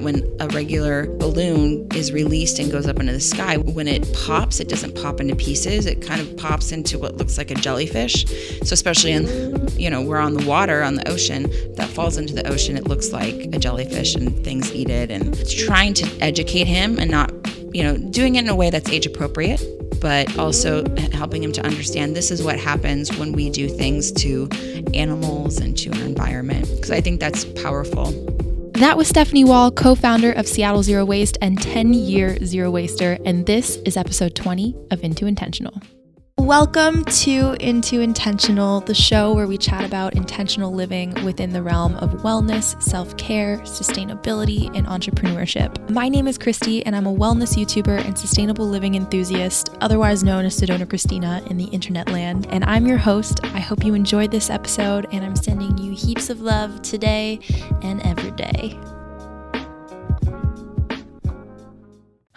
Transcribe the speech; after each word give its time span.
that 0.00 0.04
when 0.04 0.36
a 0.40 0.48
regular 0.48 1.06
balloon 1.16 1.86
is 1.94 2.12
released 2.12 2.58
and 2.58 2.70
goes 2.70 2.86
up 2.86 2.98
into 2.98 3.12
the 3.12 3.20
sky, 3.20 3.56
when 3.56 3.88
it 3.88 4.12
pops, 4.12 4.60
it 4.60 4.68
doesn't 4.68 4.94
pop 5.00 5.20
into 5.20 5.36
pieces. 5.36 5.86
It 5.86 6.02
kind 6.02 6.20
of 6.20 6.36
pops 6.36 6.72
into 6.72 6.98
what 6.98 7.16
looks 7.16 7.38
like 7.38 7.50
a 7.50 7.54
jellyfish. 7.54 8.26
So 8.62 8.72
especially 8.72 9.12
in, 9.12 9.68
you 9.78 9.90
know, 9.90 10.02
we're 10.02 10.18
on 10.18 10.34
the 10.34 10.46
water, 10.46 10.82
on 10.82 10.94
the 10.94 11.08
ocean, 11.08 11.50
that 11.74 11.88
falls 11.88 12.16
into 12.16 12.34
the 12.34 12.46
ocean, 12.48 12.76
it 12.76 12.86
looks 12.86 13.12
like 13.12 13.34
a 13.52 13.58
jellyfish 13.58 14.14
and 14.14 14.42
things 14.44 14.72
eat 14.72 14.90
it. 14.90 15.10
And 15.10 15.34
it's 15.36 15.54
trying 15.54 15.94
to 15.94 16.06
educate 16.20 16.66
him 16.66 16.98
and 16.98 17.10
not, 17.10 17.32
you 17.74 17.82
know, 17.82 17.96
doing 17.96 18.36
it 18.36 18.44
in 18.44 18.50
a 18.50 18.56
way 18.56 18.70
that's 18.70 18.90
age 18.90 19.06
appropriate 19.06 19.62
but 20.00 20.38
also 20.38 20.82
helping 21.12 21.42
him 21.42 21.52
to 21.52 21.62
understand 21.62 22.16
this 22.16 22.30
is 22.30 22.42
what 22.42 22.58
happens 22.58 23.14
when 23.18 23.32
we 23.32 23.50
do 23.50 23.68
things 23.68 24.10
to 24.10 24.48
animals 24.94 25.58
and 25.58 25.76
to 25.76 25.92
our 25.92 26.06
environment. 26.06 26.66
Because 26.74 26.90
I 26.90 27.02
think 27.02 27.20
that's 27.20 27.44
powerful. 27.44 28.06
That 28.80 28.96
was 28.96 29.08
Stephanie 29.08 29.44
Wall, 29.44 29.70
co 29.70 29.94
founder 29.94 30.32
of 30.32 30.48
Seattle 30.48 30.82
Zero 30.82 31.04
Waste 31.04 31.36
and 31.42 31.60
10 31.60 31.92
year 31.92 32.42
Zero 32.46 32.70
Waster. 32.70 33.18
And 33.26 33.44
this 33.44 33.76
is 33.84 33.98
episode 33.98 34.34
20 34.34 34.74
of 34.90 35.04
Into 35.04 35.26
Intentional. 35.26 35.74
Welcome 36.40 37.04
to 37.04 37.54
Into 37.60 38.00
Intentional, 38.00 38.80
the 38.80 38.94
show 38.94 39.34
where 39.34 39.46
we 39.46 39.58
chat 39.58 39.84
about 39.84 40.14
intentional 40.14 40.72
living 40.72 41.12
within 41.22 41.52
the 41.52 41.62
realm 41.62 41.96
of 41.96 42.10
wellness, 42.22 42.82
self 42.82 43.14
care, 43.18 43.58
sustainability, 43.58 44.74
and 44.74 44.86
entrepreneurship. 44.86 45.90
My 45.90 46.08
name 46.08 46.26
is 46.26 46.38
Christy, 46.38 46.84
and 46.86 46.96
I'm 46.96 47.06
a 47.06 47.14
wellness 47.14 47.56
YouTuber 47.56 48.04
and 48.06 48.18
sustainable 48.18 48.66
living 48.66 48.94
enthusiast, 48.94 49.68
otherwise 49.82 50.24
known 50.24 50.46
as 50.46 50.58
Sedona 50.58 50.88
Christina 50.88 51.42
in 51.50 51.58
the 51.58 51.66
internet 51.66 52.08
land. 52.08 52.46
And 52.48 52.64
I'm 52.64 52.86
your 52.86 52.98
host. 52.98 53.40
I 53.44 53.60
hope 53.60 53.84
you 53.84 53.92
enjoyed 53.92 54.30
this 54.30 54.48
episode, 54.48 55.06
and 55.12 55.22
I'm 55.22 55.36
sending 55.36 55.76
you 55.76 55.92
heaps 55.92 56.30
of 56.30 56.40
love 56.40 56.80
today 56.80 57.38
and 57.82 58.00
every 58.06 58.30
day. 58.30 58.78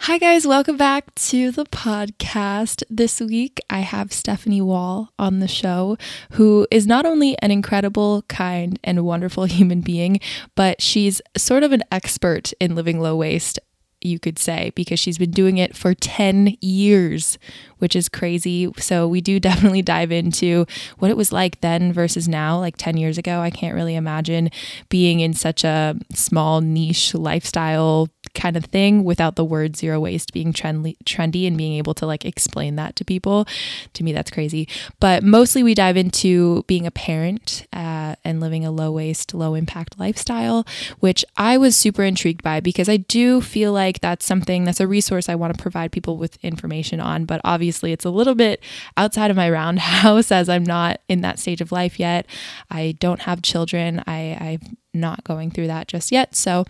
Hi, 0.04 0.18
guys, 0.18 0.46
welcome 0.46 0.76
back 0.76 1.14
to 1.14 1.50
the 1.50 1.64
podcast. 1.64 2.82
This 2.90 3.22
week, 3.22 3.58
I 3.70 3.78
have 3.78 4.12
Stephanie 4.12 4.60
Wall 4.60 5.14
on 5.18 5.38
the 5.38 5.48
show, 5.48 5.96
who 6.32 6.66
is 6.70 6.86
not 6.86 7.06
only 7.06 7.38
an 7.38 7.50
incredible, 7.50 8.20
kind, 8.28 8.78
and 8.84 9.06
wonderful 9.06 9.44
human 9.46 9.80
being, 9.80 10.20
but 10.56 10.82
she's 10.82 11.22
sort 11.38 11.62
of 11.62 11.72
an 11.72 11.84
expert 11.90 12.52
in 12.60 12.74
living 12.74 13.00
low 13.00 13.16
waste 13.16 13.58
you 14.02 14.18
could 14.18 14.38
say, 14.38 14.72
because 14.74 15.00
she's 15.00 15.16
been 15.16 15.30
doing 15.30 15.56
it 15.56 15.74
for 15.74 15.94
10 15.94 16.58
years, 16.60 17.38
which 17.78 17.96
is 17.96 18.10
crazy. 18.10 18.70
So, 18.76 19.08
we 19.08 19.22
do 19.22 19.40
definitely 19.50 19.80
dive 19.80 20.12
into 20.12 20.66
what 20.98 21.10
it 21.10 21.16
was 21.16 21.32
like 21.32 21.62
then 21.62 21.94
versus 21.94 22.28
now, 22.28 22.58
like 22.58 22.76
10 22.76 22.98
years 22.98 23.16
ago. 23.16 23.40
I 23.40 23.48
can't 23.48 23.74
really 23.74 23.94
imagine 23.94 24.50
being 24.90 25.20
in 25.20 25.32
such 25.32 25.64
a 25.64 25.96
small 26.12 26.60
niche 26.60 27.14
lifestyle 27.14 28.10
kind 28.34 28.56
of 28.56 28.64
thing 28.66 29.04
without 29.04 29.36
the 29.36 29.44
word 29.44 29.76
zero 29.76 30.00
waste 30.00 30.32
being 30.32 30.52
trendy, 30.52 30.96
trendy 31.04 31.46
and 31.46 31.56
being 31.56 31.74
able 31.74 31.94
to 31.94 32.06
like 32.06 32.24
explain 32.24 32.76
that 32.76 32.96
to 32.96 33.04
people. 33.04 33.46
To 33.94 34.04
me, 34.04 34.12
that's 34.12 34.30
crazy. 34.30 34.68
But 35.00 35.22
mostly 35.22 35.62
we 35.62 35.74
dive 35.74 35.96
into 35.96 36.64
being 36.64 36.86
a 36.86 36.90
parent 36.90 37.66
uh, 37.72 38.16
and 38.24 38.40
living 38.40 38.64
a 38.64 38.70
low 38.70 38.92
waste, 38.92 39.34
low 39.34 39.54
impact 39.54 39.98
lifestyle, 39.98 40.66
which 41.00 41.24
I 41.36 41.56
was 41.56 41.76
super 41.76 42.02
intrigued 42.02 42.42
by 42.42 42.60
because 42.60 42.88
I 42.88 42.96
do 42.96 43.40
feel 43.40 43.72
like 43.72 44.00
that's 44.00 44.26
something 44.26 44.64
that's 44.64 44.80
a 44.80 44.86
resource 44.86 45.28
I 45.28 45.34
want 45.34 45.56
to 45.56 45.62
provide 45.62 45.92
people 45.92 46.16
with 46.16 46.36
information 46.44 47.00
on. 47.00 47.24
But 47.24 47.40
obviously, 47.44 47.92
it's 47.92 48.04
a 48.04 48.10
little 48.10 48.34
bit 48.34 48.62
outside 48.96 49.30
of 49.30 49.36
my 49.36 49.50
roundhouse 49.50 50.30
as 50.32 50.48
I'm 50.48 50.64
not 50.64 51.00
in 51.08 51.20
that 51.22 51.38
stage 51.38 51.60
of 51.60 51.72
life 51.72 51.98
yet. 51.98 52.26
I 52.70 52.96
don't 52.98 53.22
have 53.22 53.42
children. 53.42 54.02
I, 54.06 54.60
I'm 54.62 54.76
not 54.92 55.24
going 55.24 55.50
through 55.50 55.66
that 55.66 55.88
just 55.88 56.12
yet. 56.12 56.34
So 56.34 56.64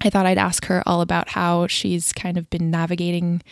I 0.00 0.10
thought 0.10 0.26
I'd 0.26 0.38
ask 0.38 0.66
her 0.66 0.82
all 0.86 1.00
about 1.00 1.30
how 1.30 1.66
she's 1.66 2.12
kind 2.12 2.36
of 2.36 2.48
been 2.50 2.70
navigating 2.70 3.42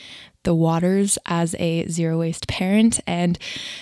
the 0.44 0.54
waters 0.54 1.18
as 1.26 1.56
a 1.58 1.86
zero 1.88 2.20
waste 2.20 2.46
parent. 2.46 3.00
And 3.06 3.36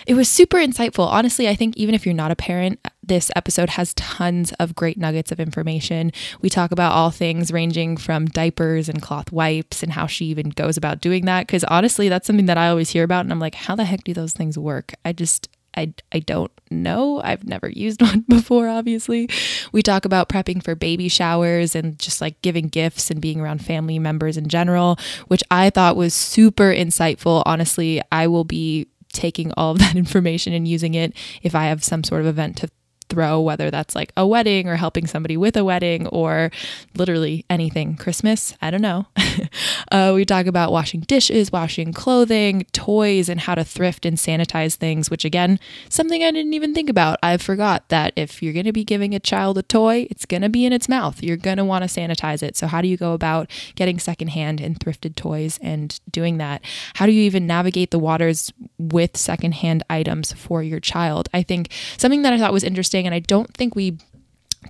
it 0.06 0.14
was 0.14 0.30
super 0.30 0.56
insightful. 0.56 1.06
Honestly, 1.06 1.46
I 1.46 1.54
think 1.54 1.76
even 1.76 1.94
if 1.94 2.06
you're 2.06 2.14
not 2.14 2.30
a 2.30 2.36
parent, 2.36 2.80
this 3.02 3.30
episode 3.36 3.68
has 3.70 3.92
tons 3.94 4.52
of 4.54 4.74
great 4.74 4.96
nuggets 4.96 5.30
of 5.30 5.38
information. 5.38 6.10
We 6.40 6.48
talk 6.48 6.72
about 6.72 6.92
all 6.92 7.10
things 7.10 7.52
ranging 7.52 7.98
from 7.98 8.26
diapers 8.26 8.88
and 8.88 9.02
cloth 9.02 9.30
wipes 9.30 9.82
and 9.82 9.92
how 9.92 10.06
she 10.06 10.24
even 10.26 10.48
goes 10.48 10.78
about 10.78 11.02
doing 11.02 11.26
that. 11.26 11.46
Because 11.46 11.64
honestly, 11.64 12.08
that's 12.08 12.26
something 12.26 12.46
that 12.46 12.58
I 12.58 12.68
always 12.68 12.90
hear 12.90 13.04
about. 13.04 13.26
And 13.26 13.32
I'm 13.32 13.40
like, 13.40 13.54
how 13.54 13.76
the 13.76 13.84
heck 13.84 14.02
do 14.02 14.14
those 14.14 14.32
things 14.32 14.58
work? 14.58 14.94
I 15.04 15.12
just, 15.12 15.50
I, 15.76 15.94
I 16.12 16.20
don't 16.20 16.50
know. 16.70 17.20
I've 17.22 17.44
never 17.44 17.68
used 17.68 18.02
one 18.02 18.24
before, 18.28 18.68
obviously. 18.68 19.28
We 19.72 19.82
talk 19.82 20.04
about 20.04 20.28
prepping 20.28 20.62
for 20.62 20.74
baby 20.74 21.08
showers 21.08 21.74
and 21.74 21.98
just 21.98 22.20
like 22.20 22.40
giving 22.42 22.68
gifts 22.68 23.10
and 23.10 23.20
being 23.20 23.40
around 23.40 23.64
family 23.64 23.98
members 23.98 24.36
in 24.36 24.48
general, 24.48 24.98
which 25.28 25.42
I 25.50 25.70
thought 25.70 25.96
was 25.96 26.14
super 26.14 26.72
insightful. 26.72 27.42
Honestly, 27.46 28.00
I 28.12 28.26
will 28.26 28.44
be 28.44 28.88
taking 29.12 29.52
all 29.56 29.72
of 29.72 29.78
that 29.78 29.96
information 29.96 30.52
and 30.52 30.66
using 30.66 30.94
it 30.94 31.14
if 31.42 31.54
I 31.54 31.64
have 31.66 31.82
some 31.84 32.04
sort 32.04 32.20
of 32.20 32.26
event 32.26 32.56
to 32.58 32.68
throw, 33.14 33.40
whether 33.40 33.70
that's 33.70 33.94
like 33.94 34.12
a 34.16 34.26
wedding 34.26 34.68
or 34.68 34.76
helping 34.76 35.06
somebody 35.06 35.36
with 35.36 35.56
a 35.56 35.64
wedding 35.64 36.06
or 36.08 36.50
literally 36.96 37.44
anything. 37.48 37.96
Christmas, 37.96 38.56
I 38.60 38.70
don't 38.70 38.82
know. 38.82 39.06
uh, 39.92 40.12
we 40.14 40.24
talk 40.24 40.46
about 40.46 40.72
washing 40.72 41.00
dishes, 41.00 41.52
washing 41.52 41.92
clothing, 41.92 42.66
toys, 42.72 43.28
and 43.28 43.40
how 43.40 43.54
to 43.54 43.64
thrift 43.64 44.04
and 44.04 44.16
sanitize 44.16 44.74
things, 44.74 45.10
which 45.10 45.24
again, 45.24 45.60
something 45.88 46.24
I 46.24 46.32
didn't 46.32 46.54
even 46.54 46.74
think 46.74 46.90
about. 46.90 47.18
I 47.22 47.36
forgot 47.36 47.88
that 47.88 48.12
if 48.16 48.42
you're 48.42 48.52
going 48.52 48.64
to 48.66 48.72
be 48.72 48.84
giving 48.84 49.14
a 49.14 49.20
child 49.20 49.56
a 49.58 49.62
toy, 49.62 50.08
it's 50.10 50.26
going 50.26 50.42
to 50.42 50.48
be 50.48 50.66
in 50.66 50.72
its 50.72 50.88
mouth. 50.88 51.22
You're 51.22 51.36
going 51.36 51.58
to 51.58 51.64
want 51.64 51.88
to 51.88 52.00
sanitize 52.00 52.42
it. 52.42 52.56
So, 52.56 52.66
how 52.66 52.82
do 52.82 52.88
you 52.88 52.96
go 52.96 53.12
about 53.12 53.50
getting 53.76 54.00
secondhand 54.00 54.60
and 54.60 54.78
thrifted 54.78 55.14
toys 55.14 55.58
and 55.62 55.98
doing 56.10 56.38
that? 56.38 56.62
How 56.96 57.06
do 57.06 57.12
you 57.12 57.22
even 57.22 57.46
navigate 57.46 57.92
the 57.92 57.98
waters 57.98 58.52
with 58.78 59.16
secondhand 59.16 59.84
items 59.88 60.32
for 60.32 60.62
your 60.62 60.80
child? 60.80 61.28
I 61.32 61.42
think 61.42 61.70
something 61.96 62.22
that 62.22 62.32
I 62.32 62.38
thought 62.38 62.52
was 62.52 62.64
interesting 62.64 63.03
interesting. 63.04 63.06
And 63.06 63.14
I 63.14 63.20
don't 63.20 63.52
think 63.54 63.74
we 63.74 63.98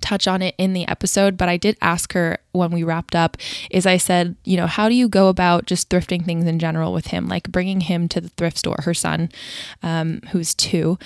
touch 0.01 0.27
on 0.27 0.41
it 0.41 0.55
in 0.57 0.73
the 0.73 0.87
episode, 0.87 1.37
but 1.37 1.47
I 1.47 1.57
did 1.57 1.77
ask 1.81 2.13
her 2.13 2.37
when 2.51 2.71
we 2.71 2.83
wrapped 2.83 3.15
up 3.15 3.37
is 3.71 3.85
I 3.85 3.97
said, 3.97 4.35
you 4.43 4.57
know, 4.57 4.67
how 4.67 4.89
do 4.89 4.95
you 4.95 5.07
go 5.07 5.29
about 5.29 5.65
just 5.67 5.89
thrifting 5.89 6.25
things 6.25 6.45
in 6.45 6.59
general 6.59 6.91
with 6.91 7.07
him, 7.07 7.27
like 7.27 7.49
bringing 7.49 7.81
him 7.81 8.09
to 8.09 8.19
the 8.19 8.29
thrift 8.29 8.57
store, 8.57 8.77
her 8.83 8.93
son, 8.93 9.29
um, 9.83 10.19
who's 10.31 10.53
two. 10.53 10.97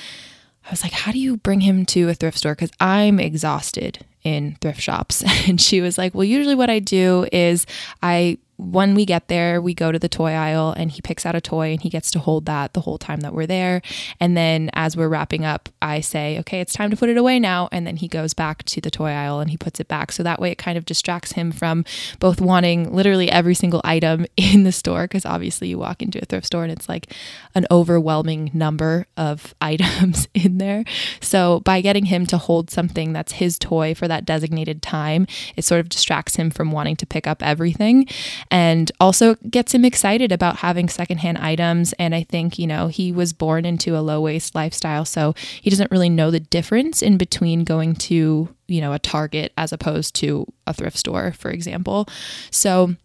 I 0.65 0.71
was 0.71 0.83
like, 0.83 0.91
how 0.91 1.11
do 1.11 1.19
you 1.19 1.37
bring 1.37 1.61
him 1.61 1.85
to 1.87 2.09
a 2.09 2.15
thrift 2.15 2.39
store? 2.39 2.55
Because 2.55 2.71
I'm 2.79 3.19
exhausted 3.19 4.05
in 4.23 4.57
thrift 4.59 4.81
shops. 4.81 5.23
And 5.47 5.61
she 5.61 5.81
was 5.81 5.97
like, 5.97 6.13
well, 6.15 6.23
usually 6.23 6.55
what 6.55 6.69
I 6.69 6.79
do 6.79 7.27
is 7.31 7.65
I 8.01 8.39
when 8.59 8.93
we 8.93 9.05
get 9.05 9.29
there, 9.29 9.61
we 9.61 9.73
go 9.73 9.89
to 9.89 9.97
the 9.97 10.09
toy 10.09 10.31
aisle 10.31 10.73
and 10.75 10.91
he 10.91 11.01
picks 11.01 11.25
out 11.25 11.33
a 11.33 11.39
toy 11.39 11.71
and 11.71 11.81
he 11.81 11.89
gets 11.89 12.11
to 12.11 12.19
hold 12.19 12.45
that 12.45 12.73
the 12.73 12.81
whole 12.81 12.97
time 12.97 13.21
that 13.21 13.33
we're 13.33 13.45
there. 13.45 13.81
And 14.19 14.35
then 14.35 14.69
as 14.73 14.97
we're 14.97 15.07
wrapping 15.07 15.45
up, 15.45 15.69
I 15.81 16.01
say, 16.01 16.37
okay, 16.39 16.59
it's 16.59 16.73
time 16.73 16.89
to 16.89 16.97
put 16.97 17.07
it 17.07 17.15
away 17.15 17.39
now. 17.39 17.69
And 17.71 17.87
then 17.87 17.95
he 17.95 18.09
goes 18.09 18.33
back 18.33 18.63
to 18.63 18.81
the 18.81 18.91
toy 18.91 19.11
aisle 19.11 19.39
and 19.39 19.49
he 19.49 19.55
puts 19.55 19.79
it 19.79 19.87
back. 19.87 20.11
So 20.11 20.23
that 20.23 20.41
way 20.41 20.51
it 20.51 20.57
kind 20.57 20.77
of 20.77 20.83
distracts 20.83 21.31
him 21.31 21.53
from 21.53 21.85
both 22.19 22.41
wanting 22.41 22.93
literally 22.93 23.31
every 23.31 23.55
single 23.55 23.79
item 23.85 24.25
in 24.37 24.65
the 24.65 24.73
store. 24.73 25.07
Cause 25.07 25.25
obviously 25.25 25.69
you 25.69 25.77
walk 25.77 26.01
into 26.01 26.21
a 26.21 26.25
thrift 26.25 26.47
store 26.47 26.63
and 26.63 26.71
it's 26.71 26.89
like 26.89 27.13
an 27.55 27.65
overwhelming 27.71 28.51
number 28.53 29.07
of 29.15 29.55
items 29.61 30.27
in 30.33 30.57
there. 30.57 30.83
So 31.21 31.61
by 31.61 31.79
getting 31.79 32.05
him 32.05 32.25
to 32.25 32.37
hold 32.37 32.69
something 32.69 33.13
that's 33.13 33.31
his 33.33 33.57
toy 33.57 33.95
for 33.95 34.09
that 34.09 34.25
designated 34.25 34.81
time, 34.81 35.27
it 35.55 35.63
sort 35.63 35.79
of 35.79 35.87
distracts 35.87 36.35
him 36.35 36.49
from 36.49 36.71
wanting 36.71 36.97
to 36.97 37.05
pick 37.05 37.25
up 37.25 37.41
everything 37.41 38.05
and 38.51 38.91
also 38.99 39.35
gets 39.49 39.73
him 39.73 39.85
excited 39.85 40.31
about 40.31 40.57
having 40.57 40.89
secondhand 40.89 41.37
items. 41.37 41.93
And 41.93 42.15
I 42.15 42.23
think, 42.23 42.57
you 42.57 42.67
know, 42.67 42.87
he 42.87 43.11
was 43.11 43.33
born 43.33 43.65
into 43.65 43.95
a 43.95 44.01
low 44.01 44.21
waste 44.21 44.55
lifestyle, 44.55 45.05
so 45.05 45.33
he 45.61 45.69
doesn't 45.69 45.91
really 45.91 46.09
know 46.09 46.31
the 46.31 46.39
difference 46.39 47.01
in 47.01 47.17
between 47.17 47.63
going 47.63 47.95
to, 47.95 48.49
you 48.67 48.81
know, 48.81 48.93
a 48.93 48.99
Target 48.99 49.53
as 49.57 49.71
opposed 49.71 50.15
to 50.15 50.45
a 50.65 50.73
thrift 50.73 50.97
store, 50.97 51.31
for 51.33 51.51
example. 51.51 52.07
So, 52.51 52.95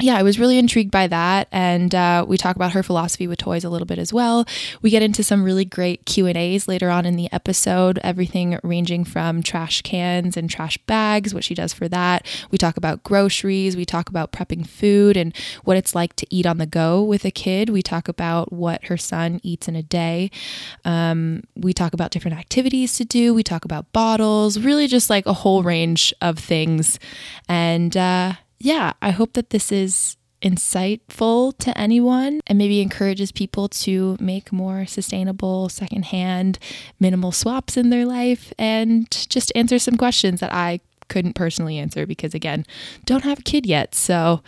yeah, 0.00 0.16
I 0.16 0.24
was 0.24 0.40
really 0.40 0.58
intrigued 0.58 0.90
by 0.90 1.06
that, 1.06 1.46
and 1.52 1.94
uh, 1.94 2.24
we 2.26 2.36
talk 2.36 2.56
about 2.56 2.72
her 2.72 2.82
philosophy 2.82 3.28
with 3.28 3.38
toys 3.38 3.62
a 3.62 3.70
little 3.70 3.86
bit 3.86 3.98
as 3.98 4.12
well. 4.12 4.44
We 4.82 4.90
get 4.90 5.04
into 5.04 5.22
some 5.22 5.44
really 5.44 5.64
great 5.64 6.04
Q 6.04 6.26
and 6.26 6.36
A's 6.36 6.66
later 6.66 6.90
on 6.90 7.06
in 7.06 7.14
the 7.14 7.32
episode. 7.32 8.00
Everything 8.02 8.58
ranging 8.64 9.04
from 9.04 9.40
trash 9.40 9.82
cans 9.82 10.36
and 10.36 10.50
trash 10.50 10.78
bags, 10.78 11.32
what 11.32 11.44
she 11.44 11.54
does 11.54 11.72
for 11.72 11.88
that. 11.88 12.26
We 12.50 12.58
talk 12.58 12.76
about 12.76 13.04
groceries. 13.04 13.76
We 13.76 13.84
talk 13.84 14.08
about 14.08 14.32
prepping 14.32 14.66
food 14.66 15.16
and 15.16 15.34
what 15.62 15.76
it's 15.76 15.94
like 15.94 16.16
to 16.16 16.26
eat 16.28 16.44
on 16.44 16.58
the 16.58 16.66
go 16.66 17.00
with 17.04 17.24
a 17.24 17.30
kid. 17.30 17.70
We 17.70 17.82
talk 17.82 18.08
about 18.08 18.52
what 18.52 18.86
her 18.86 18.96
son 18.96 19.38
eats 19.44 19.68
in 19.68 19.76
a 19.76 19.82
day. 19.82 20.32
Um, 20.84 21.44
we 21.54 21.72
talk 21.72 21.94
about 21.94 22.10
different 22.10 22.36
activities 22.36 22.96
to 22.96 23.04
do. 23.04 23.32
We 23.32 23.44
talk 23.44 23.64
about 23.64 23.92
bottles. 23.92 24.58
Really, 24.58 24.88
just 24.88 25.08
like 25.08 25.26
a 25.26 25.32
whole 25.32 25.62
range 25.62 26.12
of 26.20 26.36
things, 26.40 26.98
and. 27.48 27.96
Uh, 27.96 28.32
yeah, 28.58 28.92
I 29.02 29.10
hope 29.10 29.34
that 29.34 29.50
this 29.50 29.70
is 29.72 30.16
insightful 30.42 31.56
to 31.56 31.76
anyone 31.76 32.40
and 32.46 32.58
maybe 32.58 32.82
encourages 32.82 33.32
people 33.32 33.66
to 33.66 34.16
make 34.20 34.52
more 34.52 34.84
sustainable 34.84 35.70
secondhand 35.70 36.58
minimal 37.00 37.32
swaps 37.32 37.78
in 37.78 37.88
their 37.88 38.04
life 38.04 38.52
and 38.58 39.10
just 39.30 39.50
answer 39.54 39.78
some 39.78 39.96
questions 39.96 40.40
that 40.40 40.52
I 40.52 40.80
couldn't 41.08 41.32
personally 41.32 41.78
answer 41.78 42.06
because 42.06 42.34
again, 42.34 42.66
don't 43.06 43.24
have 43.24 43.38
a 43.38 43.42
kid 43.42 43.64
yet. 43.64 43.94
So 43.94 44.42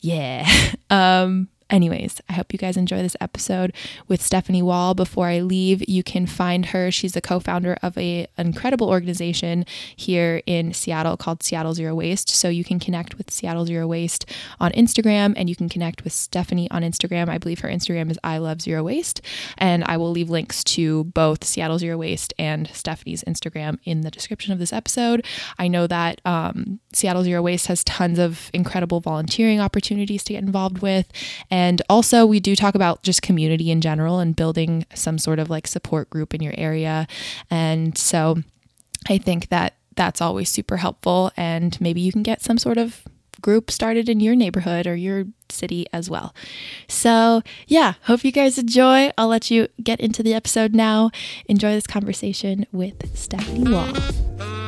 yeah. 0.00 0.48
Um 0.90 1.48
Anyways, 1.70 2.22
I 2.30 2.32
hope 2.32 2.52
you 2.52 2.58
guys 2.58 2.78
enjoy 2.78 3.02
this 3.02 3.16
episode 3.20 3.74
with 4.06 4.22
Stephanie 4.22 4.62
Wall. 4.62 4.94
Before 4.94 5.26
I 5.26 5.40
leave, 5.40 5.86
you 5.86 6.02
can 6.02 6.26
find 6.26 6.66
her. 6.66 6.90
She's 6.90 7.12
the 7.12 7.20
co-founder 7.20 7.76
of 7.82 7.96
a 7.98 8.26
incredible 8.38 8.88
organization 8.88 9.66
here 9.94 10.42
in 10.46 10.72
Seattle 10.72 11.18
called 11.18 11.42
Seattle 11.42 11.74
Zero 11.74 11.94
Waste. 11.94 12.30
So 12.30 12.48
you 12.48 12.64
can 12.64 12.78
connect 12.78 13.18
with 13.18 13.30
Seattle 13.30 13.66
Zero 13.66 13.86
Waste 13.86 14.24
on 14.58 14.72
Instagram 14.72 15.34
and 15.36 15.50
you 15.50 15.56
can 15.56 15.68
connect 15.68 16.04
with 16.04 16.14
Stephanie 16.14 16.70
on 16.70 16.82
Instagram. 16.82 17.28
I 17.28 17.36
believe 17.36 17.60
her 17.60 17.68
Instagram 17.68 18.10
is 18.10 18.18
I 18.24 18.38
Love 18.38 18.62
Zero 18.62 18.82
Waste. 18.82 19.20
And 19.58 19.84
I 19.84 19.98
will 19.98 20.10
leave 20.10 20.30
links 20.30 20.64
to 20.64 21.04
both 21.04 21.44
Seattle 21.44 21.78
Zero 21.78 21.98
Waste 21.98 22.32
and 22.38 22.68
Stephanie's 22.68 23.24
Instagram 23.24 23.78
in 23.84 24.00
the 24.00 24.10
description 24.10 24.54
of 24.54 24.58
this 24.58 24.72
episode. 24.72 25.26
I 25.58 25.68
know 25.68 25.86
that 25.86 26.22
um, 26.24 26.80
Seattle 26.94 27.24
Zero 27.24 27.42
Waste 27.42 27.66
has 27.66 27.84
tons 27.84 28.18
of 28.18 28.50
incredible 28.54 29.00
volunteering 29.00 29.60
opportunities 29.60 30.24
to 30.24 30.32
get 30.32 30.42
involved 30.42 30.78
with. 30.78 31.12
Also, 31.88 32.26
we 32.26 32.40
do 32.40 32.54
talk 32.54 32.74
about 32.74 33.02
just 33.02 33.22
community 33.22 33.70
in 33.70 33.80
general 33.80 34.18
and 34.18 34.36
building 34.36 34.84
some 34.94 35.18
sort 35.18 35.38
of 35.38 35.50
like 35.50 35.66
support 35.66 36.10
group 36.10 36.34
in 36.34 36.42
your 36.42 36.54
area. 36.56 37.06
And 37.50 37.96
so 37.96 38.42
I 39.08 39.18
think 39.18 39.48
that 39.48 39.74
that's 39.96 40.20
always 40.20 40.48
super 40.48 40.76
helpful. 40.76 41.32
And 41.36 41.78
maybe 41.80 42.00
you 42.00 42.12
can 42.12 42.22
get 42.22 42.42
some 42.42 42.58
sort 42.58 42.78
of 42.78 43.02
group 43.40 43.70
started 43.70 44.08
in 44.08 44.20
your 44.20 44.34
neighborhood 44.34 44.86
or 44.86 44.96
your 44.96 45.24
city 45.48 45.86
as 45.92 46.10
well. 46.10 46.34
So, 46.88 47.42
yeah, 47.66 47.94
hope 48.02 48.24
you 48.24 48.32
guys 48.32 48.58
enjoy. 48.58 49.10
I'll 49.16 49.28
let 49.28 49.50
you 49.50 49.68
get 49.82 50.00
into 50.00 50.22
the 50.22 50.34
episode 50.34 50.74
now. 50.74 51.10
Enjoy 51.46 51.72
this 51.72 51.86
conversation 51.86 52.66
with 52.72 53.16
Stephanie 53.16 53.70
Wall. 53.70 54.67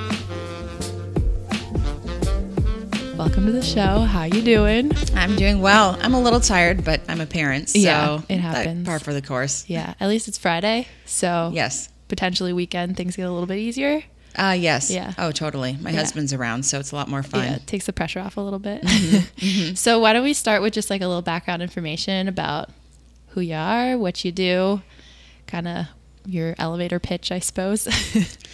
Welcome 3.20 3.44
to 3.44 3.52
the 3.52 3.60
show. 3.60 4.00
How 4.00 4.24
you 4.24 4.40
doing? 4.40 4.92
I'm 5.14 5.36
doing 5.36 5.60
well. 5.60 5.98
I'm 6.00 6.14
a 6.14 6.20
little 6.22 6.40
tired, 6.40 6.86
but 6.86 7.02
I'm 7.06 7.20
a 7.20 7.26
parent, 7.26 7.68
so 7.68 7.78
Yeah, 7.78 8.22
it 8.30 8.38
happens. 8.40 8.86
Par 8.86 8.98
for 8.98 9.12
the 9.12 9.20
course. 9.20 9.66
Yeah, 9.68 9.92
at 10.00 10.08
least 10.08 10.26
it's 10.26 10.38
Friday, 10.38 10.88
so 11.04 11.50
Yes. 11.52 11.90
potentially 12.08 12.54
weekend 12.54 12.96
things 12.96 13.16
get 13.16 13.24
a 13.26 13.30
little 13.30 13.46
bit 13.46 13.58
easier. 13.58 14.02
Uh, 14.36 14.56
yes. 14.58 14.90
Yeah. 14.90 15.12
Oh, 15.18 15.32
totally. 15.32 15.76
My 15.82 15.90
Yeah. 15.90 15.98
husband's 15.98 16.32
around, 16.32 16.62
so 16.64 16.80
it's 16.80 16.92
a 16.92 16.96
lot 16.96 17.08
more 17.10 17.22
fun. 17.22 17.44
Yeah, 17.44 17.54
it 17.56 17.66
takes 17.66 17.84
the 17.84 17.92
pressure 17.92 18.20
off 18.20 18.38
a 18.38 18.40
little 18.40 18.58
bit. 18.58 18.80
Mm-hmm. 18.84 19.74
so 19.74 19.98
why 19.98 20.14
don't 20.14 20.24
we 20.24 20.32
start 20.32 20.62
with 20.62 20.72
just 20.72 20.88
like 20.88 21.02
a 21.02 21.06
little 21.06 21.20
background 21.20 21.60
information 21.60 22.26
about 22.26 22.70
who 23.28 23.42
you 23.42 23.54
are, 23.54 23.98
what 23.98 24.24
you 24.24 24.32
do, 24.32 24.80
kind 25.46 25.68
of 25.68 25.86
your 26.24 26.54
elevator 26.58 26.98
pitch, 26.98 27.30
I 27.30 27.38
suppose. 27.38 27.86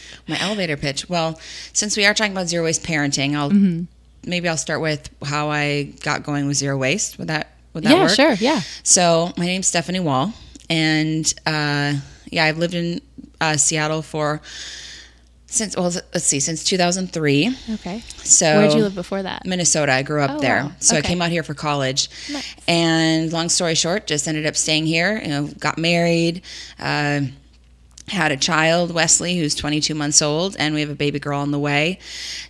My 0.28 0.40
elevator 0.40 0.76
pitch. 0.76 1.08
Well, 1.08 1.38
since 1.72 1.96
we 1.96 2.04
are 2.04 2.14
talking 2.14 2.32
about 2.32 2.48
zero 2.48 2.64
waste 2.64 2.82
parenting, 2.82 3.36
I'll 3.36 3.50
Mm-hmm. 3.50 3.84
Maybe 4.26 4.48
I'll 4.48 4.56
start 4.56 4.80
with 4.80 5.08
how 5.24 5.48
I 5.50 5.84
got 6.02 6.22
going 6.22 6.46
with 6.46 6.56
zero 6.56 6.76
waste. 6.76 7.18
Would 7.18 7.28
that 7.28 7.52
would 7.72 7.84
that 7.84 7.90
yeah, 7.92 8.02
work? 8.02 8.10
sure. 8.10 8.32
Yeah. 8.34 8.60
So 8.82 9.32
my 9.36 9.46
name's 9.46 9.66
Stephanie 9.66 10.00
Wall, 10.00 10.32
and 10.68 11.32
uh, 11.46 11.94
yeah, 12.30 12.44
I've 12.44 12.58
lived 12.58 12.74
in 12.74 13.00
uh, 13.40 13.56
Seattle 13.56 14.02
for 14.02 14.40
since 15.48 15.76
well, 15.76 15.84
let's 16.12 16.24
see, 16.24 16.40
since 16.40 16.64
2003. 16.64 17.56
Okay. 17.74 18.00
So 18.18 18.58
Where'd 18.58 18.74
you 18.74 18.82
live 18.82 18.94
before 18.94 19.22
that? 19.22 19.46
Minnesota. 19.46 19.92
I 19.92 20.02
grew 20.02 20.20
up 20.20 20.32
Oh, 20.32 20.40
there. 20.40 20.64
wow. 20.64 20.72
So 20.80 20.96
I 20.96 21.02
came 21.02 21.22
out 21.22 21.30
here 21.30 21.42
for 21.44 21.54
college. 21.54 22.10
Nice. 22.30 22.54
And 22.66 23.32
long 23.32 23.48
story 23.48 23.74
short, 23.76 24.06
just 24.06 24.26
ended 24.26 24.44
up 24.44 24.56
staying 24.56 24.86
here. 24.86 25.18
You 25.22 25.28
know, 25.28 25.46
got 25.58 25.78
married, 25.78 26.42
uh, 26.80 27.20
had 28.08 28.30
a 28.30 28.36
child, 28.36 28.92
Wesley, 28.92 29.36
who's 29.36 29.54
22 29.54 29.94
months 29.94 30.22
old, 30.22 30.56
and 30.58 30.74
we 30.74 30.80
have 30.80 30.90
a 30.90 30.94
baby 30.94 31.18
girl 31.18 31.40
on 31.40 31.50
the 31.50 31.58
way. 31.58 31.98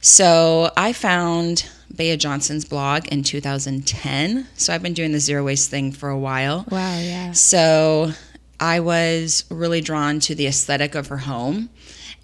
So 0.01 0.71
I 0.77 0.93
found 0.93 1.69
Bea 1.95 2.17
Johnson's 2.17 2.65
blog 2.65 3.07
in 3.09 3.23
2010. 3.23 4.47
So 4.55 4.75
I've 4.75 4.83
been 4.83 4.95
doing 4.95 5.13
the 5.13 5.21
zero 5.21 5.45
waste 5.45 5.71
thing 5.71 5.93
for 5.93 6.09
a 6.09 6.19
while. 6.19 6.67
Wow. 6.71 6.99
Yeah. 6.99 7.33
So 7.33 8.13
I 8.61 8.81
was 8.81 9.45
really 9.51 9.81
drawn 9.81 10.21
to 10.21 10.35
the 10.35 10.47
aesthetic 10.47 10.95
of 10.95 11.09
her 11.09 11.19
home. 11.19 11.71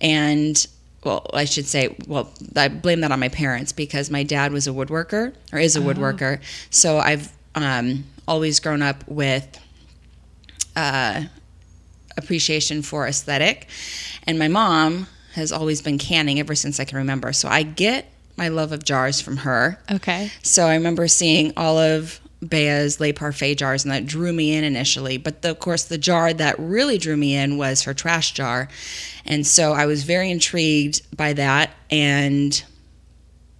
And, 0.00 0.66
well, 1.04 1.30
I 1.32 1.44
should 1.44 1.66
say, 1.66 1.96
well, 2.06 2.32
I 2.56 2.68
blame 2.68 3.00
that 3.00 3.12
on 3.12 3.20
my 3.20 3.28
parents 3.28 3.72
because 3.72 4.10
my 4.10 4.24
dad 4.24 4.52
was 4.52 4.66
a 4.66 4.70
woodworker 4.70 5.34
or 5.52 5.58
is 5.58 5.76
a 5.76 5.80
woodworker. 5.80 6.40
So 6.70 6.98
I've 6.98 7.32
um, 7.54 8.04
always 8.26 8.60
grown 8.60 8.82
up 8.82 9.06
with 9.08 9.58
uh, 10.76 11.24
appreciation 12.16 12.82
for 12.82 13.06
aesthetic. 13.06 13.68
And 14.24 14.38
my 14.38 14.48
mom 14.48 15.06
has 15.34 15.52
always 15.52 15.80
been 15.80 15.98
canning 15.98 16.38
ever 16.38 16.54
since 16.54 16.78
I 16.78 16.84
can 16.84 16.98
remember. 16.98 17.32
So 17.32 17.48
I 17.48 17.62
get 17.62 18.12
my 18.36 18.48
love 18.48 18.72
of 18.72 18.84
jars 18.84 19.20
from 19.20 19.38
her. 19.38 19.78
Okay. 19.90 20.30
So 20.42 20.66
I 20.66 20.74
remember 20.74 21.08
seeing 21.08 21.52
all 21.56 21.78
of 21.78 22.20
Bea's 22.46 22.98
Le 23.00 23.12
Parfait 23.12 23.54
jars, 23.54 23.84
and 23.84 23.92
that 23.92 24.06
drew 24.06 24.32
me 24.32 24.54
in 24.54 24.64
initially. 24.64 25.16
But 25.16 25.42
the, 25.42 25.50
of 25.50 25.60
course, 25.60 25.84
the 25.84 25.98
jar 25.98 26.32
that 26.32 26.58
really 26.58 26.98
drew 26.98 27.16
me 27.16 27.36
in 27.36 27.56
was 27.56 27.82
her 27.82 27.94
trash 27.94 28.32
jar. 28.32 28.68
And 29.24 29.46
so 29.46 29.72
I 29.72 29.86
was 29.86 30.02
very 30.02 30.30
intrigued 30.30 31.16
by 31.16 31.34
that 31.34 31.70
and 31.90 32.62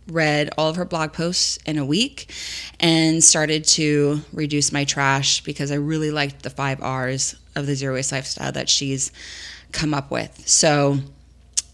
read 0.08 0.50
all 0.58 0.68
of 0.68 0.76
her 0.76 0.84
blog 0.84 1.12
posts 1.12 1.58
in 1.64 1.78
a 1.78 1.84
week 1.84 2.32
and 2.80 3.22
started 3.22 3.64
to 3.64 4.20
reduce 4.32 4.72
my 4.72 4.84
trash 4.84 5.42
because 5.42 5.70
I 5.70 5.76
really 5.76 6.10
liked 6.10 6.42
the 6.42 6.50
five 6.50 6.82
R's 6.82 7.36
of 7.54 7.66
the 7.66 7.74
zero 7.74 7.94
waste 7.94 8.12
lifestyle 8.12 8.52
that 8.52 8.68
she's 8.68 9.12
come 9.72 9.94
up 9.94 10.10
with. 10.10 10.46
So 10.46 10.98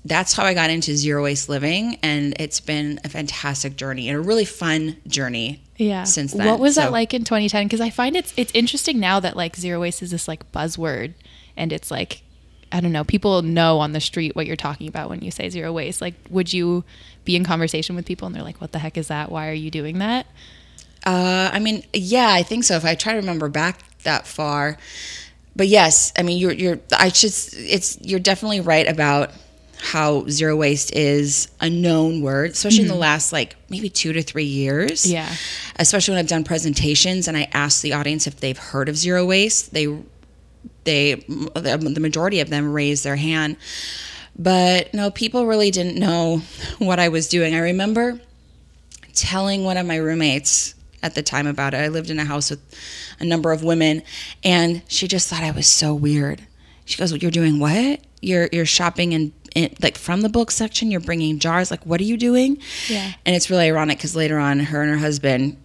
that's 0.05 0.33
how 0.33 0.45
I 0.45 0.55
got 0.55 0.71
into 0.71 0.97
zero 0.97 1.23
waste 1.25 1.49
living, 1.49 1.99
and 2.03 2.35
it's 2.41 2.61
been 2.61 3.01
a 3.05 3.09
fantastic 3.09 3.77
journey 3.77 4.09
and 4.09 4.17
a 4.17 4.21
really 4.21 4.45
fun 4.45 4.97
journey. 5.07 5.63
Yeah. 5.77 6.05
Since 6.05 6.33
then, 6.33 6.47
what 6.47 6.59
was 6.59 6.77
that 6.77 6.93
like 6.93 7.15
in 7.15 7.25
2010? 7.25 7.67
Because 7.67 7.81
I 7.81 7.91
find 7.91 8.17
it's 8.17 8.33
it's 8.37 8.53
interesting 8.55 8.99
now 8.99 9.21
that 9.21 9.37
like 9.37 9.57
zero 9.57 9.81
waste 9.81 10.03
is 10.03 10.11
this 10.11 10.27
like 10.27 10.51
buzzword, 10.53 11.15
and 11.57 11.73
it's 11.73 11.91
like 11.91 12.23
I 12.71 12.81
don't 12.81 12.93
know, 12.93 13.05
people 13.05 13.43
know 13.43 13.79
on 13.79 13.93
the 13.93 14.01
street 14.01 14.37
what 14.37 14.47
you're 14.47 14.57
talking 14.57 14.89
about 14.89 15.09
when 15.09 15.23
you 15.23 15.31
say 15.31 15.49
zero 15.49 15.73
waste. 15.73 16.01
Like, 16.01 16.15
would 16.29 16.53
you 16.53 16.85
be 17.25 17.35
in 17.37 17.45
conversation 17.45 17.97
with 17.97 18.05
people 18.07 18.27
and 18.27 18.35
they're 18.35 18.43
like, 18.43 18.61
"What 18.61 18.73
the 18.73 18.79
heck 18.79 18.97
is 18.97 19.09
that? 19.09 19.31
Why 19.31 19.49
are 19.49 19.55
you 19.55 19.71
doing 19.71 19.99
that?" 19.99 20.27
Uh, 21.05 21.51
I 21.53 21.59
mean, 21.59 21.85
yeah, 21.93 22.31
I 22.31 22.43
think 22.43 22.65
so. 22.65 22.77
If 22.77 22.85
I 22.85 22.95
try 22.95 23.13
to 23.13 23.19
remember 23.19 23.49
back 23.49 23.81
that 24.03 24.27
far, 24.27 24.79
but 25.59 25.67
yes, 25.67 26.13
I 26.17 26.23
mean, 26.23 26.39
you're 26.39 26.53
you're. 26.53 26.79
I 26.97 27.09
should. 27.09 27.33
It's 27.55 27.99
you're 28.01 28.21
definitely 28.21 28.61
right 28.61 28.89
about 28.89 29.33
how 29.81 30.27
zero 30.29 30.57
waste 30.57 30.95
is 30.95 31.49
a 31.61 31.69
known 31.69 32.23
word, 32.23 32.53
especially 32.53 32.83
in 32.83 32.89
the 32.89 32.95
last 32.95 33.33
like 33.33 33.57
maybe 33.69 33.91
two 33.91 34.13
to 34.13 34.23
three 34.23 34.45
years. 34.45 35.03
Mm-hmm. 35.03 35.13
Yeah. 35.15 35.35
especially 35.77 36.13
when 36.13 36.21
I've 36.21 36.29
done 36.29 36.45
presentations 36.45 37.27
and 37.27 37.37
I 37.37 37.49
ask 37.53 37.83
the 37.83 37.93
audience 37.93 38.29
if 38.29 38.39
they've 38.39 38.57
heard 38.57 38.89
of 38.89 38.97
zero 38.97 39.27
waste. 39.27 39.75
They 39.75 39.99
they 40.85 41.15
the 41.17 41.99
majority 42.01 42.39
of 42.39 42.51
them 42.51 42.73
raise 42.73 43.03
their 43.03 43.17
hand, 43.17 43.57
but 44.39 44.95
no, 44.95 45.11
people 45.11 45.45
really 45.47 45.73
didn't 45.73 45.97
know 45.99 46.41
what 46.79 47.01
I 47.01 47.09
was 47.09 47.29
doing. 47.29 47.53
I 47.57 47.59
remember 47.59 48.21
telling 49.13 49.65
one 49.65 49.77
of 49.77 49.87
my 49.87 49.97
roommates 49.97 50.77
at 51.03 51.17
the 51.17 51.23
time 51.23 51.49
about 51.49 51.75
it. 51.75 51.79
I 51.79 51.89
lived 51.89 52.11
in 52.11 52.21
a 52.21 52.25
house 52.25 52.51
with 52.51 52.61
a 53.21 53.25
number 53.25 53.53
of 53.53 53.63
women, 53.63 54.03
and 54.45 54.83
she 54.89 55.09
just 55.09 55.29
thought 55.29 55.43
I 55.43 55.51
was 55.51 55.67
so 55.67 55.95
weird. 55.95 56.43
She 56.85 56.97
goes, 56.99 57.13
What 57.13 57.23
"You're 57.23 57.31
doing 57.31 57.59
what? 57.59 58.01
You're 58.21 58.49
you're 58.53 58.67
shopping 58.67 59.13
in, 59.13 59.33
in 59.55 59.75
like 59.83 59.97
from 59.99 60.23
the 60.23 60.29
book 60.29 60.51
section. 60.51 60.91
You're 60.91 61.01
bringing 61.01 61.39
jars. 61.39 61.71
Like, 61.71 61.85
what 61.85 62.01
are 62.01 62.05
you 62.05 62.17
doing?" 62.17 62.59
Yeah. 62.89 63.13
And 63.27 63.37
it's 63.37 63.51
really 63.51 63.67
ironic 63.67 63.99
because 63.99 64.17
later 64.17 64.39
on, 64.39 64.61
her 64.61 64.83
and 64.83 64.91
her 64.91 64.99
husband 64.99 65.57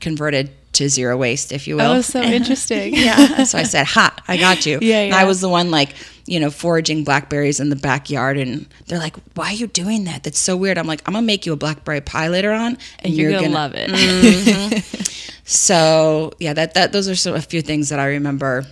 converted 0.00 0.50
to 0.74 0.88
zero 0.88 1.16
waste, 1.16 1.50
if 1.50 1.66
you 1.66 1.76
will. 1.76 1.90
Oh, 1.92 2.00
so 2.02 2.20
interesting. 2.38 2.94
yeah. 2.94 3.42
So 3.44 3.58
I 3.58 3.64
said, 3.64 3.86
"Ha, 3.86 4.14
I 4.28 4.36
got 4.36 4.64
you." 4.66 4.78
Yeah, 4.82 5.02
yeah. 5.04 5.16
I 5.16 5.24
was 5.24 5.40
the 5.40 5.48
one 5.48 5.70
like, 5.72 5.94
you 6.26 6.38
know, 6.38 6.50
foraging 6.50 7.02
blackberries 7.04 7.58
in 7.58 7.68
the 7.70 7.76
backyard, 7.76 8.38
and 8.38 8.66
they're 8.86 8.98
like, 9.00 9.16
"Why 9.34 9.46
are 9.50 9.54
you 9.54 9.66
doing 9.66 10.04
that? 10.04 10.22
That's 10.22 10.38
so 10.38 10.56
weird." 10.56 10.78
I'm 10.78 10.86
like, 10.86 11.02
"I'm 11.06 11.14
gonna 11.14 11.26
make 11.26 11.44
you 11.46 11.52
a 11.52 11.56
blackberry 11.56 12.00
pie 12.00 12.28
later 12.28 12.52
on, 12.52 12.78
And 13.00 13.12
you're, 13.14 13.32
gonna, 13.32 13.48
love 13.48 13.72
it. 13.74 13.90
Mm-hmm. 13.90 15.34
So 15.48 16.34
yeah, 16.38 16.52
that 16.52 16.74
that 16.74 16.92
those 16.92 17.08
are 17.08 17.14
so 17.14 17.34
a 17.34 17.40
few 17.40 17.62
things 17.62 17.88
that 17.88 17.98
I 17.98 18.08
remember 18.08 18.66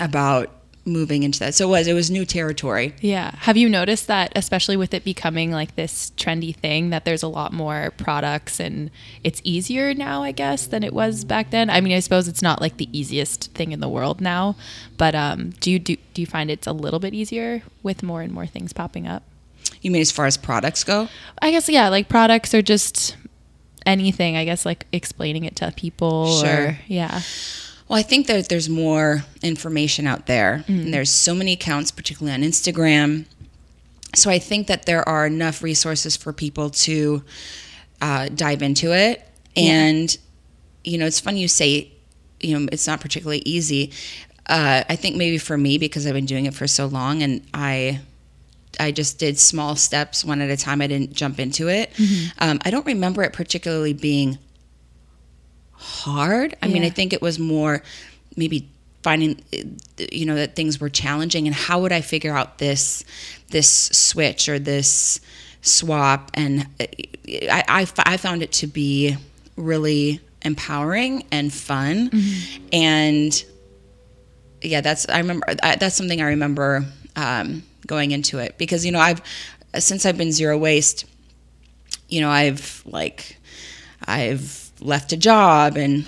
about 0.00 0.50
moving 0.84 1.22
into 1.22 1.38
that. 1.38 1.54
So 1.54 1.68
it 1.68 1.70
was 1.70 1.86
it 1.86 1.92
was 1.92 2.10
new 2.10 2.24
territory. 2.24 2.96
Yeah. 3.00 3.30
Have 3.36 3.56
you 3.56 3.68
noticed 3.68 4.08
that, 4.08 4.32
especially 4.34 4.76
with 4.76 4.92
it 4.92 5.04
becoming 5.04 5.52
like 5.52 5.76
this 5.76 6.10
trendy 6.16 6.52
thing, 6.52 6.90
that 6.90 7.04
there's 7.04 7.22
a 7.22 7.28
lot 7.28 7.52
more 7.52 7.92
products 7.96 8.58
and 8.58 8.90
it's 9.22 9.40
easier 9.44 9.94
now, 9.94 10.24
I 10.24 10.32
guess, 10.32 10.66
than 10.66 10.82
it 10.82 10.92
was 10.92 11.24
back 11.24 11.50
then? 11.50 11.70
I 11.70 11.80
mean, 11.80 11.94
I 11.94 12.00
suppose 12.00 12.26
it's 12.26 12.42
not 12.42 12.60
like 12.60 12.76
the 12.76 12.88
easiest 12.90 13.52
thing 13.52 13.70
in 13.70 13.78
the 13.78 13.88
world 13.88 14.20
now, 14.20 14.56
but 14.96 15.14
um, 15.14 15.50
do 15.60 15.70
you 15.70 15.78
do, 15.78 15.96
do 16.12 16.20
you 16.20 16.26
find 16.26 16.50
it's 16.50 16.66
a 16.66 16.72
little 16.72 16.98
bit 16.98 17.14
easier 17.14 17.62
with 17.84 18.02
more 18.02 18.20
and 18.20 18.32
more 18.32 18.46
things 18.46 18.72
popping 18.72 19.06
up? 19.06 19.22
You 19.80 19.92
mean 19.92 20.02
as 20.02 20.10
far 20.10 20.26
as 20.26 20.36
products 20.36 20.82
go? 20.82 21.08
I 21.40 21.52
guess 21.52 21.68
yeah, 21.68 21.88
like 21.88 22.08
products 22.08 22.52
are 22.52 22.62
just 22.62 23.16
anything. 23.86 24.36
I 24.36 24.44
guess 24.44 24.64
like 24.64 24.86
explaining 24.92 25.44
it 25.44 25.56
to 25.56 25.72
people. 25.76 26.40
Sure. 26.40 26.68
Or, 26.68 26.78
yeah. 26.86 27.20
Well, 27.88 27.98
I 27.98 28.02
think 28.02 28.26
that 28.28 28.48
there's 28.48 28.68
more 28.68 29.24
information 29.42 30.06
out 30.06 30.26
there. 30.26 30.64
And 30.68 30.92
there's 30.94 31.10
so 31.10 31.34
many 31.34 31.52
accounts, 31.52 31.90
particularly 31.90 32.34
on 32.34 32.40
Instagram 32.40 33.26
so 34.14 34.30
I 34.30 34.38
think 34.38 34.66
that 34.68 34.86
there 34.86 35.06
are 35.08 35.26
enough 35.26 35.62
resources 35.62 36.16
for 36.16 36.32
people 36.32 36.70
to 36.70 37.22
uh, 38.00 38.28
dive 38.28 38.62
into 38.62 38.92
it. 38.92 39.26
And, 39.56 40.16
you 40.82 40.98
know, 40.98 41.06
it's 41.06 41.20
funny 41.20 41.40
you 41.40 41.48
say, 41.48 41.92
you 42.40 42.58
know, 42.58 42.68
it's 42.72 42.86
not 42.86 43.00
particularly 43.00 43.42
easy. 43.44 43.92
Uh, 44.46 44.84
I 44.88 44.96
think 44.96 45.16
maybe 45.16 45.38
for 45.38 45.56
me, 45.56 45.78
because 45.78 46.06
I've 46.06 46.14
been 46.14 46.26
doing 46.26 46.46
it 46.46 46.54
for 46.54 46.66
so 46.66 46.86
long 46.86 47.22
and 47.22 47.42
I, 47.54 48.00
I 48.80 48.92
just 48.92 49.18
did 49.18 49.38
small 49.38 49.76
steps 49.76 50.24
one 50.24 50.40
at 50.40 50.50
a 50.50 50.56
time. 50.56 50.80
I 50.80 50.86
didn't 50.86 51.12
jump 51.12 51.38
into 51.38 51.68
it. 51.68 51.90
Um, 52.38 52.60
I 52.64 52.70
don't 52.70 52.86
remember 52.86 53.22
it 53.22 53.32
particularly 53.32 53.92
being 53.92 54.38
hard. 55.72 56.56
I 56.62 56.68
mean, 56.68 56.82
I 56.84 56.90
think 56.90 57.12
it 57.12 57.22
was 57.22 57.38
more 57.38 57.82
maybe 58.36 58.68
finding, 59.02 59.42
uh, 59.52 59.58
you 60.10 60.24
know, 60.26 60.34
that 60.34 60.56
things 60.56 60.80
were 60.80 60.88
challenging 60.88 61.46
and 61.46 61.54
how 61.54 61.80
would 61.82 61.92
I 61.92 62.00
figure 62.00 62.34
out 62.34 62.58
this, 62.58 63.04
this 63.50 63.68
switch 63.92 64.48
or 64.48 64.58
this 64.58 65.20
swap. 65.60 66.30
And 66.34 66.66
I 66.80 66.88
I, 67.50 67.64
I, 67.68 67.86
I 68.06 68.16
found 68.16 68.42
it 68.42 68.52
to 68.52 68.66
be 68.66 69.16
really 69.56 70.20
empowering 70.42 71.24
and 71.30 71.52
fun. 71.52 72.10
And 72.72 73.44
yeah, 74.62 74.80
that's 74.80 75.08
I 75.08 75.18
remember 75.18 75.54
that's 75.54 75.94
something 75.94 76.20
I 76.20 76.28
remember 76.28 76.84
um, 77.16 77.62
going 77.86 78.10
into 78.10 78.38
it. 78.38 78.56
Because 78.58 78.84
you 78.84 78.92
know 78.92 79.00
I've 79.00 79.20
since 79.78 80.06
I've 80.06 80.18
been 80.18 80.32
zero 80.32 80.56
waste, 80.58 81.04
you 82.08 82.20
know 82.20 82.30
I've 82.30 82.82
like 82.86 83.38
I've 84.06 84.70
left 84.80 85.12
a 85.12 85.16
job 85.16 85.76
and 85.76 86.04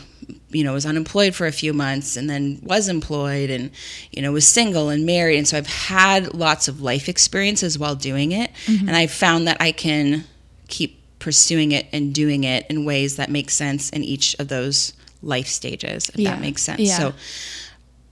you 0.51 0.65
know 0.65 0.73
was 0.73 0.87
unemployed 0.87 1.35
for 1.35 1.47
a 1.47 1.53
few 1.53 1.73
months 1.73 2.17
and 2.17 2.29
then 2.29 2.59
was 2.63 2.89
employed 2.89 3.49
and 3.51 3.71
you 4.11 4.23
know 4.23 4.33
was 4.33 4.47
single 4.47 4.89
and 4.89 5.07
married. 5.07 5.39
And 5.39 5.49
so 5.49 5.57
I've 5.59 5.67
had 5.67 6.35
lots 6.35 6.69
of 6.69 6.81
life 6.81 7.09
experiences 7.09 7.79
while 7.79 7.95
doing 7.95 8.33
it. 8.33 8.51
Mm-hmm. 8.67 8.89
And 8.89 8.97
I've 8.97 9.13
found 9.13 9.47
that 9.49 9.57
I 9.61 9.73
can 9.73 10.25
keep 10.69 11.01
pursuing 11.19 11.73
it 11.73 11.87
and 11.93 12.15
doing 12.15 12.45
it 12.45 12.67
in 12.69 12.85
ways 12.85 13.17
that 13.17 13.31
make 13.31 13.51
sense 13.51 13.91
in 13.91 14.05
each 14.05 14.37
of 14.39 14.49
those 14.49 14.93
life 15.23 15.47
stages 15.49 16.11
if 16.11 16.19
Yeah. 16.19 16.31
that 16.33 16.41
makes 16.41 16.63
sense. 16.63 16.81
Yeah. 16.81 16.99
so 16.99 17.15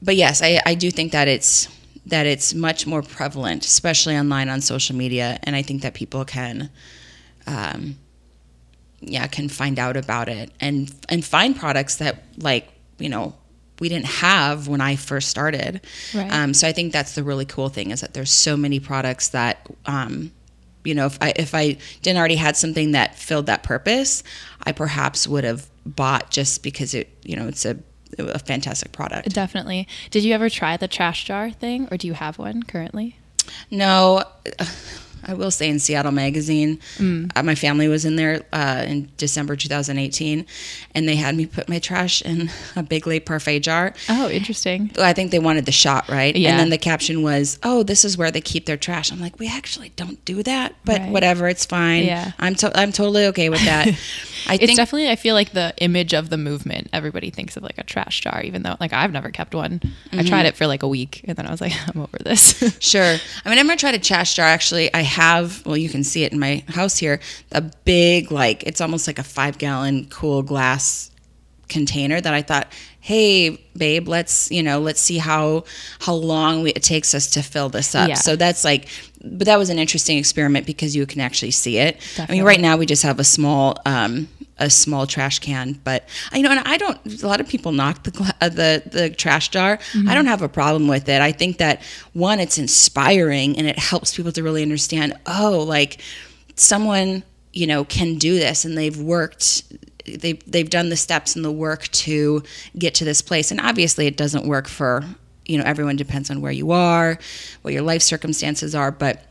but 0.03 0.17
yes, 0.17 0.43
I, 0.43 0.61
I 0.67 0.75
do 0.75 0.91
think 0.91 1.13
that 1.13 1.29
it's 1.29 1.69
that 2.07 2.27
it's 2.27 2.53
much 2.55 2.87
more 2.87 3.03
prevalent, 3.03 3.65
especially 3.65 4.17
online 4.17 4.49
on 4.49 4.61
social 4.61 4.95
media, 4.97 5.39
and 5.43 5.57
I 5.57 5.63
think 5.63 5.83
that 5.83 5.95
people 5.95 6.25
can, 6.25 6.71
um, 7.47 7.97
yeah, 9.01 9.27
can 9.27 9.49
find 9.49 9.79
out 9.79 9.97
about 9.97 10.29
it 10.29 10.51
and 10.61 10.95
and 11.09 11.25
find 11.25 11.57
products 11.57 11.97
that 11.97 12.23
like 12.39 12.69
you 12.99 13.09
know 13.09 13.35
we 13.81 13.89
didn't 13.89 14.07
have 14.07 14.69
when 14.69 14.81
I 14.81 14.97
first 14.97 15.29
started. 15.29 15.81
Right. 16.15 16.33
Um, 16.33 16.55
so 16.55 16.69
I 16.69 16.73
think 16.73 16.93
that's 16.93 17.15
the 17.15 17.25
really 17.25 17.45
cool 17.45 17.69
thing 17.69 17.91
is 17.91 18.03
that 18.03 18.15
there's 18.15 18.31
so 18.31 18.57
many 18.57 18.81
products 18.81 19.29
that. 19.29 19.67
Um, 19.87 20.33
you 20.85 20.95
know, 20.95 21.07
if 21.07 21.17
I 21.23 21.33
if 21.35 21.55
I 21.55 21.79
didn't 22.03 22.19
already 22.19 22.37
had 22.37 22.59
something 22.59 22.93
that 22.93 23.15
filled 23.15 23.47
that 23.47 23.63
purpose, 23.63 24.23
I 24.65 24.73
perhaps 24.73 25.27
would 25.27 25.43
have 25.43 25.67
bought 25.87 26.31
just 26.31 26.63
because 26.63 26.93
it, 26.93 27.09
you 27.25 27.37
know, 27.37 27.49
it's 27.49 27.65
a 27.65 27.79
a 28.19 28.39
fantastic 28.39 28.93
product. 28.93 29.33
Definitely. 29.35 29.89
Did 30.11 30.25
you 30.25 30.35
ever 30.35 30.49
try 30.49 30.77
the 30.77 30.89
trash 30.89 31.25
jar 31.25 31.51
thing, 31.51 31.89
or 31.91 31.97
do 31.97 32.07
you 32.07 32.15
have 32.15 32.39
one 32.39 32.63
currently? 32.63 33.17
No, 33.71 34.25
I 35.27 35.35
will 35.35 35.51
say 35.51 35.69
in 35.69 35.79
Seattle 35.79 36.13
Magazine, 36.13 36.79
Mm. 36.99 37.31
uh, 37.37 37.43
my 37.43 37.55
family 37.55 37.89
was 37.89 38.05
in 38.05 38.17
there 38.17 38.43
uh, 38.53 38.85
in 38.87 39.11
December 39.17 39.57
2018, 39.57 40.47
and 40.95 41.09
they 41.09 41.17
had 41.17 41.35
me 41.35 41.47
put 41.47 41.69
my 41.69 41.79
trash 41.79 42.23
in 42.23 42.51
a 42.77 42.83
big 42.83 43.07
Le 43.07 43.21
Parfait 43.21 43.61
jar. 43.61 43.93
Oh, 44.09 44.29
interesting. 44.29 44.91
I 44.99 45.13
think 45.13 45.31
they 45.31 45.39
wanted 45.39 45.67
the 45.67 45.73
shot, 45.73 46.09
right? 46.09 46.35
Yeah. 46.35 46.51
And 46.51 46.59
then 46.61 46.71
the 46.71 46.79
caption 46.79 47.23
was, 47.23 47.59
"Oh, 47.63 47.83
this 47.83 48.05
is 48.05 48.17
where 48.17 48.31
they 48.31 48.41
keep 48.41 48.67
their 48.67 48.77
trash." 48.77 49.11
I'm 49.13 49.21
like, 49.21 49.39
"We 49.39 49.49
actually 49.49 49.93
don't 49.97 50.25
do 50.25 50.43
that, 50.43 50.75
but 50.85 51.01
Right. 51.01 51.11
whatever, 51.11 51.49
it's 51.49 51.65
fine. 51.65 52.05
Yeah. 52.05 52.33
I'm 52.39 52.55
to- 52.57 52.79
I'm 52.79 52.93
totally 52.93 53.27
okay 53.27 53.49
with 53.49 53.65
that." 53.65 53.89
I 54.47 54.55
It's 54.57 54.67
think 54.67 54.77
definitely, 54.77 55.09
I 55.09 55.17
feel 55.17 55.35
like 55.35 55.53
the 55.53 55.73
image 55.79 56.13
of 56.13 56.29
the 56.29 56.37
movement, 56.37 56.89
everybody 56.93 57.31
thinks 57.31 57.57
of 57.57 57.63
like 57.63 57.79
a 57.79 57.83
trash 57.83 58.21
jar, 58.21 58.43
even 58.43 58.63
though 58.63 58.77
like 58.79 58.93
I've 58.93 59.11
never 59.13 59.31
kept 59.31 59.55
one. 59.55 59.81
I 60.13 60.17
Mm-hmm. 60.17 60.27
tried 60.29 60.47
it 60.47 60.55
for 60.57 60.67
like 60.67 60.83
a 60.83 60.89
week 60.89 61.23
and 61.25 61.35
then 61.37 61.47
I 61.47 61.51
was 61.51 61.61
like, 61.63 61.73
I'm 61.95 62.01
over 62.03 62.19
this. 62.23 62.55
Sure. 62.81 63.17
I 63.45 63.49
mean, 63.49 63.59
I'm 63.59 63.67
gonna 63.67 63.77
try 63.79 63.93
to 63.93 63.99
trash 63.99 64.35
jar. 64.35 64.47
Actually, 64.47 64.93
I 64.93 65.01
have. 65.15 65.65
Well, 65.67 65.77
you 65.77 65.89
can 65.89 66.05
see 66.05 66.25
it 66.25 66.33
in 66.33 66.39
my 66.39 66.63
house 66.69 66.99
here. 66.99 67.21
A 67.53 67.63
big, 67.85 68.31
like, 68.31 68.63
it's 68.65 68.81
almost 68.81 69.07
like 69.07 69.19
a 69.19 69.23
five 69.23 69.59
gallon 69.59 70.07
cool 70.11 70.43
glass 70.43 71.11
container 71.69 72.21
that 72.21 72.35
I 72.35 72.43
thought, 72.43 72.67
hey, 73.01 73.59
babe, 73.77 74.07
let's 74.09 74.51
you 74.51 74.63
know, 74.63 74.79
let's 74.81 75.01
see 75.01 75.19
how 75.19 75.65
how 76.01 76.15
long 76.15 76.63
we, 76.63 76.71
it 76.71 76.83
takes 76.83 77.15
us 77.15 77.31
to 77.31 77.43
fill 77.43 77.69
this 77.69 77.95
up. 77.95 78.09
Yeah. 78.09 78.15
So 78.17 78.37
that's 78.37 78.65
like, 78.65 78.89
but 79.23 79.47
that 79.47 79.59
was 79.59 79.71
an 79.71 79.79
interesting 79.79 80.19
experiment 80.19 80.67
because 80.67 80.95
you 80.95 81.07
can 81.07 81.21
actually 81.21 81.53
see 81.53 81.79
it. 81.79 82.01
I 82.19 82.33
mean, 82.33 82.45
right 82.45 82.61
now 82.61 82.77
we 82.77 82.87
just 82.87 83.03
have 83.03 83.19
a 83.21 83.25
small. 83.25 83.77
um 83.87 84.29
a 84.59 84.71
small 84.71 85.07
trash 85.07 85.41
can, 85.41 85.81
but 85.85 86.09
you 86.33 86.43
know, 86.43 86.51
and 86.51 86.61
I 86.61 86.77
don't. 86.77 87.23
A 87.23 87.27
lot 87.27 87.41
of 87.41 87.49
people 87.49 87.73
knock 87.73 88.05
the 88.05 88.35
uh, 88.41 88.49
the 88.49 88.83
the 88.87 89.11
trash 89.11 89.49
jar. 89.49 89.79
I 90.07 90.15
don't 90.15 90.27
have 90.27 90.43
a 90.43 90.49
problem 90.49 90.87
with 90.87 91.09
it. 91.09 91.21
I 91.21 91.33
think 91.33 91.59
that 91.59 91.83
one, 92.13 92.39
it's 92.39 92.59
inspiring 92.59 93.59
and 93.59 93.67
it 93.67 93.79
helps 93.79 94.17
people 94.17 94.33
to 94.33 94.43
really 94.43 94.63
understand. 94.63 95.15
Oh, 95.27 95.65
like 95.67 96.01
someone 96.55 97.25
you 97.53 97.67
know 97.67 97.85
can 97.85 98.17
do 98.17 98.35
this, 98.35 98.65
and 98.65 98.79
they've 98.79 98.99
worked. 98.99 99.65
They've 100.07 100.41
they've 100.51 100.71
done 100.71 100.89
the 100.89 100.97
steps 100.97 101.35
and 101.35 101.45
the 101.45 101.53
work 101.53 101.89
to 101.89 102.43
get 102.79 102.95
to 102.97 103.05
this 103.05 103.23
place, 103.23 103.51
and 103.51 103.61
obviously 103.61 104.07
it 104.07 104.17
doesn't 104.17 104.47
work 104.47 104.69
for 104.69 105.03
you 105.47 105.59
know 105.59 105.65
everyone. 105.65 105.97
Depends 105.97 106.31
on 106.31 106.41
where 106.41 106.53
you 106.53 106.71
are, 106.71 107.19
what 107.63 107.75
your 107.75 107.83
life 107.83 108.03
circumstances 108.03 108.75
are, 108.75 108.91
but. 108.91 109.23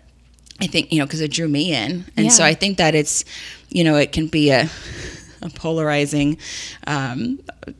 I 0.61 0.67
think 0.67 0.93
you 0.93 0.99
know 0.99 1.05
because 1.05 1.19
it 1.19 1.31
drew 1.31 1.47
me 1.47 1.73
in, 1.73 2.05
and 2.15 2.31
so 2.31 2.43
I 2.43 2.53
think 2.53 2.77
that 2.77 2.93
it's 2.93 3.25
you 3.73 3.83
know 3.83 3.95
it 3.97 4.11
can 4.11 4.27
be 4.27 4.51
a, 4.51 4.69
a 5.41 5.49
polarizing 5.49 6.37
um, 6.87 7.39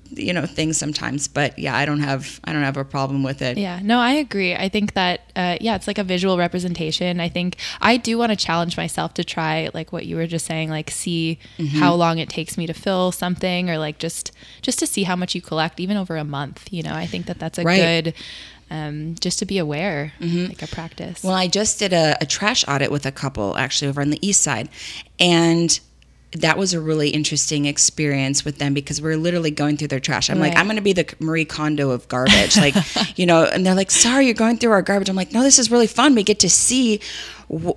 you 0.10 0.34
know 0.34 0.46
thing 0.46 0.74
sometimes. 0.74 1.28
But 1.28 1.58
yeah, 1.58 1.76
I 1.76 1.86
don't 1.86 2.02
have 2.02 2.40
I 2.44 2.54
don't 2.54 2.64
have 2.64 2.78
a 2.78 2.86
problem 2.86 3.24
with 3.24 3.42
it. 3.42 3.58
Yeah, 3.58 3.80
no, 3.84 4.00
I 4.00 4.14
agree. 4.14 4.54
I 4.56 4.70
think 4.70 4.94
that, 4.94 5.22
uh, 5.36 5.58
yeah, 5.62 5.76
it's 5.76 5.88
like 5.88 5.98
a 5.98 6.04
visual 6.04 6.38
representation. 6.38 7.20
I 7.20 7.30
think 7.30 7.58
I 7.82 7.98
do 7.98 8.18
want 8.18 8.32
to 8.32 8.36
challenge 8.36 8.76
myself 8.78 9.14
to 9.16 9.24
try, 9.24 9.70
like 9.74 9.92
what 9.94 10.06
you 10.06 10.16
were 10.18 10.28
just 10.28 10.46
saying, 10.46 10.70
like 10.70 10.90
see 10.92 11.40
Mm-hmm. 11.58 11.78
how 11.80 11.94
long 11.96 12.18
it 12.20 12.30
takes 12.30 12.58
me 12.58 12.68
to 12.68 12.74
fill 12.74 13.12
something, 13.12 13.70
or 13.70 13.78
like 13.78 13.98
just 14.00 14.32
just 14.62 14.80
to 14.80 14.88
see 14.88 15.04
how 15.04 15.16
much 15.16 15.36
you 15.36 15.42
collect, 15.42 15.80
even 15.80 15.98
over 15.98 16.18
a 16.18 16.24
month. 16.26 16.68
You 16.72 16.84
know, 16.84 16.94
I 16.94 17.06
think 17.08 17.26
that 17.28 17.40
that's 17.40 17.58
a 17.60 17.64
Right. 17.64 18.04
Good, 18.04 18.14
um, 18.74 19.16
just 19.20 19.38
to 19.40 19.46
be 19.46 19.58
aware, 19.60 20.12
like 20.20 20.62
a 20.64 20.68
practice. 20.68 21.24
Well, 21.24 21.34
I 21.36 21.48
just 21.48 21.80
did 21.80 21.94
a, 21.94 22.18
a 22.20 22.26
trash 22.26 22.66
audit 22.68 22.92
with 22.92 23.06
a 23.06 23.12
couple 23.12 23.56
actually 23.56 23.88
over 23.90 24.02
on 24.02 24.10
the 24.10 24.20
east 24.28 24.42
side, 24.42 24.68
and 25.20 25.80
that 26.32 26.58
was 26.58 26.74
a 26.74 26.82
really 26.82 27.10
interesting 27.10 27.66
experience 27.66 28.44
with 28.44 28.58
them 28.58 28.74
because 28.74 29.00
we 29.00 29.12
are 29.12 29.18
literally 29.18 29.52
going 29.52 29.78
through 29.78 29.90
their 29.90 30.00
trash. 30.00 30.32
I'm 30.32 30.40
like, 30.40 30.56
I'm 30.58 30.66
going 30.66 30.78
to 30.78 30.82
be 30.82 30.94
the 30.94 31.06
Marie 31.20 31.46
Kondo 31.46 31.92
of 31.92 32.08
garbage, 32.08 32.58
like, 32.58 32.74
you 33.20 33.28
know. 33.28 33.44
And 33.44 33.64
they're 33.64 33.76
like, 33.76 33.92
"Sorry, 33.92 34.26
you're 34.26 34.34
going 34.34 34.58
through 34.58 34.72
our 34.72 34.82
garbage." 34.82 35.10
I'm 35.10 35.16
like, 35.16 35.32
"No, 35.32 35.44
this 35.44 35.60
is 35.60 35.70
really 35.70 35.86
fun. 35.86 36.16
We 36.16 36.24
get 36.24 36.40
to 36.40 36.50
see, 36.50 37.00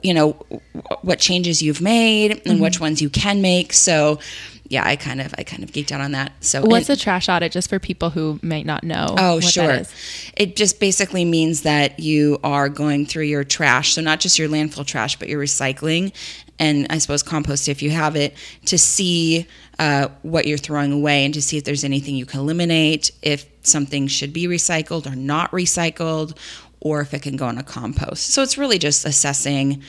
you 0.03 0.15
know, 0.15 0.31
wh- 0.51 1.05
what 1.05 1.19
changes 1.19 1.61
you've 1.61 1.83
made 1.83 2.31
and 2.31 2.41
Mm-hmm. 2.45 2.63
which 2.63 2.81
ones 2.81 3.03
you 3.03 3.11
can 3.11 3.43
make." 3.43 3.75
So, 3.75 4.21
yeah, 4.69 4.87
I 4.87 4.97
kind 4.97 5.21
of, 5.21 5.35
I 5.39 5.43
kind 5.43 5.63
of 5.63 5.71
geeked 5.73 5.93
out 5.93 6.01
on 6.01 6.13
that. 6.13 6.33
So, 6.41 6.63
What's 6.63 6.89
and- 6.89 6.99
a 6.99 7.01
trash 7.01 7.29
audit, 7.29 7.53
just 7.53 7.69
for 7.69 7.79
people 7.79 8.11
who 8.11 8.39
might 8.43 8.67
not 8.67 8.85
know? 8.85 9.15
Oh, 9.17 9.35
what 9.37 9.45
sure. 9.45 9.71
is? 9.71 9.93
It 10.37 10.57
just 10.57 10.81
basically 10.81 11.25
means 11.25 11.63
that 11.63 12.01
you 12.01 12.39
are 12.43 12.69
going 12.69 13.07
through 13.07 13.25
your 13.25 13.45
trash. 13.45 13.95
So, 13.95 14.01
not 14.01 14.21
just 14.21 14.39
your 14.39 14.49
landfill 14.49 14.87
trash, 14.87 15.17
but 15.17 15.29
your 15.29 15.43
recycling 15.43 16.13
and 16.59 16.87
I 16.91 16.99
suppose 16.99 17.23
compost 17.23 17.69
if 17.69 17.83
you 17.83 17.91
have 17.91 18.17
it 18.17 18.35
to 18.67 18.79
see 18.79 19.47
uh, 19.79 20.09
what 20.23 20.47
you're 20.47 20.59
throwing 20.59 20.93
away 20.93 21.25
and 21.25 21.35
to 21.35 21.43
see 21.43 21.59
if 21.59 21.65
there's 21.65 21.85
anything 21.85 22.17
you 22.17 22.27
can 22.27 22.41
eliminate, 22.41 23.11
if 23.23 23.47
something 23.63 24.07
should 24.07 24.33
be 24.33 24.47
recycled 24.47 25.11
or 25.11 25.15
not 25.15 25.51
recycled, 25.51 26.37
or 26.81 27.01
if 27.01 27.13
it 27.13 27.23
can 27.23 27.37
go 27.37 27.49
in 27.49 27.59
a 27.59 27.63
compost. 27.63 28.29
So, 28.29 28.43
it's 28.43 28.57
really 28.57 28.79
just 28.79 29.05
assessing 29.05 29.83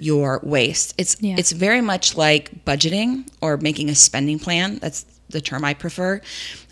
your 0.00 0.40
waste. 0.42 0.94
It's 0.98 1.16
Yeah. 1.20 1.36
it's 1.38 1.52
very 1.52 1.80
much 1.80 2.16
like 2.16 2.64
budgeting 2.64 3.26
or 3.40 3.56
making 3.56 3.88
a 3.90 3.94
spending 3.94 4.38
plan. 4.38 4.78
That's 4.80 5.04
the 5.30 5.40
term 5.42 5.62
I 5.62 5.74
prefer. 5.74 6.22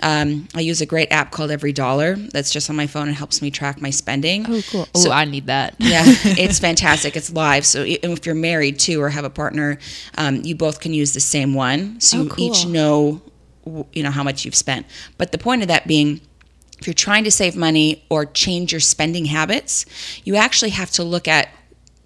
Um, 0.01 0.49
I 0.55 0.61
use 0.61 0.81
a 0.81 0.87
great 0.87 1.13
app 1.13 1.31
called 1.31 1.51
Every 1.51 1.75
Dollar 1.75 2.17
that's 2.17 2.51
just 2.51 2.71
on 2.71 2.77
my 2.77 2.87
phone 2.87 3.07
and 3.09 3.15
helps 3.15 3.43
me 3.43 3.51
track 3.51 3.83
my 3.83 3.91
spending. 3.91 4.47
Oh, 4.49 4.63
cool. 4.71 4.89
Oh, 4.95 5.11
I 5.11 5.27
need 5.27 5.47
that. 5.49 5.75
yeah, 5.79 6.05
it's 6.25 6.59
fantastic. 6.59 7.17
It's 7.17 7.31
live, 7.31 7.67
so 7.67 7.85
if 7.87 8.25
you're 8.25 8.35
married 8.35 8.79
too 8.79 9.01
or 9.03 9.11
have 9.11 9.25
a 9.25 9.31
partner, 9.31 9.79
um, 10.17 10.43
you 10.43 10.55
both 10.57 10.81
can 10.81 10.95
use 10.95 11.13
the 11.13 11.21
same 11.21 11.53
one, 11.53 12.01
so 12.01 12.21
Oh, 12.21 12.23
you 12.39 12.51
each 12.51 12.65
know, 12.67 13.21
you 13.93 14.03
know 14.03 14.11
how 14.11 14.23
much 14.23 14.47
you've 14.47 14.55
spent. 14.55 14.87
But 15.19 15.33
the 15.33 15.39
point 15.39 15.61
of 15.61 15.69
that 15.69 15.87
being, 15.87 16.23
if 16.79 16.87
you're 16.87 16.95
trying 16.95 17.25
to 17.25 17.31
save 17.31 17.57
money 17.57 18.05
or 18.09 18.25
change 18.25 18.73
your 18.73 18.81
spending 18.81 19.27
habits, 19.27 19.85
you 20.25 20.37
actually 20.37 20.71
have 20.71 20.91
to 20.93 21.03
look 21.05 21.29
at 21.29 21.49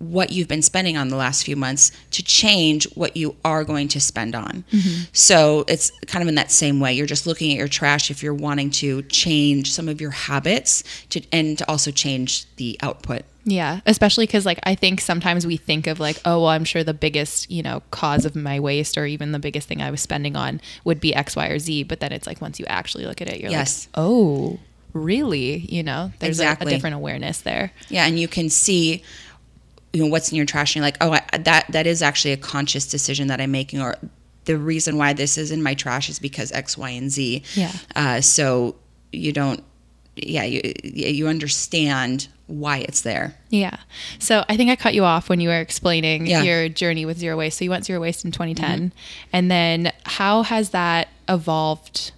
what 0.01 0.33
you've 0.33 0.49
been 0.49 0.63
spending 0.63 0.97
on 0.97 1.09
the 1.09 1.17
last 1.17 1.45
few 1.45 1.55
months 1.55 1.93
to 2.11 2.23
change 2.23 2.85
what 2.95 3.17
you 3.19 3.37
are 3.45 3.65
going 3.65 3.87
to 3.87 4.01
spend 4.01 4.35
on. 4.35 4.65
Mm-hmm. 4.73 5.05
So 5.13 5.65
it's 5.69 5.93
kind 6.07 6.23
of 6.23 6.29
in 6.29 6.35
that 6.37 6.51
same 6.51 6.81
way. 6.81 6.95
You're 6.95 7.07
just 7.07 7.27
looking 7.27 7.53
at 7.53 7.59
your 7.59 7.69
trash 7.69 8.11
if 8.11 8.23
you're 8.23 8.35
wanting 8.35 8.71
to 8.73 9.03
change 9.03 9.71
some 9.71 9.89
of 9.91 10.01
your 10.01 10.11
habits 10.11 10.83
to 11.11 11.21
and 11.31 11.59
to 11.59 11.69
also 11.71 11.91
change 11.91 12.47
the 12.57 12.79
output. 12.83 13.23
Yeah, 13.45 13.81
especially 13.87 14.27
because 14.27 14.47
like 14.47 14.59
I 14.65 14.75
think 14.75 15.01
sometimes 15.03 15.47
we 15.47 15.57
think 15.59 15.87
of 15.87 16.01
like, 16.01 16.19
oh, 16.25 16.41
well, 16.41 16.49
I'm 16.49 16.65
sure 16.65 16.83
the 16.83 16.95
biggest 16.95 17.51
you 17.51 17.63
know 17.63 17.83
cause 17.91 18.25
of 18.25 18.35
my 18.35 18.59
waste 18.59 18.97
or 18.97 19.05
even 19.07 19.33
the 19.33 19.39
biggest 19.39 19.69
thing 19.69 19.83
I 19.83 19.91
was 19.91 20.01
spending 20.01 20.35
on 20.35 20.61
would 20.85 21.01
be 21.01 21.15
X, 21.15 21.37
Y, 21.37 21.47
or 21.49 21.59
Z. 21.59 21.85
But 21.85 22.01
then 22.01 22.13
it's 22.13 22.27
like 22.27 22.41
once 22.41 22.59
you 22.59 22.67
actually 22.67 23.05
look 23.07 23.21
at 23.21 23.29
it, 23.29 23.41
you're 23.41 23.51
Yes. 23.51 23.87
like, 23.87 24.05
oh, 24.05 24.59
really? 24.93 25.59
You 25.59 25.83
know, 25.83 26.13
there's 26.21 26.41
a- 26.41 26.57
a, 26.61 26.65
different 26.65 26.97
awareness 26.97 27.41
there. 27.41 27.73
Yeah, 27.89 28.07
and 28.07 28.19
you 28.19 28.29
can 28.29 28.51
see 28.51 29.03
you 29.93 30.03
know 30.05 30.09
what's 30.11 30.31
in 30.31 30.37
your 30.37 30.47
trash 30.47 30.71
and 30.75 30.81
you're 30.81 30.87
like, 30.87 30.97
"Oh, 31.01 31.13
I, 31.13 31.39
that 31.39 31.67
that 31.71 31.87
is 31.87 32.03
actually 32.03 32.33
a 32.33 32.37
conscious 32.37 32.87
decision 32.89 33.29
that 33.29 33.41
I'm 33.41 33.51
making 33.51 33.81
or 33.81 33.97
the 34.45 34.57
reason 34.57 34.97
why 34.97 35.13
this 35.13 35.37
is 35.37 35.51
in 35.51 35.63
my 35.63 35.75
trash 35.75 36.09
is 36.09 36.19
because 36.19 36.53
X, 36.53 36.79
Y, 36.79 36.91
and 36.91 37.11
Z." 37.11 37.43
Yeah. 37.55 37.73
Uh, 37.97 38.21
so 38.21 38.77
you 39.13 39.33
don't 39.33 39.63
yeah, 40.17 40.45
you 40.45 40.61
you 40.85 41.29
understand 41.29 42.29
why 42.47 42.79
it's 42.79 43.03
there. 43.03 43.37
Yeah. 43.49 43.77
So 44.19 44.45
I 44.49 44.57
think 44.57 44.71
I 44.71 44.77
cut 44.77 44.93
you 44.95 45.05
off 45.05 45.29
when 45.29 45.39
you 45.41 45.49
were 45.49 45.61
explaining 45.61 46.27
Yeah. 46.27 46.43
your 46.43 46.69
journey 46.69 47.07
with 47.07 47.17
zero 47.19 47.37
waste. 47.37 47.59
So 47.59 47.65
you 47.65 47.71
went 47.71 47.85
zero 47.85 48.01
waste 48.01 48.25
in 48.25 48.33
2010. 48.33 48.93
And 49.33 49.51
then 49.51 49.93
how 50.05 50.43
has 50.43 50.71
that 50.71 51.09
evolved 51.29 52.11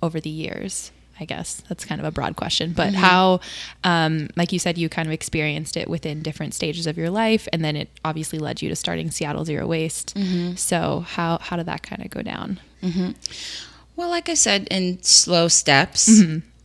over 0.00 0.20
the 0.20 0.30
years? 0.30 0.92
I 1.20 1.24
guess 1.24 1.62
that's 1.68 1.84
kind 1.84 2.00
of 2.00 2.06
a 2.06 2.10
broad 2.10 2.36
question, 2.36 2.72
but 2.72 2.88
mm-hmm. 2.88 3.00
how, 3.00 3.40
um, 3.84 4.28
like 4.36 4.52
you 4.52 4.58
said, 4.58 4.78
you 4.78 4.88
kind 4.88 5.06
of 5.06 5.12
experienced 5.12 5.76
it 5.76 5.88
within 5.88 6.22
different 6.22 6.54
stages 6.54 6.86
of 6.86 6.96
your 6.96 7.10
life, 7.10 7.46
and 7.52 7.64
then 7.64 7.76
it 7.76 7.90
obviously 8.04 8.38
led 8.38 8.62
you 8.62 8.68
to 8.68 8.76
starting 8.76 9.10
Seattle 9.10 9.44
Zero 9.44 9.66
Waste. 9.66 10.16
Mm-hmm. 10.16 10.54
So 10.56 11.00
how 11.00 11.38
how 11.38 11.56
did 11.56 11.66
that 11.66 11.82
kind 11.82 12.04
of 12.04 12.10
go 12.10 12.22
down? 12.22 12.60
Mm-hmm. 12.82 13.10
Well, 13.96 14.08
like 14.08 14.28
I 14.28 14.34
said, 14.34 14.66
in 14.70 15.02
slow 15.02 15.48
steps. 15.48 16.08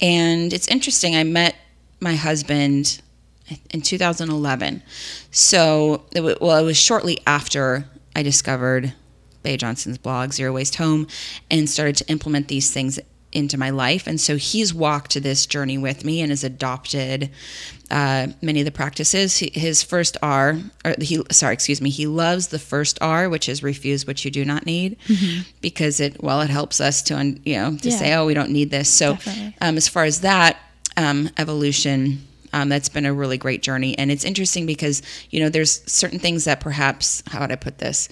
And 0.01 0.51
it's 0.51 0.67
interesting. 0.67 1.15
I 1.15 1.23
met 1.23 1.55
my 1.99 2.15
husband 2.15 3.01
in 3.71 3.81
2011. 3.81 4.83
So, 5.31 6.05
it 6.13 6.21
wa- 6.21 6.35
well, 6.41 6.57
it 6.57 6.63
was 6.63 6.77
shortly 6.77 7.19
after 7.25 7.85
I 8.15 8.23
discovered 8.23 8.93
Bea 9.43 9.57
Johnson's 9.57 9.97
blog, 9.97 10.33
Zero 10.33 10.53
Waste 10.53 10.75
Home, 10.75 11.07
and 11.51 11.69
started 11.69 11.95
to 11.97 12.07
implement 12.07 12.47
these 12.47 12.71
things 12.71 12.99
into 13.35 13.57
my 13.57 13.69
life. 13.69 14.07
And 14.07 14.19
so 14.19 14.37
he's 14.37 14.73
walked 14.73 15.21
this 15.21 15.45
journey 15.45 15.77
with 15.77 16.05
me 16.05 16.21
and 16.21 16.31
has 16.31 16.43
adopted 16.43 17.29
uh, 17.91 18.27
many 18.41 18.61
of 18.61 18.65
the 18.65 18.71
practices. 18.71 19.37
His 19.37 19.83
first 19.83 20.17
R, 20.23 20.57
or 20.83 20.95
he, 20.99 21.21
sorry, 21.31 21.53
excuse 21.53 21.81
me, 21.81 21.89
he 21.89 22.07
loves 22.07 22.47
the 22.47 22.59
first 22.59 22.97
R, 23.01 23.29
which 23.29 23.47
is 23.47 23.61
refuse 23.61 24.07
what 24.07 24.25
you 24.25 24.31
do 24.31 24.43
not 24.45 24.65
need, 24.65 24.97
because 25.61 25.99
it, 25.99 26.23
well, 26.23 26.41
it 26.41 26.49
helps 26.49 26.81
us 26.81 27.01
to, 27.03 27.15
un- 27.15 27.39
you 27.45 27.55
know, 27.57 27.77
to 27.77 27.89
Yeah. 27.89 27.97
say, 27.97 28.13
oh, 28.15 28.25
we 28.25 28.33
don't 28.33 28.51
need 28.51 28.71
this. 28.71 28.89
So, 28.89 29.17
um, 29.61 29.77
as 29.77 29.87
far 29.87 30.05
as 30.05 30.21
that 30.21 30.57
um, 30.97 31.29
evolution, 31.37 32.25
um, 32.53 32.69
that's 32.69 32.89
been 32.89 33.05
a 33.05 33.13
really 33.13 33.37
great 33.37 33.61
journey. 33.61 33.97
And 33.97 34.09
it's 34.09 34.23
interesting 34.23 34.65
because, 34.65 35.01
you 35.29 35.41
know, 35.41 35.49
there's 35.49 35.81
certain 35.91 36.19
things 36.19 36.45
that 36.45 36.61
perhaps, 36.61 37.21
how 37.27 37.41
would 37.41 37.51
I 37.51 37.55
put 37.57 37.77
this? 37.79 38.07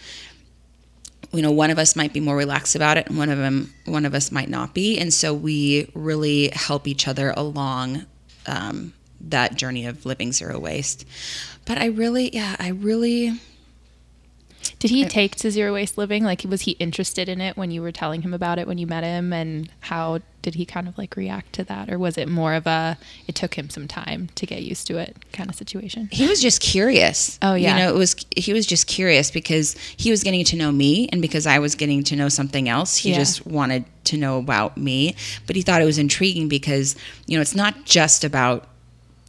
You 1.34 1.42
know 1.42 1.52
one 1.52 1.72
of 1.72 1.80
us 1.80 1.96
might 1.96 2.13
be 2.13 2.20
more 2.20 2.36
relaxed 2.36 2.75
about 2.75 2.98
it 2.98 3.08
and 3.08 3.18
one 3.18 3.30
of 3.30 3.38
them 3.38 3.74
one 3.86 4.06
of 4.06 4.13
us 4.13 4.32
might 4.32 4.50
not 4.50 4.74
be. 4.74 4.98
And 4.98 5.13
so 5.13 5.34
we 5.34 5.90
really 5.94 6.50
help 6.54 6.88
each 6.88 7.08
other 7.08 7.34
along 7.36 8.06
um, 8.46 8.94
that 9.20 9.56
journey 9.56 9.86
of 9.86 10.06
living 10.06 10.32
zero 10.32 10.60
waste. 10.60 11.06
But 11.66 11.78
i 11.78 11.86
really 11.86 12.30
yeah 12.34 12.56
i 12.60 12.70
really 12.70 13.40
Did 14.84 14.92
he 14.92 15.06
take 15.06 15.38
to 15.38 15.50
zero 15.50 15.74
waste 15.74 15.98
living? 15.98 16.25
Like, 16.25 16.44
was 16.48 16.63
he 16.63 16.72
interested 16.72 17.30
in 17.30 17.40
it 17.40 17.56
when 17.56 17.72
you 17.72 17.82
were 17.82 17.94
telling 17.94 18.22
him 18.22 18.34
about 18.34 18.60
it 18.60 18.68
when 18.68 18.78
you 18.78 18.86
met 18.86 19.06
him? 19.06 19.32
And 19.32 19.70
how 19.80 20.20
did 20.42 20.56
he 20.56 20.66
kind 20.66 20.90
of 20.90 20.98
like 20.98 21.16
react 21.16 21.54
to 21.54 21.63
that? 21.63 21.90
Or 21.90 21.98
was 21.98 22.18
it 22.18 22.28
more 22.28 22.54
of 22.54 22.68
a, 22.68 22.98
it 23.25 23.34
took 23.34 23.54
him 23.54 23.70
some 23.70 23.88
time 23.88 24.28
to 24.36 24.46
get 24.46 24.62
used 24.63 24.86
to 24.88 24.98
it 24.98 25.16
kind 25.32 25.50
of 25.50 25.56
situation? 25.56 26.10
he 26.12 26.28
was 26.28 26.42
just 26.42 26.60
curious 26.60 27.40
Oh, 27.42 27.54
yeah. 27.54 27.78
you 27.78 27.82
know 27.84 27.96
it 27.96 27.98
was 27.98 28.13
he 28.36 28.52
was 28.52 28.66
just 28.66 28.86
curious 28.88 29.32
because 29.32 29.78
he 29.96 30.12
was 30.12 30.22
getting 30.22 30.44
to 30.44 30.58
know 30.58 30.72
me 30.72 31.08
and 31.13 31.22
because 31.22 31.48
i 31.48 31.60
was 31.60 31.75
getting 31.75 32.04
to 32.04 32.16
know 32.18 32.28
something 32.28 32.68
else 32.68 32.98
he 32.98 33.12
Yeah. 33.12 33.20
just 33.20 33.46
wanted 33.48 33.86
to 34.06 34.18
know 34.18 34.38
about 34.38 34.75
me 34.78 35.16
but 35.48 35.56
he 35.56 35.62
thought 35.62 35.82
it 35.82 35.86
was 35.86 35.98
intriguing 35.98 36.50
because 36.50 36.98
you 37.26 37.38
know 37.38 37.41
it's 37.41 37.56
not 37.56 37.86
just 37.86 38.24
about 38.26 38.67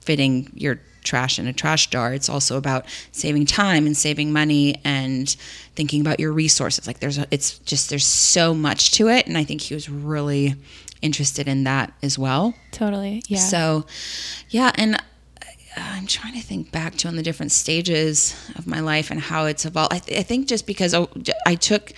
fitting 0.01 0.51
your 0.55 0.81
trash 1.05 1.39
in 1.39 1.47
a 1.47 1.53
trash 1.53 1.89
jar 1.91 2.13
it's 2.15 2.29
also 2.29 2.57
about 2.57 2.85
saving 3.13 3.47
time 3.47 3.87
and 3.87 3.97
saving 3.97 4.33
money 4.33 4.75
and 4.85 5.37
thinking 5.77 6.01
about 6.01 6.19
your 6.19 6.33
resources 6.33 6.87
like 6.87 6.99
there's 7.01 7.19
a, 7.19 7.27
it's 7.31 7.59
just 7.61 7.91
there's 7.91 8.07
so 8.07 8.53
much 8.55 8.91
to 8.93 9.09
it 9.09 9.27
and 9.27 9.39
i 9.39 9.45
think 9.45 9.61
he 9.61 9.75
was 9.75 9.89
really 9.89 10.55
interested 11.03 11.47
in 11.47 11.65
that 11.65 11.93
as 12.03 12.19
well 12.19 12.55
Totally. 12.73 13.23
Yeah. 13.29 13.39
so, 13.39 13.85
yeah, 14.49 14.73
and 14.77 14.97
I- 14.97 15.01
I'm 15.77 16.07
trying 16.07 16.33
to 16.35 16.41
think 16.41 16.71
back 16.73 16.95
to 16.99 17.09
on 17.09 17.17
the 17.17 17.23
different 17.23 17.53
stages 17.53 18.35
of 18.57 18.67
my 18.67 18.81
life 18.81 19.11
and 19.11 19.21
how 19.21 19.45
it's 19.47 19.65
evolved. 19.67 19.93
I, 19.93 19.99
th- 19.99 20.19
I 20.19 20.23
think 20.23 20.47
just 20.49 20.67
because 20.67 20.95
I, 20.95 21.07
I 21.47 21.57
took 21.57 21.91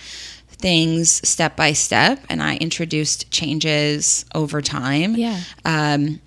things 0.49 1.27
step 1.27 1.55
by 1.55 1.73
step 1.73 2.19
and 2.29 2.41
I 2.41 2.55
introduced 2.57 3.29
changes 3.31 4.25
over 4.33 4.61
time. 4.61 5.15
Yeah. 5.15 5.39
Um, 5.63 6.19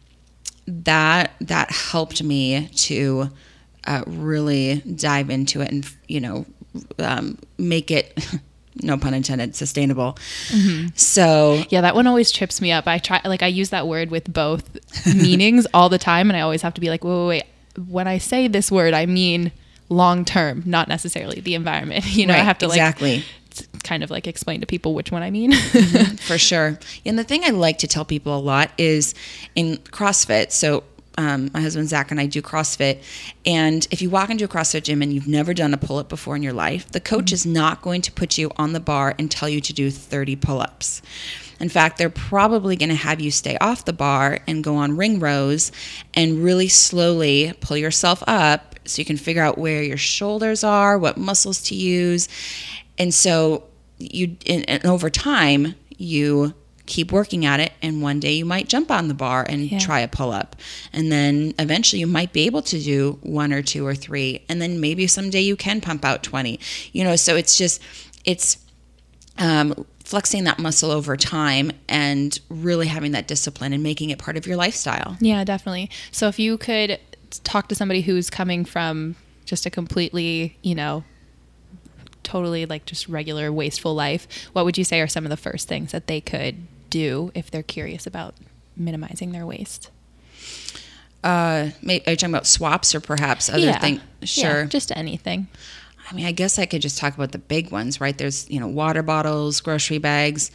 that 0.66 1.32
that 1.40 1.70
helped 1.70 2.22
me 2.22 2.68
to 2.68 3.28
uh, 3.86 4.02
really 4.06 4.82
dive 4.94 5.30
into 5.30 5.60
it 5.60 5.70
and 5.70 5.88
you 6.06 6.20
know 6.20 6.46
um, 6.98 7.38
make 7.58 7.90
it 7.90 8.16
no 8.82 8.96
pun 8.98 9.14
intended 9.14 9.56
sustainable. 9.56 10.16
So 10.94 11.64
yeah, 11.70 11.80
that 11.80 11.94
one 11.94 12.06
always 12.06 12.30
trips 12.30 12.60
me 12.60 12.72
up. 12.72 12.86
I 12.86 12.98
try, 12.98 13.20
like, 13.24 13.42
I 13.42 13.48
use 13.48 13.70
that 13.70 13.86
word 13.86 14.10
with 14.10 14.32
both 14.32 14.78
meanings 15.14 15.66
all 15.74 15.88
the 15.88 15.98
time. 15.98 16.30
And 16.30 16.36
I 16.36 16.40
always 16.40 16.62
have 16.62 16.74
to 16.74 16.80
be 16.80 16.88
like, 16.88 17.04
wait, 17.04 17.10
wait, 17.10 17.26
wait. 17.26 17.86
When 17.88 18.06
I 18.06 18.18
say 18.18 18.48
this 18.48 18.70
word, 18.70 18.94
I 18.94 19.06
mean 19.06 19.52
long 19.88 20.24
term, 20.24 20.62
not 20.66 20.88
necessarily 20.88 21.40
the 21.40 21.54
environment. 21.54 22.04
You 22.10 22.26
know, 22.26 22.34
I 22.34 22.38
have 22.38 22.58
to 22.58 22.68
like 22.68 22.76
exactly. 22.76 23.24
Kind 23.82 24.02
of 24.02 24.10
like 24.10 24.26
explain 24.26 24.60
to 24.60 24.66
people 24.66 24.94
which 24.94 25.10
one 25.10 25.22
I 25.22 25.30
mean. 25.30 25.52
for 26.20 26.38
sure. 26.38 26.78
And 27.04 27.18
the 27.18 27.24
thing 27.24 27.44
I 27.44 27.50
like 27.50 27.78
to 27.78 27.86
tell 27.86 28.04
people 28.04 28.36
a 28.36 28.40
lot 28.40 28.70
is 28.78 29.14
in 29.54 29.78
CrossFit. 29.78 30.52
So 30.52 30.84
um, 31.18 31.50
my 31.52 31.60
husband 31.60 31.88
Zach 31.88 32.10
and 32.10 32.20
I 32.20 32.26
do 32.26 32.40
CrossFit, 32.40 33.02
and 33.44 33.86
if 33.90 34.00
you 34.00 34.08
walk 34.08 34.30
into 34.30 34.44
a 34.44 34.48
CrossFit 34.48 34.84
gym 34.84 35.02
and 35.02 35.12
you've 35.12 35.28
never 35.28 35.52
done 35.52 35.74
a 35.74 35.76
pull 35.76 35.98
up 35.98 36.08
before 36.08 36.36
in 36.36 36.42
your 36.42 36.52
life, 36.52 36.90
the 36.92 37.00
coach 37.00 37.32
is 37.32 37.44
not 37.44 37.82
going 37.82 38.00
to 38.02 38.12
put 38.12 38.38
you 38.38 38.50
on 38.56 38.72
the 38.72 38.80
bar 38.80 39.14
and 39.18 39.30
tell 39.30 39.48
you 39.48 39.60
to 39.60 39.72
do 39.72 39.90
30 39.90 40.36
pull 40.36 40.60
ups. 40.60 41.02
In 41.58 41.68
fact, 41.68 41.98
they're 41.98 42.08
probably 42.08 42.74
going 42.74 42.88
to 42.88 42.94
have 42.94 43.20
you 43.20 43.30
stay 43.30 43.58
off 43.58 43.84
the 43.84 43.92
bar 43.92 44.38
and 44.46 44.64
go 44.64 44.76
on 44.76 44.96
ring 44.96 45.20
rows 45.20 45.70
and 46.14 46.42
really 46.42 46.68
slowly 46.68 47.52
pull 47.60 47.76
yourself 47.76 48.22
up 48.26 48.76
so 48.86 49.00
you 49.00 49.04
can 49.04 49.18
figure 49.18 49.42
out 49.42 49.58
where 49.58 49.82
your 49.82 49.98
shoulders 49.98 50.64
are, 50.64 50.96
what 50.96 51.18
muscles 51.18 51.62
to 51.64 51.74
use. 51.74 52.28
And 52.98 53.12
so 53.12 53.64
you 54.00 54.36
and, 54.46 54.68
and 54.68 54.84
over 54.86 55.10
time 55.10 55.74
you 55.96 56.54
keep 56.86 57.12
working 57.12 57.44
at 57.46 57.60
it 57.60 57.72
and 57.82 58.02
one 58.02 58.18
day 58.18 58.32
you 58.32 58.44
might 58.44 58.68
jump 58.68 58.90
on 58.90 59.06
the 59.06 59.14
bar 59.14 59.46
and 59.48 59.70
Yeah. 59.70 59.78
try 59.78 60.00
a 60.00 60.08
pull 60.08 60.32
up 60.32 60.56
and 60.92 61.12
then 61.12 61.54
eventually 61.58 62.00
you 62.00 62.06
might 62.08 62.32
be 62.32 62.46
able 62.46 62.62
to 62.62 62.80
do 62.80 63.18
one 63.22 63.52
or 63.52 63.62
two 63.62 63.86
or 63.86 63.94
three 63.94 64.42
and 64.48 64.60
then 64.60 64.80
maybe 64.80 65.06
someday 65.06 65.40
you 65.40 65.54
can 65.54 65.80
pump 65.80 66.04
out 66.04 66.22
20 66.24 66.58
you 66.92 67.04
know 67.04 67.14
so 67.14 67.36
it's 67.36 67.56
just 67.56 67.80
it's 68.24 68.58
um, 69.38 69.86
flexing 70.04 70.44
that 70.44 70.58
muscle 70.58 70.90
over 70.90 71.16
time 71.16 71.70
and 71.88 72.40
really 72.48 72.88
having 72.88 73.12
that 73.12 73.28
discipline 73.28 73.72
and 73.72 73.82
making 73.82 74.10
it 74.10 74.18
part 74.18 74.36
of 74.36 74.46
your 74.46 74.56
lifestyle 74.56 75.16
Yeah, 75.20 75.44
definitely. 75.44 75.88
So 76.10 76.26
if 76.28 76.38
you 76.38 76.58
could 76.58 76.98
talk 77.44 77.68
to 77.68 77.74
somebody 77.76 78.00
who's 78.02 78.28
coming 78.30 78.64
from 78.64 79.14
just 79.44 79.64
a 79.66 79.70
completely, 79.70 80.56
you 80.62 80.74
know, 80.74 81.04
totally 82.22 82.66
like 82.66 82.84
just 82.86 83.08
regular 83.08 83.52
wasteful 83.52 83.94
life, 83.94 84.26
what 84.52 84.64
would 84.64 84.76
you 84.78 84.84
say 84.84 85.00
are 85.00 85.08
some 85.08 85.24
of 85.24 85.30
the 85.30 85.36
first 85.36 85.68
things 85.68 85.92
that 85.92 86.06
they 86.06 86.20
could 86.20 86.66
do 86.90 87.30
if 87.34 87.50
they're 87.50 87.62
curious 87.62 88.06
about 88.06 88.34
minimizing 88.76 89.32
their 89.32 89.46
waste? 89.46 89.90
uh, 91.22 91.68
are 91.86 91.92
you 91.92 92.00
talking 92.00 92.30
about 92.30 92.46
swaps 92.46 92.94
or 92.94 93.00
perhaps 93.00 93.48
other 93.50 93.58
yeah. 93.58 93.78
things 93.78 94.00
sure 94.22 94.60
Yeah, 94.62 94.64
just 94.66 94.90
anything. 94.96 95.48
I 96.10 96.14
mean, 96.14 96.26
I 96.26 96.32
guess 96.32 96.58
I 96.58 96.66
could 96.66 96.82
just 96.82 96.98
talk 96.98 97.14
about 97.14 97.30
the 97.32 97.38
big 97.38 97.70
ones, 97.70 98.00
right? 98.00 98.16
There's, 98.16 98.48
you 98.50 98.58
know, 98.58 98.66
water 98.66 99.02
bottles, 99.02 99.60
grocery 99.60 99.98
bags. 99.98 100.50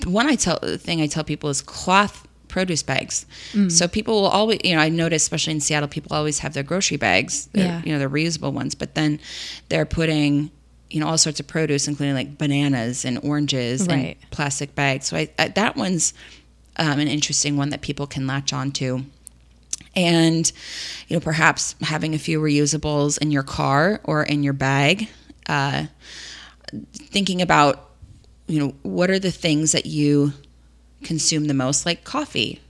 The 0.00 0.10
one 0.10 0.26
I 0.28 0.36
tell, 0.36 0.60
the 0.62 0.78
thing 0.78 1.00
I 1.00 1.08
tell 1.08 1.24
people 1.24 1.50
is 1.50 1.60
cloth 1.60 2.28
produce 2.46 2.82
bags. 2.82 3.24
So 3.68 3.88
people 3.88 4.20
will 4.20 4.28
always, 4.28 4.60
you 4.62 4.74
know, 4.76 4.80
I 4.80 4.90
notice, 4.90 5.22
especially 5.22 5.54
in 5.54 5.60
Seattle, 5.60 5.88
people 5.88 6.14
always 6.14 6.38
have 6.40 6.52
their 6.52 6.62
grocery 6.62 6.98
bags, 6.98 7.48
Yeah. 7.54 7.80
you 7.84 7.92
know, 7.92 7.98
the 7.98 8.06
reusable 8.06 8.52
ones, 8.52 8.74
but 8.74 8.94
then 8.94 9.18
they're 9.70 9.86
putting, 9.86 10.50
you 10.92 11.00
know, 11.00 11.08
all 11.08 11.18
sorts 11.18 11.40
of 11.40 11.46
produce, 11.46 11.88
including 11.88 12.14
like 12.14 12.38
bananas 12.38 13.04
and 13.04 13.18
oranges 13.24 13.86
Right. 13.88 14.16
and 14.20 14.30
plastic 14.30 14.74
bags. 14.74 15.06
So 15.06 15.16
I, 15.16 15.28
I, 15.38 15.48
that 15.48 15.74
one's 15.76 16.12
um, 16.76 17.00
an 17.00 17.08
interesting 17.08 17.56
one 17.56 17.70
that 17.70 17.80
people 17.80 18.06
can 18.06 18.26
latch 18.26 18.52
on 18.52 18.70
to. 18.72 19.04
and 19.96 20.52
you 21.08 21.16
know 21.16 21.20
perhaps 21.20 21.74
having 21.82 22.14
a 22.14 22.18
few 22.18 22.40
reusables 22.40 23.18
in 23.20 23.30
your 23.30 23.42
car 23.42 24.00
or 24.04 24.22
in 24.22 24.42
your 24.42 24.54
bag 24.54 25.08
uh, 25.48 25.84
thinking 26.94 27.42
about 27.42 27.90
you 28.46 28.58
know 28.58 28.74
what 28.82 29.10
are 29.10 29.18
the 29.18 29.30
things 29.30 29.72
that 29.72 29.86
you 29.86 30.32
consume 31.04 31.46
the 31.46 31.54
most 31.54 31.84
like 31.84 32.04
coffee 32.04 32.60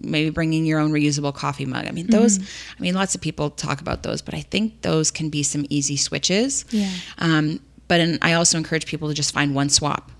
maybe 0.00 0.30
bringing 0.30 0.64
your 0.64 0.78
own 0.80 0.90
reusable 0.92 1.34
coffee 1.34 1.66
mug 1.66 1.86
i 1.86 1.90
mean 1.90 2.06
those 2.06 2.38
i 2.38 2.80
mean 2.80 2.94
lots 2.94 3.14
of 3.14 3.20
people 3.20 3.50
talk 3.50 3.80
about 3.80 4.02
those 4.02 4.22
but 4.22 4.34
i 4.34 4.40
think 4.40 4.80
those 4.82 5.10
can 5.10 5.28
be 5.28 5.42
some 5.42 5.66
easy 5.68 5.96
switches 5.96 6.64
Yeah. 6.70 6.90
um, 7.18 7.60
but 7.90 8.00
in, 8.00 8.18
i 8.22 8.32
also 8.32 8.56
encourage 8.56 8.86
people 8.86 9.08
to 9.08 9.14
just 9.14 9.34
find 9.34 9.54
one 9.54 9.68
swap 9.68 10.10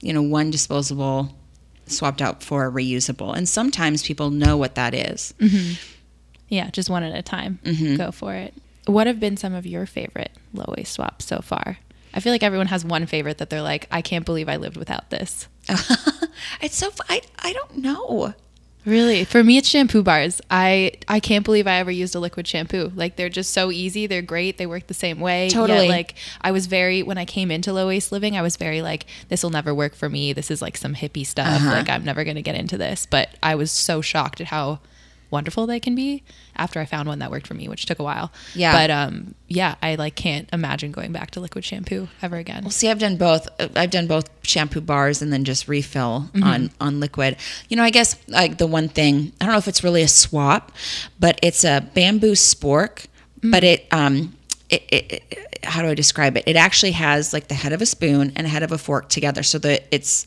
you 0.00 0.12
know 0.12 0.22
one 0.22 0.50
disposable 0.50 1.34
swapped 1.86 2.20
out 2.20 2.42
for 2.42 2.66
a 2.66 2.70
reusable 2.70 3.34
and 3.34 3.48
sometimes 3.48 4.02
people 4.02 4.30
know 4.30 4.56
what 4.56 4.74
that 4.74 4.94
is. 4.94 5.34
Yeah, 6.48 6.70
just 6.70 6.90
one 6.90 7.02
at 7.02 7.16
a 7.16 7.22
time. 7.22 7.58
Mm-hmm. 7.64 7.96
Go 7.96 8.10
for 8.10 8.34
it. 8.34 8.54
What 8.86 9.06
have 9.06 9.18
been 9.18 9.36
some 9.36 9.54
of 9.54 9.66
your 9.66 9.86
favorite 9.86 10.30
low 10.52 10.72
waste 10.76 10.92
swaps 10.92 11.24
so 11.24 11.40
far? 11.40 11.78
I 12.14 12.20
feel 12.20 12.32
like 12.32 12.42
everyone 12.42 12.68
has 12.68 12.84
one 12.84 13.06
favorite 13.06 13.38
that 13.38 13.50
they're 13.50 13.62
like, 13.62 13.88
I 13.90 14.00
can't 14.00 14.24
believe 14.24 14.48
I 14.48 14.56
lived 14.56 14.76
without 14.76 15.10
this. 15.10 15.48
it's 16.60 16.76
so 16.76 16.90
I, 17.08 17.22
I 17.40 17.52
don't 17.52 17.78
know 17.78 18.34
Really, 18.86 19.24
for 19.24 19.42
me, 19.42 19.56
it's 19.58 19.68
shampoo 19.68 20.04
bars. 20.04 20.40
I 20.48 20.92
I 21.08 21.18
can't 21.18 21.44
believe 21.44 21.66
I 21.66 21.78
ever 21.80 21.90
used 21.90 22.14
a 22.14 22.20
liquid 22.20 22.46
shampoo. 22.46 22.92
Like 22.94 23.16
they're 23.16 23.28
just 23.28 23.52
so 23.52 23.72
easy. 23.72 24.06
They're 24.06 24.22
great. 24.22 24.58
They 24.58 24.66
work 24.66 24.86
the 24.86 24.94
same 24.94 25.18
way. 25.18 25.46
Yet, 25.46 25.54
Totally. 25.54 25.88
like 25.88 26.14
I 26.40 26.52
was 26.52 26.66
very 26.66 27.02
when 27.02 27.18
I 27.18 27.24
came 27.24 27.50
into 27.50 27.72
low 27.72 27.88
waste 27.88 28.12
living, 28.12 28.36
I 28.36 28.42
was 28.42 28.56
very 28.56 28.82
like, 28.82 29.06
this 29.28 29.42
will 29.42 29.50
never 29.50 29.74
work 29.74 29.96
for 29.96 30.08
me. 30.08 30.32
This 30.32 30.52
is 30.52 30.62
like 30.62 30.76
some 30.76 30.94
hippie 30.94 31.26
stuff. 31.26 31.48
Uh-huh. 31.48 31.70
Like 31.70 31.90
I'm 31.90 32.04
never 32.04 32.22
gonna 32.22 32.42
get 32.42 32.54
into 32.54 32.78
this. 32.78 33.06
But 33.06 33.30
I 33.42 33.56
was 33.56 33.72
so 33.72 34.00
shocked 34.00 34.40
at 34.40 34.46
how 34.46 34.78
wonderful 35.30 35.66
they 35.66 35.80
can 35.80 35.94
be 35.94 36.22
after 36.56 36.80
I 36.80 36.84
found 36.84 37.08
one 37.08 37.18
that 37.20 37.30
worked 37.30 37.46
for 37.46 37.54
me, 37.54 37.68
which 37.68 37.86
took 37.86 37.98
a 37.98 38.02
while. 38.02 38.32
Yeah. 38.54 38.72
But 38.72 38.90
um, 38.90 39.34
yeah, 39.48 39.76
I 39.82 39.94
like 39.96 40.14
can't 40.14 40.48
imagine 40.52 40.92
going 40.92 41.12
back 41.12 41.30
to 41.32 41.40
liquid 41.40 41.64
shampoo 41.64 42.08
ever 42.22 42.36
again. 42.36 42.64
Well, 42.64 42.70
see, 42.70 42.90
I've 42.90 42.98
done 42.98 43.16
both. 43.16 43.48
I've 43.76 43.90
done 43.90 44.06
both 44.06 44.28
shampoo 44.46 44.80
bars 44.80 45.22
and 45.22 45.32
then 45.32 45.44
just 45.44 45.68
refill 45.68 46.30
on 46.42 46.70
on 46.80 47.00
liquid. 47.00 47.36
You 47.68 47.76
know, 47.76 47.82
I 47.82 47.90
guess 47.90 48.16
like 48.28 48.58
the 48.58 48.66
one 48.66 48.88
thing 48.88 49.32
I 49.40 49.44
don't 49.44 49.52
know 49.52 49.58
if 49.58 49.68
it's 49.68 49.84
really 49.84 50.02
a 50.02 50.08
swap, 50.08 50.72
but 51.18 51.38
it's 51.42 51.64
a 51.64 51.88
bamboo 51.94 52.32
spork. 52.32 53.06
But 53.42 53.62
it 53.62 53.86
um 53.92 54.34
it, 54.70 54.82
it, 54.88 55.12
it 55.12 55.64
how 55.64 55.82
do 55.82 55.88
I 55.88 55.94
describe 55.94 56.36
it? 56.36 56.44
It 56.46 56.56
actually 56.56 56.92
has 56.92 57.32
like 57.32 57.48
the 57.48 57.54
head 57.54 57.72
of 57.72 57.82
a 57.82 57.86
spoon 57.86 58.32
and 58.36 58.46
a 58.46 58.50
head 58.50 58.62
of 58.62 58.72
a 58.72 58.78
fork 58.78 59.08
together, 59.08 59.42
so 59.42 59.58
that 59.58 59.86
it's 59.90 60.26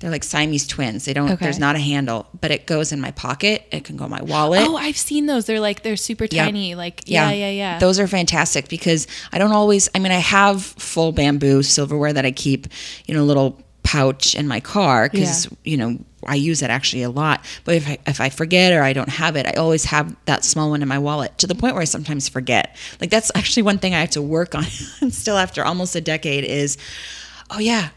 they're 0.00 0.10
like 0.10 0.24
Siamese 0.24 0.66
twins. 0.66 1.04
They 1.04 1.12
don't. 1.12 1.30
Okay. 1.30 1.44
There's 1.44 1.58
not 1.58 1.76
a 1.76 1.78
handle, 1.78 2.26
but 2.40 2.50
it 2.50 2.66
goes 2.66 2.90
in 2.90 3.00
my 3.00 3.10
pocket. 3.12 3.66
It 3.70 3.84
can 3.84 3.96
go 3.96 4.04
in 4.06 4.10
my 4.10 4.22
wallet. 4.22 4.62
Oh, 4.66 4.76
I've 4.76 4.96
seen 4.96 5.26
those. 5.26 5.46
They're 5.46 5.60
like 5.60 5.82
they're 5.82 5.96
super 5.96 6.24
Yep. 6.24 6.32
tiny. 6.46 6.74
Like 6.74 7.02
yeah, 7.06 7.30
yeah, 7.30 7.50
yeah. 7.50 7.78
Those 7.78 8.00
are 8.00 8.06
fantastic 8.08 8.68
because 8.68 9.06
I 9.32 9.38
don't 9.38 9.52
always. 9.52 9.88
I 9.94 9.98
mean, 9.98 10.12
I 10.12 10.16
have 10.18 10.62
full 10.64 11.12
bamboo 11.12 11.62
silverware 11.62 12.12
that 12.12 12.24
I 12.24 12.32
keep, 12.32 12.66
you 13.06 13.14
know, 13.14 13.22
a 13.22 13.24
little 13.28 13.60
pouch 13.82 14.34
in 14.34 14.46
my 14.46 14.60
car 14.60 15.08
because 15.10 15.46
Yeah. 15.46 15.50
you 15.64 15.76
know 15.76 15.98
I 16.26 16.34
use 16.34 16.60
it 16.62 16.68
actually 16.70 17.02
a 17.02 17.10
lot. 17.10 17.44
But 17.64 17.76
if 17.76 17.88
I, 17.88 17.98
if 18.06 18.20
I 18.20 18.28
forget 18.28 18.72
or 18.74 18.82
I 18.82 18.92
don't 18.92 19.08
have 19.08 19.36
it, 19.36 19.46
I 19.46 19.52
always 19.52 19.84
have 19.86 20.14
that 20.26 20.44
small 20.44 20.68
one 20.70 20.82
in 20.82 20.88
my 20.88 20.98
wallet 20.98 21.36
to 21.38 21.46
the 21.46 21.54
point 21.54 21.74
where 21.74 21.80
I 21.82 21.86
sometimes 21.86 22.28
forget. 22.28 22.76
Like 23.00 23.08
that's 23.10 23.30
actually 23.34 23.62
one 23.64 23.78
thing 23.78 23.94
I 23.94 24.00
have 24.00 24.10
to 24.10 24.22
work 24.22 24.54
on 24.54 24.64
still 25.10 25.36
after 25.38 25.64
almost 25.64 25.96
a 25.96 26.00
decade 26.02 26.44
is, 26.44 26.76
oh 27.50 27.58
yeah. 27.58 27.88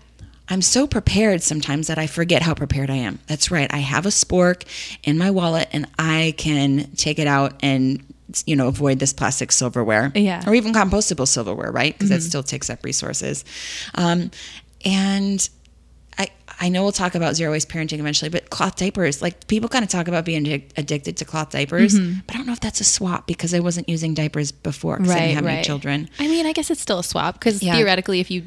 I'm 0.50 0.62
so 0.62 0.88
prepared 0.88 1.42
sometimes 1.42 1.88
that 1.88 1.98
I 1.98 2.06
forget 2.08 2.42
how 2.42 2.54
prepared 2.54 2.90
I 2.90 2.96
am. 2.98 3.20
That's 3.28 3.50
right. 3.50 3.74
I 3.74 3.78
have 3.78 4.06
a 4.06 4.10
spork 4.10 4.64
in 5.04 5.18
my 5.18 5.32
wallet 5.32 5.70
and 5.72 5.88
I 5.98 6.34
can 6.38 6.90
take 6.98 7.18
it 7.18 7.28
out 7.28 7.54
and 7.64 8.04
you 8.46 8.56
know 8.56 8.68
avoid 8.68 9.00
this 9.00 9.14
plastic 9.14 9.52
silverware 9.52 10.12
Yeah. 10.16 10.44
or 10.48 10.56
even 10.56 10.74
compostable 10.74 11.28
silverware 11.28 11.72
right 11.72 11.94
because 11.94 12.10
that 12.10 12.22
still 12.24 12.42
takes 12.42 12.70
up 12.70 12.84
resources 12.84 13.46
um, 13.96 14.32
and 14.84 15.48
I, 16.18 16.30
I 16.60 16.70
know 16.70 16.84
we'll 16.84 16.92
talk 16.94 17.16
about 17.16 17.36
zero 17.36 17.52
waste 17.52 17.70
parenting 17.70 18.00
eventually, 18.00 18.30
but 18.30 18.50
cloth 18.52 18.76
diapers, 18.76 19.22
like 19.22 19.48
people 19.48 19.68
kind 19.70 19.84
of 19.84 19.90
talk 19.90 20.08
about 20.08 20.26
being 20.26 20.44
addic- 20.46 20.72
addicted 20.78 21.18
to 21.18 21.26
cloth 21.26 21.50
diapers, 21.52 21.98
but 22.00 22.34
I 22.36 22.38
don't 22.38 22.46
know 22.46 22.54
if 22.54 22.60
that's 22.60 22.80
a 22.82 22.84
swap 22.84 23.26
because 23.28 23.54
I 23.54 23.60
wasn't 23.60 23.90
using 23.90 24.14
diapers 24.14 24.52
before 24.52 24.98
because 24.98 25.12
I 25.12 25.20
didn't 25.20 25.36
have 25.36 25.46
any 25.48 25.64
children. 25.64 26.10
I 26.20 26.28
mean, 26.28 26.46
I 26.46 26.54
guess 26.54 26.70
it's 26.70 26.82
still 26.82 27.00
a 27.00 27.04
swap 27.04 27.36
because 27.40 27.64
Yeah. 27.64 27.76
theoretically, 27.76 28.20
if 28.20 28.30
you, 28.30 28.44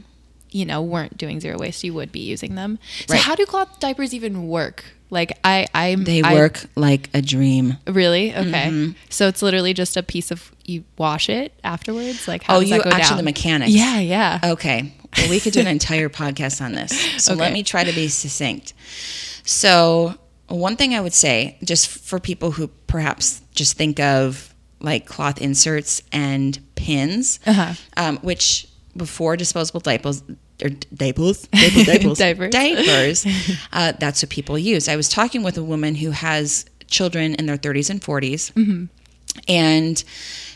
you 0.51 0.65
know, 0.65 0.81
weren't 0.83 1.17
doing 1.19 1.41
zero 1.41 1.59
waste, 1.59 1.83
you 1.85 1.93
would 1.95 2.13
be 2.13 2.21
using 2.21 2.55
them. 2.55 2.79
So 3.07 3.15
Right. 3.15 3.23
how 3.23 3.35
do 3.35 3.45
cloth 3.47 3.79
diapers 3.81 4.15
even 4.15 4.49
work? 4.49 4.85
Like 5.11 5.39
I, 5.45 5.67
I, 5.75 5.95
They 5.97 6.23
I- 6.23 6.35
work 6.35 6.65
like 6.75 7.11
a 7.15 7.23
dream. 7.23 7.77
really 7.87 8.31
okay. 8.35 8.69
Mm-hmm. 8.69 8.93
So 9.09 9.29
it's 9.29 9.41
literally 9.43 9.73
just 9.75 9.97
a 9.97 10.03
piece 10.03 10.31
of 10.31 10.51
you 10.65 10.83
wash 10.99 11.29
it 11.29 11.53
afterwards. 11.63 12.27
Like 12.27 12.43
how 12.43 12.57
Oh, 12.57 12.61
does 12.61 12.71
you 12.71 12.77
that 12.79 12.85
go 12.85 12.91
actually 12.91 13.09
down? 13.11 13.17
the 13.19 13.23
mechanics. 13.25 13.71
Yeah, 13.73 14.01
yeah. 14.01 14.41
Okay. 14.43 14.93
Well, 15.17 15.31
we 15.31 15.39
could 15.41 15.53
do 15.53 15.61
an 15.61 15.67
entire 15.79 16.09
podcast 16.09 16.61
on 16.61 16.73
this. 16.73 16.93
So 17.23 17.35
let 17.35 17.53
me 17.53 17.63
try 17.63 17.85
to 17.85 17.93
be 17.93 18.09
succinct. 18.09 18.75
So, 19.45 20.15
one 20.49 20.77
thing 20.77 20.95
I 20.95 21.01
would 21.01 21.15
say, 21.15 21.57
just 21.65 21.89
for 21.89 22.19
people 22.21 22.53
who 22.53 22.69
perhaps 22.87 23.43
just 23.55 23.77
think 23.77 24.01
of 24.01 24.55
like 24.81 25.07
cloth 25.07 25.41
inserts 25.41 26.03
and 26.13 26.59
pins, 26.75 27.41
Uh-huh. 27.47 27.75
um, 27.97 28.19
which 28.19 28.69
before 28.97 29.37
disposable 29.37 29.81
diapers, 29.81 30.23
or 30.63 30.69
diapers, 30.95 31.47
diapers, 31.49 32.19
diapers, 32.19 32.51
Diapers. 32.51 33.27
uh, 33.73 33.93
that's 33.99 34.23
what 34.23 34.31
people 34.31 34.59
use. 34.59 34.89
I 34.89 34.97
was 34.97 35.09
talking 35.09 35.43
with 35.43 35.57
a 35.59 35.63
woman 35.63 35.95
who 35.95 36.11
has 36.13 36.65
children 36.89 37.35
in 37.35 37.47
their 37.47 37.59
30s 37.59 37.91
and 37.91 38.01
40s, 38.01 38.89
and 39.49 40.05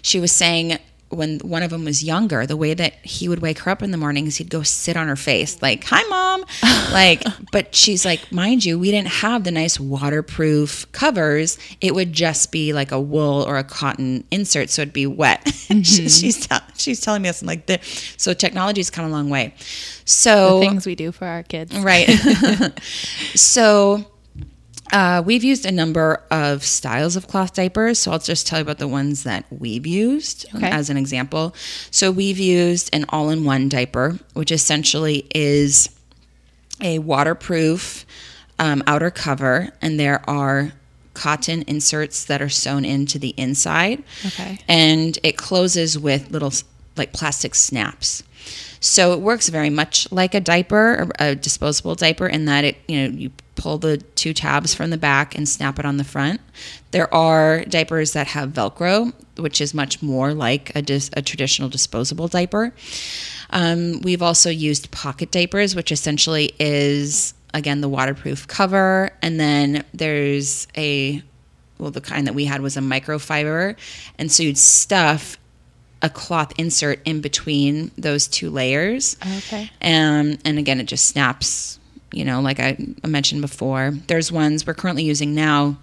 she 0.02 0.20
was 0.20 0.32
saying 0.32 0.78
when 1.10 1.38
one 1.40 1.62
of 1.62 1.70
them 1.70 1.84
was 1.84 2.02
younger, 2.02 2.46
the 2.46 2.56
way 2.56 2.72
that 2.72 2.94
he 3.04 3.28
would 3.28 3.40
wake 3.40 3.58
her 3.60 3.70
up 3.70 3.82
in 3.82 3.90
the 3.90 3.96
mornings, 3.98 4.36
he'd 4.36 4.48
go 4.48 4.62
sit 4.62 4.96
on 4.96 5.08
her 5.08 5.16
face, 5.16 5.60
like, 5.60 5.84
hi, 5.84 6.02
mom. 6.04 6.44
like, 6.92 7.22
but 7.52 7.74
she's 7.74 8.04
like, 8.04 8.30
mind 8.32 8.64
you, 8.64 8.78
we 8.78 8.90
didn't 8.92 9.08
have 9.08 9.44
the 9.44 9.50
nice 9.50 9.78
waterproof 9.78 10.90
covers. 10.92 11.58
It 11.80 11.94
would 11.94 12.12
just 12.12 12.52
be 12.52 12.72
like 12.72 12.92
a 12.92 13.00
wool 13.00 13.42
or 13.42 13.58
a 13.58 13.64
cotton 13.64 14.24
insert, 14.30 14.70
so 14.70 14.82
it'd 14.82 14.94
be 14.94 15.06
wet. 15.06 15.44
Mm-hmm. 15.70 15.82
She- 15.82 16.08
she's, 16.08 16.46
tell- 16.48 16.62
she's 16.76 17.00
telling 17.00 17.22
me 17.22 17.28
this. 17.28 17.42
I'm 17.42 17.46
like, 17.46 17.66
the, 17.66 17.78
so 18.16 18.34
technology's 18.34 18.90
come 18.90 19.04
a 19.04 19.08
long 19.08 19.30
way. 19.30 19.54
So, 20.04 20.58
Things 20.58 20.84
we 20.84 20.96
do 20.96 21.12
for 21.12 21.26
our 21.26 21.44
kids. 21.44 21.76
Right. 21.78 22.08
so 23.36 24.04
uh, 24.92 25.22
we've 25.24 25.44
used 25.44 25.64
a 25.66 25.72
number 25.72 26.22
of 26.30 26.64
styles 26.64 27.16
of 27.16 27.26
cloth 27.28 27.54
diapers. 27.54 27.98
So 27.98 28.10
I'll 28.12 28.18
just 28.18 28.46
tell 28.46 28.58
you 28.58 28.62
about 28.62 28.78
the 28.78 28.88
ones 28.88 29.22
that 29.24 29.44
we've 29.50 29.86
used 29.86 30.46
Okay. 30.54 30.68
as 30.68 30.90
an 30.90 30.96
example. 30.96 31.54
So 31.90 32.10
we've 32.10 32.38
used 32.38 32.90
an 32.94 33.04
all 33.10 33.30
in 33.30 33.44
one 33.44 33.68
diaper, 33.68 34.18
which 34.34 34.50
essentially 34.50 35.26
is 35.34 35.90
a 36.80 36.98
waterproof 36.98 38.04
um, 38.58 38.82
outer 38.86 39.10
cover, 39.10 39.70
and 39.80 39.98
there 39.98 40.28
are 40.28 40.72
cotton 41.14 41.62
inserts 41.66 42.24
that 42.24 42.40
are 42.40 42.48
sewn 42.48 42.84
into 42.84 43.18
the 43.18 43.30
inside 43.36 44.02
Okay. 44.26 44.58
and 44.68 45.18
it 45.22 45.36
closes 45.36 45.98
with 45.98 46.30
little 46.30 46.52
like 46.96 47.12
plastic 47.12 47.54
snaps. 47.54 48.22
So 48.80 49.12
it 49.12 49.20
works 49.20 49.48
very 49.48 49.70
much 49.70 50.10
like 50.10 50.34
a 50.34 50.40
diaper, 50.40 51.10
a 51.18 51.34
disposable 51.34 51.94
diaper, 51.94 52.26
in 52.26 52.46
that 52.46 52.64
it 52.64 52.78
you 52.88 52.96
know 52.96 53.16
you 53.16 53.30
pull 53.54 53.76
the 53.76 53.98
two 53.98 54.32
tabs 54.32 54.74
from 54.74 54.88
the 54.88 54.96
back 54.96 55.36
and 55.36 55.46
snap 55.46 55.78
it 55.78 55.84
on 55.84 55.98
the 55.98 56.04
front. 56.04 56.40
There 56.92 57.12
are 57.14 57.62
diapers 57.66 58.12
that 58.14 58.28
have 58.28 58.50
Velcro, 58.50 59.12
which 59.36 59.60
is 59.60 59.74
much 59.74 60.02
more 60.02 60.32
like 60.32 60.74
a, 60.74 60.80
dis- 60.80 61.10
a 61.12 61.20
traditional 61.20 61.68
disposable 61.68 62.26
diaper. 62.26 62.72
Um, 63.50 64.00
we've 64.00 64.22
also 64.22 64.48
used 64.48 64.90
pocket 64.90 65.30
diapers, 65.30 65.76
which 65.76 65.92
essentially 65.92 66.52
is 66.58 67.34
again 67.52 67.82
the 67.82 67.88
waterproof 67.88 68.46
cover, 68.46 69.10
and 69.20 69.38
then 69.38 69.84
there's 69.92 70.66
a 70.76 71.22
well, 71.78 71.90
the 71.90 72.00
kind 72.00 72.26
that 72.26 72.34
we 72.34 72.44
had 72.44 72.60
was 72.60 72.76
a 72.76 72.80
microfiber, 72.80 73.76
and 74.18 74.30
so 74.30 74.42
you'd 74.42 74.58
stuff 74.58 75.38
a 76.02 76.08
cloth 76.08 76.52
insert 76.58 77.00
in 77.04 77.20
between 77.20 77.90
those 77.98 78.26
two 78.26 78.50
layers. 78.50 79.16
Okay. 79.38 79.70
Um, 79.82 80.38
and 80.44 80.58
again, 80.58 80.80
it 80.80 80.84
just 80.84 81.06
snaps, 81.06 81.78
you 82.12 82.24
know, 82.24 82.40
like 82.40 82.58
I 82.58 82.76
mentioned 83.06 83.42
before. 83.42 83.92
There's 84.06 84.32
ones 84.32 84.66
we're 84.66 84.74
currently 84.74 85.04
using 85.04 85.34
now 85.34 85.76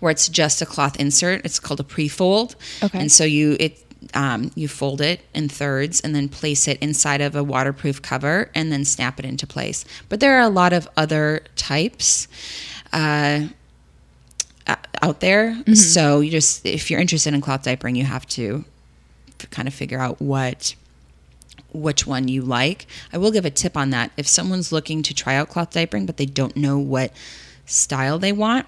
where 0.00 0.10
it's 0.10 0.28
just 0.28 0.60
a 0.62 0.66
cloth 0.66 0.98
insert. 0.98 1.44
It's 1.44 1.60
called 1.60 1.80
a 1.80 1.84
pre-fold. 1.84 2.56
Okay. 2.82 2.98
And 2.98 3.12
so 3.12 3.24
you 3.24 3.56
it 3.60 3.80
um, 4.12 4.50
you 4.54 4.68
fold 4.68 5.00
it 5.00 5.22
in 5.32 5.48
thirds 5.48 6.00
and 6.00 6.14
then 6.14 6.28
place 6.28 6.68
it 6.68 6.78
inside 6.80 7.22
of 7.22 7.34
a 7.34 7.42
waterproof 7.42 8.02
cover 8.02 8.50
and 8.54 8.70
then 8.70 8.84
snap 8.84 9.18
it 9.18 9.24
into 9.24 9.46
place. 9.46 9.84
But 10.08 10.20
there 10.20 10.36
are 10.36 10.42
a 10.42 10.50
lot 10.50 10.72
of 10.72 10.88
other 10.96 11.44
types. 11.56 12.28
Uh, 12.92 13.48
out 15.02 15.20
there. 15.20 15.56
So 15.74 16.20
you 16.20 16.30
just 16.30 16.64
if 16.64 16.90
you're 16.90 17.00
interested 17.00 17.34
in 17.34 17.40
cloth 17.40 17.64
diapering, 17.64 17.96
you 17.96 18.04
have 18.04 18.26
to 18.28 18.64
f- 19.44 19.50
kind 19.50 19.68
of 19.68 19.74
figure 19.74 20.00
out 20.00 20.20
what 20.20 20.74
which 21.72 22.06
one 22.06 22.28
you 22.28 22.40
like. 22.42 22.86
I 23.12 23.18
will 23.18 23.32
give 23.32 23.44
a 23.44 23.50
tip 23.50 23.76
on 23.76 23.90
that. 23.90 24.12
If 24.16 24.26
someone's 24.28 24.70
looking 24.72 25.02
to 25.02 25.14
try 25.14 25.34
out 25.34 25.48
cloth 25.48 25.70
diapering 25.72 26.06
but 26.06 26.16
they 26.16 26.26
don't 26.26 26.56
know 26.56 26.78
what 26.78 27.12
style 27.66 28.18
they 28.18 28.32
want, 28.32 28.66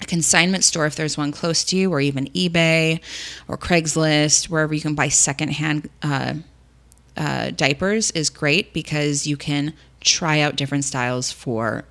a 0.00 0.04
consignment 0.06 0.62
store 0.64 0.86
if 0.86 0.94
there's 0.94 1.16
one 1.16 1.32
close 1.32 1.64
to 1.64 1.76
you, 1.76 1.90
or 1.92 2.00
even 2.00 2.26
eBay 2.28 3.00
or 3.48 3.56
Craigslist, 3.56 4.48
wherever 4.48 4.74
you 4.74 4.80
can 4.80 4.94
buy 4.94 5.08
secondhand 5.08 5.88
uh, 6.02 6.34
uh, 7.16 7.50
diapers, 7.50 8.10
is 8.12 8.30
great 8.30 8.72
because 8.72 9.26
you 9.26 9.36
can 9.36 9.72
try 10.00 10.40
out 10.40 10.54
different 10.56 10.84
styles 10.84 11.32
for 11.32 11.84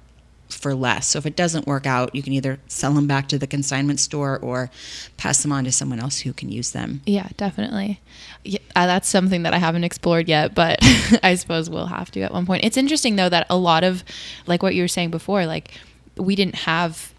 for 0.50 0.74
less. 0.74 1.08
So 1.08 1.20
if 1.20 1.26
it 1.26 1.36
doesn't 1.36 1.68
work 1.68 1.86
out, 1.86 2.16
you 2.16 2.24
can 2.24 2.34
either 2.34 2.60
sell 2.68 2.94
them 2.94 3.08
back 3.08 3.28
to 3.30 3.38
the 3.38 3.48
consignment 3.48 4.00
store 4.00 4.40
or 4.40 4.70
pass 5.18 5.42
them 5.42 5.52
on 5.52 5.64
to 5.66 5.72
someone 5.72 6.00
else 6.00 6.20
who 6.20 6.34
can 6.34 6.50
use 6.50 6.72
them. 6.72 7.02
Yeah, 7.06 7.28
definitely. 7.38 8.00
Yeah, 8.44 8.60
uh, 8.76 8.88
that's 8.88 9.10
something 9.10 9.44
that 9.44 9.54
I 9.54 9.58
haven't 9.58 9.84
explored 9.84 10.28
yet, 10.28 10.56
but 10.56 10.80
I 11.24 11.36
suppose 11.36 11.70
we'll 11.70 11.88
have 11.88 12.12
to 12.12 12.22
at 12.22 12.32
one 12.34 12.46
point. 12.46 12.64
It's 12.64 12.78
interesting 12.78 13.16
though 13.16 13.30
that 13.30 13.48
a 13.50 13.58
lot 13.58 13.84
of 13.84 14.04
like 14.46 14.64
what 14.64 14.76
you 14.76 14.84
were 14.84 14.88
saying 14.88 15.12
before, 15.12 15.46
like 15.46 15.72
we 16.16 16.36
didn't 16.36 16.56
have 16.56 17.14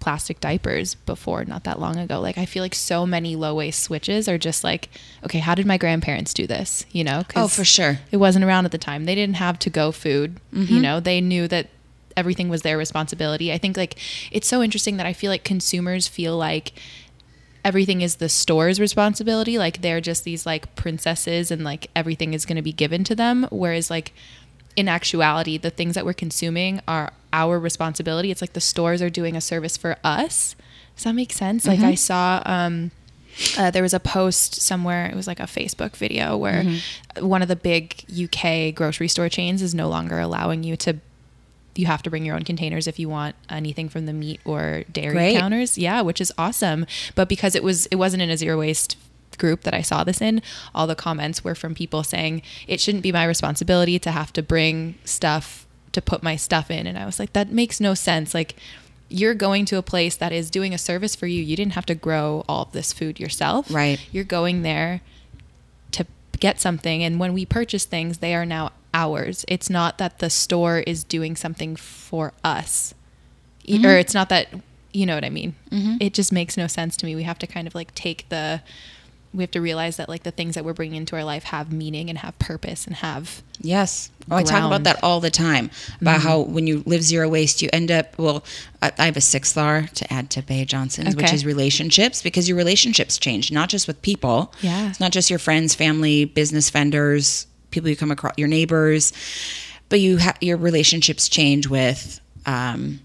plastic 0.00 0.40
diapers 0.40 0.94
before 0.94 1.44
not 1.44 1.64
that 1.64 1.78
long 1.78 1.98
ago. 1.98 2.20
Like 2.20 2.38
I 2.38 2.46
feel 2.46 2.62
like 2.62 2.74
so 2.74 3.06
many 3.06 3.36
low 3.36 3.54
waste 3.54 3.82
switches 3.82 4.28
are 4.28 4.38
just 4.38 4.64
like, 4.64 4.88
okay, 5.24 5.38
how 5.38 5.54
did 5.54 5.66
my 5.66 5.76
grandparents 5.76 6.32
do 6.32 6.46
this? 6.46 6.86
You 6.90 7.04
know? 7.04 7.22
Oh, 7.36 7.48
for 7.48 7.64
sure. 7.64 7.98
It 8.10 8.16
wasn't 8.16 8.46
around 8.46 8.64
at 8.64 8.72
the 8.72 8.78
time. 8.78 9.04
They 9.04 9.14
didn't 9.14 9.36
have 9.36 9.58
to 9.60 9.70
go 9.70 9.92
food. 9.92 10.40
You 10.52 10.80
know, 10.80 11.00
they 11.00 11.20
knew 11.20 11.46
that 11.48 11.68
everything 12.16 12.48
was 12.48 12.62
their 12.62 12.78
responsibility. 12.78 13.52
I 13.52 13.58
think 13.58 13.76
like 13.76 13.98
it's 14.30 14.46
so 14.46 14.62
interesting 14.62 14.96
that 14.98 15.06
I 15.06 15.12
feel 15.12 15.30
like 15.30 15.44
consumers 15.44 16.08
feel 16.08 16.36
like 16.36 16.72
everything 17.64 18.00
is 18.00 18.16
the 18.16 18.28
store's 18.28 18.80
responsibility 18.80 19.58
like 19.58 19.82
they're 19.82 20.00
just 20.00 20.24
these 20.24 20.46
like 20.46 20.74
princesses 20.76 21.50
and 21.50 21.62
like 21.62 21.88
everything 21.94 22.32
is 22.32 22.46
going 22.46 22.56
to 22.56 22.62
be 22.62 22.72
given 22.72 23.04
to 23.04 23.14
them 23.14 23.46
whereas 23.50 23.90
like 23.90 24.14
in 24.76 24.88
actuality 24.88 25.58
the 25.58 25.68
things 25.68 25.94
that 25.94 26.06
we're 26.06 26.14
consuming 26.14 26.80
are 26.88 27.12
our 27.32 27.58
responsibility. 27.58 28.30
It's 28.30 28.40
like 28.40 28.54
the 28.54 28.60
stores 28.60 29.00
are 29.02 29.10
doing 29.10 29.36
a 29.36 29.40
service 29.40 29.76
for 29.76 29.96
us. 30.02 30.56
Does 30.96 31.04
that 31.04 31.14
make 31.14 31.32
sense? 31.32 31.66
Like 31.66 31.80
i 31.80 31.94
saw 31.94 32.42
um 32.44 32.90
uh, 33.56 33.70
there 33.70 33.82
was 33.82 33.94
a 33.94 34.00
post 34.00 34.56
somewhere 34.56 35.06
it 35.06 35.14
was 35.14 35.28
like 35.28 35.38
a 35.38 35.44
facebook 35.44 35.94
video 35.96 36.36
where 36.36 36.64
one 37.20 37.42
of 37.42 37.48
the 37.48 37.54
big 37.56 38.04
uk 38.24 38.74
grocery 38.74 39.06
store 39.06 39.28
chains 39.28 39.62
is 39.62 39.72
no 39.72 39.88
longer 39.88 40.18
allowing 40.18 40.64
you 40.64 40.76
to 40.76 40.98
you 41.76 41.86
have 41.86 42.02
to 42.02 42.10
bring 42.10 42.24
your 42.24 42.34
own 42.36 42.42
containers 42.42 42.86
if 42.86 42.98
you 42.98 43.08
want 43.08 43.36
anything 43.48 43.88
from 43.88 44.06
the 44.06 44.12
meat 44.12 44.40
or 44.44 44.84
dairy 44.92 45.14
Great. 45.14 45.38
counters. 45.38 45.78
Yeah 45.78 46.00
which 46.02 46.20
is 46.20 46.32
awesome. 46.36 46.86
But 47.14 47.28
because 47.28 47.54
it 47.54 47.62
was 47.62 47.86
it 47.86 47.96
wasn't 47.96 48.22
in 48.22 48.30
a 48.30 48.36
zero 48.36 48.58
waste 48.58 48.96
group 49.38 49.62
that 49.62 49.72
i 49.72 49.80
saw 49.80 50.04
this 50.04 50.20
in 50.20 50.42
all 50.74 50.86
the 50.86 50.94
comments 50.94 51.42
were 51.42 51.54
from 51.54 51.74
people 51.74 52.02
saying 52.02 52.42
it 52.66 52.78
shouldn't 52.78 53.02
be 53.02 53.10
my 53.10 53.24
responsibility 53.24 53.98
to 53.98 54.10
have 54.10 54.30
to 54.34 54.42
bring 54.42 54.94
stuff 55.04 55.66
to 55.92 56.02
put 56.02 56.22
my 56.22 56.36
stuff 56.36 56.70
in. 56.70 56.86
And 56.86 56.98
i 56.98 57.06
was 57.06 57.18
like 57.18 57.32
that 57.32 57.50
makes 57.50 57.80
no 57.80 57.94
sense. 57.94 58.34
Like 58.34 58.56
you're 59.08 59.34
going 59.34 59.64
to 59.66 59.76
a 59.76 59.82
place 59.82 60.14
that 60.16 60.32
is 60.32 60.50
doing 60.50 60.72
a 60.72 60.78
service 60.78 61.16
for 61.16 61.26
you. 61.26 61.42
You 61.42 61.56
didn't 61.56 61.72
have 61.72 61.86
to 61.86 61.96
grow 61.96 62.44
all 62.48 62.62
of 62.62 62.72
this 62.72 62.92
food 62.92 63.18
yourself. 63.18 63.72
Right. 63.72 63.98
you're 64.12 64.22
going 64.24 64.62
there 64.62 65.00
to 65.92 66.06
get 66.38 66.60
something. 66.60 67.02
And 67.02 67.18
when 67.18 67.32
we 67.32 67.44
purchase 67.46 67.84
things 67.84 68.18
they 68.18 68.34
are 68.34 68.46
now 68.46 68.72
ours 68.92 69.44
it's 69.48 69.70
not 69.70 69.98
that 69.98 70.18
the 70.18 70.30
store 70.30 70.78
is 70.80 71.04
doing 71.04 71.36
something 71.36 71.76
for 71.76 72.32
us 72.42 72.94
E- 73.64 73.76
mm-hmm. 73.76 73.86
or 73.86 73.96
it's 73.96 74.14
not 74.14 74.28
that 74.28 74.48
you 74.92 75.06
know 75.06 75.14
what 75.14 75.24
i 75.24 75.30
mean 75.30 75.54
mm-hmm. 75.70 75.96
it 76.00 76.14
just 76.14 76.32
makes 76.32 76.56
no 76.56 76.66
sense 76.66 76.96
to 76.96 77.06
me 77.06 77.14
we 77.14 77.22
have 77.22 77.38
to 77.38 77.46
kind 77.46 77.66
of 77.66 77.74
like 77.74 77.94
take 77.94 78.28
the 78.28 78.60
we 79.32 79.44
have 79.44 79.50
to 79.52 79.60
realize 79.60 79.96
that 79.96 80.08
like 80.08 80.24
the 80.24 80.32
things 80.32 80.56
that 80.56 80.64
we're 80.64 80.74
bringing 80.74 80.96
into 80.96 81.14
our 81.14 81.22
life 81.22 81.44
have 81.44 81.72
meaning 81.72 82.08
and 82.08 82.18
have 82.18 82.36
purpose 82.38 82.86
and 82.86 82.96
have 82.96 83.42
Yes. 83.62 84.10
Oh, 84.30 84.36
I 84.36 84.42
talk 84.42 84.64
about 84.64 84.84
that 84.84 85.02
all 85.02 85.20
the 85.20 85.30
time 85.30 85.70
about 86.00 86.20
mm-hmm. 86.20 86.28
how 86.28 86.40
when 86.40 86.66
you 86.66 86.82
live 86.86 87.02
zero 87.02 87.28
waste, 87.28 87.62
you 87.62 87.68
end 87.72 87.90
up. 87.90 88.16
Well, 88.16 88.44
I, 88.80 88.92
I 88.98 89.06
have 89.06 89.16
a 89.16 89.20
sixth 89.20 89.58
R 89.58 89.88
to 89.94 90.12
add 90.12 90.30
to 90.30 90.42
Bea 90.42 90.64
Johnson's, 90.64 91.16
which 91.16 91.32
is 91.32 91.44
relationships, 91.44 92.22
because 92.22 92.48
your 92.48 92.56
relationships 92.56 93.18
change, 93.18 93.50
not 93.50 93.68
just 93.68 93.88
with 93.88 94.00
people. 94.02 94.54
Yeah. 94.60 94.88
It's 94.88 95.00
not 95.00 95.10
just 95.10 95.30
your 95.30 95.40
friends, 95.40 95.74
family, 95.74 96.24
business 96.24 96.70
vendors, 96.70 97.46
people 97.70 97.88
you 97.88 97.96
come 97.96 98.10
across, 98.10 98.34
your 98.36 98.48
neighbors, 98.48 99.12
but 99.88 100.00
you 100.00 100.16
have 100.18 100.36
your 100.40 100.56
relationships 100.56 101.28
change 101.28 101.68
with. 101.68 102.20
Um, 102.46 103.00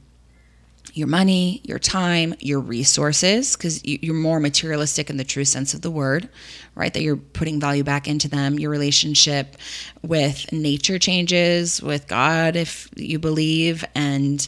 your 0.95 1.08
money, 1.08 1.60
your 1.65 1.78
time, 1.78 2.34
your 2.39 2.62
resources, 2.62 3.58
because 3.58 3.84
you, 3.84 3.99
you're 4.01 4.15
more 4.15 4.39
materialistic 4.39 5.10
in 5.10 5.17
the 5.17 5.25
true 5.25 5.43
sense 5.43 5.73
of 5.73 5.82
the 5.82 5.91
word, 5.91 6.30
right? 6.73 6.93
That 6.93 7.01
you're 7.01 7.17
putting 7.17 7.60
value 7.60 7.84
back 7.84 8.08
into 8.08 8.30
them. 8.30 8.58
Your 8.58 8.71
relationship 8.71 9.58
with 10.04 10.49
nature 10.54 10.97
changes, 10.97 11.82
with 11.82 12.08
God, 12.08 12.56
if 12.56 12.89
you 12.95 13.19
believe, 13.19 13.84
and 13.93 14.47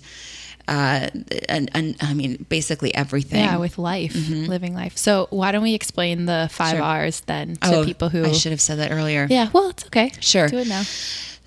uh, 0.67 1.07
and, 1.47 1.69
and 1.73 1.95
I 2.01 2.13
mean, 2.13 2.45
basically 2.49 2.93
everything. 2.93 3.39
yeah 3.43 3.57
with 3.57 3.77
life 3.77 4.13
living 4.15 4.73
life 4.75 4.97
so 4.97 5.27
why 5.29 5.51
don't 5.51 5.63
we 5.63 5.73
explain 5.73 6.25
the 6.25 6.49
five 6.51 6.75
Sure. 6.77 6.81
r's 6.81 7.21
then 7.21 7.55
to 7.57 7.75
oh, 7.75 7.85
people 7.85 8.09
who 8.09 8.25
I 8.25 8.31
should 8.33 8.51
have 8.51 8.61
said 8.61 8.79
that 8.79 8.91
earlier. 8.91 9.27
yeah 9.29 9.49
well 9.53 9.69
it's 9.69 9.85
okay 9.85 10.11
Sure. 10.19 10.47
do 10.49 10.57
it 10.57 10.67
now 10.67 10.83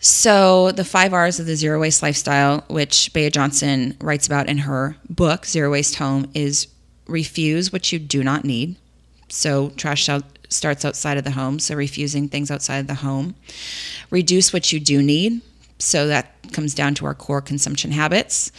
So, 0.02 0.72
the 0.72 0.84
five 0.84 1.12
R's 1.12 1.38
of 1.40 1.44
the 1.44 1.54
zero 1.56 1.78
waste 1.78 2.02
lifestyle, 2.02 2.64
which 2.68 3.12
Bea 3.12 3.28
Johnson 3.28 3.96
writes 4.00 4.26
about 4.26 4.48
in 4.48 4.56
her 4.58 4.96
book, 5.10 5.44
Zero 5.44 5.70
Waste 5.72 5.96
Home, 5.96 6.24
is 6.32 6.68
refuse 7.06 7.70
what 7.70 7.92
you 7.92 7.98
do 7.98 8.24
not 8.24 8.42
need. 8.42 8.76
So, 9.28 9.68
trash 9.76 10.08
out, 10.08 10.24
starts 10.48 10.86
outside 10.86 11.18
of 11.18 11.24
the 11.24 11.32
home. 11.32 11.58
So, 11.58 11.74
refusing 11.74 12.28
things 12.30 12.50
outside 12.50 12.78
of 12.78 12.86
the 12.86 12.94
home. 12.94 13.34
Reduce 14.08 14.54
what 14.54 14.72
you 14.72 14.80
do 14.80 15.02
need. 15.02 15.42
So, 15.78 16.06
that 16.06 16.32
comes 16.52 16.72
down 16.74 16.94
to 16.94 17.04
our 17.04 17.14
core 17.14 17.42
consumption 17.42 17.92
habits. 17.92 18.50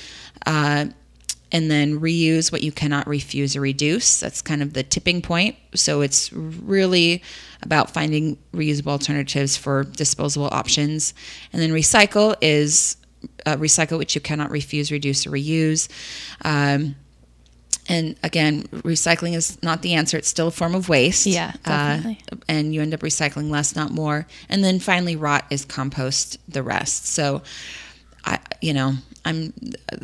Uh, 0.46 0.88
and 1.52 1.70
then 1.70 2.00
reuse 2.00 2.52
what 2.52 2.64
you 2.64 2.72
cannot 2.72 3.08
refuse 3.08 3.56
or 3.56 3.62
reduce. 3.62 4.20
That's 4.20 4.42
kind 4.42 4.62
of 4.62 4.74
the 4.74 4.84
tipping 4.84 5.22
point. 5.22 5.58
So 5.76 6.02
it's 6.02 6.32
really 6.32 7.22
about 7.62 7.92
finding 7.92 8.38
reusable 8.54 8.88
alternatives 8.88 9.58
for 9.58 9.84
disposable 9.84 10.48
options. 10.52 11.14
And 11.52 11.62
then 11.62 11.72
recycle 11.72 12.36
is 12.42 12.96
uh, 13.46 13.58
recycle 13.58 13.98
which 13.98 14.16
you 14.16 14.22
cannot 14.22 14.50
refuse, 14.50 14.92
reduce, 14.92 15.28
or 15.28 15.32
reuse. 15.32 15.90
Um, 16.44 16.96
and 17.90 18.16
again, 18.24 18.64
recycling 18.72 19.36
is 19.36 19.62
not 19.62 19.82
the 19.82 19.96
answer. 19.96 20.18
It's 20.18 20.28
still 20.28 20.48
a 20.48 20.52
form 20.52 20.76
of 20.76 20.88
waste. 20.88 21.26
Yeah, 21.26 21.52
definitely. 21.64 22.22
Uh, 22.32 22.38
and 22.48 22.74
you 22.74 22.82
end 22.82 22.94
up 22.94 23.02
recycling 23.02 23.50
less, 23.50 23.76
not 23.76 23.92
more. 23.92 24.28
And 24.50 24.64
then 24.64 24.80
finally, 24.80 25.16
rot 25.16 25.46
is 25.50 25.66
compost 25.66 26.38
the 26.48 26.64
rest. 26.64 27.08
So, 27.08 27.42
you 28.62 28.74
know, 28.74 28.94
I'm, 29.26 29.54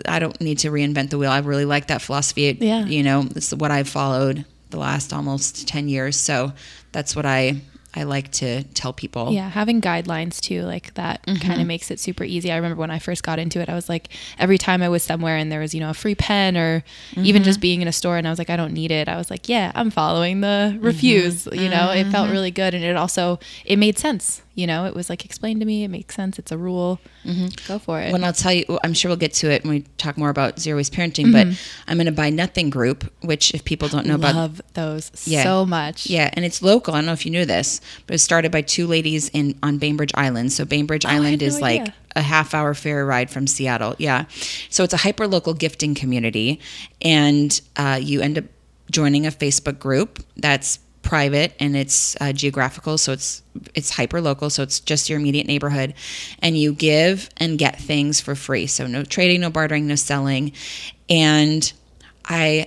I 0.07 0.19
don't 0.19 0.39
need 0.41 0.59
to 0.59 0.69
reinvent 0.71 1.09
the 1.11 1.17
wheel. 1.17 1.31
I 1.31 1.39
really 1.39 1.65
like 1.65 1.87
that 1.87 2.01
philosophy. 2.01 2.47
It, 2.47 2.61
Yeah. 2.61 2.85
You 2.85 3.03
know, 3.03 3.25
it's 3.35 3.53
what 3.53 3.71
I've 3.71 3.89
followed 3.89 4.45
the 4.69 4.77
last 4.77 5.13
almost 5.13 5.67
10 5.67 5.87
years. 5.87 6.17
So 6.17 6.51
that's 6.91 7.15
what 7.15 7.25
I, 7.25 7.61
I 7.95 8.03
like 8.03 8.31
to 8.33 8.61
tell 8.63 8.93
people. 8.93 9.31
Yeah, 9.31 9.49
having 9.49 9.81
guidelines 9.81 10.39
too, 10.39 10.61
like 10.63 10.93
that 10.95 11.23
kind 11.25 11.39
Mm-hmm. 11.39 11.61
of 11.61 11.67
makes 11.67 11.89
it 11.89 11.99
super 11.99 12.23
easy. 12.23 12.51
I 12.51 12.57
remember 12.57 12.79
when 12.79 12.91
I 12.91 12.99
first 12.99 13.23
got 13.23 13.39
into 13.39 13.59
it, 13.59 13.69
I 13.69 13.73
was 13.75 13.89
like, 13.89 14.09
every 14.37 14.57
time 14.59 14.83
I 14.83 14.89
was 14.89 15.01
somewhere 15.01 15.35
and 15.37 15.51
there 15.51 15.61
was, 15.61 15.73
you 15.73 15.79
know, 15.79 15.89
a 15.89 15.93
free 15.95 16.13
pen 16.15 16.57
or 16.57 16.83
even 17.15 17.41
Mm-hmm. 17.41 17.43
just 17.45 17.59
being 17.59 17.81
in 17.81 17.87
a 17.87 17.93
store 17.93 18.17
and 18.17 18.27
I 18.27 18.29
was 18.29 18.37
like, 18.37 18.49
I 18.51 18.55
don't 18.57 18.73
need 18.73 18.91
it. 18.91 19.07
I 19.07 19.15
was 19.17 19.31
like, 19.31 19.49
yeah, 19.49 19.71
I'm 19.73 19.89
following 19.89 20.41
the 20.41 20.77
refuse. 20.81 21.45
Mm-hmm. 21.45 21.59
You 21.63 21.69
know, 21.69 21.89
it 21.91 22.05
felt 22.11 22.29
really 22.29 22.51
good. 22.51 22.75
And 22.75 22.83
it 22.83 22.95
also, 22.95 23.39
it 23.65 23.77
made 23.77 23.97
sense. 23.97 24.41
You 24.57 24.65
know, 24.65 24.85
it 24.87 24.95
was 24.95 25.07
like 25.07 25.23
explained 25.23 25.59
to 25.59 25.65
me. 25.67 25.83
It 25.83 25.89
makes 25.89 26.15
sense. 26.15 26.39
It's 26.39 26.51
a 26.51 26.57
rule. 26.57 26.99
Go 27.67 27.77
for 27.77 28.01
it. 28.01 28.11
When 28.11 28.23
I'll 28.23 28.33
tell 28.33 28.51
you, 28.51 28.79
I'm 28.83 28.93
sure 28.93 29.07
we'll 29.09 29.15
get 29.17 29.33
to 29.35 29.51
it 29.51 29.63
when 29.63 29.69
we 29.71 29.79
talk 29.99 30.17
more 30.17 30.29
about 30.29 30.59
zero 30.59 30.77
waste 30.77 30.93
parenting, 30.93 31.31
but 31.31 31.45
I'm 31.87 32.01
in 32.01 32.07
a 32.07 32.11
Buy 32.11 32.31
Nothing 32.31 32.71
group, 32.71 33.05
which 33.21 33.53
if 33.53 33.63
people 33.63 33.87
don't 33.87 34.07
know 34.07 34.15
about, 34.15 34.29
Mm-hmm. 34.31 34.37
Love 34.39 34.61
those 34.73 35.11
Yeah. 35.25 35.43
so 35.43 35.63
much. 35.65 36.07
Yeah, 36.09 36.31
and 36.33 36.43
it's 36.43 36.61
local. 36.63 36.95
I 36.95 36.97
don't 36.97 37.05
know 37.05 37.11
if 37.13 37.23
you 37.25 37.31
knew 37.31 37.45
this, 37.45 37.81
but 38.07 38.15
it's 38.15 38.23
started 38.23 38.51
by 38.51 38.61
two 38.63 38.87
ladies 38.87 39.29
in 39.29 39.57
on 39.61 39.77
Bainbridge 39.77 40.11
Island. 40.15 40.51
So 40.51 40.65
Bainbridge 40.65 41.05
Oh, 41.05 41.09
Island 41.09 41.41
no 41.41 41.47
is 41.47 41.61
like 41.61 41.93
a 42.15 42.21
half 42.23 42.55
hour 42.55 42.73
ferry 42.73 43.03
ride 43.03 43.29
from 43.29 43.45
Seattle. 43.45 43.93
Yeah, 43.99 44.25
so 44.71 44.83
it's 44.83 44.93
a 44.93 44.97
hyper 44.97 45.27
local 45.27 45.53
gifting 45.53 45.93
community, 45.93 46.59
and 47.03 47.61
uh, 47.75 47.99
you 48.01 48.21
end 48.21 48.39
up 48.39 48.45
joining 48.89 49.27
a 49.27 49.31
Facebook 49.31 49.77
group 49.79 50.23
that's 50.35 50.79
private 51.07 51.53
and 51.57 51.73
it's 51.77 52.17
uh, 52.19 52.33
geographical 52.33 52.97
so 52.97 53.13
it's 53.13 53.41
it's 53.73 53.91
hyper 53.91 54.19
local 54.19 54.49
so 54.49 54.61
it's 54.61 54.81
just 54.81 55.09
your 55.09 55.17
immediate 55.17 55.47
neighborhood. 55.47 55.93
And 56.39 56.57
you 56.57 56.73
give 56.73 57.29
and 57.37 57.57
get 57.57 57.79
things 57.79 58.19
for 58.19 58.35
free. 58.35 58.67
So 58.67 58.87
no 58.87 59.03
trading 59.03 59.41
no 59.41 59.49
bartering 59.49 59.87
no 59.87 59.95
selling. 59.95 60.51
And 61.09 61.71
i 62.25 62.65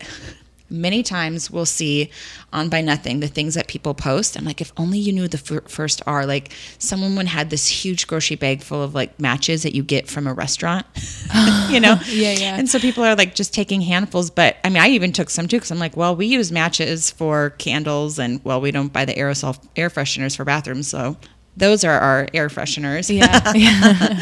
many 0.70 1.02
times 1.02 1.50
we'll 1.50 1.66
see 1.66 2.10
on 2.52 2.68
buy 2.68 2.80
nothing 2.80 3.20
the 3.20 3.26
things 3.28 3.54
that 3.54 3.66
people 3.66 3.92
post 3.92 4.36
i'm 4.38 4.44
like 4.44 4.60
if 4.60 4.72
only 4.76 4.98
you 4.98 5.12
knew 5.12 5.26
the 5.26 5.36
fir- 5.38 5.60
first 5.62 6.00
r 6.06 6.24
like 6.26 6.52
someone 6.78 7.16
would 7.16 7.26
had 7.26 7.50
this 7.50 7.66
huge 7.66 8.06
grocery 8.06 8.36
bag 8.36 8.62
full 8.62 8.82
of 8.82 8.94
like 8.94 9.18
matches 9.20 9.62
that 9.64 9.74
you 9.74 9.82
get 9.82 10.08
from 10.08 10.26
a 10.26 10.32
restaurant 10.32 10.86
you 11.70 11.80
know 11.80 11.98
Yeah, 12.06 12.32
yeah. 12.32 12.56
and 12.56 12.68
so 12.68 12.78
people 12.78 13.02
are 13.04 13.16
like 13.16 13.34
just 13.34 13.52
taking 13.52 13.80
handfuls 13.80 14.30
but 14.30 14.56
i 14.64 14.68
mean 14.68 14.82
i 14.82 14.88
even 14.88 15.12
took 15.12 15.28
some 15.30 15.48
too 15.48 15.56
because 15.56 15.70
i'm 15.72 15.78
like 15.78 15.96
well 15.96 16.14
we 16.14 16.26
use 16.26 16.52
matches 16.52 17.10
for 17.10 17.50
candles 17.58 18.18
and 18.18 18.40
well 18.44 18.60
we 18.60 18.70
don't 18.70 18.92
buy 18.92 19.04
the 19.04 19.14
aerosol 19.14 19.60
air 19.76 19.90
fresheners 19.90 20.36
for 20.36 20.44
bathrooms 20.44 20.86
so 20.88 21.16
those 21.56 21.82
are 21.84 21.98
our 21.98 22.28
air 22.32 22.48
fresheners 22.48 23.10
Yeah. 23.14 23.52
yeah. 23.54 24.20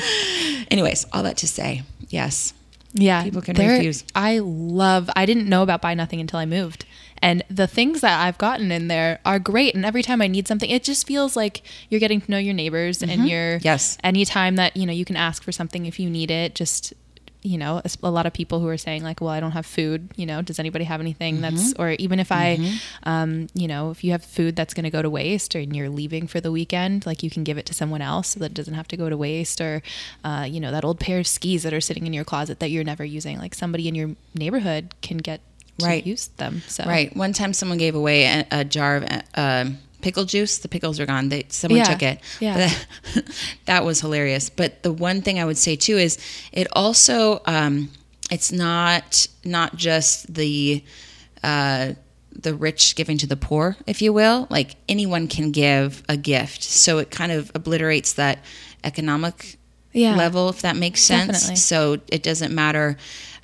anyways 0.71 1.05
all 1.13 1.23
that 1.25 1.37
to 1.39 1.47
say 1.49 1.83
yes 2.09 2.55
Yeah, 2.99 3.23
People 3.23 3.43
can 3.43 3.55
there- 3.55 3.77
refuse. 3.77 4.05
I 4.15 4.41
love. 4.41 5.09
I 5.17 5.25
didn't 5.27 5.49
know 5.49 5.63
about 5.63 5.81
buy 5.81 5.95
nothing 5.95 6.21
until 6.21 6.39
I 6.39 6.47
moved, 6.47 6.85
and 7.23 7.43
the 7.49 7.67
things 7.67 8.01
that 8.01 8.21
I've 8.25 8.39
gotten 8.39 8.71
in 8.73 8.89
there 8.89 9.21
are 9.25 9.39
great. 9.39 9.75
And 9.75 9.85
every 9.85 10.03
time 10.03 10.21
I 10.21 10.27
need 10.27 10.47
something, 10.49 10.69
it 10.69 10.85
just 10.85 11.07
feels 11.07 11.37
like 11.37 11.63
you're 11.89 12.01
getting 12.01 12.21
to 12.21 12.31
know 12.31 12.39
your 12.39 12.55
neighbors, 12.55 13.03
and 13.03 13.29
you're 13.29 13.57
Mm-hmm. 13.59 13.65
Yes. 13.65 13.99
Anytime 14.05 14.57
that 14.57 14.77
you 14.77 14.85
know 14.87 14.93
you 14.93 15.05
can 15.05 15.17
ask 15.17 15.43
for 15.43 15.53
something 15.53 15.87
if 15.87 15.99
you 16.01 16.11
need 16.11 16.31
it, 16.31 16.55
just 16.55 16.93
you 17.49 17.59
know, 17.59 17.81
a 17.85 17.91
a 18.03 18.11
lot 18.19 18.27
of 18.27 18.33
people 18.33 18.61
who 18.61 18.69
are 18.69 18.77
saying 18.87 19.03
like, 19.03 19.21
"Well, 19.21 19.31
I 19.31 19.41
don't 19.41 19.53
have 19.53 19.67
food." 19.67 20.01
You 20.17 20.27
know, 20.31 20.43
does 20.43 20.59
anybody 20.59 20.85
have 20.85 21.01
anything 21.01 21.41
that's 21.41 21.73
Mm-hmm. 21.73 21.83
or 21.83 21.91
even 21.99 22.19
if 22.21 22.31
I, 22.31 22.47
um, 23.05 23.49
you 23.55 23.67
know, 23.73 23.91
if 23.91 24.05
you 24.05 24.11
have 24.13 24.23
food 24.25 24.55
that's 24.57 24.75
going 24.75 24.85
to 24.85 24.91
go 24.91 25.03
to 25.03 25.11
waste 25.11 25.55
or 25.57 25.61
and 25.61 25.75
you're 25.77 25.89
leaving 25.89 26.27
for 26.27 26.41
the 26.41 26.53
weekend, 26.53 27.07
like 27.07 27.23
you 27.23 27.31
can 27.31 27.45
give 27.45 27.59
it 27.59 27.67
to 27.67 27.75
someone 27.75 28.03
else 28.03 28.29
so 28.29 28.41
that 28.41 28.51
it 28.53 28.55
doesn't 28.55 28.75
have 28.75 28.89
to 28.89 28.97
go 28.97 29.09
to 29.09 29.17
waste 29.17 29.61
or, 29.61 29.83
uh, 30.25 30.47
you 30.49 30.61
know, 30.61 30.71
that 30.71 30.85
old 30.85 31.01
pair 31.01 31.19
of 31.19 31.27
skis 31.27 31.63
that 31.65 31.73
are 31.73 31.81
sitting 31.81 32.07
in 32.07 32.13
your 32.13 32.25
closet 32.25 32.61
that 32.61 32.71
you're 32.71 32.85
never 32.85 33.05
using, 33.05 33.39
like 33.39 33.55
somebody 33.55 33.89
in 33.89 33.95
your 33.95 34.11
neighborhood 34.35 34.95
can 35.03 35.19
get 35.19 35.41
to 35.79 35.87
Right. 35.87 36.05
use 36.05 36.29
them. 36.39 36.63
So 36.67 36.85
Right. 36.85 37.15
One 37.17 37.33
time, 37.33 37.53
someone 37.53 37.79
gave 37.79 37.95
away 37.95 38.25
a, 38.25 38.47
a 38.51 38.65
jar 38.65 38.97
of 38.97 39.05
uh, 39.37 39.65
pickle 40.01 40.25
juice. 40.25 40.59
The 40.59 40.69
pickles 40.69 40.99
are 41.01 41.07
gone. 41.07 41.29
They 41.29 41.47
someone 41.49 41.79
Yeah. 41.79 41.85
took 41.85 42.03
it. 42.03 42.21
Yeah. 42.41 42.71
But 43.15 43.25
that 43.67 43.85
was 43.85 44.01
hilarious. 44.01 44.51
But 44.51 44.83
the 44.83 44.93
one 44.93 45.23
thing 45.23 45.39
I 45.39 45.45
would 45.45 45.59
say 45.59 45.77
too 45.77 45.97
is 45.99 46.19
it 46.53 46.67
also 46.73 47.41
um, 47.47 47.91
it's 48.31 48.53
not 48.53 49.27
not 49.45 49.77
just 49.77 50.33
the 50.35 50.83
uh, 51.43 51.93
the 52.41 52.55
rich 52.55 52.95
giving 52.95 53.19
to 53.19 53.27
the 53.27 53.37
poor, 53.37 53.77
if 53.87 54.01
you 54.03 54.13
will. 54.13 54.47
Like 54.51 54.77
anyone 54.89 55.27
can 55.29 55.51
give 55.51 56.03
a 56.09 56.17
gift, 56.17 56.63
so 56.63 56.99
it 56.99 57.11
kind 57.11 57.33
of 57.33 57.51
obliterates 57.55 58.13
that 58.15 58.39
economic 58.85 59.59
Yeah. 59.93 60.15
level, 60.15 60.49
if 60.49 60.63
that 60.63 60.77
makes 60.77 61.03
sense. 61.03 61.33
Definitely. 61.33 61.57
So 61.57 61.99
it 62.13 62.23
doesn't 62.23 62.55
matter 62.55 62.97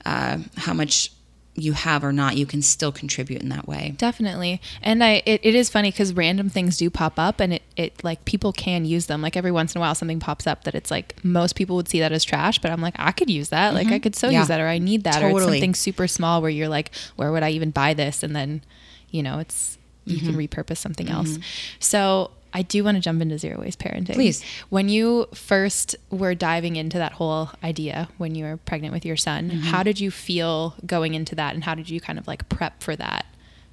uh, 0.05 0.39
how 0.57 0.75
much 0.75 1.11
you 1.57 1.73
have 1.73 2.03
or 2.03 2.13
not, 2.13 2.37
you 2.37 2.47
can 2.47 2.61
still 2.63 2.91
contribute 2.91 3.41
in 3.41 3.49
that 3.49 3.69
way. 3.69 3.95
Definitely. 3.97 4.61
And 4.83 5.05
I 5.05 5.23
it, 5.25 5.41
it 5.45 5.55
is 5.55 5.69
funny 5.69 5.93
because 5.93 6.13
random 6.13 6.49
things 6.49 6.77
do 6.77 6.91
pop 6.91 7.17
up 7.19 7.39
and 7.39 7.53
it, 7.55 7.63
it 7.77 8.03
like 8.03 8.25
people 8.25 8.53
can 8.53 8.85
use 8.85 9.07
them. 9.07 9.23
Like 9.23 9.37
every 9.37 9.53
once 9.53 9.73
in 9.75 9.79
a 9.79 9.81
while 9.81 9.95
something 9.95 10.19
pops 10.19 10.47
up 10.49 10.65
that 10.65 10.75
it's 10.75 10.91
like 10.91 11.15
most 11.25 11.55
people 11.55 11.77
would 11.77 11.89
see 11.89 12.01
that 12.01 12.11
as 12.11 12.25
trash, 12.25 12.59
but 12.59 12.73
I'm 12.73 12.81
like, 12.81 12.95
I 12.99 13.13
could 13.13 13.31
use 13.31 13.51
that. 13.51 13.73
Like 13.73 13.87
I 13.93 13.99
could 14.01 14.17
so 14.17 14.27
Mm-hmm. 14.27 14.33
Yeah. 14.33 14.39
use 14.41 14.49
that 14.49 14.61
or 14.61 14.67
I 14.67 14.79
need 14.79 15.05
that 15.05 15.23
or 15.23 15.31
it's 15.31 15.45
something 15.45 15.75
super 15.75 16.09
small 16.09 16.41
where 16.43 16.51
you're 16.51 16.69
like, 16.69 16.91
where 17.17 17.31
would 17.31 17.45
I 17.45 17.51
even 17.51 17.71
buy 17.71 17.95
this? 17.95 18.23
And 18.25 18.35
then, 18.35 18.63
you 19.11 19.23
know, 19.23 19.39
it's 19.39 19.79
you 20.07 20.17
Mm-hmm. 20.17 20.27
can 20.27 20.37
repurpose 20.37 20.79
something 20.79 21.09
else. 21.09 21.39
So 21.79 22.31
I 22.57 22.63
do 22.63 22.85
want 22.85 22.97
to 22.97 23.01
jump 23.01 23.21
into 23.21 23.37
zero 23.37 23.61
waste 23.61 23.81
parenting. 23.81 24.15
Please. 24.15 24.45
When 24.71 24.89
you 24.89 25.27
first 25.35 25.97
were 26.11 26.35
diving 26.37 26.77
into 26.77 26.99
that 26.99 27.13
whole 27.15 27.51
idea 27.65 28.09
when 28.17 28.35
you 28.37 28.45
were 28.45 28.57
pregnant 28.59 28.95
with 28.95 29.05
your 29.05 29.17
son, 29.17 29.51
Mm-hmm. 29.51 29.61
how 29.63 29.83
did 29.83 29.99
you 29.99 30.11
feel 30.13 30.75
going 30.87 31.15
into 31.15 31.35
that 31.35 31.55
and 31.55 31.65
how 31.65 31.75
did 31.75 31.91
you 31.91 32.01
kind 32.01 32.19
of 32.19 32.29
like 32.29 32.49
prep 32.49 32.81
for 32.83 32.95
that 32.97 33.27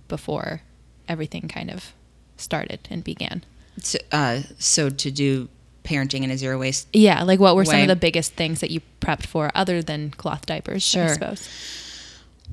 before 0.07 0.61
everything 1.07 1.47
kind 1.47 1.69
of 1.69 1.93
started 2.37 2.79
and 2.89 3.03
began? 3.03 3.43
So, 3.81 3.99
uh, 4.11 4.41
so 4.57 4.89
to 4.89 5.11
do 5.11 5.47
parenting 5.83 6.23
in 6.23 6.31
a 6.31 6.37
zero 6.37 6.59
waste. 6.59 6.87
Yeah, 6.93 7.23
like 7.23 7.39
what 7.39 7.55
were 7.55 7.65
some 7.65 7.81
of 7.81 7.87
the 7.87 7.95
biggest 7.95 8.33
things 8.33 8.59
that 8.61 8.71
you 8.71 8.81
prepped 8.99 9.25
for 9.25 9.51
other 9.55 9.81
than 9.81 10.09
cloth 10.11 10.45
diapers, 10.47 10.83
I 10.95 11.05
Sure. 11.05 11.13
suppose? 11.13 11.47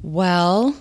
Well, 0.03 0.77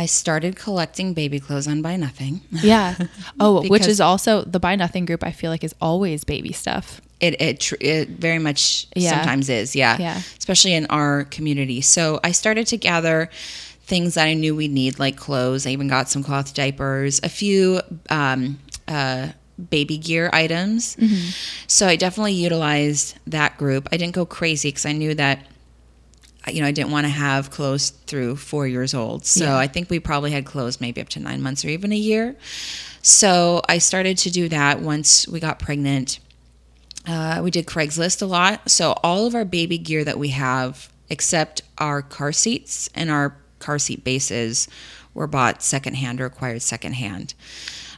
I 0.00 0.06
started 0.06 0.56
collecting 0.56 1.12
baby 1.12 1.38
clothes 1.40 1.68
on 1.68 1.82
Buy 1.82 1.96
Nothing. 1.96 2.40
Yeah. 2.50 2.94
Oh, 3.38 3.68
which 3.68 3.86
is 3.86 4.00
also 4.00 4.42
the 4.44 4.58
buy 4.58 4.74
nothing 4.74 5.04
group 5.04 5.22
I 5.22 5.30
feel 5.30 5.50
like 5.50 5.62
is 5.62 5.74
always 5.78 6.24
baby 6.24 6.52
stuff. 6.52 7.02
It 7.20 7.38
it, 7.40 7.60
tr- 7.60 7.74
it 7.80 8.08
very 8.08 8.38
much 8.38 8.86
Yeah. 8.96 9.10
sometimes 9.10 9.50
is, 9.50 9.76
yeah. 9.76 9.98
Yeah. 10.00 10.22
Especially 10.38 10.72
in 10.72 10.86
our 10.86 11.24
community. 11.24 11.82
So 11.82 12.18
I 12.24 12.32
started 12.32 12.66
to 12.68 12.78
gather 12.78 13.28
things 13.82 14.14
that 14.14 14.24
I 14.26 14.32
knew 14.32 14.56
we'd 14.56 14.70
need, 14.72 14.98
like 14.98 15.16
clothes. 15.18 15.66
I 15.66 15.70
even 15.70 15.88
got 15.88 16.08
some 16.08 16.22
cloth 16.22 16.54
diapers, 16.54 17.20
a 17.22 17.28
few 17.28 17.82
um, 18.08 18.58
uh, 18.88 19.28
baby 19.68 19.98
gear 19.98 20.30
items. 20.32 20.96
Mm-hmm. 20.96 21.30
So 21.66 21.86
I 21.88 21.96
definitely 21.96 22.32
utilized 22.34 23.18
that 23.26 23.58
group. 23.58 23.86
I 23.92 23.98
didn't 23.98 24.14
go 24.14 24.24
crazy 24.24 24.68
because 24.68 24.86
I 24.86 24.92
knew 24.92 25.12
that 25.16 25.44
you 26.48 26.60
know, 26.62 26.66
I 26.66 26.72
didn't 26.72 26.90
want 26.90 27.04
to 27.04 27.10
have 27.10 27.50
clothes 27.50 27.90
through 27.90 28.36
four 28.36 28.66
years 28.66 28.94
old. 28.94 29.26
So 29.26 29.44
Yeah. 29.44 29.56
I 29.56 29.66
think 29.66 29.90
we 29.90 30.00
probably 30.00 30.30
had 30.30 30.44
clothes 30.46 30.80
maybe 30.80 31.00
up 31.00 31.08
to 31.10 31.20
nine 31.20 31.42
months 31.42 31.64
or 31.64 31.68
even 31.68 31.92
a 31.92 31.96
year. 31.96 32.36
So 33.02 33.62
I 33.68 33.78
started 33.78 34.18
to 34.18 34.30
do 34.30 34.48
that 34.48 34.80
once 34.80 35.28
we 35.28 35.40
got 35.40 35.58
pregnant. 35.58 36.18
Uh, 37.06 37.40
we 37.42 37.50
did 37.50 37.66
Craigslist 37.66 38.22
a 38.22 38.26
lot. 38.26 38.70
So 38.70 38.92
all 39.02 39.26
of 39.26 39.34
our 39.34 39.44
baby 39.44 39.78
gear 39.78 40.04
that 40.04 40.18
we 40.18 40.28
have, 40.28 40.90
except 41.08 41.62
our 41.78 42.02
car 42.02 42.32
seats 42.32 42.88
and 42.94 43.10
our 43.10 43.36
car 43.58 43.78
seat 43.78 44.04
bases, 44.04 44.68
were 45.14 45.26
bought 45.26 45.62
secondhand 45.62 46.20
or 46.20 46.26
acquired 46.26 46.62
secondhand. 46.62 47.34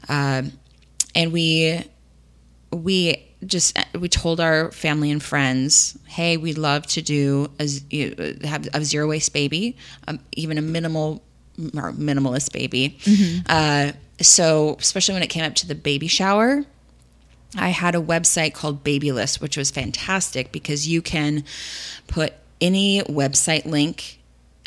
Um, 0.09 0.52
and 1.14 1.33
we 1.33 1.85
we 2.72 3.22
just 3.46 3.76
we 3.98 4.09
told 4.09 4.40
our 4.40 4.70
family 4.70 5.11
and 5.11 5.22
friends, 5.22 5.98
hey, 6.07 6.37
we'd 6.37 6.59
love 6.59 6.87
to 6.88 7.02
do 7.02 7.50
a 7.59 7.64
you- 7.90 8.38
have 8.44 8.68
a 8.72 8.85
zero 8.85 9.09
waste 9.09 9.33
baby, 9.33 9.76
um, 10.09 10.20
even 10.33 10.59
a 10.59 10.62
minimal 10.62 11.22
or 11.74 11.92
minimalist 11.92 12.52
baby. 12.52 12.98
Uh, 13.48 13.92
so 14.20 14.76
especially 14.81 15.14
when 15.14 15.22
it 15.22 15.28
came 15.28 15.44
up 15.44 15.55
to 15.57 15.66
the 15.66 15.74
baby 15.74 16.07
shower, 16.07 16.64
I 17.57 17.68
had 17.68 17.94
a 17.94 18.00
website 18.00 18.55
called 18.55 18.83
Babylist, 18.83 19.40
which 19.40 19.57
was 19.57 19.70
fantastic 19.70 20.52
because 20.52 20.88
you 20.88 21.02
can 21.02 21.44
put 22.07 22.33
any 22.61 23.02
website 23.02 23.66
link 23.66 24.20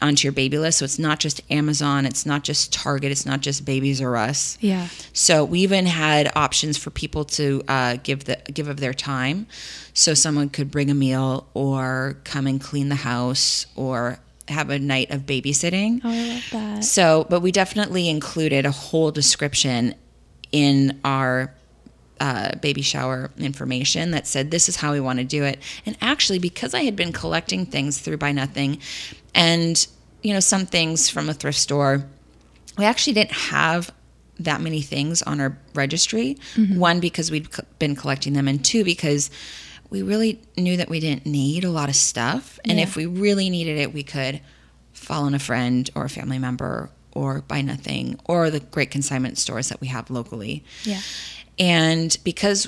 onto 0.06 0.26
your 0.26 0.34
baby 0.34 0.58
list. 0.58 0.80
So 0.80 0.86
it's 0.86 1.00
not 1.00 1.20
just 1.20 1.41
Amazon, 1.52 2.06
it's 2.06 2.26
not 2.26 2.44
just 2.44 2.72
Target, 2.72 3.12
it's 3.12 3.26
not 3.26 3.41
just 3.41 3.65
Babies 3.65 4.02
R 4.02 4.15
Us. 4.15 4.58
Yeah. 4.62 4.88
So 5.13 5.44
we 5.44 5.60
even 5.60 5.86
had 5.86 6.32
options 6.36 6.78
for 6.78 6.91
people 6.91 7.26
to 7.26 7.63
uh, 7.68 7.98
give 8.04 8.26
the 8.26 8.38
give 8.54 8.68
of 8.68 8.80
their 8.80 8.94
time. 8.94 9.48
So 9.94 10.13
someone 10.13 10.50
could 10.50 10.72
bring 10.72 10.89
a 10.89 10.94
meal 10.94 11.48
or 11.54 12.18
come 12.24 12.48
and 12.48 12.62
clean 12.62 12.89
the 12.89 12.96
house 12.96 13.65
or 13.76 14.20
have 14.48 14.70
a 14.70 14.78
night 14.78 15.10
of 15.12 15.22
babysitting. 15.22 16.02
Oh, 16.04 16.10
I 16.10 16.28
love 16.28 16.44
that. 16.52 16.84
So, 16.84 17.26
but 17.30 17.39
we 17.39 17.52
definitely 17.52 18.10
included 18.10 18.65
a 18.65 18.72
whole 18.72 19.12
description 19.12 19.96
in 20.52 21.00
our 21.04 21.54
uh, 22.20 22.56
baby 22.58 22.82
shower 22.82 23.32
information 23.38 24.12
that 24.12 24.28
said 24.28 24.52
this 24.52 24.70
is 24.70 24.76
how 24.78 24.91
we 24.94 25.00
want 25.00 25.20
to 25.20 25.26
do 25.26 25.44
it. 25.44 25.60
And 25.86 25.98
actually, 26.02 26.39
because 26.39 26.74
I 26.74 26.84
had 26.84 26.96
been 26.96 27.12
collecting 27.12 27.65
things 27.65 28.00
through 28.00 28.18
Buy 28.18 28.32
Nothing, 28.32 28.80
and 29.34 29.86
you 30.25 30.33
know 30.33 30.39
some 30.39 30.65
things 30.65 31.09
from 31.09 31.29
a 31.29 31.33
thrift 31.33 31.59
store, 31.59 32.05
we 32.77 32.85
actually 32.85 33.13
didn't 33.13 33.31
have 33.57 33.91
that 34.39 34.59
many 34.59 34.81
things 34.81 35.21
on 35.21 35.39
our 35.39 35.57
registry. 35.75 36.38
Mm-hmm. 36.55 36.79
One 36.79 36.99
because 36.99 37.31
we'd 37.31 37.53
c- 37.53 37.63
been 37.79 37.95
collecting 37.95 38.33
them, 38.33 38.47
and 38.47 38.63
two 38.65 38.83
because 38.83 39.29
we 39.91 40.01
really 40.01 40.41
knew 40.57 40.77
that 40.77 40.89
we 40.89 40.99
didn't 40.99 41.25
need 41.27 41.63
a 41.63 41.69
lot 41.69 41.89
of 41.89 41.95
stuff. 41.95 42.59
And 42.65 42.77
Yeah. 42.79 42.83
if 42.85 42.95
we 42.95 43.05
really 43.05 43.49
needed 43.49 43.77
it, 43.77 43.93
we 43.93 44.03
could 44.03 44.41
fall 44.93 45.23
on 45.25 45.35
a 45.35 45.39
friend 45.39 45.89
or 45.95 46.05
a 46.05 46.09
family 46.09 46.39
member 46.39 46.89
or 47.13 47.41
buy 47.41 47.61
nothing 47.61 48.19
or 48.25 48.49
the 48.49 48.59
great 48.59 48.89
consignment 48.91 49.38
stores 49.38 49.69
that 49.69 49.79
we 49.79 49.88
have 49.88 50.09
locally. 50.09 50.63
Yeah. 50.83 51.01
And 51.59 52.17
because 52.23 52.67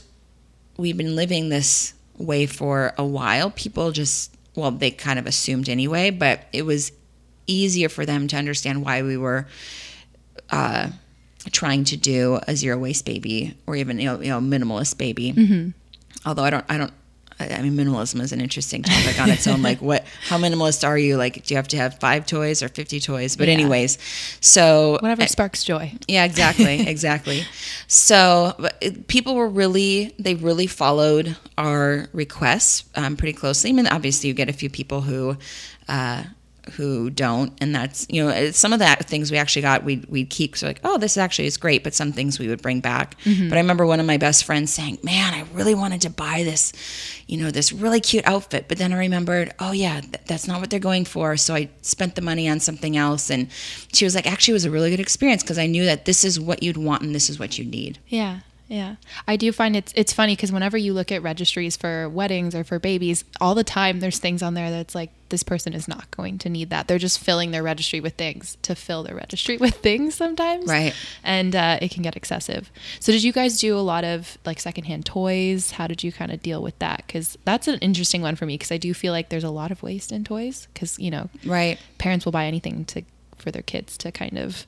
we've 0.78 0.96
been 0.96 1.16
living 1.16 1.50
this 1.50 1.94
way 2.18 2.46
for 2.46 2.94
a 2.98 3.06
while, 3.06 3.50
people 3.52 3.92
just, 3.92 4.34
well, 4.56 4.72
they 4.72 4.92
kind 4.92 5.18
of 5.20 5.26
assumed 5.26 5.68
anyway, 5.70 6.12
but 6.12 6.46
it 6.54 6.64
was 6.66 6.92
easier 7.48 7.90
for 7.90 8.06
them 8.06 8.28
to 8.28 8.36
understand 8.38 8.84
why 8.86 9.02
we 9.02 9.18
were 9.18 9.48
uh, 10.52 10.90
trying 11.52 11.84
to 11.86 11.98
do 11.98 12.40
a 12.48 12.56
zero 12.56 12.78
waste 12.78 13.06
baby 13.06 13.56
or 13.66 13.76
even, 13.76 14.00
you 14.00 14.06
know, 14.06 14.22
you 14.22 14.30
know 14.30 14.40
minimalist 14.40 14.98
baby. 14.98 15.74
Although 16.26 16.44
I 16.44 16.50
don't, 16.50 16.66
I 16.70 16.78
don't, 16.78 16.92
I 17.40 17.62
mean, 17.62 17.74
minimalism 17.74 18.20
is 18.22 18.32
an 18.34 18.42
interesting 18.42 18.82
topic 18.82 19.22
on 19.22 19.30
its 19.30 19.46
own. 19.46 19.62
Like, 19.62 19.80
what? 19.80 20.04
How 20.28 20.40
minimalist 20.40 20.86
are 20.88 20.98
you? 20.98 21.18
Like, 21.18 21.46
do 21.46 21.54
you 21.54 21.56
have 21.58 21.68
to 21.68 21.78
have 21.78 22.00
five 22.00 22.26
toys 22.26 22.64
or 22.64 22.68
fifty 22.70 23.00
toys? 23.00 23.36
But 23.36 23.48
Yeah. 23.48 23.54
anyways, 23.54 24.00
so 24.42 24.98
Whatever 25.02 25.28
sparks 25.28 25.64
joy. 25.64 25.94
yeah, 26.08 26.24
exactly, 26.26 26.80
exactly. 26.88 27.44
So 27.88 28.56
but 28.58 28.76
it- 28.82 29.08
people 29.08 29.36
were 29.36 29.48
really, 29.48 30.16
they 30.18 30.34
really 30.34 30.66
followed 30.66 31.38
our 31.60 32.08
requests 32.12 32.86
um, 32.96 33.16
pretty 33.16 33.34
closely. 33.34 33.70
I 33.70 33.74
mean, 33.74 33.86
obviously, 33.88 34.30
you 34.30 34.34
get 34.34 34.50
a 34.50 34.54
few 34.54 34.72
people 34.72 35.02
who, 35.02 35.38
uh, 35.88 36.24
who 36.72 37.10
don't, 37.10 37.54
and 37.62 37.74
that's 37.74 38.06
you 38.10 38.24
know 38.24 38.52
some 38.52 38.74
of 38.74 38.80
that 38.80 39.06
things 39.06 39.32
we 39.32 39.38
actually 39.38 39.62
got 39.62 39.84
we 39.84 40.04
we'd 40.10 40.30
keep. 40.30 40.58
So 40.58 40.68
like, 40.68 40.80
oh, 40.84 40.98
this 40.98 41.18
actually 41.18 41.48
is 41.48 41.58
great, 41.58 41.84
but 41.84 41.94
some 41.94 42.12
things 42.12 42.40
we 42.40 42.48
would 42.48 42.62
bring 42.62 42.80
back. 42.80 43.20
Mm-hmm. 43.22 43.50
But 43.50 43.58
I 43.58 43.62
remember 43.62 43.86
one 43.86 44.00
of 44.00 44.06
my 44.06 44.18
best 44.18 44.46
friends 44.46 44.74
saying, 44.74 45.00
"Man, 45.04 45.34
I 45.34 45.46
really 45.54 45.76
wanted 45.76 46.02
to 46.02 46.10
buy 46.10 46.44
this, 46.44 46.74
you 47.28 47.38
know, 47.38 47.52
this 47.52 47.72
really 47.72 48.00
cute 48.00 48.26
outfit." 48.26 48.66
But 48.68 48.78
then 48.78 48.94
I 48.94 48.98
remembered, 48.98 49.54
oh 49.60 49.72
yeah, 49.72 50.02
th- 50.02 50.26
that's 50.26 50.48
not 50.48 50.60
what 50.62 50.70
they're 50.70 50.80
going 50.80 51.06
for. 51.06 51.38
So 51.38 51.56
I 51.56 51.70
spent 51.82 52.16
the 52.16 52.22
money 52.22 52.50
on 52.50 52.60
something 52.60 52.98
else, 52.98 53.30
and 53.30 53.50
she 53.94 54.06
was 54.06 54.16
like, 54.16 54.28
"Actually, 54.28 54.54
it 54.54 54.60
was 54.62 54.66
a 54.66 54.72
really 54.72 54.90
good 54.90 55.00
experience 55.00 55.44
because 55.44 55.58
I 55.58 55.68
knew 55.68 55.86
that 55.86 56.06
this 56.06 56.24
is 56.24 56.40
what 56.40 56.64
you'd 56.64 56.78
want 56.78 57.04
and 57.04 57.14
this 57.14 57.30
is 57.30 57.40
what 57.40 57.58
you 57.58 57.66
need." 57.66 58.00
Yeah. 58.08 58.40
Yeah. 58.68 58.96
I 59.28 59.38
do 59.38 59.52
find 59.52 59.76
it's 59.76 59.94
it's 59.96 60.12
funny 60.12 60.36
because 60.36 60.52
whenever 60.52 60.78
you 60.78 60.94
look 60.94 61.12
at 61.12 61.24
registries 61.24 61.78
for 61.78 62.10
weddings 62.10 62.54
or 62.54 62.64
for 62.64 62.80
babies, 62.80 63.24
all 63.40 63.56
the 63.56 63.64
time 63.64 64.00
there's 64.02 64.20
things 64.20 64.44
on 64.44 64.56
there 64.56 64.70
that's 64.70 64.94
like 64.94 65.12
this 65.30 65.44
person 65.44 65.74
is 65.74 65.88
not 65.88 66.10
going 66.12 66.38
to 66.40 66.50
need 66.50 66.70
that. 66.70 66.88
They're 66.88 66.98
just 66.98 67.20
filling 67.20 67.52
their 67.52 67.64
registry 67.64 68.00
with 68.00 68.16
things 68.16 68.58
to 68.64 68.76
fill 68.76 69.04
their 69.04 69.16
registry 69.16 69.58
with 69.66 69.76
things 69.76 70.16
sometimes. 70.16 70.66
Right. 70.68 70.94
And 71.24 71.56
uh, 71.56 71.80
it 71.82 71.92
can 71.92 72.02
get 72.04 72.16
excessive. 72.18 72.72
So 73.00 73.12
did 73.12 73.24
you 73.24 73.32
guys 73.34 73.60
do 73.60 73.78
a 73.78 73.80
lot 73.80 74.04
of 74.04 74.38
like 74.46 74.60
secondhand 74.60 75.06
toys? 75.06 75.72
How 75.72 75.88
did 75.88 76.04
you 76.04 76.12
kind 76.12 76.32
of 76.32 76.42
deal 76.42 76.62
with 76.62 76.78
that? 76.80 77.04
Because 77.08 77.38
that's 77.46 77.68
an 77.68 77.80
interesting 77.80 78.22
one 78.22 78.36
for 78.36 78.46
me 78.46 78.56
because 78.56 78.72
I 78.72 78.78
do 78.78 78.94
feel 78.94 79.14
like 79.14 79.30
there's 79.30 79.44
a 79.44 79.50
lot 79.50 79.72
of 79.72 79.82
waste 79.84 80.12
in 80.12 80.24
toys 80.24 80.68
because 80.74 80.98
you 81.00 81.12
know 81.12 81.30
Right. 81.46 81.78
parents 81.98 82.26
will 82.26 82.32
buy 82.34 82.46
anything 82.46 82.84
to 82.86 83.04
for 83.38 83.52
their 83.52 83.62
kids 83.62 83.98
to 84.00 84.12
kind 84.12 84.38
of 84.38 84.66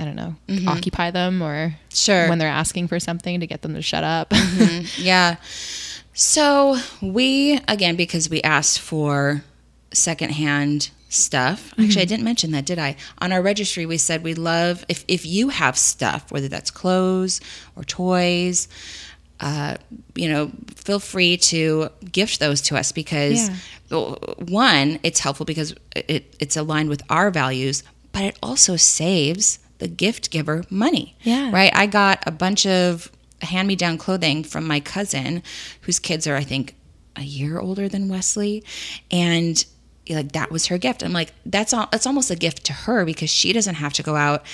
I 0.00 0.04
don't 0.04 0.16
know 0.16 0.34
mm-hmm. 0.48 0.68
occupy 0.68 1.10
them 1.10 1.42
or 1.42 1.76
Sure. 1.92 2.28
when 2.28 2.38
they're 2.38 2.48
asking 2.48 2.88
for 2.88 2.98
something 2.98 3.40
to 3.40 3.46
get 3.46 3.62
them 3.62 3.74
to 3.74 3.82
shut 3.82 4.02
up. 4.04 4.30
Mm-hmm. 4.30 4.86
Yeah. 5.04 5.36
So 6.12 6.76
we 7.00 7.60
again 7.68 7.96
because 7.96 8.28
we 8.28 8.42
asked 8.42 8.80
for 8.80 9.44
secondhand 9.92 10.90
stuff. 11.08 11.72
Actually, 11.72 11.86
mm-hmm. 11.88 11.98
I 12.00 12.04
didn't 12.04 12.24
mention 12.24 12.50
that, 12.52 12.64
did 12.64 12.78
I? 12.78 12.96
On 13.18 13.32
our 13.32 13.42
registry, 13.42 13.84
we 13.86 13.98
said 13.98 14.22
we 14.22 14.34
love 14.34 14.84
if 14.88 15.04
if 15.08 15.26
you 15.26 15.48
have 15.50 15.76
stuff, 15.76 16.30
whether 16.32 16.48
that's 16.48 16.70
clothes 16.70 17.40
or 17.76 17.84
toys. 17.84 18.68
Uh, 19.40 19.74
you 20.14 20.28
know, 20.28 20.50
feel 20.74 21.00
free 21.00 21.36
to 21.38 21.88
gift 22.12 22.40
those 22.40 22.60
to 22.60 22.76
us 22.76 22.92
because 22.92 23.48
Yeah. 23.48 24.14
one, 24.36 24.98
it's 25.02 25.20
helpful 25.20 25.46
because 25.46 25.74
it, 25.96 26.34
it's 26.38 26.58
aligned 26.58 26.90
with 26.90 27.02
our 27.08 27.30
values, 27.30 27.82
but 28.12 28.22
it 28.22 28.36
also 28.42 28.76
saves 28.76 29.58
the 29.80 29.88
gift 29.88 30.30
giver 30.30 30.64
money. 30.70 31.16
Yeah. 31.22 31.50
Right. 31.50 31.74
I 31.74 31.86
got 31.86 32.22
a 32.26 32.30
bunch 32.30 32.66
of 32.66 33.10
hand 33.42 33.66
me 33.66 33.74
down 33.76 33.98
clothing 33.98 34.44
from 34.44 34.66
my 34.66 34.80
cousin, 34.80 35.42
whose 35.82 35.98
kids 35.98 36.26
are, 36.26 36.36
I 36.36 36.44
think, 36.44 36.76
a 37.16 37.22
year 37.22 37.58
older 37.58 37.88
than 37.88 38.08
Wesley. 38.08 38.62
And 39.10 39.64
like 40.08 40.32
that 40.32 40.50
was 40.50 40.66
her 40.66 40.78
gift. 40.78 41.02
I'm 41.02 41.12
like, 41.12 41.32
that's 41.46 41.72
all 41.72 41.88
that's 41.90 42.06
almost 42.06 42.30
a 42.30 42.36
gift 42.36 42.64
to 42.64 42.72
her 42.72 43.04
because 43.04 43.30
she 43.30 43.52
doesn't 43.52 43.76
have 43.76 43.92
to 43.94 44.02
go 44.02 44.16
out. 44.16 44.44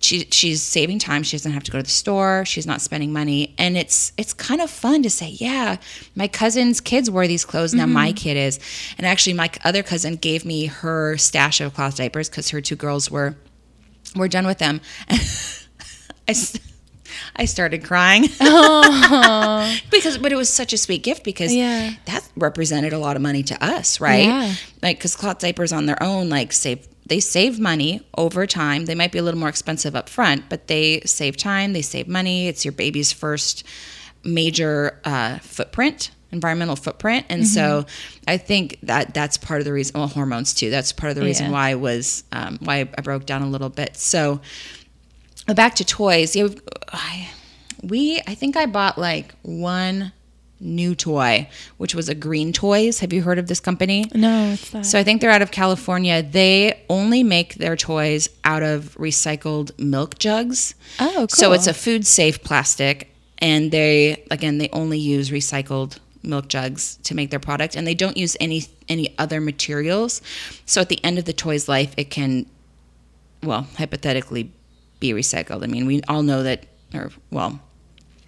She 0.00 0.26
she's 0.30 0.62
saving 0.62 0.98
time. 0.98 1.22
She 1.22 1.36
doesn't 1.36 1.52
have 1.52 1.64
to 1.64 1.70
go 1.70 1.78
to 1.78 1.84
the 1.84 1.90
store. 1.90 2.44
She's 2.44 2.66
not 2.66 2.80
spending 2.80 3.12
money. 3.12 3.54
And 3.56 3.76
it's 3.76 4.12
it's 4.18 4.34
kind 4.34 4.60
of 4.60 4.70
fun 4.70 5.02
to 5.02 5.10
say, 5.10 5.28
yeah, 5.28 5.76
my 6.14 6.28
cousin's 6.28 6.80
kids 6.80 7.10
wear 7.10 7.26
these 7.26 7.44
clothes. 7.44 7.74
Now 7.74 7.86
my 7.86 8.08
mm-hmm. 8.08 8.16
kid 8.16 8.36
is. 8.36 8.60
And 8.98 9.06
actually 9.06 9.34
my 9.34 9.50
other 9.64 9.82
cousin 9.82 10.16
gave 10.16 10.44
me 10.44 10.66
her 10.66 11.16
stash 11.16 11.60
of 11.60 11.74
cloth 11.74 11.96
diapers 11.96 12.28
because 12.28 12.50
her 12.50 12.60
two 12.60 12.76
girls 12.76 13.10
were 13.10 13.36
we're 14.14 14.28
done 14.28 14.46
with 14.46 14.58
them. 14.58 14.80
I, 16.28 16.34
I 17.36 17.44
started 17.44 17.84
crying 17.84 18.22
because, 19.90 20.18
but 20.18 20.32
it 20.32 20.36
was 20.36 20.48
such 20.48 20.72
a 20.72 20.78
sweet 20.78 21.02
gift 21.02 21.24
because 21.24 21.54
Yeah. 21.54 21.92
that 22.06 22.26
represented 22.36 22.92
a 22.92 22.98
lot 22.98 23.16
of 23.16 23.22
money 23.22 23.42
to 23.44 23.64
us, 23.64 24.00
right? 24.00 24.24
Yeah. 24.26 24.54
Like, 24.82 24.98
because 24.98 25.16
cloth 25.16 25.38
diapers 25.38 25.72
on 25.72 25.86
their 25.86 26.02
own, 26.02 26.28
like 26.28 26.52
save, 26.52 26.86
they 27.06 27.20
save 27.20 27.58
money 27.60 28.00
over 28.16 28.46
time. 28.46 28.86
They 28.86 28.94
might 28.94 29.12
be 29.12 29.18
a 29.18 29.22
little 29.22 29.38
more 29.40 29.48
expensive 29.48 29.94
up 29.94 30.08
front, 30.08 30.48
but 30.48 30.66
they 30.68 31.00
save 31.04 31.36
time, 31.36 31.72
they 31.72 31.82
save 31.82 32.08
money. 32.08 32.48
It's 32.48 32.64
your 32.64 32.72
baby's 32.72 33.12
first 33.12 33.64
major 34.24 35.00
uh, 35.04 35.38
footprint 35.40 36.10
environmental 36.34 36.76
footprint 36.76 37.24
and 37.28 37.46
so 37.46 37.64
Mm-hmm. 37.82 38.30
i 38.34 38.36
think 38.36 38.78
that 38.82 39.14
that's 39.14 39.36
part 39.38 39.60
of 39.60 39.64
the 39.64 39.72
reason 39.72 39.92
well 39.98 40.08
hormones 40.08 40.52
too 40.52 40.68
that's 40.70 40.92
part 40.92 41.10
of 41.10 41.16
the 41.16 41.22
reason 41.30 41.46
Yeah. 41.46 41.52
why 41.52 41.70
i 41.70 41.74
was 41.76 42.24
um, 42.32 42.58
why 42.66 42.80
i 42.98 43.00
broke 43.08 43.24
down 43.26 43.40
a 43.42 43.48
little 43.54 43.70
bit 43.70 43.96
so 43.96 44.40
back 45.54 45.74
to 45.76 45.84
toys 45.84 46.34
yeah, 46.36 46.48
I, 46.92 47.28
we 47.82 48.20
i 48.26 48.34
think 48.34 48.56
i 48.56 48.66
bought 48.66 48.96
like 48.98 49.34
one 49.42 50.12
new 50.60 50.94
toy 50.94 51.46
which 51.76 51.94
was 51.94 52.08
a 52.08 52.14
green 52.14 52.52
toys 52.52 53.00
have 53.00 53.12
you 53.12 53.22
heard 53.22 53.38
of 53.38 53.46
this 53.48 53.60
company 53.60 54.06
no, 54.14 54.52
it's 54.54 54.88
so 54.90 54.98
I 54.98 55.02
think 55.04 55.20
they're 55.20 55.30
out 55.38 55.42
of 55.42 55.50
California. 55.50 56.22
They 56.22 56.80
only 56.88 57.22
make 57.22 57.56
their 57.56 57.76
toys 57.76 58.28
out 58.44 58.62
of 58.62 58.94
recycled 58.96 59.76
milk 59.78 60.18
jugs. 60.18 60.74
Oh, 61.00 61.10
cool. 61.12 61.28
So 61.28 61.52
it's 61.52 61.66
a 61.66 61.74
food 61.74 62.06
safe 62.06 62.42
plastic 62.42 63.10
and 63.38 63.70
they 63.72 64.24
again 64.30 64.56
they 64.58 64.68
only 64.72 64.98
use 64.98 65.28
recycled 65.30 65.98
milk 66.24 66.48
jugs 66.48 66.96
to 67.04 67.14
make 67.14 67.30
their 67.30 67.38
product 67.38 67.76
and 67.76 67.86
they 67.86 67.94
don't 67.94 68.16
use 68.16 68.36
any 68.40 68.64
any 68.88 69.16
other 69.18 69.40
materials. 69.40 70.22
So 70.66 70.80
at 70.80 70.88
the 70.88 71.02
end 71.04 71.18
of 71.18 71.24
the 71.24 71.32
toy's 71.32 71.68
life 71.68 71.94
it 71.96 72.10
can 72.10 72.46
well, 73.44 73.66
hypothetically 73.76 74.50
be 75.00 75.12
recycled. 75.12 75.62
I 75.62 75.66
mean, 75.66 75.86
we 75.86 76.02
all 76.08 76.22
know 76.22 76.42
that 76.42 76.66
or 76.92 77.10
well, 77.30 77.60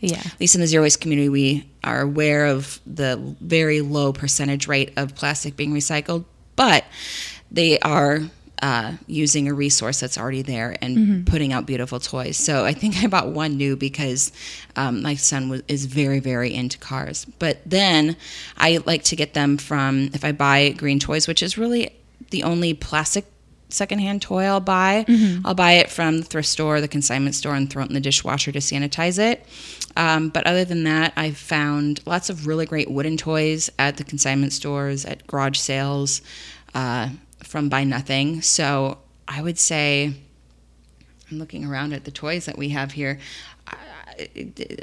yeah. 0.01 0.21
at 0.25 0.41
least 0.41 0.55
in 0.55 0.61
the 0.61 0.67
zero 0.67 0.83
waste 0.83 1.01
community, 1.01 1.29
we 1.29 1.71
are 1.85 2.03
aware 2.03 2.47
of 2.47 2.81
the 2.87 3.17
very 3.41 3.81
low 3.81 4.13
percentage 4.13 4.67
rate 4.67 4.93
of 4.97 5.15
plastic 5.15 5.57
being 5.57 5.73
recycled, 5.73 6.25
but 6.57 6.85
they 7.51 7.79
are 7.81 8.21
uh, 8.63 8.93
using 9.07 9.49
a 9.49 9.55
resource 9.55 10.01
that's 10.01 10.17
already 10.17 10.43
there 10.43 10.77
and 10.81 11.27
putting 11.27 11.53
out 11.53 11.67
beautiful 11.67 12.01
toys. 12.01 12.37
So 12.37 12.65
I 12.65 12.73
think 12.73 13.03
I 13.03 13.07
bought 13.07 13.29
one 13.29 13.57
new 13.57 13.77
because 13.77 14.33
um, 14.77 15.03
my 15.03 15.15
son 15.15 15.49
was, 15.49 15.63
is 15.69 15.87
very, 15.87 16.21
very 16.21 16.55
into 16.55 16.79
cars. 16.79 17.27
But 17.39 17.59
then 17.67 18.17
I 18.57 18.79
like 18.87 19.05
to 19.05 19.17
get 19.17 19.35
them 19.35 19.59
from, 19.59 20.11
if 20.15 20.25
I 20.25 20.33
buy 20.33 20.71
green 20.71 20.99
toys, 20.99 21.29
which 21.29 21.43
is 21.43 21.59
really 21.59 21.91
the 22.31 22.43
only 22.45 22.73
plastic 22.75 23.27
secondhand 23.69 24.23
toy 24.23 24.45
I'll 24.45 24.61
buy. 24.61 25.05
I'll 25.45 25.55
buy 25.55 25.73
it 25.73 25.91
from 25.91 26.19
the 26.19 26.25
thrift 26.25 26.49
store, 26.49 26.81
the 26.81 26.89
consignment 26.89 27.35
store, 27.35 27.55
and 27.55 27.69
throw 27.69 27.83
it 27.83 27.89
in 27.89 27.95
the 27.95 28.01
dishwasher 28.01 28.53
to 28.53 28.61
sanitize 28.61 29.19
it. 29.19 29.45
Um, 29.97 30.29
but 30.29 30.47
other 30.47 30.65
than 30.65 30.85
that, 30.85 31.13
I've 31.17 31.37
found 31.37 32.01
lots 32.07 32.31
of 32.31 32.47
really 32.47 32.65
great 32.65 32.91
wooden 32.91 33.17
toys 33.17 33.71
at 33.79 33.97
the 33.97 34.05
consignment 34.05 34.53
stores, 34.53 35.05
at 35.05 35.27
garage 35.27 35.59
sales, 35.59 36.23
uh, 36.75 37.09
from 37.47 37.69
Buy 37.69 37.85
Nothing. 37.85 38.43
So 38.43 38.99
I 39.29 39.43
would 39.43 39.59
say, 39.59 40.13
I'm 41.31 41.39
looking 41.39 41.65
around 41.65 41.93
at 41.93 42.05
the 42.05 42.11
toys 42.11 42.47
that 42.47 42.59
we 42.59 42.71
have 42.71 42.93
here. 42.93 43.19
I, 43.67 43.77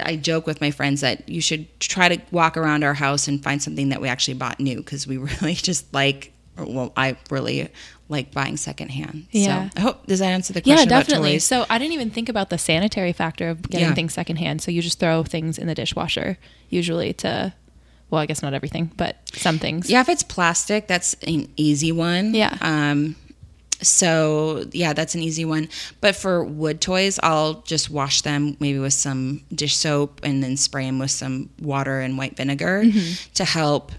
I 0.02 0.16
joke 0.16 0.46
with 0.46 0.62
my 0.62 0.72
friends 0.72 1.02
that 1.02 1.28
you 1.30 1.42
should 1.42 1.68
try 1.80 2.10
to 2.10 2.22
walk 2.32 2.58
around 2.58 2.84
our 2.84 2.94
house 2.94 3.28
and 3.28 3.42
find 3.44 3.62
something 3.62 3.90
that 3.90 4.02
we 4.02 4.08
actually 4.08 4.36
bought 4.36 4.60
new 4.60 4.78
because 4.78 5.08
we 5.08 5.18
really 5.42 5.54
just 5.54 5.94
like, 5.94 6.32
well, 6.58 6.94
I 6.96 7.18
really 7.32 7.70
like 8.10 8.32
buying 8.32 8.58
secondhand. 8.58 9.26
Yeah. 9.32 9.70
So 9.70 9.72
I 9.78 9.82
hope, 9.82 10.06
does 10.06 10.20
that 10.20 10.28
answer 10.28 10.54
the 10.54 10.60
Yeah, 10.64 10.76
question 10.76 10.90
about 10.90 11.00
definitely. 11.08 11.40
So 11.40 11.66
I 11.70 11.80
didn't 11.80 11.94
even 11.94 12.12
think 12.12 12.30
about 12.30 12.50
the 12.52 12.58
sanitary 12.60 13.14
factor 13.14 13.50
of 13.50 13.64
getting 13.70 13.88
Yeah. 13.88 13.94
things 13.96 14.14
secondhand. 14.14 14.62
So 14.62 14.70
you 14.70 14.82
just 14.82 15.00
throw 15.00 15.24
things 15.24 15.58
in 15.58 15.66
the 15.68 15.74
dishwasher, 15.76 16.38
usually 16.70 17.14
to, 17.14 17.54
well, 18.14 18.22
I 18.22 18.28
guess 18.28 18.42
not 18.44 18.54
everything, 18.54 18.92
but 18.96 19.18
some 19.34 19.58
things. 19.60 19.90
Yeah, 19.90 20.02
if 20.02 20.08
it's 20.10 20.22
plastic, 20.24 20.88
that's 20.88 21.16
an 21.26 21.50
easy 21.58 21.92
one. 21.92 22.34
Yeah. 22.36 22.56
Um, 22.62 23.16
so 23.82 24.66
yeah, 24.72 24.94
that's 24.94 25.16
an 25.16 25.22
easy 25.22 25.46
one. 25.46 25.68
But 26.00 26.16
for 26.16 26.44
wood 26.44 26.80
toys, 26.80 27.20
I'll 27.24 27.56
just 27.64 27.90
wash 27.90 28.22
them 28.22 28.56
maybe 28.60 28.80
with 28.80 28.94
some 28.94 29.42
dish 29.54 29.76
soap 29.76 30.22
and 30.24 30.42
then 30.44 30.58
spray 30.58 30.86
them 30.86 31.00
with 31.00 31.12
some 31.12 31.50
water 31.60 32.00
and 32.00 32.18
white 32.18 32.38
vinegar 32.38 32.84
Mm-hmm. 32.86 33.34
to 33.34 33.46
help 33.46 33.92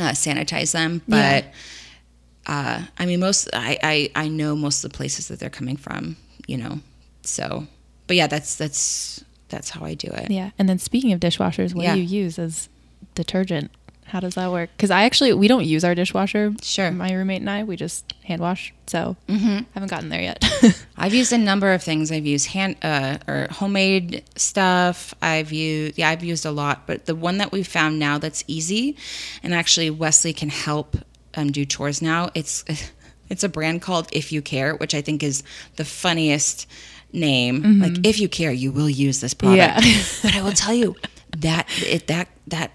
uh, 0.00 0.10
sanitize 0.12 0.72
them. 0.72 1.00
Yeah. 1.06 1.42
But 1.42 2.52
uh, 2.52 2.82
I 2.98 3.06
mean, 3.06 3.20
most 3.20 3.48
I, 3.52 3.78
I 3.82 4.24
I 4.24 4.28
know 4.28 4.56
most 4.56 4.84
of 4.84 4.90
the 4.90 4.96
places 4.96 5.28
that 5.28 5.38
they're 5.38 5.48
coming 5.50 5.76
from. 5.76 6.16
You 6.48 6.56
know, 6.58 6.80
so 7.22 7.66
but 8.08 8.16
yeah, 8.16 8.26
that's 8.26 8.56
that's 8.56 9.24
that's 9.48 9.70
how 9.70 9.84
I 9.84 9.94
do 9.94 10.08
it. 10.08 10.30
Yeah. 10.30 10.50
And 10.58 10.68
then 10.68 10.78
speaking 10.78 11.12
of 11.12 11.20
dishwashers, 11.20 11.72
what 11.74 11.84
Yeah. 11.84 11.94
do 11.94 12.00
you 12.00 12.24
use 12.24 12.38
as 12.38 12.68
detergent? 13.14 13.70
How 14.06 14.20
does 14.20 14.34
that 14.34 14.52
work? 14.52 14.68
Because 14.76 14.90
I 14.90 15.04
actually, 15.04 15.32
we 15.32 15.48
don't 15.48 15.64
use 15.64 15.84
our 15.84 15.94
dishwasher. 15.94 16.52
Sure. 16.60 16.90
My 16.90 17.12
roommate 17.14 17.40
and 17.40 17.48
I, 17.48 17.64
we 17.64 17.76
just 17.76 18.12
hand 18.24 18.42
wash. 18.42 18.74
So 18.86 19.16
Mm-hmm. 19.26 19.60
Haven't 19.72 19.90
gotten 19.90 20.10
there 20.10 20.20
yet. 20.20 20.44
I've 20.98 21.14
used 21.14 21.32
a 21.32 21.38
number 21.38 21.72
of 21.72 21.82
things. 21.82 22.12
I've 22.12 22.26
used 22.26 22.48
hand 22.48 22.76
uh, 22.82 23.18
or 23.26 23.48
homemade 23.50 24.22
stuff. 24.36 25.14
I've 25.22 25.50
used 25.50 25.96
yeah, 25.96 26.10
I've 26.10 26.22
used 26.22 26.44
a 26.44 26.50
lot. 26.50 26.86
But 26.86 27.06
the 27.06 27.14
one 27.14 27.38
that 27.38 27.52
we've 27.52 27.66
found 27.66 27.98
now 27.98 28.18
that's 28.18 28.44
easy, 28.46 28.96
and 29.42 29.54
actually 29.54 29.88
Wesley 29.88 30.34
can 30.34 30.50
help 30.50 30.96
um, 31.34 31.50
do 31.50 31.64
chores 31.64 32.02
now. 32.02 32.28
It's 32.34 32.64
it's 33.30 33.44
a 33.44 33.48
brand 33.48 33.80
called 33.80 34.08
If 34.12 34.30
You 34.30 34.42
Care, 34.42 34.76
which 34.76 34.94
I 34.94 35.00
think 35.00 35.22
is 35.22 35.42
the 35.76 35.86
funniest 35.86 36.68
name. 37.14 37.80
Like 37.80 38.06
if 38.06 38.20
you 38.20 38.28
care, 38.28 38.52
you 38.52 38.72
will 38.72 38.90
use 38.90 39.20
this 39.22 39.32
product. 39.32 39.82
Mm-hmm. 39.82 40.26
Yeah. 40.26 40.30
but 40.32 40.36
I 40.38 40.42
will 40.42 40.52
tell 40.52 40.74
you 40.74 40.96
that 41.38 41.66
it 41.82 42.08
that 42.08 42.28
that 42.48 42.72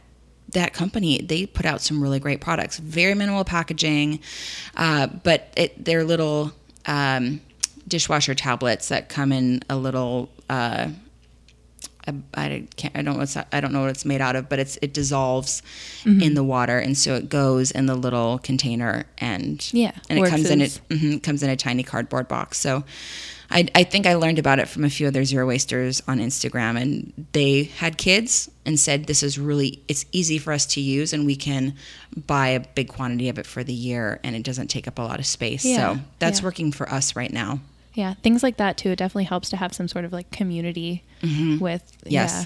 that 0.53 0.73
company 0.73 1.19
they 1.21 1.45
put 1.45 1.65
out 1.65 1.81
some 1.81 2.01
really 2.01 2.19
great 2.19 2.41
products 2.41 2.77
very 2.77 3.13
minimal 3.13 3.43
packaging 3.43 4.19
uh, 4.77 5.07
but 5.07 5.51
it, 5.57 5.83
they're 5.83 6.03
little 6.03 6.51
um, 6.85 7.41
dishwasher 7.87 8.33
tablets 8.33 8.89
that 8.89 9.09
come 9.09 9.31
in 9.31 9.61
a 9.69 9.75
little 9.77 10.29
uh, 10.49 10.87
I, 12.07 12.13
I 12.35 12.67
can't 12.77 12.95
I 12.95 13.01
don't 13.01 13.15
know 13.15 13.19
what's 13.19 13.35
I 13.35 13.59
don't 13.59 13.73
know 13.73 13.81
what 13.81 13.89
it's 13.89 14.05
made 14.05 14.21
out 14.21 14.35
of, 14.35 14.47
but 14.47 14.59
it's 14.59 14.77
it 14.81 14.93
dissolves 14.93 15.61
in 16.05 16.35
the 16.35 16.43
water, 16.43 16.79
and 16.79 16.97
so 16.97 17.15
it 17.15 17.27
goes 17.27 17.71
in 17.71 17.85
the 17.85 17.95
little 17.95 18.39
container, 18.39 19.05
and 19.17 19.67
Yeah, 19.73 19.91
and 20.09 20.19
it 20.19 20.29
comes 20.29 20.49
in 20.49 20.61
it 20.61 20.79
mhm, 20.89 21.21
comes 21.21 21.43
in 21.43 21.49
a 21.49 21.57
tiny 21.57 21.83
cardboard 21.83 22.27
box. 22.27 22.57
So. 22.59 22.83
I, 23.49 23.67
I 23.73 23.83
think 23.85 24.05
I 24.05 24.15
learned 24.15 24.39
about 24.39 24.59
it 24.59 24.67
from 24.67 24.83
a 24.83 24.89
few 24.89 25.07
other 25.07 25.23
zero 25.23 25.47
wasters 25.47 26.01
on 26.07 26.19
Instagram, 26.19 26.79
and 26.79 27.27
they 27.31 27.63
had 27.63 27.97
kids 27.97 28.51
and 28.65 28.79
said 28.79 29.05
this 29.05 29.23
is 29.23 29.39
really 29.39 29.81
it's 29.87 30.05
easy 30.11 30.37
for 30.37 30.51
us 30.51 30.65
to 30.67 30.81
use, 30.81 31.13
and 31.13 31.25
we 31.25 31.35
can 31.35 31.75
buy 32.25 32.49
a 32.49 32.59
big 32.59 32.89
quantity 32.89 33.29
of 33.29 33.39
it 33.39 33.45
for 33.45 33.63
the 33.63 33.73
year, 33.73 34.19
and 34.23 34.35
it 34.35 34.43
doesn't 34.43 34.67
take 34.67 34.87
up 34.87 34.99
a 34.99 35.01
lot 35.01 35.19
of 35.19 35.25
space. 35.25 35.63
Yeah, 35.63 35.93
so 35.95 35.99
that's 36.19 36.39
yeah. 36.39 36.45
working 36.45 36.71
for 36.71 36.91
us 36.91 37.15
right 37.15 37.31
now. 37.31 37.59
Yeah, 37.93 38.13
things 38.15 38.43
like 38.43 38.57
that 38.57 38.77
too. 38.77 38.89
It 38.89 38.97
definitely 38.97 39.23
helps 39.23 39.49
to 39.51 39.57
have 39.57 39.73
some 39.73 39.87
sort 39.87 40.05
of 40.05 40.13
like 40.13 40.29
community 40.31 41.03
with. 41.21 41.29
Mm-hmm. 41.31 42.09
Yes. 42.09 42.45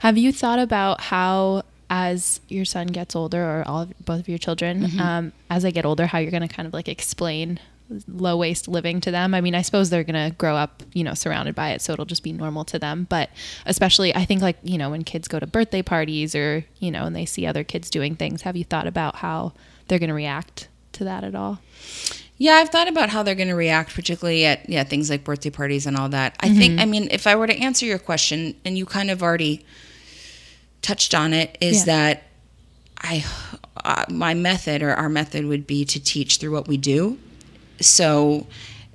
Have 0.00 0.18
you 0.18 0.32
thought 0.32 0.58
about 0.58 1.00
how, 1.00 1.62
as 1.88 2.40
your 2.48 2.64
son 2.66 2.88
gets 2.88 3.16
older, 3.16 3.42
or 3.42 3.64
all 3.66 3.82
of, 3.82 4.04
both 4.04 4.20
of 4.20 4.28
your 4.28 4.38
children, 4.38 4.82
Mm-hmm. 4.82 5.00
um, 5.00 5.32
as 5.48 5.62
they 5.62 5.72
get 5.72 5.86
older, 5.86 6.06
how 6.06 6.18
you're 6.18 6.30
going 6.30 6.46
to 6.46 6.54
kind 6.54 6.66
of 6.66 6.74
like 6.74 6.88
explain 6.88 7.58
low 8.08 8.36
waste 8.36 8.68
living 8.68 9.00
to 9.02 9.10
them? 9.10 9.34
I 9.34 9.40
mean, 9.40 9.54
I 9.54 9.62
suppose 9.62 9.90
they're 9.90 10.04
going 10.04 10.30
to 10.30 10.34
grow 10.36 10.56
up, 10.56 10.82
you 10.92 11.04
know, 11.04 11.14
surrounded 11.14 11.54
by 11.54 11.70
it, 11.70 11.80
so 11.82 11.92
it'll 11.92 12.04
just 12.04 12.22
be 12.22 12.32
normal 12.32 12.64
to 12.66 12.78
them. 12.78 13.06
But 13.08 13.30
especially, 13.66 14.14
I 14.14 14.24
think 14.24 14.42
like 14.42 14.56
you 14.62 14.78
know, 14.78 14.90
when 14.90 15.04
kids 15.04 15.28
go 15.28 15.38
to 15.38 15.46
birthday 15.46 15.82
parties 15.82 16.34
or 16.34 16.64
you 16.78 16.90
know, 16.90 17.04
and 17.04 17.14
they 17.16 17.24
see 17.26 17.46
other 17.46 17.64
kids 17.64 17.90
doing 17.90 18.16
things, 18.16 18.42
have 18.42 18.56
you 18.56 18.64
thought 18.64 18.86
about 18.86 19.16
how 19.16 19.52
they're 19.88 19.98
going 19.98 20.08
to 20.08 20.14
react 20.14 20.68
to 20.92 21.04
that 21.04 21.24
at 21.24 21.34
all? 21.34 21.60
Yeah, 22.38 22.54
I've 22.54 22.70
thought 22.70 22.88
about 22.88 23.10
how 23.10 23.22
they're 23.22 23.36
going 23.36 23.48
to 23.48 23.54
react, 23.54 23.94
particularly 23.94 24.44
at 24.46 24.68
yeah 24.68 24.82
things 24.84 25.08
like 25.10 25.22
birthday 25.22 25.50
parties 25.50 25.86
and 25.86 25.96
all 25.96 26.08
that. 26.08 26.36
I 26.40 26.48
think, 26.52 26.80
I 26.80 26.86
mean, 26.86 27.08
if 27.10 27.26
I 27.26 27.36
were 27.36 27.46
to 27.46 27.56
answer 27.56 27.86
your 27.86 27.98
question, 27.98 28.56
and 28.64 28.76
you 28.76 28.84
kind 28.86 29.10
of 29.10 29.22
already 29.22 29.64
touched 30.80 31.14
on 31.14 31.32
it, 31.32 31.56
is 31.60 31.80
Yeah. 31.80 31.84
that 31.84 32.22
I 32.98 33.24
uh, 33.84 34.04
my 34.08 34.34
method 34.34 34.82
or 34.82 34.90
our 34.94 35.08
method 35.08 35.44
would 35.46 35.66
be 35.66 35.84
to 35.84 36.00
teach 36.02 36.36
through 36.38 36.52
what 36.52 36.68
we 36.68 36.76
do. 36.76 37.18
So, 37.82 38.46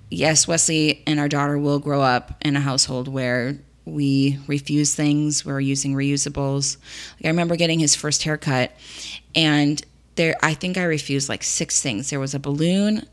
yes, 0.09 0.47
Wesley 0.47 1.03
and 1.05 1.19
our 1.19 1.27
daughter 1.27 1.57
will 1.57 1.79
grow 1.79 2.01
up 2.01 2.37
in 2.43 2.55
a 2.55 2.61
household 2.61 3.07
where 3.07 3.57
we 3.87 4.37
refuse 4.47 4.93
things. 4.93 5.45
We're 5.45 5.59
using 5.59 5.93
reusables. 5.93 6.77
Like 7.17 7.25
I 7.25 7.27
remember 7.29 7.55
getting 7.55 7.79
his 7.79 7.95
first 7.95 8.23
haircut, 8.23 8.71
and 9.33 9.81
there 10.15 10.35
I 10.43 10.53
think 10.53 10.77
I 10.77 10.83
refused 10.83 11.29
like 11.29 11.43
six 11.43 11.81
things. 11.81 12.09
There 12.09 12.19
was 12.19 12.35
a 12.35 12.39
balloon, 12.39 13.07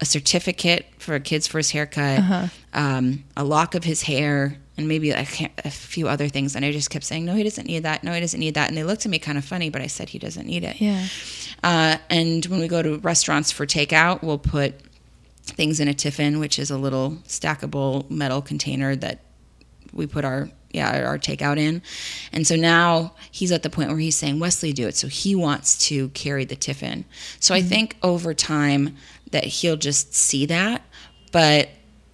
a 0.00 0.04
certificate 0.04 0.86
for 0.98 1.14
a 1.14 1.20
kid's 1.20 1.46
first 1.46 1.72
haircut, 1.72 2.50
um, 2.74 3.24
a 3.36 3.44
lock 3.44 3.74
of 3.74 3.84
his 3.84 4.02
hair, 4.02 4.58
and 4.76 4.86
maybe 4.86 5.10
a, 5.10 5.26
a 5.64 5.70
few 5.70 6.08
other 6.08 6.28
things. 6.28 6.54
And 6.54 6.64
I 6.64 6.72
just 6.72 6.90
kept 6.90 7.04
saying, 7.04 7.24
"No, 7.24 7.34
he 7.34 7.42
doesn't 7.42 7.66
need 7.66 7.84
that. 7.84 8.04
No, 8.04 8.12
he 8.12 8.20
doesn't 8.20 8.38
need 8.38 8.54
that." 8.54 8.68
And 8.68 8.76
they 8.76 8.84
looked 8.84 9.06
at 9.06 9.10
me 9.10 9.18
kind 9.18 9.38
of 9.38 9.44
funny, 9.44 9.70
but 9.70 9.80
I 9.80 9.86
said 9.86 10.10
he 10.10 10.18
doesn't 10.18 10.46
need 10.46 10.62
it. 10.64 10.80
Yeah. 10.80 11.06
Uh, 11.64 11.96
and 12.10 12.44
when 12.46 12.60
we 12.60 12.68
go 12.68 12.82
to 12.82 12.98
restaurants 12.98 13.50
for 13.50 13.66
takeout, 13.66 14.22
we'll 14.22 14.38
put 14.38 14.74
things 15.50 15.80
in 15.80 15.88
a 15.88 15.94
tiffin, 15.94 16.38
which 16.38 16.58
is 16.58 16.70
a 16.70 16.78
little 16.78 17.18
stackable 17.26 18.08
metal 18.10 18.42
container 18.42 18.96
that 18.96 19.20
we 19.92 20.06
put 20.06 20.24
our 20.24 20.50
yeah 20.70 21.04
our 21.06 21.18
takeout 21.18 21.58
in. 21.58 21.82
And 22.32 22.46
so 22.46 22.56
now 22.56 23.14
he's 23.30 23.52
at 23.52 23.62
the 23.62 23.70
point 23.70 23.88
where 23.88 23.98
he's 23.98 24.16
saying, 24.16 24.38
"Wesley, 24.40 24.72
do 24.72 24.86
it." 24.86 24.96
So 24.96 25.08
he 25.08 25.34
wants 25.34 25.78
to 25.88 26.08
carry 26.10 26.44
the 26.44 26.56
tiffin. 26.56 27.04
So 27.40 27.54
I 27.54 27.62
think 27.62 27.96
over 28.02 28.34
time 28.34 28.96
that 29.30 29.44
he'll 29.44 29.76
just 29.76 30.14
see 30.14 30.46
that, 30.46 30.82
but. 31.32 31.68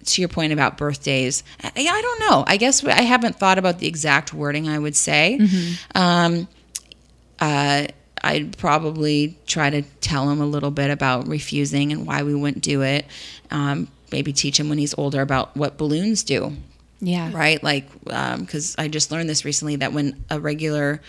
To 0.09 0.21
your 0.21 0.29
point 0.29 0.53
about 0.53 0.77
birthdays, 0.77 1.43
I, 1.63 1.71
I 1.75 2.01
don't 2.01 2.19
know. 2.19 2.43
I 2.45 2.57
guess 2.57 2.85
I 2.85 3.01
haven't 3.01 3.37
thought 3.37 3.57
about 3.57 3.79
the 3.79 3.87
exact 3.87 4.35
wording 4.35 4.69
I 4.69 4.77
would 4.77 4.95
say. 4.95 5.39
Um, 5.95 6.47
uh, 7.39 7.87
I'd 8.25 8.57
probably 8.57 9.37
try 9.45 9.69
to 9.69 9.83
tell 10.01 10.29
him 10.29 10.41
a 10.41 10.45
little 10.47 10.71
bit 10.71 10.89
about 10.89 11.27
refusing 11.27 11.91
and 11.91 12.07
why 12.07 12.23
we 12.23 12.33
wouldn't 12.33 12.63
do 12.63 12.81
it. 12.81 13.05
Um, 13.51 13.87
maybe 14.11 14.33
teach 14.33 14.59
him 14.59 14.67
when 14.67 14.79
he's 14.79 14.95
older 14.97 15.21
about 15.21 15.55
what 15.55 15.77
balloons 15.77 16.23
do, 16.23 16.53
Yeah. 16.99 17.29
right? 17.31 17.61
Like, 17.63 17.87
because 18.03 18.75
I 18.79 18.87
just 18.87 19.11
learned 19.11 19.29
this 19.29 19.45
recently 19.45 19.75
that 19.77 19.93
when 19.93 20.25
a 20.29 20.39
regular 20.39 21.01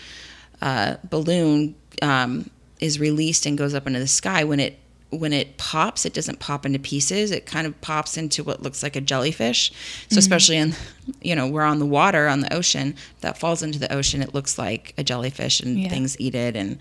uh, 0.61 0.97
balloon 1.09 1.73
um, 2.01 2.49
is 2.79 2.99
released 2.99 3.45
and 3.47 3.57
goes 3.57 3.73
up 3.73 3.87
into 3.87 3.99
the 3.99 4.07
sky, 4.07 4.43
when 4.43 4.59
it 4.59 4.77
when 5.17 5.33
it 5.33 5.57
pops, 5.57 6.05
it 6.05 6.13
doesn't 6.13 6.39
pop 6.39 6.65
into 6.65 6.79
pieces. 6.79 7.31
It 7.31 7.45
kind 7.45 7.67
of 7.67 7.79
pops 7.81 8.17
into 8.17 8.43
what 8.43 8.61
looks 8.61 8.83
like 8.83 8.95
a 8.95 9.01
jellyfish. 9.01 9.71
So 9.71 9.75
mm-hmm. 9.75 10.17
especially 10.17 10.57
in, 10.57 10.75
you 11.21 11.35
know, 11.35 11.47
we're 11.47 11.63
on 11.63 11.79
the 11.79 11.85
water 11.85 12.27
on 12.27 12.41
the 12.41 12.53
ocean. 12.53 12.95
That 13.21 13.37
falls 13.37 13.63
into 13.63 13.79
the 13.79 13.91
ocean, 13.93 14.21
it 14.21 14.33
looks 14.33 14.57
like 14.57 14.93
a 14.97 15.03
jellyfish, 15.03 15.59
and 15.59 15.79
Yeah. 15.79 15.89
things 15.89 16.15
eat 16.19 16.35
it. 16.35 16.55
And 16.55 16.79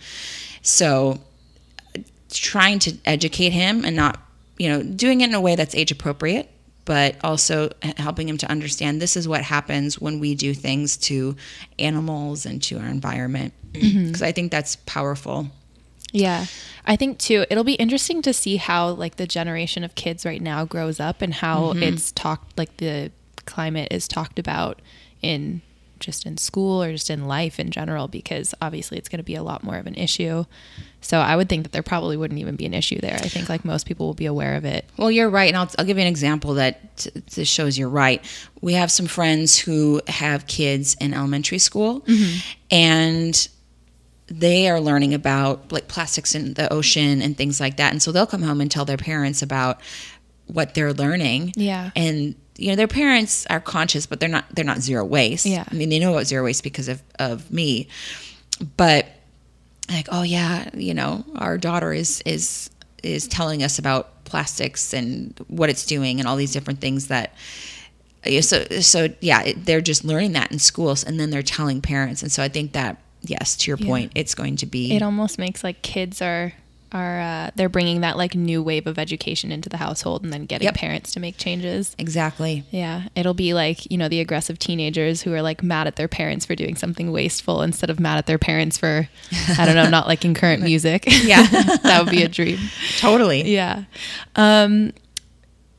so, 0.62 1.20
trying 2.30 2.78
to 2.80 2.97
educate 3.05 3.51
him 3.51 3.84
and 3.84 3.97
not, 3.97 4.20
you 4.59 4.68
know, 4.68 4.82
doing 4.82 5.20
it 5.20 5.28
in 5.28 5.34
a 5.34 5.41
way 5.41 5.55
that's 5.55 5.74
age 5.74 5.91
appropriate, 5.93 6.51
but 6.84 7.16
also 7.22 7.70
helping 7.97 8.28
him 8.28 8.39
to 8.39 8.51
understand 8.51 9.01
this 9.01 9.16
is 9.16 9.26
what 9.28 9.43
happens 9.43 10.01
when 10.01 10.18
we 10.20 10.34
do 10.34 10.55
things 10.55 10.97
to 10.97 11.37
animals 11.78 12.47
and 12.47 12.62
to 12.64 12.78
our 12.78 12.87
environment. 12.87 13.53
Mm-hmm. 13.72 14.07
Because 14.07 14.22
I 14.22 14.32
think 14.32 14.51
that's 14.51 14.76
powerful. 14.87 15.49
Yeah. 16.17 16.47
I 16.87 16.97
think 16.97 17.19
too, 17.19 17.45
it'll 17.51 17.64
be 17.64 17.75
interesting 17.75 18.23
to 18.23 18.33
see 18.33 18.57
how 18.57 18.91
like 18.91 19.17
the 19.17 19.27
generation 19.27 19.85
of 19.85 19.95
kids 19.95 20.25
right 20.25 20.41
now 20.41 20.64
grows 20.64 21.01
up 21.01 21.21
and 21.21 21.35
how 21.35 21.73
mm-hmm. 21.73 21.83
it's 21.83 22.12
talked 22.12 22.57
like 22.57 22.77
the 22.77 23.11
climate 23.45 23.89
is 23.91 24.07
talked 24.09 24.39
about 24.39 24.81
in 25.21 25.62
just 25.99 26.27
in 26.27 26.37
school 26.37 26.83
or 26.83 26.93
just 26.93 27.11
in 27.11 27.27
life 27.27 27.59
in 27.59 27.71
general 27.71 28.07
because 28.07 28.55
obviously 28.61 28.99
it's 28.99 29.09
going 29.09 29.19
to 29.19 29.25
be 29.25 29.35
a 29.35 29.43
lot 29.43 29.64
more 29.64 29.77
of 29.77 29.87
an 29.87 29.95
issue. 29.95 30.45
So 31.01 31.19
I 31.19 31.37
would 31.37 31.49
think 31.49 31.62
that 31.62 31.73
there 31.73 31.83
probably 31.83 32.17
wouldn't 32.17 32.41
even 32.41 32.57
be 32.57 32.67
an 32.67 32.75
issue 32.75 33.01
there. 33.01 33.14
I 33.14 33.29
think 33.29 33.49
like 33.49 33.64
most 33.64 33.87
people 33.87 34.07
will 34.07 34.14
be 34.14 34.27
aware 34.27 34.57
of 34.57 34.64
it. 34.64 34.85
Well, 34.97 35.11
you're 35.11 35.31
right, 35.31 35.49
and 35.49 35.57
I'll, 35.57 35.71
I'll 35.79 35.85
give 35.85 35.97
you 35.97 36.03
an 36.03 36.09
example 36.09 36.55
that 36.55 36.97
t- 36.97 37.11
t- 37.31 37.45
shows 37.45 37.79
you're 37.79 37.89
right. 37.89 38.25
We 38.61 38.75
have 38.75 38.91
some 38.91 39.07
friends 39.07 39.57
who 39.57 40.01
have 40.09 40.47
kids 40.47 40.97
in 41.01 41.14
elementary 41.14 41.59
school, 41.59 42.01
mm-hmm. 42.01 42.39
and 42.71 43.49
they 44.29 44.68
are 44.68 44.81
learning 44.81 45.14
about 45.14 45.70
like 45.70 45.89
plastics 45.89 46.35
in 46.35 46.55
the 46.55 46.72
ocean 46.72 47.22
and 47.22 47.37
things 47.37 47.61
like 47.61 47.77
that. 47.77 47.93
And 47.93 48.03
so 48.03 48.12
they'll 48.12 48.27
come 48.27 48.43
home 48.43 48.61
and 48.61 48.70
tell 48.70 48.85
their 48.85 48.97
parents 48.97 49.43
about 49.43 49.81
what 50.47 50.74
they're 50.74 50.93
learning. 50.93 51.53
Yeah. 51.57 51.91
And 51.95 52.35
you 52.57 52.70
know, 52.70 52.77
their 52.77 52.89
parents 52.89 53.47
are 53.47 53.61
conscious, 53.61 54.07
but 54.07 54.18
they're 54.18 54.29
not 54.29 54.45
they're 54.55 54.64
not 54.64 54.79
zero 54.79 55.05
waste. 55.05 55.47
Yeah. 55.47 55.64
I 55.70 55.74
mean, 55.74 55.91
they 55.91 55.99
know 55.99 56.12
about 56.12 56.27
zero 56.27 56.45
waste 56.45 56.62
because 56.62 56.89
of, 56.89 57.03
of 57.18 57.51
me. 57.53 57.89
But 58.77 59.07
like, 59.89 60.09
oh 60.11 60.22
yeah, 60.22 60.70
you 60.74 60.95
know, 60.95 61.24
our 61.37 61.59
daughter 61.59 61.93
is 61.93 62.22
is 62.27 62.70
is 63.03 63.29
telling 63.29 63.62
us 63.62 63.79
about 63.79 64.24
plastics 64.24 64.93
and 64.93 65.39
what 65.47 65.70
it's 65.70 65.87
doing 65.87 66.18
and 66.18 66.29
all 66.29 66.37
these 66.37 66.53
different 66.53 66.81
things 66.81 67.07
that 67.09 67.33
so 68.41 68.64
so 68.81 69.09
yeah 69.20 69.43
it, 69.43 69.64
they're 69.64 69.81
just 69.81 70.05
learning 70.05 70.33
that 70.33 70.51
in 70.51 70.59
schools 70.59 71.05
and 71.05 71.20
then 71.20 71.31
they're 71.31 71.45
telling 71.45 71.81
parents 71.81 72.22
and 72.22 72.33
so 72.33 72.43
i 72.43 72.49
think 72.49 72.72
that 72.72 73.01
yes 73.23 73.57
to 73.57 73.71
your 73.71 73.79
Yeah. 73.79 73.87
point 73.87 74.12
it's 74.14 74.35
going 74.35 74.57
to 74.57 74.67
be 74.67 74.95
It 74.95 75.03
almost 75.03 75.39
makes 75.39 75.62
like 75.64 75.83
kids 75.83 76.21
are 76.23 76.53
are 76.93 77.21
uh, 77.21 77.51
they're 77.57 77.69
bringing 77.69 78.03
that 78.03 78.17
like 78.17 78.37
new 78.37 78.62
wave 78.62 78.87
of 78.87 78.97
education 78.97 79.51
into 79.51 79.69
the 79.69 79.77
household 79.77 80.23
and 80.23 80.33
then 80.33 80.47
getting 80.47 80.67
Yep. 80.67 80.75
parents 80.77 81.12
to 81.14 81.21
make 81.21 81.37
changes. 81.37 81.97
exactly 81.99 82.62
Yeah, 82.71 83.09
it'll 83.17 83.35
be 83.35 83.55
like, 83.55 83.91
you 83.91 83.99
know, 83.99 84.09
the 84.09 84.21
aggressive 84.21 84.57
teenagers 84.61 85.21
who 85.23 85.33
are 85.35 85.43
like 85.43 85.64
mad 85.64 85.89
at 85.89 85.97
their 85.97 86.07
parents 86.07 86.47
for 86.47 86.55
doing 86.55 86.77
something 86.77 87.11
wasteful 87.11 87.61
instead 87.62 87.91
of 87.91 87.99
mad 87.99 88.19
at 88.19 88.27
their 88.27 88.39
parents 88.39 88.79
for, 88.79 89.09
I 89.59 89.67
don't 89.67 89.75
know, 89.75 89.91
not 89.91 90.07
liking 90.07 90.33
current 90.33 90.62
music. 90.71 91.05
Yeah. 91.07 91.45
that 91.83 92.03
would 92.05 92.11
be 92.12 92.23
a 92.23 92.29
dream. 92.29 92.61
totally 92.99 93.53
Yeah. 93.53 93.83
Um, 94.37 94.93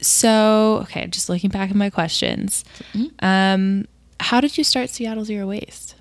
so, 0.02 0.80
okay, 0.84 1.08
just 1.08 1.30
looking 1.30 1.50
back 1.50 1.70
at 1.70 1.76
my 1.76 1.90
questions. 1.90 2.64
Um, 3.20 3.88
how 4.20 4.42
did 4.42 4.58
you 4.58 4.64
start 4.64 4.90
Seattle 4.90 5.26
Zero 5.26 5.48
Waste? 5.48 5.96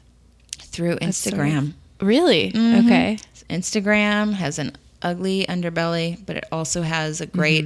Through 0.77 0.97
That's 1.01 1.16
sort 1.16 1.35
of- 1.35 1.41
instagram 1.41 1.72
Really? 2.01 2.53
Mm-hmm. 2.53 2.87
Okay. 2.87 3.18
instagram 3.49 4.35
has 4.35 4.59
an 4.59 4.77
ugly 5.03 5.47
underbelly 5.49 6.09
but 6.27 6.37
it 6.37 6.45
also 6.53 6.83
has 6.83 7.20
a 7.20 7.27
great 7.27 7.64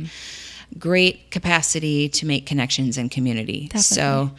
great 0.78 1.30
capacity 1.30 2.08
to 2.08 2.26
make 2.26 2.46
connections 2.46 2.96
and 2.96 3.10
community 3.10 3.68
so 3.76 4.30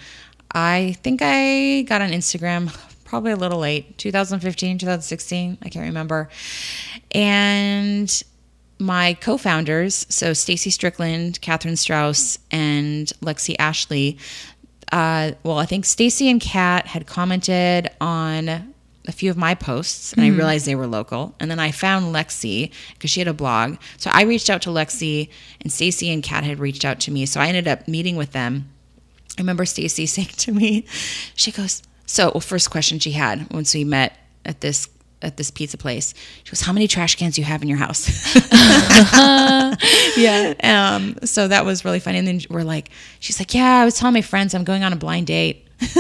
i 0.54 0.96
think 1.04 1.20
i 1.22 1.82
got 1.90 2.02
on 2.02 2.10
instagram 2.12 2.72
probably 3.04 3.32
a 3.32 3.36
little 3.36 3.60
late 3.60 3.98
2015 3.98 4.78
2016 4.78 5.58
i 5.62 5.68
can't 5.70 5.86
remember 5.86 6.30
and 7.12 8.24
my 8.80 9.14
co-founders 9.16 10.06
so 10.10 10.34
stacy 10.34 10.70
strickland 10.70 11.40
catherine 11.42 11.76
strauss 11.76 12.40
and 12.52 13.12
lexi 13.22 13.56
ashley 13.60 14.18
uh, 14.92 15.32
well 15.44 15.58
i 15.58 15.66
think 15.66 15.86
stacy 15.86 16.30
and 16.30 16.42
kat 16.42 16.88
had 16.88 17.06
commented 17.08 17.90
on 18.00 18.74
a 19.08 19.12
few 19.12 19.32
of 19.32 19.38
my 19.38 19.56
posts 19.56 20.14
and 20.14 20.24
i 20.24 20.28
realized 20.28 20.66
they 20.66 20.76
were 20.76 20.88
local. 20.88 21.34
And 21.40 21.50
then 21.50 21.60
i 21.60 21.72
found 21.72 22.14
lexi 22.14 22.72
because 22.94 23.10
she 23.10 23.20
had 23.20 23.28
a 23.28 23.34
blog. 23.34 23.78
So 23.98 24.12
i 24.14 24.24
reached 24.24 24.50
out 24.50 24.62
to 24.64 24.70
lexi 24.70 25.30
and 25.62 25.72
stacy 25.72 26.12
and 26.12 26.22
kat 26.22 26.44
had 26.44 26.60
reached 26.60 26.86
out 26.86 27.00
to 27.02 27.12
me. 27.12 27.26
So 27.26 27.40
i 27.40 27.48
ended 27.48 27.68
up 27.68 27.88
meeting 27.88 28.16
with 28.16 28.32
them. 28.32 28.70
I 29.38 29.42
remember 29.42 29.66
Stacy 29.66 30.06
saying 30.16 30.30
to 30.30 30.52
me, 30.52 30.86
she 31.36 31.52
goes, 31.52 31.82
So, 32.06 32.32
well, 32.34 32.42
first 32.42 32.70
question 32.70 33.00
she 33.00 33.12
had 33.12 33.52
once 33.52 33.74
we 33.74 33.84
met 33.84 34.18
at 34.46 34.62
this 34.62 34.88
at 35.22 35.38
this 35.38 35.52
pizza 35.52 35.78
place, 35.78 36.14
she 36.44 36.52
goes, 36.52 36.62
"How 36.62 36.74
many 36.74 36.88
trash 36.88 37.16
cans 37.16 37.36
do 37.36 37.42
you 37.42 37.46
have 37.46 37.62
in 37.62 37.68
your 37.68 37.78
house?" 37.78 38.36
yeah. 40.18 40.54
um, 40.64 41.18
so 41.24 41.48
that 41.48 41.66
was 41.66 41.86
really 41.86 42.00
funny. 42.00 42.18
And 42.18 42.28
then 42.28 42.42
we're 42.50 42.64
like, 42.64 42.90
she's 43.20 43.40
like, 43.40 43.54
"Yeah, 43.54 43.82
I 43.82 43.86
was 43.86 43.96
telling 43.96 44.14
my 44.14 44.22
friends 44.22 44.54
I'm 44.54 44.64
going 44.64 44.84
on 44.84 44.94
a 44.94 44.98
blind 44.98 45.28
date." 45.28 45.68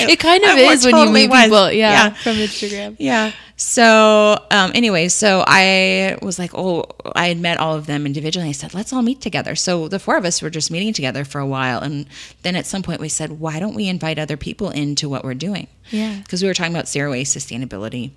It 0.00 0.18
kind 0.18 0.42
of 0.44 0.50
I 0.50 0.60
is 0.72 0.84
when 0.84 0.96
you 0.96 1.12
meet 1.12 1.30
was. 1.30 1.44
people, 1.44 1.72
yeah, 1.72 1.92
Yeah. 1.92 2.14
from 2.14 2.34
Instagram. 2.36 2.96
Yeah. 2.98 3.32
So, 3.56 4.38
um, 4.50 4.70
anyway, 4.74 5.08
so 5.08 5.42
I 5.46 6.16
was 6.22 6.38
like, 6.38 6.52
oh, 6.54 6.84
I 7.16 7.26
had 7.28 7.38
met 7.40 7.58
all 7.58 7.74
of 7.74 7.86
them 7.86 8.06
individually. 8.06 8.48
I 8.48 8.52
said, 8.52 8.74
let's 8.74 8.92
all 8.92 9.02
meet 9.02 9.20
together. 9.20 9.56
So 9.56 9.88
the 9.88 9.98
four 9.98 10.16
of 10.16 10.24
us 10.24 10.40
were 10.40 10.50
just 10.50 10.70
meeting 10.70 10.92
together 10.92 11.24
for 11.24 11.40
a 11.40 11.46
while. 11.46 11.80
And 11.80 12.06
then 12.42 12.54
at 12.54 12.66
some 12.66 12.82
point 12.82 13.00
we 13.00 13.08
said, 13.08 13.40
why 13.40 13.58
don't 13.58 13.74
we 13.74 13.88
invite 13.88 14.18
other 14.18 14.36
people 14.36 14.70
into 14.70 15.08
what 15.08 15.24
we're 15.24 15.34
doing? 15.34 15.66
Yeah. 15.90 16.18
Because 16.22 16.40
we 16.42 16.48
were 16.48 16.54
talking 16.54 16.72
about 16.72 16.88
zero 16.88 17.10
waste 17.10 17.36
sustainability. 17.36 18.12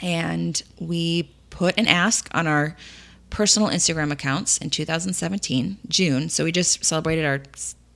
And 0.00 0.62
we 0.78 1.30
put 1.50 1.78
an 1.78 1.86
ask 1.86 2.28
on 2.32 2.46
our 2.46 2.76
personal 3.30 3.68
Instagram 3.68 4.10
accounts 4.12 4.56
in 4.58 4.70
2017, 4.70 5.76
June. 5.88 6.28
So 6.30 6.44
we 6.44 6.52
just 6.52 6.84
celebrated 6.84 7.24
our 7.26 7.42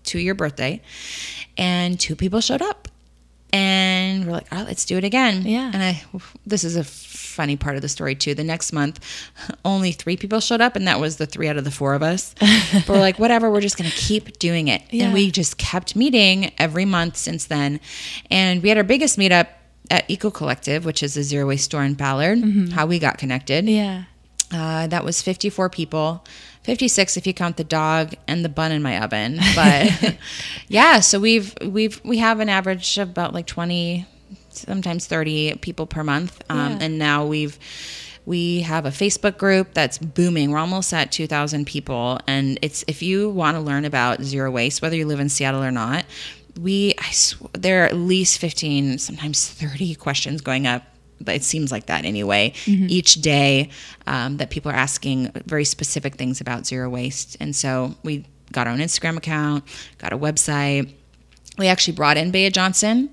two 0.04 0.18
your 0.18 0.34
birthday. 0.34 0.82
And 1.56 1.98
two 1.98 2.16
people 2.16 2.40
showed 2.40 2.62
up 2.62 2.88
and 3.52 4.24
we're 4.24 4.32
like, 4.32 4.50
right, 4.50 4.66
let's 4.66 4.84
do 4.84 4.96
it 4.96 5.04
again. 5.04 5.42
Yeah. 5.44 5.70
And 5.72 5.82
I, 5.82 6.02
this 6.46 6.64
is 6.64 6.76
a 6.76 6.84
funny 6.84 7.56
part 7.56 7.76
of 7.76 7.82
the 7.82 7.88
story 7.88 8.14
too. 8.14 8.34
The 8.34 8.44
next 8.44 8.72
month, 8.72 9.00
only 9.64 9.92
three 9.92 10.16
people 10.16 10.40
showed 10.40 10.60
up, 10.62 10.74
and 10.74 10.86
that 10.88 11.00
was 11.00 11.16
the 11.16 11.26
three 11.26 11.48
out 11.48 11.56
of 11.56 11.64
the 11.64 11.70
four 11.70 11.94
of 11.94 12.02
us. 12.02 12.34
but 12.40 12.84
we're 12.88 12.98
like, 12.98 13.18
whatever, 13.18 13.50
we're 13.50 13.60
just 13.60 13.76
going 13.76 13.90
to 13.90 13.96
keep 13.96 14.38
doing 14.38 14.68
it. 14.68 14.82
Yeah. 14.90 15.04
And 15.04 15.14
we 15.14 15.30
just 15.30 15.58
kept 15.58 15.94
meeting 15.96 16.52
every 16.58 16.86
month 16.86 17.16
since 17.16 17.44
then. 17.46 17.80
And 18.30 18.62
we 18.62 18.70
had 18.70 18.78
our 18.78 18.84
biggest 18.84 19.18
meetup 19.18 19.48
at 19.90 20.10
Eco 20.10 20.30
Collective, 20.30 20.86
which 20.86 21.02
is 21.02 21.16
a 21.18 21.22
zero 21.22 21.46
waste 21.46 21.64
store 21.66 21.84
in 21.84 21.94
Ballard, 21.94 22.38
how 22.72 22.86
we 22.86 22.98
got 22.98 23.18
connected. 23.18 23.68
Yeah. 23.68 24.04
Uh, 24.50 24.86
that 24.86 25.04
was 25.04 25.20
54 25.22 25.70
people, 25.70 26.24
56 26.64 27.16
if 27.16 27.26
you 27.26 27.34
count 27.34 27.56
the 27.56 27.64
dog 27.64 28.14
and 28.28 28.44
the 28.44 28.48
bun 28.48 28.72
in 28.72 28.82
my 28.82 29.02
oven. 29.02 29.38
But 29.54 30.16
yeah, 30.68 31.00
so 31.00 31.18
we've 31.18 31.54
we've 31.64 32.00
we 32.04 32.18
have 32.18 32.40
an 32.40 32.48
average 32.48 32.98
of 32.98 33.10
about 33.10 33.34
like 33.34 33.46
20, 33.46 34.06
sometimes 34.50 35.06
30 35.06 35.56
people 35.56 35.86
per 35.86 36.04
month, 36.04 36.42
um, 36.48 36.72
Yeah. 36.72 36.78
and 36.82 36.98
now 36.98 37.26
we've 37.26 37.58
we 38.24 38.60
have 38.60 38.86
a 38.86 38.90
Facebook 38.90 39.36
group 39.36 39.74
that's 39.74 39.98
booming. 39.98 40.52
We're 40.52 40.58
almost 40.58 40.94
at 40.94 41.10
2,000 41.10 41.66
people, 41.66 42.20
and 42.28 42.56
it's 42.62 42.84
if 42.86 43.02
you 43.02 43.28
want 43.30 43.56
to 43.56 43.60
learn 43.60 43.84
about 43.84 44.22
zero 44.22 44.48
waste, 44.48 44.80
whether 44.80 44.94
you 44.94 45.06
live 45.06 45.18
in 45.20 45.28
Seattle 45.28 45.62
or 45.62 45.72
not. 45.72 46.04
We, 46.60 46.92
I 46.98 47.10
sw- 47.12 47.36
there 47.54 47.82
are 47.82 47.86
at 47.86 47.96
least 47.96 48.38
15, 48.38 48.98
sometimes 48.98 49.48
30 49.48 49.94
questions 49.94 50.42
going 50.42 50.66
up 50.66 50.82
it 51.28 51.42
seems 51.44 51.70
like 51.72 51.86
that 51.86 52.04
anyway 52.04 52.52
each 52.66 53.14
day 53.16 53.68
um, 54.06 54.36
that 54.38 54.50
people 54.50 54.70
are 54.70 54.74
asking 54.74 55.30
very 55.46 55.64
specific 55.64 56.16
things 56.16 56.40
about 56.40 56.66
zero 56.66 56.88
waste 56.88 57.36
and 57.40 57.54
so 57.56 57.94
we 58.02 58.24
got 58.52 58.66
our 58.66 58.72
own 58.72 58.78
instagram 58.80 59.16
account 59.16 59.64
got 59.98 60.12
a 60.12 60.18
website 60.18 60.92
we 61.58 61.66
actually 61.68 61.94
brought 61.94 62.16
in 62.16 62.30
Bea 62.30 62.48
Johnson. 62.48 63.10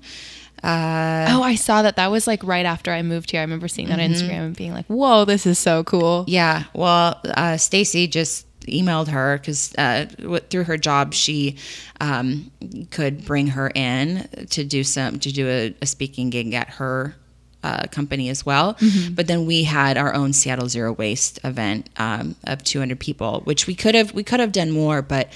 Uh, 0.62 1.26
Oh, 1.30 1.42
I 1.42 1.54
saw 1.54 1.82
that. 1.82 1.96
That 1.96 2.10
was 2.10 2.26
like 2.26 2.42
right 2.42 2.66
after 2.66 2.90
I 2.90 3.02
moved 3.02 3.30
here. 3.30 3.40
I 3.40 3.44
remember 3.44 3.68
seeing 3.68 3.88
that 3.88 3.98
Mm-hmm. 3.98 4.12
on 4.14 4.28
Instagram 4.30 4.46
and 4.46 4.56
being 4.56 4.72
like, 4.72 4.86
"Whoa, 4.86 5.24
this 5.24 5.46
is 5.46 5.58
so 5.58 5.84
cool." 5.84 6.24
yeah, 6.26 6.64
well, 6.74 7.20
uh, 7.24 7.56
Stacy 7.58 8.06
just 8.06 8.46
emailed 8.66 9.08
her 9.08 9.38
because 9.38 9.74
uh, 9.78 10.06
w- 10.18 10.40
through 10.50 10.64
her 10.64 10.76
job 10.76 11.12
she 11.14 11.56
um, 12.00 12.50
could 12.90 13.24
bring 13.24 13.48
her 13.48 13.70
in 13.74 14.28
to 14.50 14.64
do 14.64 14.84
some 14.84 15.18
to 15.20 15.32
do 15.32 15.48
a, 15.48 15.74
a 15.82 15.86
speaking 15.86 16.30
gig 16.30 16.52
at 16.54 16.68
her 16.70 17.14
uh, 17.62 17.84
company 17.90 18.28
as 18.30 18.44
well. 18.46 18.76
But 19.12 19.26
then 19.26 19.46
we 19.46 19.64
had 19.64 19.96
our 19.96 20.14
own 20.14 20.32
Seattle 20.32 20.68
Zero 20.68 20.92
Waste 20.92 21.38
event 21.44 21.88
um, 21.96 22.34
of 22.44 22.62
200 22.64 22.98
people, 22.98 23.40
which 23.44 23.66
we 23.66 23.74
could 23.74 23.94
have 23.94 24.12
we 24.12 24.22
could 24.24 24.40
have 24.40 24.52
done 24.52 24.70
more, 24.70 25.02
but 25.02 25.28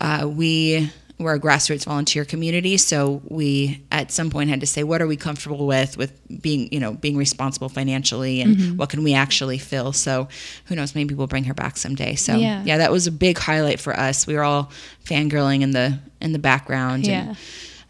uh, 0.00 0.28
we 0.30 0.90
were 1.18 1.32
a 1.32 1.40
grassroots 1.40 1.86
volunteer 1.86 2.26
community, 2.26 2.76
so 2.76 3.22
we 3.26 3.82
at 3.90 4.12
some 4.12 4.28
point 4.28 4.50
had 4.50 4.60
to 4.60 4.66
say 4.66 4.82
what 4.84 5.00
are 5.00 5.06
we 5.06 5.16
comfortable 5.16 5.66
with 5.66 5.96
with 5.96 6.12
being 6.42 6.68
you 6.70 6.78
know 6.78 6.92
being 6.92 7.16
responsible 7.16 7.70
financially 7.70 8.42
and 8.42 8.78
what 8.78 8.90
can 8.90 9.02
we 9.02 9.14
actually 9.14 9.56
fill. 9.56 9.92
So 9.94 10.28
who 10.66 10.74
knows, 10.76 10.94
maybe 10.94 11.14
we'll 11.14 11.26
bring 11.26 11.44
her 11.44 11.54
back 11.54 11.78
someday. 11.78 12.16
So 12.16 12.36
Yeah. 12.36 12.62
yeah, 12.66 12.76
that 12.78 12.92
was 12.92 13.06
a 13.06 13.10
big 13.12 13.38
highlight 13.38 13.80
for 13.80 13.98
us. 13.98 14.26
We 14.26 14.34
were 14.34 14.44
all 14.44 14.70
fangirling 15.04 15.62
in 15.62 15.70
the 15.70 15.98
in 16.20 16.32
the 16.32 16.38
background. 16.38 17.06
Yeah. 17.06 17.34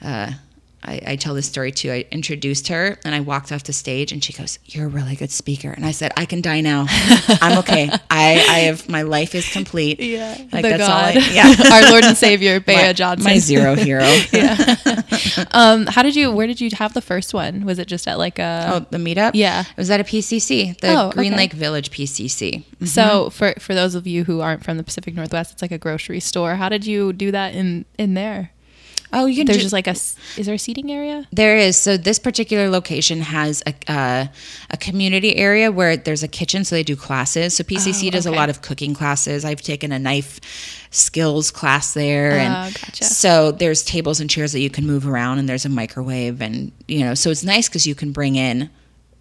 And, 0.01 0.33
uh, 0.33 0.37
I, 0.87 1.01
I 1.07 1.17
tell 1.17 1.35
this 1.35 1.47
story 1.47 1.73
too. 1.73 1.91
I 1.91 2.05
introduced 2.11 2.69
her 2.69 2.99
and 3.05 3.15
I 3.15 3.21
walked 3.21 3.51
off 3.53 3.65
the 3.65 3.73
stage 3.73 4.13
and 4.13 4.23
she 4.23 4.33
goes, 4.33 4.59
You're 4.67 4.87
a 4.87 4.89
really 4.89 5.17
good 5.17 5.31
speaker. 5.31 5.71
And 5.71 5.85
I 5.85 5.91
said, 5.91 6.13
I 6.17 6.25
can 6.27 6.41
die 6.41 6.61
now. 6.61 6.87
I'm 7.41 7.59
okay. 7.59 7.89
I, 8.11 8.33
I 8.49 8.59
have 8.69 8.89
my 8.89 9.03
life 9.03 9.35
is 9.35 9.49
complete. 9.51 10.01
Yeah, 10.01 10.37
Like 10.53 10.63
the 10.63 10.71
that's 10.71 10.83
all 10.83 10.89
God, 10.89 11.17
I 11.17 11.31
yeah. 11.33 11.55
our 11.73 11.91
Lord 11.91 12.05
and 12.05 12.17
Savior, 12.17 12.61
Bea 12.67 12.75
my, 12.77 12.93
Johnson. 12.93 13.25
my 13.25 13.39
zero 13.39 13.75
hero. 13.75 14.05
yeah. 14.33 14.77
um, 15.53 15.87
how 15.87 16.03
did 16.03 16.15
you? 16.17 16.31
Where 16.33 16.47
did 16.47 16.61
you 16.61 16.71
have 16.75 16.95
the 16.95 17.01
first 17.03 17.35
one? 17.35 17.65
Was 17.65 17.79
it 17.79 17.89
just 17.89 18.07
at 18.09 18.19
like 18.19 18.39
a? 18.39 18.67
Oh, 18.75 18.87
the 18.91 18.99
meetup? 18.99 19.33
Yeah. 19.35 19.61
It 19.63 19.77
was 19.77 19.91
at 19.91 20.01
a 20.01 20.05
PCC, 20.05 20.79
the 20.81 20.95
Oh, 20.97 21.11
Green 21.11 21.33
okay. 21.33 21.43
Lake 21.43 21.53
Village 21.53 21.91
PCC. 21.91 22.65
So 22.87 23.31
for 23.31 23.55
for 23.59 23.75
those 23.75 23.95
of 23.95 24.07
you 24.07 24.25
who 24.25 24.41
aren't 24.41 24.65
from 24.65 24.77
the 24.77 24.83
Pacific 24.85 25.15
Northwest, 25.15 25.53
it's 25.53 25.63
like 25.63 25.73
a 25.73 25.79
grocery 25.79 26.21
store. 26.21 26.55
How 26.57 26.69
did 26.69 26.87
you 26.87 27.13
do 27.13 27.31
that 27.33 27.55
in 27.55 27.85
in 27.99 28.15
there? 28.15 28.51
Oh, 29.19 29.25
you 29.27 29.37
can 29.39 29.47
There's 29.47 29.57
ju- 29.59 29.63
just 29.63 29.73
like 29.73 29.87
a 29.87 29.97
Is 30.41 30.45
there 30.47 30.55
a 30.55 30.59
seating 30.59 30.91
area? 30.93 31.27
There 31.33 31.57
is. 31.57 31.77
So 31.77 31.97
this 31.97 32.19
particular 32.19 32.69
location 32.69 33.21
has 33.23 33.63
a 33.67 33.73
uh, 33.91 34.27
a 34.71 34.77
community 34.77 35.37
area 35.37 35.73
where 35.73 35.97
there's 35.97 36.23
a 36.23 36.29
kitchen, 36.29 36.65
so 36.65 36.75
they 36.77 36.83
do 36.83 36.97
classes. 36.97 37.57
So 37.57 37.65
PCC 37.65 38.09
Oh, 38.09 38.11
does 38.11 38.27
a 38.27 38.31
lot 38.31 38.51
of 38.51 38.61
cooking 38.61 38.93
classes. 38.95 39.45
I've 39.45 39.63
taken 39.63 39.91
a 39.91 39.99
knife 39.99 40.39
skills 40.91 41.51
class 41.51 41.95
there, 41.95 42.33
Oh, 42.33 42.37
and 42.37 42.75
gotcha. 42.75 43.05
so 43.05 43.51
there's 43.53 43.83
tables 43.85 44.21
and 44.21 44.29
chairs 44.31 44.53
that 44.53 44.61
you 44.61 44.71
can 44.71 44.87
move 44.87 45.07
around, 45.09 45.39
and 45.39 45.49
there's 45.49 45.65
a 45.65 45.71
microwave, 45.71 46.41
and 46.43 46.71
you 46.87 47.01
know, 47.01 47.15
so 47.15 47.31
it's 47.31 47.43
nice 47.45 47.69
because 47.69 47.87
you 47.87 47.95
can 47.95 48.13
bring 48.13 48.37
in 48.37 48.69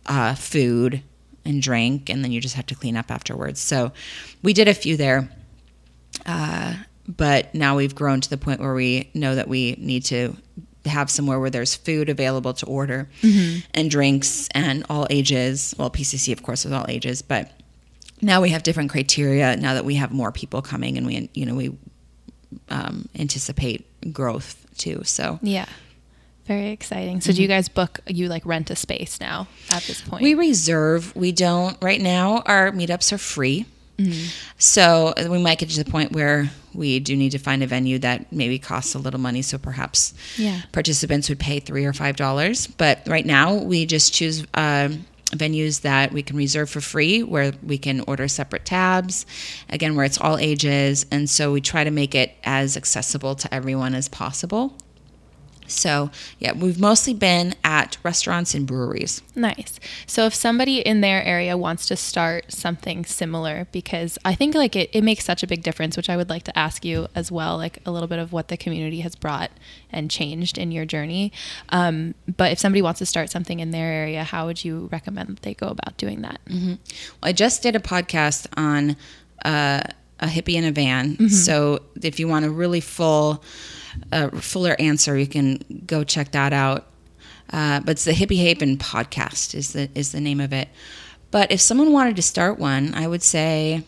uh, 0.08 0.36
food 0.36 1.02
and 1.46 1.62
drink, 1.62 2.10
and 2.10 2.24
then 2.24 2.32
you 2.32 2.42
just 2.42 2.56
have 2.56 2.66
to 2.68 2.76
clean 2.76 2.98
up 2.98 3.10
afterwards. 3.12 3.60
So 3.62 3.92
we 4.44 4.52
did 4.54 4.68
a 4.68 4.74
few 4.74 4.98
there 4.98 5.30
but 7.08 7.54
now 7.54 7.76
we've 7.76 7.96
grown 7.96 8.22
to 8.22 8.30
the 8.30 8.38
point 8.38 8.60
where 8.60 8.74
we 8.74 9.10
know 9.14 9.36
that 9.36 9.48
we 9.48 9.76
need 9.78 10.06
to 10.06 10.36
have 10.86 11.10
somewhere 11.10 11.40
where 11.40 11.50
there's 11.50 11.76
food 11.76 12.10
available 12.10 12.54
to 12.54 12.66
order 12.66 13.10
mm-hmm. 13.22 13.60
and 13.74 13.90
drinks 13.90 14.48
and 14.52 14.86
all 14.90 15.08
ages. 15.10 15.74
Well, 15.78 15.90
PCC, 15.90 16.32
of 16.32 16.44
course, 16.44 16.66
is 16.66 16.72
all 16.72 16.86
ages, 16.88 17.22
but 17.22 17.52
now 18.22 18.42
we 18.42 18.50
have 18.50 18.64
different 18.64 18.92
criteria 18.92 19.56
now 19.58 19.74
that 19.74 19.86
we 19.86 19.96
have 19.96 20.12
more 20.12 20.32
people 20.32 20.62
coming 20.62 20.98
and 20.98 21.06
we, 21.06 21.30
you 21.34 21.46
know, 21.46 21.56
we 21.56 21.78
um, 22.70 23.10
anticipate 23.18 24.14
growth 24.14 24.66
too. 24.78 25.04
So 25.04 25.40
Yeah. 25.42 25.66
Very 26.46 26.70
exciting. 26.70 27.22
So 27.22 27.32
do 27.32 27.42
you 27.42 27.48
mm-hmm. 27.48 27.56
guys 27.56 27.70
book? 27.70 28.02
You 28.06 28.28
like 28.28 28.46
rent 28.46 28.70
a 28.70 28.76
space 28.76 29.20
now 29.20 29.48
at 29.72 29.82
this 29.84 30.02
point? 30.02 30.22
we 30.22 30.36
reserve. 30.36 31.16
We 31.16 31.32
don't 31.32 31.76
right 31.82 32.00
now. 32.00 32.44
Our 32.46 32.72
meetups 32.72 33.12
are 33.12 33.18
free. 33.18 33.66
Mm-hmm. 33.98 34.28
So 34.60 35.14
uh, 35.18 35.28
we 35.30 35.40
might 35.40 35.58
get 35.58 35.70
to 35.70 35.84
the 35.84 35.90
point 35.90 36.12
where 36.12 36.52
we 36.76 37.00
do 37.00 37.16
need 37.16 37.32
to 37.32 37.40
find 37.40 37.64
a 37.64 37.68
venue 37.68 38.00
that 38.00 38.32
maybe 38.32 38.60
costs 38.60 38.94
a 38.96 39.00
little 39.00 39.20
money. 39.20 39.42
So 39.42 39.58
perhaps 39.58 40.14
Yeah. 40.38 40.62
participants 40.72 41.30
would 41.30 41.40
pay 41.40 41.60
three 41.60 41.86
or 41.86 41.94
five 41.94 42.16
dollars. 42.16 42.68
But 42.68 43.02
right 43.08 43.26
now 43.26 43.54
we 43.56 43.86
just 43.86 44.14
choose 44.14 44.44
um, 44.54 45.06
venues 45.32 45.82
that 45.82 46.12
we 46.14 46.22
can 46.22 46.38
reserve 46.38 46.70
for 46.70 46.82
free, 46.82 47.24
where 47.24 47.52
we 47.64 47.78
can 47.78 48.02
order 48.02 48.28
separate 48.28 48.64
tabs. 48.66 49.26
Again, 49.70 49.96
where 49.96 50.06
it's 50.06 50.20
all 50.20 50.38
ages, 50.38 51.06
and 51.12 51.30
so 51.30 51.52
we 51.52 51.62
try 51.62 51.84
to 51.84 51.92
make 51.92 52.14
it 52.16 52.34
as 52.44 52.78
accessible 52.78 53.36
to 53.36 53.54
everyone 53.54 53.96
as 53.96 54.08
possible. 54.08 54.78
So 55.68 56.12
yeah, 56.40 56.54
we've 56.54 56.80
mostly 56.80 57.14
been 57.14 57.56
at 57.64 57.98
restaurants 58.04 58.54
and 58.54 58.68
breweries. 58.68 59.22
Nice. 59.36 59.80
So 60.08 60.26
if 60.26 60.34
somebody 60.34 60.80
in 60.80 61.02
their 61.02 61.24
area 61.24 61.58
wants 61.58 61.86
to 61.88 61.96
start 61.96 62.52
something 62.52 63.06
similar, 63.06 63.68
because 63.72 64.18
I 64.24 64.36
think 64.36 64.56
like 64.56 64.76
it, 64.76 64.90
it 64.94 65.04
makes 65.04 65.26
such 65.26 65.44
a 65.44 65.48
big 65.48 65.64
difference, 65.64 65.98
which 65.98 66.10
I 66.10 66.18
would 66.18 66.30
like 66.30 66.44
to 66.44 66.58
ask 66.58 66.86
you 66.86 67.08
as 67.16 67.32
well, 67.32 67.58
like 67.58 67.80
a 67.86 67.92
little 67.92 68.08
bit 68.08 68.20
of 68.20 68.32
what 68.32 68.48
the 68.48 68.58
community 68.58 69.02
has 69.02 69.16
brought 69.16 69.52
and 69.92 70.12
changed 70.12 70.58
in 70.58 70.72
your 70.72 70.86
journey. 70.86 71.32
Um, 71.70 72.16
but 72.38 72.52
if 72.52 72.60
somebody 72.60 72.82
wants 72.82 73.00
to 73.00 73.06
start 73.06 73.30
something 73.30 73.60
in 73.60 73.72
their 73.72 73.92
area, 73.92 74.24
how 74.24 74.46
would 74.46 74.64
you 74.64 74.90
recommend 74.92 75.30
that 75.30 75.42
they 75.42 75.54
go 75.54 75.68
about 75.68 75.98
doing 75.98 76.22
that? 76.22 76.40
Well, 76.50 76.78
I 77.24 77.34
just 77.34 77.64
did 77.64 77.76
a 77.76 77.80
podcast 77.80 78.48
on 78.58 78.96
uh, 79.44 79.82
a 80.20 80.28
hippie 80.28 80.56
in 80.56 80.64
a 80.64 80.72
van. 80.72 81.30
So 81.30 81.82
if 82.02 82.20
you 82.20 82.28
want 82.28 82.46
a 82.46 82.50
really 82.50 82.82
full, 82.82 83.44
uh, 84.12 84.30
fuller 84.30 84.76
answer, 84.80 85.18
you 85.18 85.28
can 85.28 85.60
go 85.86 86.04
check 86.04 86.32
that 86.32 86.54
out. 86.54 86.88
Uh, 87.52 87.80
but 87.80 87.92
it's 87.92 88.06
the 88.06 88.12
Hippie 88.12 88.38
Haven 88.38 88.78
podcast 88.78 89.54
is 89.54 89.74
the 89.74 89.90
is 89.94 90.12
the 90.12 90.20
name 90.20 90.40
of 90.40 90.52
it. 90.52 90.68
But 91.32 91.52
if 91.52 91.62
someone 91.62 91.92
wanted 91.92 92.16
to 92.16 92.22
start 92.22 92.58
one, 92.58 92.94
I 92.96 93.08
would 93.08 93.22
say 93.22 93.84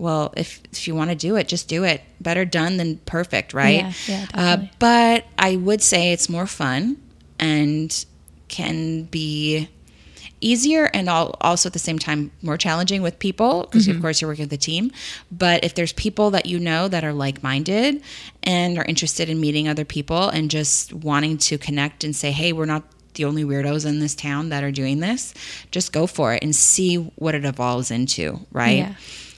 well, 0.00 0.32
if 0.34 0.62
if 0.72 0.88
you 0.88 0.94
want 0.94 1.10
to 1.10 1.16
do 1.16 1.36
it, 1.36 1.46
just 1.46 1.68
do 1.68 1.84
it. 1.84 2.02
Better 2.20 2.46
done 2.46 2.78
than 2.78 2.96
perfect, 2.98 3.52
right? 3.52 3.84
Yeah, 3.84 3.92
yeah, 4.08 4.26
uh, 4.32 4.56
but 4.78 5.26
I 5.38 5.56
would 5.56 5.82
say 5.82 6.12
it's 6.12 6.28
more 6.28 6.46
fun 6.46 6.96
and 7.38 8.04
can 8.48 9.04
be 9.04 9.68
easier 10.40 10.90
and 10.94 11.08
al- 11.08 11.36
also 11.40 11.68
at 11.68 11.72
the 11.72 11.78
same 11.78 11.98
time 11.98 12.30
more 12.42 12.56
challenging 12.56 13.02
with 13.02 13.18
people 13.18 13.64
because 13.64 13.86
of 13.86 13.94
mm-hmm. 13.94 14.02
course 14.02 14.20
you're 14.20 14.30
working 14.30 14.44
with 14.44 14.52
a 14.52 14.56
team. 14.56 14.90
But 15.30 15.64
if 15.64 15.74
there's 15.74 15.92
people 15.92 16.30
that 16.30 16.46
you 16.46 16.58
know 16.58 16.88
that 16.88 17.04
are 17.04 17.12
like-minded 17.12 18.02
and 18.42 18.78
are 18.78 18.84
interested 18.84 19.28
in 19.28 19.40
meeting 19.40 19.68
other 19.68 19.84
people 19.84 20.28
and 20.28 20.50
just 20.50 20.92
wanting 20.92 21.38
to 21.38 21.58
connect 21.58 22.04
and 22.04 22.14
say 22.14 22.30
hey 22.30 22.52
we're 22.52 22.64
not 22.64 22.82
the 23.14 23.24
only 23.24 23.44
weirdos 23.44 23.84
in 23.84 23.98
this 23.98 24.14
town 24.14 24.50
that 24.50 24.62
are 24.62 24.70
doing 24.70 25.00
this 25.00 25.34
just 25.70 25.92
go 25.92 26.06
for 26.06 26.32
it 26.32 26.42
and 26.42 26.54
see 26.54 26.96
what 27.16 27.34
it 27.34 27.44
evolves 27.44 27.90
into 27.90 28.40
right? 28.52 28.78
Yeah. 28.78 28.94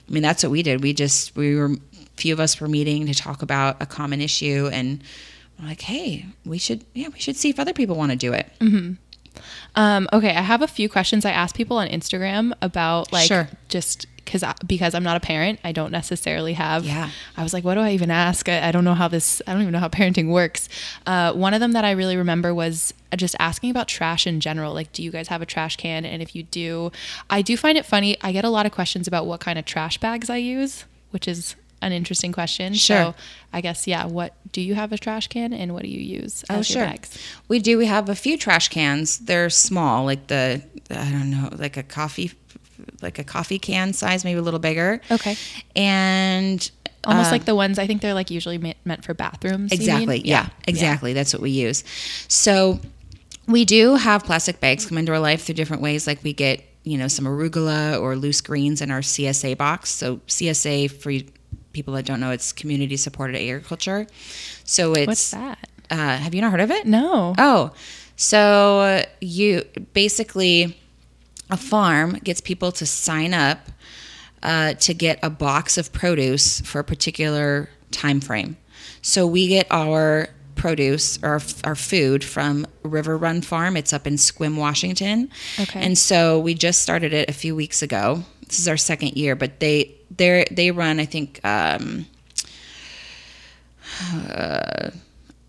i 0.09 0.13
mean 0.13 0.23
that's 0.23 0.43
what 0.43 0.53
we 0.53 0.63
did. 0.63 0.83
We 0.83 0.93
just 0.93 1.35
we 1.37 1.57
were 1.57 1.73
a 1.73 2.17
few 2.17 2.33
of 2.33 2.41
us 2.41 2.61
were 2.61 2.69
meeting 2.69 3.07
to 3.07 3.15
talk 3.15 3.43
about 3.43 3.81
a 3.81 3.87
common 3.87 4.21
issue 4.21 4.69
and 4.73 5.03
we're 5.59 5.69
like 5.69 5.81
hey 5.81 6.27
we 6.45 6.59
should 6.59 6.85
yeah 6.95 7.09
we 7.09 7.19
should 7.19 7.37
see 7.37 7.49
if 7.49 7.59
other 7.59 7.73
people 7.73 7.97
want 7.97 8.13
to 8.13 8.17
do 8.17 8.33
it 8.33 8.51
mm-hmm. 8.61 8.93
Um, 9.75 10.09
okay, 10.13 10.31
I 10.31 10.43
have 10.43 10.63
a 10.63 10.69
few 10.69 10.89
questions 10.89 11.25
I 11.25 11.31
ask 11.31 11.55
people 11.55 11.77
on 11.79 11.89
Instagram 11.89 12.53
about 12.61 13.13
like 13.13 13.27
Sure. 13.27 13.49
just 13.69 14.07
because 14.25 14.45
because 14.67 14.95
I'm 14.95 15.03
not 15.03 15.17
a 15.17 15.21
parent, 15.21 15.59
I 15.65 15.73
don't 15.73 15.91
necessarily 15.91 16.53
have. 16.53 16.85
Yeah. 16.85 17.11
I 17.37 17.43
was 17.43 17.53
like, 17.53 17.65
what 17.65 17.75
do 17.75 17.81
I 17.81 17.91
even 17.93 18.11
ask? 18.11 18.49
I, 18.49 18.69
I 18.69 18.73
don't 18.73 18.85
know 18.85 18.95
how 18.95 19.09
this. 19.09 19.43
I 19.47 19.53
don't 19.53 19.63
even 19.63 19.73
know 19.73 19.79
how 19.81 19.89
parenting 19.89 20.29
works. 20.29 20.69
Uh, 21.07 21.33
one 21.33 21.55
of 21.55 21.61
them 21.61 21.73
that 21.73 21.85
I 21.85 21.91
really 21.93 22.17
remember 22.17 22.55
was 22.55 22.95
just 23.17 23.35
asking 23.39 23.71
about 23.71 23.89
trash 23.89 24.27
in 24.27 24.41
general. 24.41 24.73
Like, 24.75 24.93
do 24.93 25.03
you 25.03 25.11
guys 25.11 25.29
have 25.29 25.43
a 25.43 25.47
trash 25.47 25.77
can? 25.77 26.05
And 26.05 26.23
if 26.23 26.35
you 26.37 26.45
do, 26.45 26.93
I 27.31 27.43
do 27.43 27.57
find 27.57 27.77
it 27.77 27.85
funny. 27.85 28.17
I 28.23 28.33
get 28.33 28.45
a 28.45 28.49
lot 28.51 28.65
of 28.67 28.73
questions 28.73 29.09
about 29.09 29.27
what 29.27 29.41
kind 29.41 29.59
of 29.59 29.65
trash 29.65 29.99
bags 29.99 30.31
I 30.31 30.37
use, 30.37 30.85
which 31.11 31.27
is 31.27 31.57
an 31.83 31.93
interesting 31.93 32.33
question. 32.33 32.73
Sure. 32.75 33.13
So 33.13 33.15
I 33.53 33.61
guess 33.61 33.87
yeah. 33.87 34.07
What 34.07 34.35
do 34.53 34.61
you 34.61 34.75
have 34.75 34.93
a 34.93 34.99
trash 34.99 35.29
can, 35.29 35.53
and 35.53 35.75
what 35.75 35.83
do 35.83 35.89
you 35.89 36.01
use 36.01 36.43
as 36.45 36.51
Oh, 36.51 36.55
your 36.57 36.65
sure. 36.65 36.85
bags? 36.87 37.19
We 37.49 37.59
do. 37.59 37.77
We 37.79 37.87
have 37.87 38.09
a 38.09 38.15
few 38.15 38.39
trash 38.39 38.69
cans. 38.69 39.19
They're 39.19 39.51
small, 39.51 40.05
like 40.05 40.29
the 40.29 40.63
I 40.91 41.11
don't 41.11 41.31
know, 41.31 41.49
like 41.57 41.77
a 41.77 41.83
coffee, 41.83 42.33
like 43.03 43.19
a 43.19 43.25
coffee 43.25 43.59
can 43.59 43.93
size, 43.93 44.25
maybe 44.25 44.39
a 44.39 44.43
little 44.43 44.61
bigger. 44.61 45.01
Okay. 45.11 45.37
And 45.77 46.71
Almost 47.05 47.29
uh, 47.29 47.33
like 47.33 47.45
the 47.47 47.55
ones 47.57 47.79
I 47.81 47.87
think 47.89 48.01
they're 48.01 48.15
like 48.15 48.31
usually 48.31 48.59
me- 48.59 48.77
meant 48.85 49.05
for 49.05 49.13
bathrooms. 49.13 49.73
exactly, 49.73 50.21
yeah, 50.25 50.49
exactly. 50.69 51.13
That's 51.15 51.33
what 51.35 51.43
we 51.43 51.51
use. 51.51 51.83
So 52.29 52.79
we 53.49 53.65
do 53.65 53.97
have 53.97 54.23
plastic 54.25 54.61
bags 54.61 54.87
come 54.87 54.99
into 54.99 55.11
our 55.13 55.19
life 55.19 55.43
through 55.43 55.57
different 55.57 55.83
ways. 55.83 56.07
Like 56.07 56.23
we 56.23 56.33
get 56.33 56.63
you 56.85 56.97
know 56.99 57.09
some 57.09 57.25
arugula 57.25 58.01
or 58.01 58.15
loose 58.17 58.41
greens 58.41 58.81
in 58.81 58.91
our 58.93 59.01
CSA 59.01 59.59
box. 59.59 59.91
So 59.91 60.19
CSA 60.29 60.91
for 60.93 61.13
people 61.73 61.95
that 61.95 62.05
don't 62.05 62.21
know, 62.21 62.31
it's 62.31 62.53
community 62.53 62.97
supported 62.97 63.37
agriculture. 63.37 64.07
So 64.65 64.93
it's 64.95 65.07
What's 65.07 65.31
that? 65.33 65.69
Uh, 65.91 66.17
have 66.17 66.35
you 66.35 66.41
not 66.41 66.53
heard 66.53 66.61
of 66.61 66.71
it? 66.71 66.87
No. 66.87 67.35
Oh, 67.37 67.73
so 68.17 69.05
you 69.21 69.65
basically 69.93 70.77
a 71.51 71.57
farm 71.57 72.19
gets 72.25 72.41
people 72.41 72.73
to 72.73 72.87
sign 72.87 73.35
up 73.35 73.71
uh, 74.43 74.75
to 74.75 74.95
get 74.95 75.19
a 75.23 75.31
box 75.31 75.77
of 75.77 75.93
produce 75.93 76.61
for 76.63 76.79
a 76.79 76.85
particular 76.85 77.69
time 77.91 78.21
frame. 78.21 78.57
So 79.03 79.27
we 79.27 79.49
get 79.49 79.67
our 79.71 80.29
produce 80.55 81.19
or 81.23 81.31
our, 81.31 81.41
our 81.65 81.75
food 81.75 82.25
from 82.25 82.67
River 82.83 83.17
Run 83.19 83.43
Farm. 83.43 83.77
It's 83.77 83.93
up 83.93 84.07
in 84.07 84.15
Sequim, 84.15 84.57
Washington. 84.57 85.31
Okay. 85.61 85.81
And 85.81 85.99
so 85.99 86.39
we 86.39 86.55
just 86.55 86.83
started 86.83 87.13
it 87.13 87.29
a 87.29 87.33
few 87.33 87.55
weeks 87.55 87.83
ago. 87.83 88.23
This 88.47 88.59
is 88.59 88.69
our 88.69 88.77
second 88.77 89.17
year, 89.17 89.35
but 89.35 89.61
they 89.61 89.95
they 90.17 90.45
they 90.51 90.71
run 90.71 91.01
I 91.01 91.05
think 91.07 91.41
um, 91.45 92.07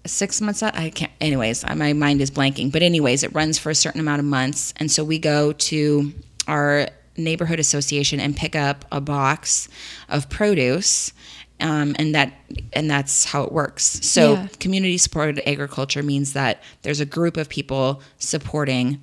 six 0.05 0.41
months 0.41 0.61
out. 0.63 0.75
I 0.75 0.89
can't. 0.89 1.11
Anyways, 1.21 1.65
my 1.75 1.93
mind 1.93 2.21
is 2.21 2.31
blanking. 2.31 2.71
But 2.71 2.81
anyways, 2.83 3.23
it 3.23 3.33
runs 3.33 3.57
for 3.57 3.69
a 3.69 3.75
certain 3.75 4.01
amount 4.01 4.19
of 4.19 4.25
months, 4.25 4.73
and 4.77 4.91
so 4.91 5.03
we 5.03 5.19
go 5.19 5.53
to 5.53 6.11
our 6.47 6.87
neighborhood 7.15 7.59
association 7.59 8.19
and 8.19 8.35
pick 8.35 8.55
up 8.55 8.85
a 8.91 8.99
box 8.99 9.69
of 10.09 10.29
produce. 10.29 11.13
Um, 11.59 11.95
and 11.99 12.13
that 12.15 12.33
and 12.73 12.89
that's 12.89 13.25
how 13.25 13.43
it 13.43 13.51
works. 13.51 13.83
So 14.01 14.33
Yeah. 14.33 14.47
community 14.59 14.97
supported 14.97 15.47
agriculture 15.47 16.03
means 16.03 16.33
that 16.33 16.61
there's 16.81 16.99
a 16.99 17.05
group 17.05 17.37
of 17.37 17.47
people 17.47 18.01
supporting 18.17 19.01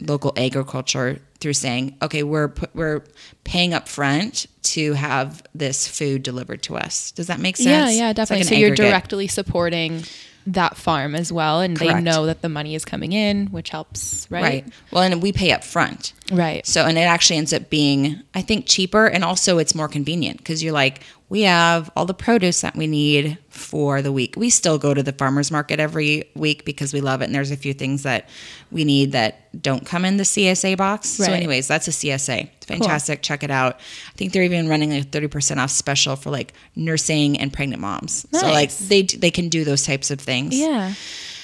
local 0.00 0.32
agriculture 0.36 1.20
through 1.42 1.52
saying, 1.52 1.96
okay, 2.00 2.22
we're 2.22 2.52
we're 2.72 3.04
paying 3.44 3.74
up 3.74 3.88
front 3.88 4.46
to 4.62 4.94
have 4.94 5.42
this 5.54 5.86
food 5.86 6.22
delivered 6.22 6.62
to 6.62 6.76
us. 6.76 7.10
Does 7.10 7.26
that 7.26 7.40
make 7.40 7.56
sense? 7.56 7.66
Yeah, 7.66 7.90
yeah, 7.90 8.06
like 8.08 8.16
definitely. 8.16 8.42
an 8.42 8.48
so 8.48 8.54
you're 8.54 8.74
directly 8.74 9.26
supporting 9.26 10.04
that 10.46 10.76
farm 10.76 11.14
as 11.14 11.32
well, 11.32 11.60
and 11.60 11.76
they 11.76 12.00
know 12.00 12.26
that 12.26 12.42
the 12.42 12.48
money 12.48 12.74
is 12.74 12.84
coming 12.84 13.12
in, 13.12 13.48
which 13.48 13.70
helps, 13.70 14.26
right? 14.30 14.42
Right. 14.42 14.66
Well, 14.90 15.02
and 15.02 15.22
we 15.22 15.32
pay 15.32 15.52
up 15.52 15.62
front. 15.62 16.12
Right. 16.32 16.66
So, 16.66 16.84
and 16.84 16.96
it 16.96 17.02
actually 17.02 17.36
ends 17.36 17.52
up 17.52 17.70
being, 17.70 18.22
I 18.34 18.42
think, 18.42 18.66
cheaper 18.66 19.06
and 19.06 19.24
also 19.24 19.58
it's 19.58 19.74
more 19.74 19.88
convenient 19.88 20.38
because 20.38 20.62
you're 20.62 20.72
like, 20.72 21.02
we 21.32 21.40
have 21.40 21.90
all 21.96 22.04
the 22.04 22.12
produce 22.12 22.60
that 22.60 22.76
we 22.76 22.86
need 22.86 23.38
for 23.48 24.02
the 24.02 24.12
week. 24.12 24.34
We 24.36 24.50
still 24.50 24.76
go 24.76 24.92
to 24.92 25.02
the 25.02 25.14
farmer's 25.14 25.50
market 25.50 25.80
every 25.80 26.24
week 26.34 26.66
because 26.66 26.92
we 26.92 27.00
love 27.00 27.22
it. 27.22 27.24
And 27.24 27.34
there's 27.34 27.50
a 27.50 27.56
few 27.56 27.72
things 27.72 28.02
that 28.02 28.28
we 28.70 28.84
need 28.84 29.12
that 29.12 29.62
don't 29.62 29.86
come 29.86 30.04
in 30.04 30.18
the 30.18 30.24
CSA 30.24 30.76
box. 30.76 31.08
So, 31.08 31.32
anyways, 31.32 31.66
that's 31.66 31.88
a 31.88 31.90
CSA. 31.90 32.50
It's 32.54 32.66
fantastic. 32.66 33.22
Check 33.22 33.42
it 33.42 33.50
out. 33.50 33.76
I 33.76 34.12
think 34.18 34.34
they're 34.34 34.42
even 34.42 34.68
running 34.68 34.92
a 34.92 35.00
30% 35.00 35.56
off 35.56 35.70
special 35.70 36.16
for 36.16 36.28
like 36.28 36.52
nursing 36.76 37.40
and 37.40 37.50
pregnant 37.50 37.80
moms. 37.80 38.26
So, 38.32 38.48
like, 38.48 38.70
they, 38.70 39.00
they 39.00 39.30
can 39.30 39.48
do 39.48 39.64
those 39.64 39.86
types 39.86 40.10
of 40.10 40.20
things. 40.20 40.54
Yeah. 40.54 40.92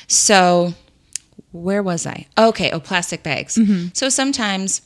So, 0.06 0.74
where 1.52 1.82
was 1.82 2.06
I? 2.06 2.26
Okay, 2.36 2.70
oh, 2.72 2.80
plastic 2.80 3.22
bags. 3.22 3.58
So 3.94 4.10
sometimes 4.10 4.82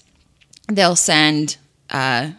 they'll 0.69 0.95
send, 0.95 1.57
uh, 1.91 2.31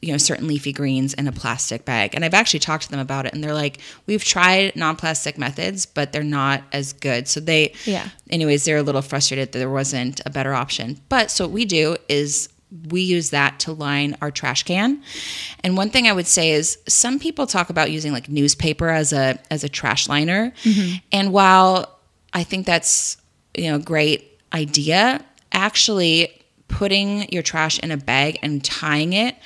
you 0.00 0.12
know, 0.12 0.18
certain 0.18 0.46
leafy 0.46 0.72
greens 0.72 1.14
in 1.14 1.26
a 1.28 1.32
plastic 1.32 1.84
bag, 1.84 2.14
and 2.14 2.24
I've 2.24 2.34
actually 2.34 2.60
talked 2.60 2.84
to 2.84 2.90
them 2.90 3.00
about 3.00 3.26
it, 3.26 3.34
and 3.34 3.42
they're 3.42 3.54
like, 3.54 3.78
we've 4.06 4.24
tried 4.24 4.76
non-plastic 4.76 5.38
methods, 5.38 5.86
but 5.86 6.12
they're 6.12 6.22
not 6.22 6.62
as 6.72 6.92
good. 6.92 7.28
So 7.28 7.40
they, 7.40 7.74
Yeah. 7.84 8.08
Anyways, 8.30 8.64
they're 8.64 8.78
a 8.78 8.82
little 8.82 9.02
frustrated 9.02 9.52
that 9.52 9.58
there 9.58 9.70
wasn't 9.70 10.20
a 10.24 10.30
better 10.30 10.54
option. 10.54 11.00
But 11.08 11.30
so 11.30 11.44
what 11.44 11.52
we 11.52 11.64
do 11.64 11.96
is 12.08 12.48
we 12.88 13.02
use 13.02 13.30
that 13.30 13.60
to 13.60 13.72
line 13.72 14.16
our 14.22 14.30
trash 14.30 14.62
can. 14.62 15.02
And 15.62 15.76
one 15.76 15.90
thing 15.90 16.08
I 16.08 16.12
would 16.12 16.26
say 16.26 16.52
is 16.52 16.78
some 16.88 17.18
people 17.18 17.46
talk 17.46 17.70
about 17.70 17.90
using 17.90 18.12
like 18.12 18.28
newspaper 18.28 18.88
as 18.88 19.12
a 19.12 19.38
as 19.50 19.62
a 19.62 19.68
trash 19.68 20.08
liner. 20.08 20.52
Mm-hmm. 20.62 20.96
And 21.12 21.32
while 21.32 21.98
I 22.32 22.44
think 22.44 22.66
that's 22.66 23.18
you 23.54 23.70
know 23.70 23.76
a 23.76 23.80
great 23.80 24.40
idea, 24.54 25.24
actually 25.52 26.42
putting 26.68 27.30
your 27.30 27.42
trash 27.42 27.78
in 27.80 27.90
a 27.90 27.96
bag 27.98 28.38
and 28.42 28.64
tying 28.64 29.12
it 29.12 29.36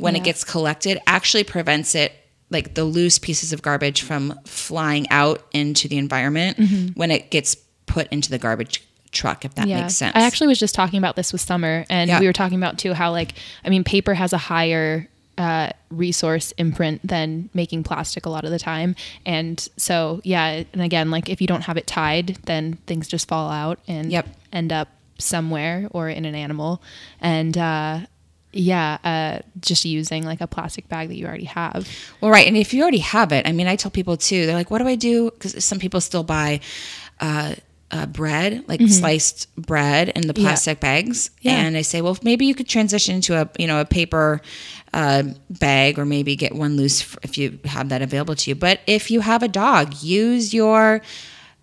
when 0.00 0.14
Yeah. 0.14 0.20
it 0.20 0.24
gets 0.24 0.42
collected 0.44 0.98
actually 1.06 1.44
prevents 1.44 1.94
it 1.94 2.12
like 2.50 2.74
the 2.74 2.84
loose 2.84 3.18
pieces 3.18 3.52
of 3.52 3.62
garbage 3.62 4.02
from 4.02 4.38
flying 4.44 5.08
out 5.10 5.46
into 5.52 5.86
the 5.88 5.98
environment 5.98 6.58
when 6.96 7.10
it 7.10 7.30
gets 7.30 7.54
put 7.86 8.08
into 8.10 8.28
the 8.30 8.38
garbage 8.38 8.82
truck 9.12 9.44
if 9.44 9.54
that 9.56 9.66
makes 9.68 9.96
sense. 9.96 10.14
I 10.16 10.22
actually 10.22 10.46
was 10.48 10.58
just 10.58 10.74
talking 10.74 10.98
about 10.98 11.16
this 11.16 11.32
with 11.32 11.40
Summer, 11.40 11.84
and 11.90 12.08
Yeah. 12.08 12.20
we 12.20 12.26
were 12.26 12.32
talking 12.32 12.58
about 12.58 12.78
too 12.78 12.92
how 12.94 13.10
like 13.12 13.34
I 13.64 13.68
mean, 13.68 13.84
paper 13.84 14.14
has 14.14 14.32
a 14.32 14.38
higher 14.38 15.08
uh, 15.38 15.70
resource 15.90 16.52
imprint 16.58 17.00
than 17.06 17.48
making 17.54 17.82
plastic 17.82 18.26
a 18.26 18.30
lot 18.30 18.44
of 18.44 18.50
the 18.50 18.58
time, 18.58 18.94
and 19.24 19.66
so 19.76 20.20
yeah, 20.24 20.62
and 20.72 20.82
again, 20.82 21.10
like 21.10 21.28
if 21.28 21.40
you 21.40 21.46
don't 21.46 21.62
have 21.62 21.76
it 21.76 21.86
tied, 21.86 22.36
then 22.44 22.74
things 22.86 23.08
just 23.08 23.26
fall 23.28 23.50
out 23.50 23.78
and 23.88 24.12
Yep. 24.12 24.28
end 24.52 24.72
up 24.72 24.88
somewhere 25.18 25.88
or 25.92 26.08
in 26.08 26.24
an 26.24 26.34
animal, 26.34 26.82
and. 27.20 27.56
uh 27.56 28.00
yeah, 28.52 28.98
uh, 29.04 29.46
just 29.60 29.84
using 29.84 30.24
like 30.24 30.40
a 30.40 30.46
plastic 30.46 30.88
bag 30.88 31.08
that 31.08 31.16
you 31.16 31.26
already 31.26 31.44
have. 31.44 31.88
Well, 32.20 32.30
right. 32.30 32.46
And 32.46 32.56
if 32.56 32.74
you 32.74 32.82
already 32.82 32.98
have 32.98 33.32
it, 33.32 33.46
I 33.46 33.52
mean, 33.52 33.66
I 33.68 33.76
tell 33.76 33.90
people 33.90 34.16
too, 34.16 34.46
they're 34.46 34.56
like, 34.56 34.70
what 34.70 34.78
do 34.78 34.88
I 34.88 34.96
do? 34.96 35.30
Because 35.30 35.64
some 35.64 35.78
people 35.78 36.00
still 36.00 36.24
buy 36.24 36.60
uh, 37.20 37.54
uh, 37.92 38.06
bread, 38.06 38.64
like 38.68 38.80
sliced 38.88 39.54
bread 39.56 40.08
in 40.10 40.26
the 40.26 40.34
plastic 40.34 40.80
bags. 40.80 41.28
Mm-hmm. 41.28 41.48
Yeah. 41.48 41.54
And 41.64 41.76
I 41.76 41.82
say, 41.82 42.00
well, 42.02 42.18
maybe 42.22 42.46
you 42.46 42.54
could 42.54 42.68
transition 42.68 43.20
to 43.22 43.42
a, 43.42 43.50
you 43.58 43.66
know, 43.66 43.80
a 43.80 43.84
paper 43.84 44.40
uh, 44.92 45.22
bag 45.48 45.98
or 45.98 46.04
maybe 46.04 46.34
get 46.36 46.54
one 46.54 46.76
loose 46.76 47.16
if 47.22 47.38
you 47.38 47.58
have 47.64 47.88
that 47.90 48.02
available 48.02 48.34
to 48.34 48.50
you. 48.50 48.54
But 48.56 48.80
if 48.86 49.10
you 49.10 49.20
have 49.20 49.42
a 49.44 49.48
dog, 49.48 50.02
use 50.02 50.52
your 50.54 51.02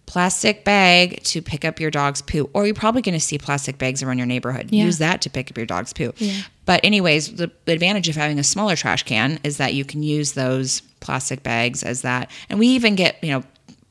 plastic 0.05 0.63
bag 0.63 1.21
to 1.23 1.41
pick 1.41 1.65
up 1.65 1.81
your 1.81 1.91
dog's 1.91 2.21
poo 2.21 2.49
or 2.53 2.65
you're 2.65 2.73
probably 2.73 3.01
going 3.01 3.13
to 3.13 3.19
see 3.19 3.37
plastic 3.37 3.77
bags 3.77 4.01
around 4.01 4.17
your 4.17 4.25
neighborhood 4.25 4.69
Yeah. 4.71 4.85
use 4.85 4.99
that 4.99 5.21
to 5.23 5.29
pick 5.29 5.51
up 5.51 5.57
your 5.57 5.65
dog's 5.65 5.91
poo 5.91 6.13
Yeah. 6.15 6.43
But 6.67 6.79
anyways, 6.83 7.37
the, 7.37 7.49
the 7.65 7.71
advantage 7.73 8.07
of 8.09 8.15
having 8.15 8.37
a 8.37 8.43
smaller 8.43 8.75
trash 8.75 9.01
can 9.01 9.39
is 9.43 9.57
that 9.57 9.73
you 9.73 9.83
can 9.83 10.03
use 10.03 10.33
those 10.33 10.81
plastic 10.99 11.41
bags 11.41 11.81
as 11.81 12.03
that, 12.03 12.29
and 12.49 12.59
we 12.59 12.67
even 12.67 12.93
get 12.95 13.17
you 13.23 13.31
know 13.31 13.43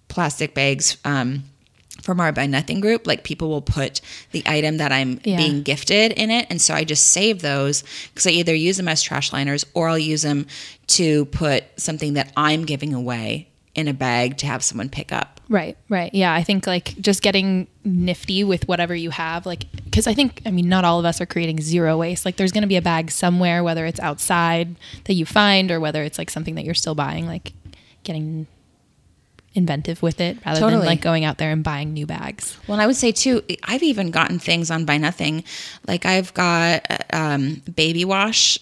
plastic 0.09 0.55
bags 0.55 0.97
um, 1.05 1.43
from 2.03 2.21
our 2.21 2.31
buy 2.31 2.47
nothing 2.47 2.81
group. 2.81 3.07
Like 3.07 3.25
people 3.25 3.49
will 3.49 3.61
put 3.63 4.01
the 4.31 4.43
item 4.47 4.77
that 4.77 4.93
i'm 4.93 5.19
Yeah. 5.25 5.37
being 5.39 5.63
gifted 5.63 6.13
in 6.13 6.31
it. 6.31 6.47
And 6.51 6.63
so 6.63 6.75
i 6.75 6.85
just 6.85 7.09
save 7.09 7.43
those 7.43 7.83
because 8.09 8.27
i 8.27 8.31
either 8.31 8.55
use 8.55 8.77
them 8.77 8.87
as 8.89 9.03
trash 9.03 9.33
liners 9.33 9.65
or 9.75 9.89
i'll 9.89 9.99
use 9.99 10.23
them 10.23 10.47
to 10.99 11.25
put 11.27 11.65
something 11.77 12.13
that 12.15 12.33
i'm 12.37 12.65
giving 12.65 12.95
away 12.95 13.49
in 13.77 13.87
a 13.87 13.95
bag 13.95 14.37
to 14.39 14.47
have 14.47 14.65
someone 14.65 14.89
pick 14.89 15.13
up 15.13 15.37
Right, 15.49 15.77
right. 15.89 16.13
Yeah, 16.13 16.35
I 16.35 16.43
think 16.43 16.67
like 16.67 17.01
just 17.01 17.23
getting 17.23 17.69
nifty 17.85 18.43
with 18.43 18.67
whatever 18.67 18.95
you 18.95 19.11
have, 19.11 19.47
like, 19.47 19.71
because 19.85 20.07
I 20.07 20.15
think, 20.15 20.43
I 20.45 20.51
mean, 20.51 20.69
not 20.69 20.85
all 20.85 20.99
of 20.99 21.05
us 21.05 21.21
are 21.21 21.27
creating 21.27 21.61
zero 21.61 21.97
waste. 21.97 22.25
Like, 22.25 22.37
there's 22.37 22.51
going 22.51 22.63
to 22.63 22.69
be 22.69 22.77
a 22.77 22.83
bag 22.83 23.11
somewhere, 23.13 23.63
whether 23.63 23.87
it's 23.87 24.01
outside 24.01 24.75
that 25.05 25.15
you 25.15 25.25
find 25.25 25.71
or 25.71 25.79
whether 25.79 26.03
it's 26.03 26.19
like 26.19 26.31
something 26.31 26.57
that 26.57 26.65
you're 26.65 26.75
still 26.75 26.97
buying, 26.97 27.27
like 27.27 27.53
getting 28.03 28.49
inventive 29.55 30.03
with 30.03 30.21
it 30.21 30.37
rather 30.45 30.61
than 30.61 30.81
like 30.81 31.01
going 31.01 31.25
out 31.25 31.39
there 31.39 31.51
and 31.51 31.63
buying 31.63 31.93
new 31.93 32.07
bags. 32.07 32.59
Well, 32.67 32.75
and 32.75 32.83
I 32.83 32.87
would 32.87 32.97
say 32.97 33.13
too, 33.13 33.43
I've 33.63 33.83
even 33.83 34.11
gotten 34.11 34.39
things 34.39 34.71
on 34.71 34.85
Buy 34.85 34.99
Nothing. 34.99 35.45
Like 35.87 36.05
I've 36.05 36.35
got 36.35 36.87
um, 37.13 37.63
baby 37.75 38.05
wash 38.05 38.59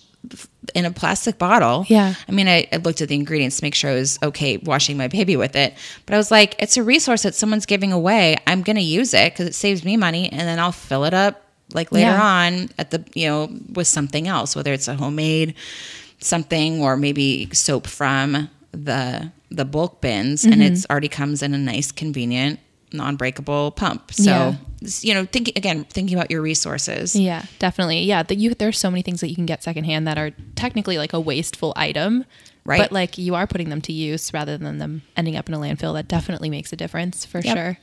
in 0.75 0.85
a 0.85 0.91
plastic 0.91 1.39
bottle. 1.39 1.85
Yeah. 1.89 2.15
I 2.29 2.33
mean, 2.33 2.49
I, 2.49 2.67
I 2.73 2.77
looked 2.77 3.01
at 3.01 3.09
the 3.09 3.15
ingredients 3.15 3.59
to 3.59 3.65
make 3.65 3.75
sure 3.75 3.91
I 3.91 3.95
was 3.95 4.19
okay 4.23 4.57
washing 4.59 4.97
my 4.97 5.09
baby 5.09 5.37
with 5.37 5.55
it. 5.57 5.75
But 6.07 6.15
I 6.15 6.17
was 6.17 6.31
like, 6.31 6.55
it's 6.59 6.77
a 6.77 6.83
resource 6.83 7.23
that 7.23 7.35
someone's 7.35 7.67
giving 7.67 7.93
away. 7.93 8.37
I'm 8.47 8.63
going 8.63 8.77
to 8.77 8.83
use 8.83 9.13
it 9.15 9.33
because 9.33 9.47
it 9.47 9.55
saves 9.55 9.85
me 9.85 9.97
money 9.97 10.29
and 10.31 10.41
then 10.41 10.59
I'll 10.59 10.73
fill 10.73 11.05
it 11.05 11.15
up 11.15 11.43
like 11.73 11.93
later 11.93 12.07
Yeah. 12.11 12.23
on 12.23 12.71
at 12.79 12.91
the, 12.91 13.05
you 13.15 13.27
know, 13.29 13.51
with 13.75 13.87
something 13.87 14.27
else, 14.29 14.57
whether 14.57 14.73
it's 14.73 14.89
a 14.89 14.95
homemade 14.95 15.55
something 16.21 16.81
or 16.81 16.97
maybe 16.97 17.49
soap 17.53 17.87
from 17.87 18.49
the 18.73 19.31
the 19.51 19.65
bulk 19.65 20.01
bins 20.01 20.45
and 20.45 20.55
Mm-hmm. 20.55 20.63
it's 20.63 20.87
already 20.91 21.09
comes 21.09 21.43
in 21.43 21.55
a 21.55 21.59
nice 21.59 21.93
convenient 21.93 22.59
non-breakable 22.95 23.73
pump 23.73 24.13
so 24.13 24.23
Yeah. 24.31 24.55
you 25.01 25.13
know 25.15 25.25
thinking 25.27 25.53
again 25.57 25.85
thinking 25.85 26.17
about 26.17 26.31
your 26.31 26.41
resources 26.43 27.15
Yeah, 27.17 27.43
definitely. 27.59 28.01
Yeah, 28.05 28.23
that 28.23 28.37
you 28.37 28.55
there's 28.55 28.79
so 28.79 28.91
many 28.91 29.03
things 29.03 29.21
that 29.21 29.29
you 29.29 29.35
can 29.35 29.47
get 29.47 29.63
secondhand 29.63 30.07
that 30.07 30.17
are 30.19 30.31
technically 30.55 30.97
like 30.99 31.13
a 31.13 31.21
wasteful 31.21 31.73
item. 31.77 32.25
Right. 32.67 32.79
But 32.79 32.93
like 32.93 33.19
you 33.19 33.35
are 33.35 33.47
putting 33.47 33.69
them 33.69 33.83
to 33.83 33.93
use 33.93 34.33
rather 34.33 34.57
than 34.57 34.79
them 34.79 35.03
ending 35.19 35.37
up 35.37 35.49
in 35.49 35.55
a 35.55 35.59
landfill. 35.59 35.93
That 35.95 36.09
definitely 36.09 36.49
makes 36.49 36.73
a 36.73 36.77
difference 36.77 37.27
for 37.27 37.41
Yep. 37.41 37.57
sure. 37.57 37.79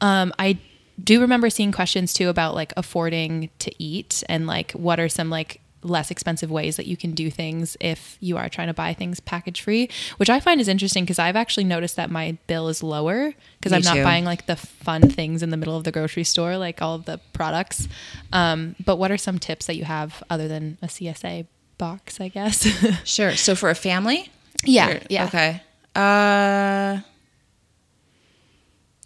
Um, 0.00 0.32
I 0.38 0.58
do 1.02 1.20
remember 1.20 1.48
seeing 1.50 1.70
questions 1.72 2.12
too 2.12 2.28
about 2.28 2.54
like 2.54 2.72
affording 2.76 3.50
to 3.60 3.70
eat 3.82 4.24
and 4.28 4.46
like 4.46 4.72
what 4.72 4.98
are 4.98 5.08
some 5.08 5.30
like 5.30 5.60
less 5.82 6.10
expensive 6.10 6.50
ways 6.50 6.76
that 6.76 6.86
you 6.86 6.96
can 6.96 7.12
do 7.12 7.30
things 7.30 7.76
if 7.80 8.16
you 8.20 8.36
are 8.36 8.48
trying 8.48 8.66
to 8.66 8.74
buy 8.74 8.92
things 8.94 9.20
package 9.20 9.60
free, 9.60 9.88
which 10.16 10.28
I 10.30 10.40
find 10.40 10.60
is 10.60 10.68
interesting 10.68 11.04
because 11.04 11.18
I've 11.18 11.36
actually 11.36 11.64
noticed 11.64 11.96
that 11.96 12.10
my 12.10 12.36
bill 12.46 12.68
is 12.68 12.82
lower 12.82 13.32
because 13.58 13.72
I'm 13.72 13.82
not 13.82 13.94
too. 13.96 14.02
buying 14.04 14.24
like 14.24 14.46
the 14.46 14.56
fun 14.56 15.02
things 15.08 15.42
in 15.42 15.50
the 15.50 15.56
middle 15.56 15.76
of 15.76 15.84
the 15.84 15.92
grocery 15.92 16.24
store, 16.24 16.56
like 16.56 16.82
all 16.82 16.94
of 16.94 17.04
the 17.04 17.20
products. 17.32 17.88
Um, 18.32 18.74
but 18.84 18.96
what 18.96 19.10
are 19.10 19.18
some 19.18 19.38
tips 19.38 19.66
that 19.66 19.76
you 19.76 19.84
have 19.84 20.22
other 20.30 20.48
than 20.48 20.78
a 20.82 20.86
CSA 20.86 21.46
box, 21.78 22.20
I 22.20 22.28
guess? 22.28 22.66
sure 23.04 23.36
so 23.36 23.54
for 23.54 23.70
a 23.70 23.74
family 23.74 24.30
yeah. 24.64 24.96
Or- 24.96 25.00
Yeah. 25.08 25.26
okay 25.26 25.62
uh 25.94 27.00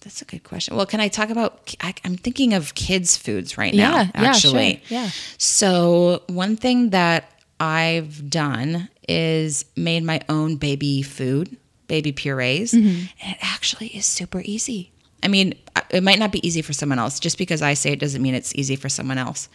that's 0.00 0.22
a 0.22 0.24
good 0.24 0.42
question 0.44 0.76
well 0.76 0.86
can 0.86 1.00
i 1.00 1.08
talk 1.08 1.30
about 1.30 1.74
I, 1.80 1.94
i'm 2.04 2.16
thinking 2.16 2.54
of 2.54 2.74
kids 2.74 3.16
foods 3.16 3.56
right 3.58 3.74
now 3.74 3.96
Yeah. 4.14 4.22
Yeah. 4.22 4.32
Sure. 4.32 4.60
Yeah. 4.88 5.10
So, 5.38 6.22
one 6.28 6.56
thing 6.56 6.90
that 6.90 7.30
I've 7.58 8.30
done 8.30 8.88
is 9.08 9.64
made 9.76 10.02
my 10.04 10.20
own 10.28 10.56
baby 10.56 11.02
food, 11.02 11.56
baby 11.88 12.12
purees, 12.12 12.72
Mm-hmm. 12.72 12.88
and 13.22 13.32
it 13.34 13.38
actually 13.42 13.88
is 13.88 14.06
super 14.06 14.40
easy. 14.44 14.92
I 15.22 15.28
mean, 15.28 15.54
it 15.90 16.02
might 16.02 16.18
not 16.18 16.32
be 16.32 16.40
easy 16.46 16.62
for 16.62 16.72
someone 16.72 16.98
else. 16.98 17.20
Just 17.20 17.36
because 17.36 17.60
I 17.60 17.74
say 17.74 17.92
it 17.92 17.98
doesn't 18.00 18.22
mean 18.22 18.34
it's 18.34 18.54
easy 18.54 18.76
for 18.76 18.88
someone 18.88 19.18
else. 19.18 19.50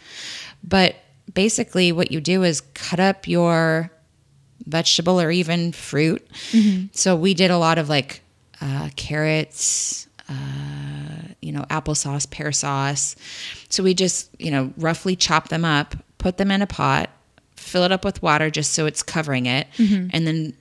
But 0.62 0.94
basically, 1.34 1.90
what 1.90 2.12
you 2.12 2.20
do 2.20 2.44
is 2.44 2.60
cut 2.74 3.00
up 3.00 3.26
your 3.26 3.90
vegetable 4.66 5.20
or 5.20 5.30
even 5.32 5.72
fruit. 5.72 6.24
Mm-hmm. 6.52 6.86
So, 6.92 7.16
we 7.16 7.34
did 7.34 7.50
a 7.50 7.58
lot 7.58 7.78
of 7.78 7.88
like 7.88 8.20
uh, 8.60 8.90
carrots, 8.94 10.05
uh, 10.28 10.32
you 11.40 11.52
know, 11.52 11.62
applesauce, 11.70 12.28
pear 12.30 12.52
sauce. 12.52 13.14
So 13.68 13.82
we 13.82 13.94
just, 13.94 14.30
you 14.40 14.50
know, 14.50 14.72
roughly 14.76 15.16
chop 15.16 15.48
them 15.48 15.64
up, 15.64 15.94
put 16.18 16.36
them 16.38 16.50
in 16.50 16.62
a 16.62 16.66
pot, 16.66 17.10
fill 17.56 17.84
it 17.84 17.92
up 17.92 18.04
with 18.04 18.22
water 18.22 18.50
just 18.50 18.72
so 18.72 18.86
it's 18.86 19.02
covering 19.02 19.46
it, 19.46 19.66
and 20.12 20.26
then 20.26 20.54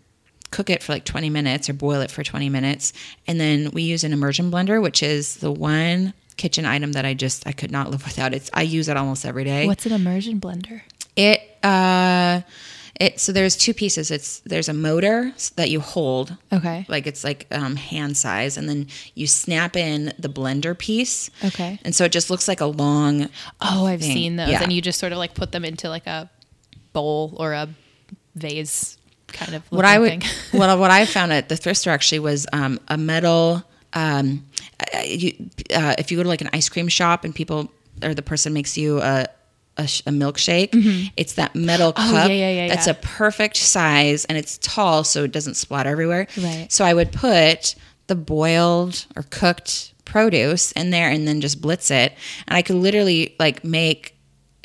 cook 0.51 0.69
it 0.69 0.81
for 0.83 0.93
like 0.93 1.03
20 1.05 1.29
minutes 1.29 1.69
or 1.69 1.73
boil 1.73 2.01
it 2.01 2.11
for 2.11 2.23
20 2.23 2.49
minutes. 2.49 2.93
And 3.27 3.39
then 3.39 3.71
we 3.71 3.81
use 3.83 4.03
an 4.03 4.13
immersion 4.13 4.51
blender, 4.51 4.81
which 4.81 5.01
is 5.03 5.37
the 5.37 5.51
one 5.51 6.13
kitchen 6.37 6.65
item 6.65 6.91
that 6.93 7.05
I 7.05 7.13
just 7.13 7.47
I 7.47 7.51
could 7.51 7.71
not 7.71 7.89
live 7.91 8.03
without. 8.05 8.33
It's 8.33 8.49
I 8.53 8.61
use 8.61 8.87
it 8.87 8.97
almost 8.97 9.25
every 9.25 9.43
day. 9.43 9.67
What's 9.67 9.85
an 9.85 9.93
immersion 9.93 10.39
blender? 10.39 10.81
It 11.15 11.41
uh 11.63 12.41
it 12.99 13.19
so 13.19 13.31
there's 13.31 13.55
two 13.57 13.73
pieces. 13.73 14.11
It's 14.11 14.39
there's 14.39 14.69
a 14.69 14.73
motor 14.73 15.33
that 15.57 15.69
you 15.69 15.79
hold 15.81 16.35
Okay. 16.53 16.85
like 16.87 17.07
it's 17.07 17.23
like 17.23 17.47
um, 17.51 17.75
hand 17.75 18.15
size, 18.17 18.57
and 18.57 18.67
then 18.69 18.87
you 19.15 19.27
snap 19.27 19.75
in 19.75 20.13
the 20.17 20.29
blender 20.29 20.77
piece. 20.77 21.29
Okay. 21.43 21.79
And 21.83 21.93
so 21.95 22.05
it 22.05 22.11
just 22.11 22.29
looks 22.29 22.47
like 22.47 22.61
a 22.61 22.65
long. 22.65 23.29
Oh, 23.61 23.85
I've 23.85 23.99
thing. 24.01 24.13
seen 24.13 24.35
those. 24.37 24.49
Yeah. 24.49 24.63
And 24.63 24.71
you 24.71 24.81
just 24.81 24.99
sort 24.99 25.11
of 25.11 25.17
like 25.17 25.33
put 25.33 25.51
them 25.51 25.65
into 25.65 25.89
like 25.89 26.07
a 26.07 26.29
bowl 26.93 27.33
or 27.37 27.53
a 27.53 27.67
vase 28.35 28.97
kind 29.27 29.55
of 29.55 29.63
What 29.71 29.85
I 29.85 29.99
would, 29.99 30.09
thing. 30.09 30.21
what 30.59 30.77
what 30.79 30.91
I 30.91 31.05
found 31.05 31.33
at 31.33 31.49
the 31.49 31.57
thrift 31.57 31.79
store 31.81 31.93
actually 31.93 32.19
was 32.19 32.47
um, 32.53 32.79
a 32.87 32.97
metal. 32.97 33.63
Um, 33.93 34.45
uh, 34.93 34.99
you, 35.05 35.49
uh, 35.73 35.95
if 35.97 36.11
you 36.11 36.17
go 36.17 36.23
to 36.23 36.29
like 36.29 36.41
an 36.41 36.49
ice 36.53 36.67
cream 36.69 36.87
shop 36.89 37.23
and 37.23 37.33
people 37.33 37.71
or 38.03 38.13
the 38.13 38.21
person 38.21 38.51
makes 38.53 38.77
you 38.77 38.99
a 39.01 39.25
a, 39.77 39.87
sh- 39.87 40.01
a 40.05 40.11
milkshake, 40.11 41.11
it's 41.17 41.33
that 41.33 41.55
metal 41.55 41.93
cup. 41.93 42.05
Mm-hmm. 42.05 42.15
Oh, 42.15 42.27
yeah, 42.27 42.27
yeah, 42.27 42.49
yeah, 42.49 42.67
That's 42.67 42.87
a 42.87 42.93
perfect 42.93 43.57
size 43.57 44.25
and 44.25 44.37
it's 44.37 44.57
tall, 44.59 45.03
so 45.03 45.23
it 45.23 45.31
doesn't 45.31 45.55
splatter 45.55 45.89
everywhere. 45.89 46.27
Right. 46.37 46.67
So 46.69 46.85
I 46.85 46.93
would 46.93 47.11
put 47.11 47.75
the 48.07 48.15
boiled 48.15 49.05
or 49.15 49.23
cooked 49.29 49.93
produce 50.05 50.71
in 50.73 50.91
there 50.91 51.09
and 51.09 51.27
then 51.27 51.41
just 51.41 51.61
blitz 51.61 51.91
it, 51.91 52.13
and 52.47 52.55
I 52.55 52.61
could 52.61 52.75
literally 52.77 53.35
like 53.39 53.63
make, 53.63 54.15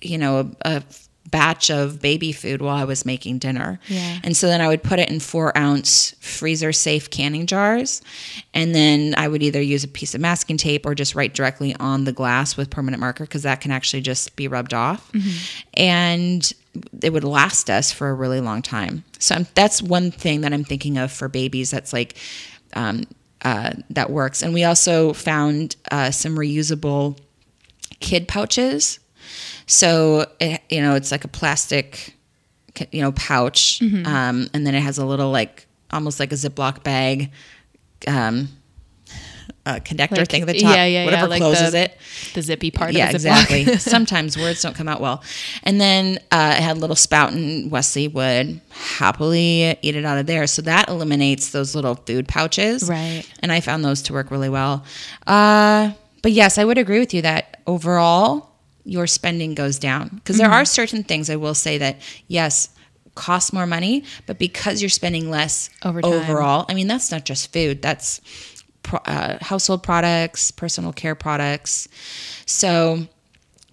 you 0.03 0.19
know, 0.19 0.39
a, 0.63 0.77
a 0.77 0.83
batch 1.31 1.71
of 1.71 2.01
baby 2.01 2.33
food 2.33 2.61
while 2.61 2.77
I 2.77 2.85
was 2.85 3.05
making 3.05 3.39
dinner. 3.39 3.79
Yeah. 3.87 4.18
And 4.25 4.37
so 4.37 4.47
then 4.49 4.61
I 4.61 4.68
would 4.68 4.83
put 4.83 4.99
it 4.99 5.09
in 5.11 5.21
four 5.21 5.57
ounce 5.57 6.14
freezer 6.21 6.73
safe 6.73 7.11
canning 7.11 7.47
jars. 7.47 8.03
And 8.53 8.75
then 8.75 9.14
I 9.16 9.29
would 9.29 9.43
either 9.43 9.61
use 9.61 9.85
a 9.85 9.89
piece 9.89 10.14
of 10.14 10.21
masking 10.21 10.57
tape 10.57 10.85
or 10.87 10.95
just 10.95 11.14
write 11.14 11.35
directly 11.35 11.75
on 11.77 12.05
the 12.05 12.12
glass 12.12 12.57
with 12.57 12.71
permanent 12.71 13.01
marker 13.01 13.25
because 13.25 13.43
that 13.43 13.61
can 13.61 13.71
actually 13.71 14.03
just 14.03 14.35
be 14.35 14.49
rubbed 14.49 14.75
off. 14.75 15.11
And 15.75 16.53
it 17.03 17.12
would 17.12 17.25
last 17.25 17.71
us 17.71 17.93
for 17.93 18.09
a 18.09 18.14
really 18.14 18.41
long 18.41 18.62
time. 18.62 19.05
So 19.18 19.35
I'm, 19.35 19.47
that's 19.55 19.83
one 19.83 20.11
thing 20.11 20.41
that 20.41 20.53
I'm 20.53 20.64
thinking 20.64 20.99
of 20.99 21.12
for 21.12 21.29
babies 21.29 21.71
that's 21.71 21.93
like, 21.93 22.16
um, 22.75 23.05
uh, 23.43 23.73
that 23.91 24.11
works. 24.11 24.43
And 24.43 24.53
we 24.53 24.64
also 24.64 25.12
found 25.12 25.77
uh, 25.91 26.11
some 26.11 26.37
reusable 26.37 27.18
kid 28.01 28.29
pouches. 28.29 28.99
So 29.66 30.26
it, 30.41 30.61
you 30.70 30.81
know, 30.81 30.95
it's 30.95 31.11
like 31.12 31.24
a 31.24 31.28
plastic, 31.28 32.14
you 32.93 33.01
know, 33.03 33.12
pouch, 33.12 33.81
Mm-hmm. 33.81 34.07
um, 34.07 34.49
and 34.55 34.66
then 34.66 34.74
it 34.74 34.81
has 34.83 34.99
a 34.99 35.05
little 35.07 35.31
like 35.31 35.66
almost 35.93 36.20
like 36.20 36.33
a 36.33 36.37
Ziploc 36.37 36.83
bag, 36.85 37.31
um, 38.07 38.49
uh, 39.66 39.74
connector 39.81 40.18
Like- 40.18 40.28
thing 40.31 40.43
at 40.43 40.47
the 40.49 40.55
top, 40.61 40.74
yeah, 40.74 40.85
yeah, 40.85 41.01
yeah, 41.01 41.05
whatever 41.05 41.28
like 41.28 41.41
closes 41.41 41.72
the- 41.72 41.83
it. 41.83 41.99
the 42.35 42.43
zippy 42.43 42.70
part 42.70 42.93
Yeah, 42.95 43.11
exactly. 43.11 43.64
Sometimes 43.78 44.37
words 44.39 44.62
don't 44.62 44.74
come 44.74 44.89
out 44.89 45.01
well. 45.01 45.22
And 45.64 45.81
then 45.81 46.18
uh, 46.33 46.55
it 46.57 46.62
had 46.62 46.76
a 46.76 46.81
little 46.81 46.97
spout, 46.97 47.33
and 47.33 47.70
Wesley 47.70 48.09
would 48.09 48.61
happily 48.70 49.76
eat 49.83 49.97
it 49.97 50.05
out 50.05 50.18
of 50.18 50.26
there. 50.26 50.47
So 50.47 50.62
that 50.62 50.89
eliminates 50.89 51.51
those 51.51 51.74
little 51.74 51.95
food 51.97 52.26
pouches. 52.28 52.89
Right. 52.89 53.24
And 53.43 53.53
I 53.53 53.61
found 53.61 53.85
those 53.85 54.01
to 54.03 54.12
work 54.12 54.31
really 54.31 54.49
well. 54.49 54.85
Uh, 55.26 55.93
but 56.22 56.33
yes, 56.33 56.57
I 56.57 56.64
would 56.64 56.78
agree 56.78 56.99
with 57.01 57.12
you 57.12 57.22
that 57.22 57.61
overall, 57.66 58.49
your 58.85 59.07
spending 59.07 59.55
goes 59.55 59.78
down. 59.78 60.09
Because 60.09 60.39
there 60.39 60.51
are 60.51 60.64
certain 60.64 61.03
things 61.03 61.31
I 61.31 61.37
will 61.37 61.55
say 61.55 61.78
that, 61.78 62.01
yes, 62.28 62.70
cost 63.14 63.53
more 63.53 63.66
money, 63.66 64.05
but 64.26 64.39
because 64.39 64.81
you're 64.83 64.89
spending 64.89 65.31
less 65.31 65.70
Over 65.85 66.05
overall, 66.05 66.66
I 66.68 66.74
mean, 66.74 66.87
that's 66.87 67.11
not 67.11 67.24
just 67.24 67.53
food, 67.53 67.83
that's 67.83 68.20
uh, 69.05 69.39
household 69.41 69.83
products, 69.83 70.51
personal 70.51 70.93
care 70.93 71.14
products. 71.14 71.89
So, 72.47 73.07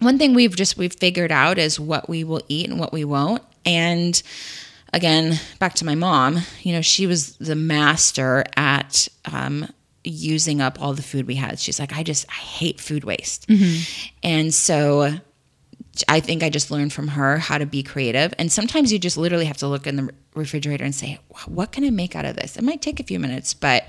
one 0.00 0.18
thing 0.18 0.34
we've 0.34 0.54
just 0.54 0.76
we've 0.76 0.92
figured 0.92 1.32
out 1.32 1.58
is 1.58 1.80
what 1.80 2.08
we 2.08 2.24
will 2.24 2.42
eat 2.48 2.68
and 2.68 2.78
what 2.78 2.92
we 2.92 3.04
won't 3.04 3.42
and 3.64 4.22
again 4.92 5.38
back 5.58 5.74
to 5.74 5.84
my 5.84 5.94
mom 5.94 6.38
you 6.62 6.72
know 6.72 6.80
she 6.80 7.06
was 7.06 7.36
the 7.36 7.56
master 7.56 8.44
at 8.56 9.08
um, 9.30 9.68
using 10.08 10.60
up 10.60 10.80
all 10.80 10.94
the 10.94 11.02
food 11.02 11.26
we 11.26 11.34
had 11.34 11.58
she's 11.58 11.78
like 11.78 11.92
i 11.92 12.02
just 12.02 12.26
i 12.28 12.34
hate 12.34 12.80
food 12.80 13.04
waste 13.04 13.46
and 14.22 14.54
so 14.54 15.12
I 16.06 16.20
think 16.20 16.42
I 16.42 16.50
just 16.50 16.70
learned 16.70 16.92
from 16.92 17.08
her 17.08 17.38
how 17.38 17.58
to 17.58 17.66
be 17.66 17.82
creative. 17.82 18.32
And 18.38 18.52
sometimes 18.52 18.92
you 18.92 18.98
just 18.98 19.16
literally 19.16 19.46
have 19.46 19.56
to 19.58 19.66
look 19.66 19.86
in 19.86 19.96
the 19.96 20.10
refrigerator 20.34 20.84
and 20.84 20.94
say, 20.94 21.18
what 21.46 21.72
can 21.72 21.84
I 21.84 21.90
make 21.90 22.14
out 22.14 22.24
of 22.24 22.36
this? 22.36 22.56
It 22.56 22.62
might 22.62 22.80
take 22.82 23.00
a 23.00 23.02
few 23.02 23.18
minutes, 23.18 23.54
but 23.54 23.84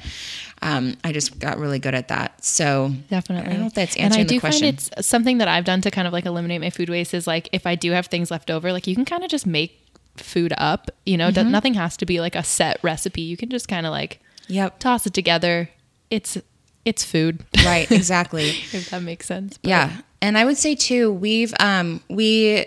um, 0.62 0.98
I 1.04 1.12
just 1.12 1.38
got 1.40 1.60
really 1.60 1.78
good 1.78 1.94
at 1.94 2.08
that. 2.08 2.44
So 2.44 2.94
Definitely. 3.10 3.48
I 3.48 3.52
don't 3.52 3.62
know 3.62 3.68
if 3.68 3.74
that's 3.74 3.96
and 3.96 4.14
I 4.14 4.24
do 4.24 4.40
question. 4.40 4.66
find 4.66 4.74
it's 4.74 5.08
something 5.08 5.38
that 5.38 5.48
I've 5.48 5.66
done 5.66 5.82
to 5.82 5.92
kind 5.92 6.08
of 6.08 6.14
like 6.14 6.26
eliminate 6.26 6.62
my 6.62 6.70
food 6.70 6.90
waste 6.90 7.14
is 7.14 7.28
like 7.28 7.50
if 7.52 7.68
I 7.68 7.76
do 7.76 7.92
have 7.92 8.08
things 8.08 8.32
left 8.32 8.50
over, 8.50 8.72
like 8.72 8.88
you 8.88 8.96
can 8.96 9.06
kind 9.06 9.24
of 9.24 9.30
just 9.30 9.46
make 9.46 9.80
food 10.18 10.54
up. 10.58 10.90
You 11.06 11.18
know, 11.18 11.30
Mm-hmm. 11.30 11.52
Nothing 11.52 11.74
has 11.76 11.96
to 11.98 12.06
be 12.06 12.20
like 12.20 12.36
a 12.36 12.44
set 12.44 12.80
recipe. 12.84 13.22
You 13.22 13.38
can 13.38 13.50
just 13.50 13.68
kind 13.68 13.86
of 13.86 13.92
like 13.92 14.20
yep. 14.48 14.80
toss 14.80 15.06
it 15.06 15.14
together. 15.14 15.70
It's 16.10 16.38
it's 16.86 17.04
food, 17.04 17.44
Right. 17.66 17.90
Exactly. 18.00 18.50
if 18.50 18.90
that 18.90 19.04
makes 19.04 19.26
sense. 19.28 19.58
But 19.58 19.70
Yeah. 19.70 19.98
And 20.22 20.38
I 20.38 20.46
would 20.46 20.58
say 20.58 20.76
too, 20.76 21.12
we've 21.12 21.54
um 21.60 22.02
we 22.10 22.66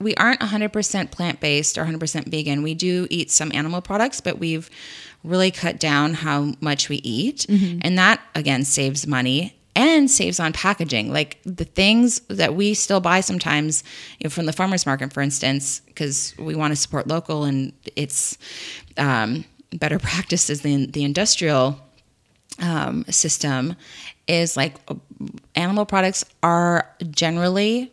we 0.00 0.14
aren't 0.16 0.40
100% 0.40 1.12
plant-based 1.12 1.78
or 1.78 1.84
100% 1.84 2.26
vegan. 2.26 2.62
We 2.64 2.74
do 2.74 3.06
eat 3.08 3.30
some 3.30 3.52
animal 3.54 3.80
products, 3.80 4.20
but 4.20 4.40
we've 4.40 4.68
really 5.22 5.52
cut 5.52 5.78
down 5.78 6.14
how 6.14 6.54
much 6.60 6.88
we 6.88 6.96
eat. 6.96 7.46
And 7.48 7.96
that 7.98 8.20
again 8.34 8.64
saves 8.64 9.06
money 9.06 9.54
and 9.76 10.10
saves 10.10 10.40
on 10.40 10.52
packaging. 10.52 11.12
Like 11.12 11.38
the 11.44 11.64
things 11.64 12.20
that 12.28 12.54
we 12.56 12.74
still 12.74 13.00
buy 13.00 13.20
sometimes 13.20 13.84
you 14.18 14.24
know, 14.24 14.30
from 14.30 14.46
the 14.46 14.52
farmers 14.52 14.86
market, 14.86 15.12
for 15.12 15.22
instance, 15.22 15.80
because 15.86 16.34
we 16.36 16.56
want 16.56 16.72
to 16.72 16.76
support 16.76 17.06
local 17.06 17.44
and 17.44 17.72
it's 17.94 18.36
um, 18.98 19.44
better 19.70 19.98
practices 20.10 20.62
than 20.62 20.90
the 20.90 21.04
industrial 21.04 21.78
um, 22.60 23.04
system 23.04 23.76
is 24.28 24.56
like 24.56 24.76
animal 25.54 25.84
products 25.86 26.24
are 26.42 26.88
generally 27.10 27.92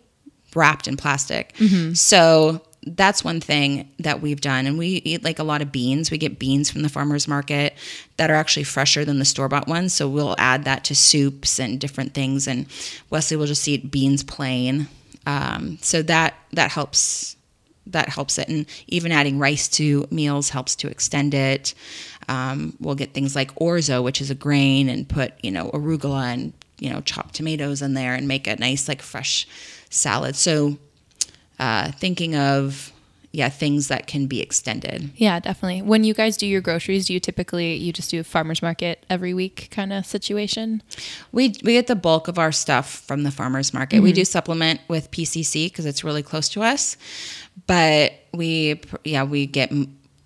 wrapped 0.55 0.87
in 0.87 0.97
plastic. 0.97 1.55
So 1.93 2.61
that's 2.83 3.23
one 3.23 3.41
thing 3.41 3.91
that 3.99 4.21
we've 4.21 4.39
done. 4.41 4.65
And 4.65 4.77
we 4.77 5.01
eat 5.03 5.23
like 5.23 5.37
a 5.39 5.43
lot 5.43 5.61
of 5.61 5.71
beans. 5.71 6.11
We 6.11 6.17
get 6.17 6.39
beans 6.39 6.71
from 6.71 6.81
the 6.81 6.89
farmer's 6.89 7.27
market 7.27 7.73
that 8.17 8.31
are 8.31 8.35
actually 8.35 8.63
fresher 8.63 9.03
than 9.05 9.19
the 9.19 9.25
store 9.25 9.49
bought 9.49 9.67
ones. 9.67 9.93
So 9.93 10.07
we'll 10.07 10.35
add 10.37 10.63
that 10.63 10.85
to 10.85 10.95
soups 10.95 11.59
and 11.59 11.79
different 11.79 12.13
things. 12.13 12.47
And 12.47 12.67
Wesley 13.09 13.37
will 13.37 13.47
just 13.47 13.67
eat 13.67 13.91
beans 13.91 14.23
plain. 14.23 14.87
Um, 15.25 15.77
so 15.81 16.01
that 16.03 16.35
that 16.53 16.71
helps 16.71 17.35
that 17.87 18.09
helps 18.09 18.37
it. 18.37 18.47
And 18.47 18.65
even 18.87 19.11
adding 19.11 19.39
rice 19.39 19.67
to 19.69 20.07
meals 20.09 20.49
helps 20.49 20.75
to 20.77 20.87
extend 20.89 21.33
it. 21.33 21.73
Um, 22.29 22.77
we'll 22.79 22.95
get 22.95 23.13
things 23.13 23.35
like 23.35 23.53
orzo, 23.55 24.03
which 24.03 24.21
is 24.21 24.29
a 24.29 24.35
grain, 24.35 24.87
and 24.87 25.09
put 25.09 25.33
you 25.43 25.51
know 25.51 25.71
arugula 25.71 26.31
and 26.31 26.53
you 26.77 26.89
know 26.89 27.01
chopped 27.01 27.33
tomatoes 27.33 27.81
in 27.81 27.95
there 27.95 28.13
and 28.13 28.27
make 28.27 28.47
a 28.47 28.55
nice 28.55 28.87
like 28.87 29.01
fresh 29.01 29.47
salad. 29.89 30.35
So 30.35 30.77
uh, 31.59 31.91
thinking 31.91 32.35
of 32.35 32.93
yeah 33.31 33.49
things 33.49 33.87
that 33.89 34.07
can 34.07 34.27
be 34.27 34.41
extended. 34.41 35.09
Yeah, 35.15 35.39
definitely. 35.39 35.81
When 35.81 36.03
you 36.03 36.13
guys 36.13 36.37
do 36.37 36.45
your 36.47 36.61
groceries, 36.61 37.07
do 37.07 37.13
you 37.13 37.19
typically 37.19 37.73
you 37.75 37.91
just 37.91 38.11
do 38.11 38.19
a 38.19 38.23
farmers 38.23 38.61
market 38.61 39.05
every 39.09 39.33
week 39.33 39.69
kind 39.71 39.91
of 39.91 40.05
situation? 40.05 40.83
We 41.31 41.55
we 41.63 41.73
get 41.73 41.87
the 41.87 41.95
bulk 41.95 42.27
of 42.27 42.37
our 42.37 42.51
stuff 42.51 43.01
from 43.07 43.23
the 43.23 43.31
farmers 43.31 43.73
market. 43.73 44.01
We 44.01 44.13
do 44.13 44.23
supplement 44.23 44.81
with 44.87 45.09
PCC 45.09 45.65
because 45.65 45.87
it's 45.87 46.03
really 46.03 46.23
close 46.23 46.47
to 46.49 46.61
us, 46.61 46.95
but 47.65 48.13
we 48.33 48.81
yeah 49.03 49.23
we 49.23 49.47
get 49.47 49.71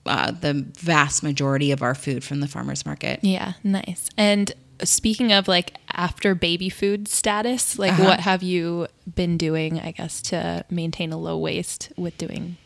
uh, 0.05 0.31
the 0.31 0.65
vast 0.79 1.23
majority 1.23 1.71
of 1.71 1.81
our 1.81 1.95
food 1.95 2.23
from 2.23 2.39
the 2.41 2.47
farmers 2.47 2.85
market. 2.85 3.19
Yeah, 3.23 3.53
nice. 3.63 4.09
And 4.17 4.51
speaking 4.83 5.31
of 5.31 5.47
like 5.47 5.77
after 5.93 6.35
baby 6.35 6.69
food 6.69 7.07
status, 7.07 7.77
like 7.79 7.93
Uh-huh. 7.93 8.03
what 8.03 8.19
have 8.21 8.43
you 8.43 8.87
been 9.15 9.37
doing, 9.37 9.79
I 9.79 9.91
guess, 9.91 10.21
to 10.23 10.65
maintain 10.69 11.11
a 11.13 11.17
low 11.17 11.37
waste 11.37 11.91
with 11.95 12.17
doing 12.17 12.57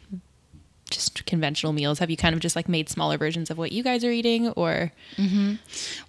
just 0.90 1.26
conventional 1.26 1.74
meals? 1.74 2.00
Have 2.00 2.10
you 2.10 2.16
kind 2.18 2.34
of 2.34 2.40
just 2.40 2.56
like 2.56 2.70
made 2.70 2.88
smaller 2.90 3.18
versions 3.18 3.50
of 3.52 3.58
what 3.58 3.72
you 3.74 3.84
guys 3.84 4.04
are 4.06 4.12
eating 4.12 4.48
or 4.50 4.92
Mm-hmm. 5.18 5.56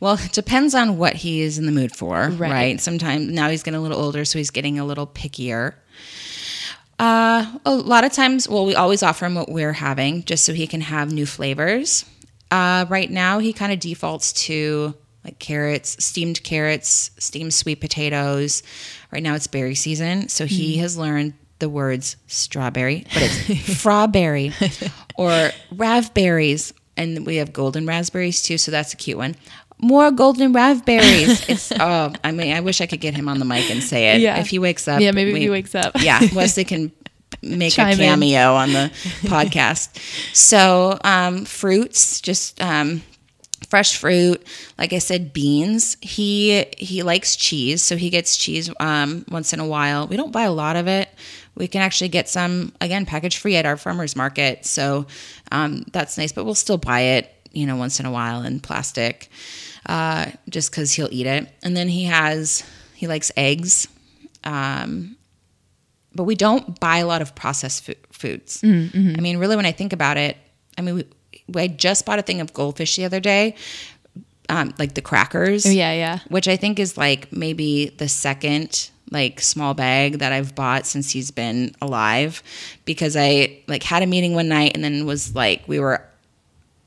Well, 0.00 0.14
it 0.14 0.32
depends 0.32 0.74
on 0.74 0.98
what 0.98 1.14
he 1.14 1.40
is 1.40 1.58
in 1.58 1.66
the 1.66 1.72
mood 1.72 1.94
for, 1.94 2.28
Right. 2.30 2.50
right? 2.52 2.80
Sometimes 2.80 3.26
now 3.30 3.50
he's 3.50 3.62
getting 3.62 3.78
a 3.78 3.82
little 3.82 3.98
older, 3.98 4.24
so 4.24 4.38
he's 4.38 4.50
getting 4.50 4.78
a 4.78 4.84
little 4.84 5.06
pickier. 5.06 5.74
Uh, 6.98 7.58
a 7.64 7.74
lot 7.74 8.04
of 8.04 8.12
times, 8.12 8.48
well, 8.48 8.66
we 8.66 8.74
always 8.74 9.02
offer 9.02 9.26
him 9.26 9.34
what 9.36 9.48
we're 9.48 9.72
having 9.74 10.24
just 10.24 10.44
so 10.44 10.52
he 10.52 10.66
can 10.66 10.80
have 10.80 11.12
new 11.12 11.26
flavors. 11.26 12.04
Uh, 12.50 12.86
right 12.88 13.10
now, 13.10 13.38
he 13.38 13.52
kind 13.52 13.72
of 13.72 13.78
defaults 13.78 14.32
to 14.32 14.94
like 15.24 15.38
carrots, 15.38 16.02
steamed 16.04 16.42
carrots, 16.42 17.10
steamed 17.18 17.52
sweet 17.54 17.80
potatoes. 17.80 18.62
Right 19.12 19.22
now, 19.22 19.34
it's 19.34 19.46
berry 19.46 19.74
season, 19.74 20.28
so 20.28 20.46
he 20.46 20.72
Mm-hmm. 20.74 20.80
has 20.80 20.96
learned 20.98 21.34
the 21.60 21.68
words 21.68 22.16
strawberry, 22.26 23.04
but 23.14 23.22
it's 23.22 23.76
strawberry 23.78 24.52
or 25.16 25.50
raspberries, 25.72 26.72
and 26.96 27.26
we 27.26 27.36
have 27.36 27.52
golden 27.52 27.84
raspberries 27.86 28.42
too, 28.42 28.58
so 28.58 28.70
that's 28.70 28.92
a 28.94 28.96
cute 28.96 29.18
one. 29.18 29.34
More 29.80 30.10
golden 30.10 30.52
raspberries. 30.52 31.44
It's 31.48 31.70
oh, 31.72 32.12
I 32.24 32.32
mean, 32.32 32.52
I 32.54 32.60
wish 32.60 32.80
I 32.80 32.86
could 32.86 33.00
get 33.00 33.14
him 33.14 33.28
on 33.28 33.38
the 33.38 33.44
mic 33.44 33.70
and 33.70 33.82
say 33.82 34.14
it. 34.14 34.20
Yeah. 34.20 34.38
If 34.40 34.48
he 34.48 34.58
wakes 34.58 34.88
up, 34.88 35.00
Yeah, 35.00 35.12
maybe 35.12 35.30
if 35.30 35.36
he 35.36 35.50
wakes 35.50 35.74
up. 35.74 35.92
yeah, 36.00 36.20
Wesley 36.34 36.64
can 36.64 36.90
make 37.42 37.72
Chime 37.74 37.88
a 37.88 37.92
in. 37.92 37.98
cameo 37.98 38.54
on 38.54 38.72
the 38.72 38.90
podcast. 39.22 39.90
So, 40.34 40.98
um, 41.04 41.44
fruits, 41.44 42.20
just 42.20 42.60
um, 42.60 43.02
fresh 43.68 43.96
fruit. 43.96 44.44
Like 44.78 44.92
I 44.92 44.98
said, 44.98 45.32
beans. 45.32 45.96
He 46.00 46.64
he 46.76 47.02
likes 47.04 47.36
cheese, 47.36 47.80
so 47.82 47.96
he 47.96 48.10
gets 48.10 48.36
cheese 48.36 48.70
um, 48.80 49.24
once 49.30 49.52
in 49.52 49.60
a 49.60 49.66
while. 49.66 50.08
We 50.08 50.16
don't 50.16 50.32
buy 50.32 50.42
a 50.42 50.52
lot 50.52 50.74
of 50.76 50.88
it. 50.88 51.08
We 51.54 51.66
can 51.68 51.82
actually 51.82 52.08
get 52.08 52.28
some 52.28 52.72
again 52.80 53.04
package 53.06 53.36
free 53.38 53.56
at 53.56 53.66
our 53.66 53.76
farmers 53.76 54.16
market, 54.16 54.64
so 54.66 55.06
um, 55.52 55.84
that's 55.92 56.16
nice. 56.18 56.32
But 56.32 56.44
we'll 56.44 56.54
still 56.54 56.78
buy 56.78 57.00
it, 57.18 57.32
you 57.58 57.66
know, 57.66 57.76
once 57.76 58.00
in 58.00 58.06
a 58.06 58.10
while 58.10 58.42
in 58.42 58.60
plastic, 58.60 59.28
uh, 59.86 60.26
just 60.48 60.70
because 60.70 60.92
he'll 60.92 61.08
eat 61.10 61.26
it. 61.26 61.48
And 61.62 61.76
then 61.76 61.88
he 61.88 62.04
has 62.04 62.62
he 62.94 63.06
likes 63.06 63.30
eggs. 63.36 63.88
Um, 64.44 65.16
but 66.14 66.24
we 66.24 66.34
don't 66.34 66.78
buy 66.80 66.98
a 66.98 67.06
lot 67.06 67.22
of 67.22 67.34
processed 67.34 67.84
fu- 67.84 67.94
foods. 68.10 68.60
I 69.16 69.20
mean, 69.20 69.38
really, 69.38 69.56
when 69.56 69.66
I 69.66 69.72
think 69.72 69.92
about 69.92 70.16
it, 70.16 70.36
I 70.76 70.82
mean, 70.82 70.94
we, 70.94 71.04
we 71.48 71.62
I 71.62 71.66
just 71.68 72.06
bought 72.06 72.18
a 72.18 72.22
thing 72.22 72.40
of 72.40 72.52
goldfish 72.52 72.96
the 72.96 73.04
other 73.04 73.20
day, 73.20 73.54
um, 74.48 74.72
like 74.78 74.94
the 74.94 75.02
crackers. 75.02 75.66
Oh, 75.66 75.70
yeah, 75.70 75.92
yeah. 75.92 76.18
Which 76.28 76.48
I 76.48 76.56
think 76.56 76.78
is 76.78 76.96
like 76.96 77.32
maybe 77.32 77.90
the 77.98 78.08
second 78.08 78.90
like 79.10 79.40
small 79.40 79.74
bag 79.74 80.18
that 80.18 80.32
I've 80.32 80.54
bought 80.54 80.86
since 80.86 81.10
he's 81.10 81.30
been 81.30 81.74
alive, 81.80 82.42
because 82.84 83.16
I 83.16 83.60
like 83.66 83.82
had 83.82 84.02
a 84.02 84.06
meeting 84.06 84.34
one 84.34 84.48
night 84.48 84.72
and 84.74 84.82
then 84.84 85.06
was 85.06 85.34
like 85.34 85.62
we 85.66 85.80
were 85.80 86.02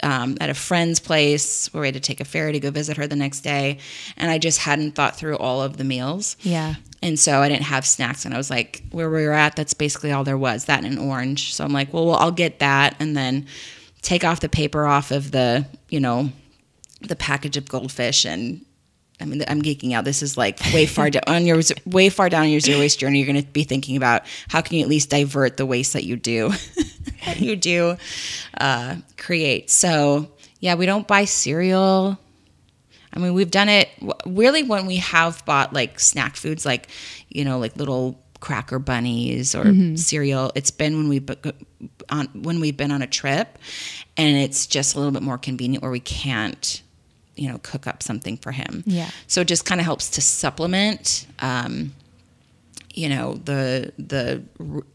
um, 0.03 0.37
at 0.41 0.49
a 0.49 0.53
friend's 0.53 0.99
place 0.99 1.71
where 1.73 1.81
we 1.81 1.87
had 1.87 1.95
to 1.95 1.99
take 1.99 2.19
a 2.19 2.25
ferry 2.25 2.53
to 2.53 2.59
go 2.59 2.71
visit 2.71 2.97
her 2.97 3.07
the 3.07 3.15
next 3.15 3.41
day, 3.41 3.77
and 4.17 4.31
I 4.31 4.37
just 4.37 4.59
hadn't 4.59 4.95
thought 4.95 5.15
through 5.15 5.37
all 5.37 5.61
of 5.61 5.77
the 5.77 5.83
meals. 5.83 6.37
Yeah. 6.41 6.75
And 7.01 7.19
so 7.19 7.41
I 7.41 7.49
didn't 7.49 7.63
have 7.63 7.85
snacks. 7.85 8.25
And 8.25 8.33
I 8.33 8.37
was 8.37 8.49
like, 8.49 8.83
where 8.91 9.09
we 9.09 9.25
were 9.25 9.33
at, 9.33 9.55
that's 9.55 9.73
basically 9.73 10.11
all 10.11 10.23
there 10.23 10.37
was 10.37 10.65
that 10.65 10.83
and 10.83 10.93
an 10.93 10.99
orange. 10.99 11.53
So 11.53 11.63
I'm 11.63 11.73
like, 11.73 11.93
well, 11.93 12.05
well, 12.05 12.17
I'll 12.17 12.31
get 12.31 12.59
that 12.59 12.95
and 12.99 13.17
then 13.17 13.47
take 14.01 14.23
off 14.23 14.39
the 14.39 14.49
paper 14.49 14.85
off 14.85 15.11
of 15.11 15.31
the, 15.31 15.65
you 15.89 15.99
know, 15.99 16.29
the 17.01 17.15
package 17.15 17.57
of 17.57 17.67
goldfish. 17.67 18.25
And 18.25 18.63
I 19.21 19.25
mean, 19.25 19.43
I'm 19.47 19.61
geeking 19.61 19.93
out. 19.93 20.03
This 20.03 20.23
is 20.23 20.37
like 20.37 20.59
way 20.73 20.85
far 20.85 21.09
down 21.09 21.23
on 21.27 21.45
your 21.45 21.61
way 21.85 22.09
far 22.09 22.29
down 22.29 22.49
your 22.49 22.59
zero 22.59 22.79
waste 22.79 22.99
journey. 22.99 23.19
You're 23.19 23.31
going 23.31 23.43
to 23.43 23.47
be 23.51 23.63
thinking 23.63 23.97
about 23.97 24.23
how 24.49 24.61
can 24.61 24.77
you 24.77 24.83
at 24.83 24.89
least 24.89 25.09
divert 25.09 25.57
the 25.57 25.65
waste 25.65 25.93
that 25.93 26.03
you 26.03 26.15
do, 26.15 26.49
that 27.25 27.39
you 27.39 27.55
do 27.55 27.97
uh, 28.57 28.95
create. 29.17 29.69
So 29.69 30.31
yeah, 30.59 30.75
we 30.75 30.85
don't 30.85 31.07
buy 31.07 31.25
cereal. 31.25 32.17
I 33.13 33.19
mean, 33.19 33.33
we've 33.33 33.51
done 33.51 33.69
it 33.69 33.89
really 34.25 34.63
when 34.63 34.85
we 34.85 34.97
have 34.97 35.43
bought 35.45 35.73
like 35.73 35.99
snack 35.99 36.35
foods, 36.35 36.65
like 36.65 36.87
you 37.29 37.43
know, 37.45 37.59
like 37.59 37.75
little 37.75 38.21
cracker 38.39 38.79
bunnies 38.79 39.53
or 39.55 39.65
cereal. 39.97 40.51
It's 40.55 40.71
been 40.71 40.97
when 40.97 41.09
we 41.09 41.23
on 42.09 42.27
when 42.27 42.59
we've 42.59 42.75
been 42.75 42.91
on 42.91 43.01
a 43.01 43.07
trip, 43.07 43.57
and 44.17 44.37
it's 44.37 44.67
just 44.67 44.95
a 44.95 44.97
little 44.97 45.11
bit 45.11 45.23
more 45.23 45.37
convenient 45.37 45.81
where 45.81 45.91
we 45.91 45.99
can't, 45.99 46.81
you 47.41 47.49
know, 47.49 47.59
cook 47.63 47.87
up 47.87 48.03
something 48.03 48.37
for 48.37 48.51
him. 48.51 48.83
Yeah. 48.85 49.09
So 49.25 49.41
it 49.41 49.47
just 49.47 49.65
kind 49.65 49.81
of 49.81 49.85
helps 49.85 50.11
to 50.11 50.21
supplement, 50.21 51.25
um, 51.39 51.93
you 52.93 53.07
know, 53.09 53.35
the 53.35 53.91
the 53.97 54.43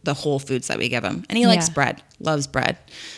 the 0.05 0.15
whole 0.15 0.39
foods 0.39 0.69
that 0.69 0.79
we 0.79 0.89
give 0.89 1.03
him, 1.05 1.25
and 1.29 1.39
he 1.39 1.47
likes 1.47 1.69
Yeah. 1.69 1.75
bread, 1.75 2.03
loves 2.21 2.47
bread, 2.47 2.77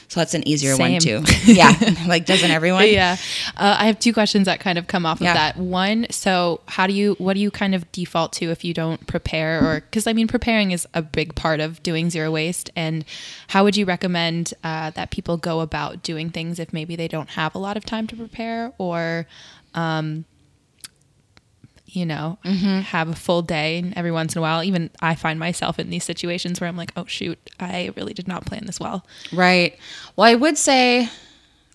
so 0.08 0.20
that's 0.20 0.34
an 0.34 0.46
easier 0.46 0.74
Same. 0.74 0.92
one 0.92 1.00
too. 1.00 1.22
yeah, 1.46 1.72
like 2.06 2.26
doesn't 2.26 2.50
everyone? 2.50 2.88
yeah. 2.88 3.16
Uh, 3.56 3.76
I 3.78 3.86
have 3.86 3.98
two 3.98 4.12
questions 4.12 4.46
that 4.46 4.60
kind 4.60 4.78
of 4.78 4.86
come 4.86 5.04
off 5.04 5.20
Yeah. 5.20 5.30
of 5.30 5.34
that. 5.34 5.56
One, 5.56 6.06
so 6.10 6.60
how 6.66 6.86
do 6.86 6.92
you, 6.92 7.14
what 7.18 7.34
do 7.34 7.40
you 7.40 7.50
kind 7.50 7.74
of 7.74 7.90
default 7.92 8.32
to 8.34 8.50
if 8.50 8.64
you 8.64 8.72
don't 8.72 9.04
prepare 9.06 9.64
or, 9.64 9.80
because 9.80 10.06
I 10.06 10.12
mean, 10.12 10.28
preparing 10.28 10.70
is 10.70 10.86
a 10.94 11.02
big 11.02 11.34
part 11.34 11.60
of 11.60 11.82
doing 11.82 12.08
zero 12.10 12.30
waste. 12.30 12.70
And 12.76 13.04
how 13.48 13.64
would 13.64 13.76
you 13.76 13.84
recommend 13.84 14.54
uh, 14.62 14.90
that 14.90 15.10
people 15.10 15.36
go 15.36 15.60
about 15.60 16.02
doing 16.02 16.30
things 16.30 16.58
if 16.58 16.72
maybe 16.72 16.94
they 16.96 17.08
don't 17.08 17.30
have 17.30 17.54
a 17.54 17.58
lot 17.58 17.76
of 17.76 17.84
time 17.84 18.06
to 18.08 18.16
prepare 18.16 18.72
or, 18.78 19.26
um, 19.74 20.24
you 21.90 22.04
know, 22.06 22.38
Mm-hmm. 22.44 22.80
have 22.80 23.08
a 23.08 23.14
full 23.14 23.42
day. 23.42 23.78
And 23.78 23.92
every 23.96 24.12
once 24.12 24.34
in 24.34 24.38
a 24.38 24.42
while, 24.42 24.62
even 24.62 24.90
I 25.00 25.14
find 25.14 25.38
myself 25.38 25.78
in 25.78 25.90
these 25.90 26.04
situations 26.04 26.60
where 26.60 26.68
I'm 26.68 26.76
like, 26.76 26.92
oh, 26.96 27.06
shoot, 27.06 27.38
I 27.58 27.90
really 27.96 28.12
did 28.14 28.28
not 28.28 28.44
plan 28.44 28.66
this 28.66 28.78
well. 28.78 29.06
Right. 29.32 29.76
Well, 30.14 30.26
I 30.26 30.34
would 30.34 30.58
say, 30.58 31.08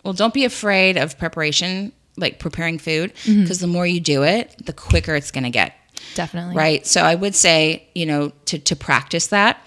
well, 0.04 0.14
don't 0.14 0.34
be 0.34 0.46
afraid 0.46 0.98
of 0.98 1.18
preparation, 1.18 1.92
like 2.18 2.38
preparing 2.40 2.78
food, 2.78 3.14
because 3.26 3.60
the 3.60 3.68
more 3.68 3.88
you 3.88 4.00
do 4.00 4.24
it, 4.24 4.54
the 4.64 4.74
quicker 4.74 5.16
it's 5.16 5.32
going 5.32 5.46
to 5.46 5.50
get. 5.50 5.74
Definitely. 6.16 6.56
Right. 6.56 6.86
So 6.86 7.02
I 7.02 7.16
would 7.16 7.34
say, 7.34 7.88
you 7.96 8.06
know, 8.06 8.32
to, 8.46 8.60
to 8.60 8.76
practice 8.76 9.28
that. 9.28 9.58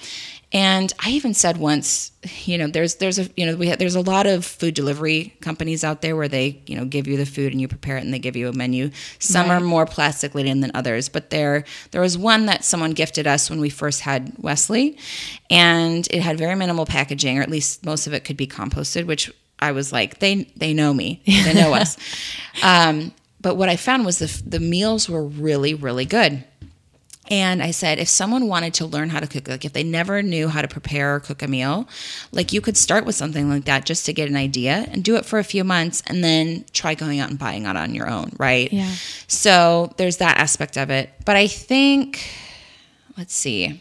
And 0.56 0.90
I 0.98 1.10
even 1.10 1.34
said 1.34 1.58
once, 1.58 2.12
you 2.46 2.56
know, 2.56 2.66
there's 2.66 2.94
there's 2.94 3.18
a 3.18 3.28
you 3.36 3.44
know 3.44 3.56
we 3.56 3.66
have, 3.66 3.78
there's 3.78 3.94
a 3.94 4.00
lot 4.00 4.26
of 4.26 4.42
food 4.42 4.72
delivery 4.72 5.36
companies 5.42 5.84
out 5.84 6.00
there 6.00 6.16
where 6.16 6.28
they 6.28 6.62
you 6.66 6.78
know 6.78 6.86
give 6.86 7.06
you 7.06 7.18
the 7.18 7.26
food 7.26 7.52
and 7.52 7.60
you 7.60 7.68
prepare 7.68 7.98
it 7.98 8.04
and 8.04 8.14
they 8.14 8.18
give 8.18 8.36
you 8.36 8.48
a 8.48 8.54
menu. 8.54 8.90
Some 9.18 9.50
are 9.50 9.60
more 9.60 9.84
plastic 9.84 10.34
laden 10.34 10.62
than 10.62 10.70
others, 10.72 11.10
but 11.10 11.28
there 11.28 11.64
there 11.90 12.00
was 12.00 12.16
one 12.16 12.46
that 12.46 12.64
someone 12.64 12.92
gifted 12.92 13.26
us 13.26 13.50
when 13.50 13.60
we 13.60 13.68
first 13.68 14.00
had 14.00 14.32
Wesley, 14.38 14.96
and 15.50 16.08
it 16.10 16.22
had 16.22 16.38
very 16.38 16.54
minimal 16.54 16.86
packaging, 16.86 17.38
or 17.38 17.42
at 17.42 17.50
least 17.50 17.84
most 17.84 18.06
of 18.06 18.14
it 18.14 18.24
could 18.24 18.38
be 18.38 18.46
composted, 18.46 19.04
which 19.04 19.30
I 19.58 19.72
was 19.72 19.92
like, 19.92 20.20
they 20.20 20.44
they 20.56 20.72
know 20.72 20.94
me, 20.94 21.20
they 21.26 21.52
know 21.52 21.74
us. 21.82 21.98
Um, 22.62 23.12
but 23.42 23.56
what 23.56 23.68
I 23.68 23.76
found 23.76 24.06
was 24.06 24.20
the 24.20 24.42
the 24.48 24.60
meals 24.60 25.06
were 25.06 25.22
really 25.22 25.74
really 25.74 26.06
good. 26.06 26.44
And 27.28 27.62
I 27.62 27.72
said, 27.72 27.98
if 27.98 28.08
someone 28.08 28.46
wanted 28.46 28.74
to 28.74 28.86
learn 28.86 29.10
how 29.10 29.20
to 29.20 29.26
cook, 29.26 29.48
like 29.48 29.64
if 29.64 29.72
they 29.72 29.82
never 29.82 30.22
knew 30.22 30.48
how 30.48 30.62
to 30.62 30.68
prepare 30.68 31.16
or 31.16 31.20
cook 31.20 31.42
a 31.42 31.48
meal, 31.48 31.88
like 32.32 32.52
you 32.52 32.60
could 32.60 32.76
start 32.76 33.04
with 33.04 33.14
something 33.14 33.48
like 33.48 33.64
that 33.64 33.84
just 33.84 34.06
to 34.06 34.12
get 34.12 34.28
an 34.28 34.36
idea 34.36 34.86
and 34.90 35.02
do 35.02 35.16
it 35.16 35.24
for 35.24 35.38
a 35.38 35.44
few 35.44 35.64
months 35.64 36.02
and 36.06 36.22
then 36.22 36.64
try 36.72 36.94
going 36.94 37.18
out 37.18 37.30
and 37.30 37.38
buying 37.38 37.66
it 37.66 37.76
on 37.76 37.94
your 37.94 38.08
own, 38.08 38.30
right? 38.38 38.72
Yeah. 38.72 38.92
So 39.26 39.92
there's 39.96 40.18
that 40.18 40.38
aspect 40.38 40.78
of 40.78 40.90
it. 40.90 41.10
But 41.24 41.36
I 41.36 41.48
think, 41.48 42.28
let's 43.16 43.34
see. 43.34 43.80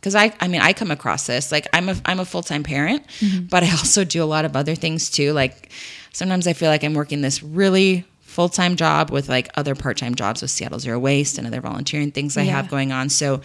Because 0.00 0.14
I, 0.14 0.34
I 0.40 0.48
mean, 0.48 0.60
I 0.60 0.72
come 0.72 0.90
across 0.90 1.26
this 1.26 1.52
like 1.52 1.68
I'm 1.72 1.88
a, 1.88 1.96
I'm 2.04 2.20
a 2.20 2.24
full 2.24 2.42
time 2.42 2.64
parent, 2.64 3.06
mm-hmm. 3.20 3.46
but 3.46 3.62
I 3.62 3.70
also 3.70 4.04
do 4.04 4.22
a 4.22 4.26
lot 4.26 4.44
of 4.44 4.56
other 4.56 4.74
things 4.74 5.10
too. 5.10 5.32
Like 5.32 5.70
sometimes 6.12 6.46
I 6.46 6.52
feel 6.52 6.68
like 6.68 6.84
I'm 6.84 6.94
working 6.94 7.20
this 7.20 7.42
really 7.42 8.04
full 8.32 8.48
time 8.48 8.76
job 8.76 9.10
with 9.10 9.28
like 9.28 9.48
other 9.56 9.74
part 9.74 9.96
time 9.98 10.14
jobs 10.14 10.40
with 10.42 10.50
Seattle 10.50 10.78
Zero 10.78 10.98
Waste 10.98 11.38
and 11.38 11.46
other 11.46 11.60
volunteering 11.60 12.10
things 12.10 12.36
I 12.36 12.42
Yeah. 12.42 12.52
have 12.56 12.68
going 12.68 12.90
on. 12.90 13.08
So 13.10 13.42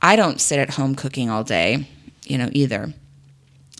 I 0.00 0.16
don't 0.16 0.40
sit 0.40 0.58
at 0.58 0.70
home 0.70 0.94
cooking 0.94 1.28
all 1.28 1.44
day, 1.44 1.86
you 2.24 2.38
know, 2.38 2.48
either. 2.52 2.92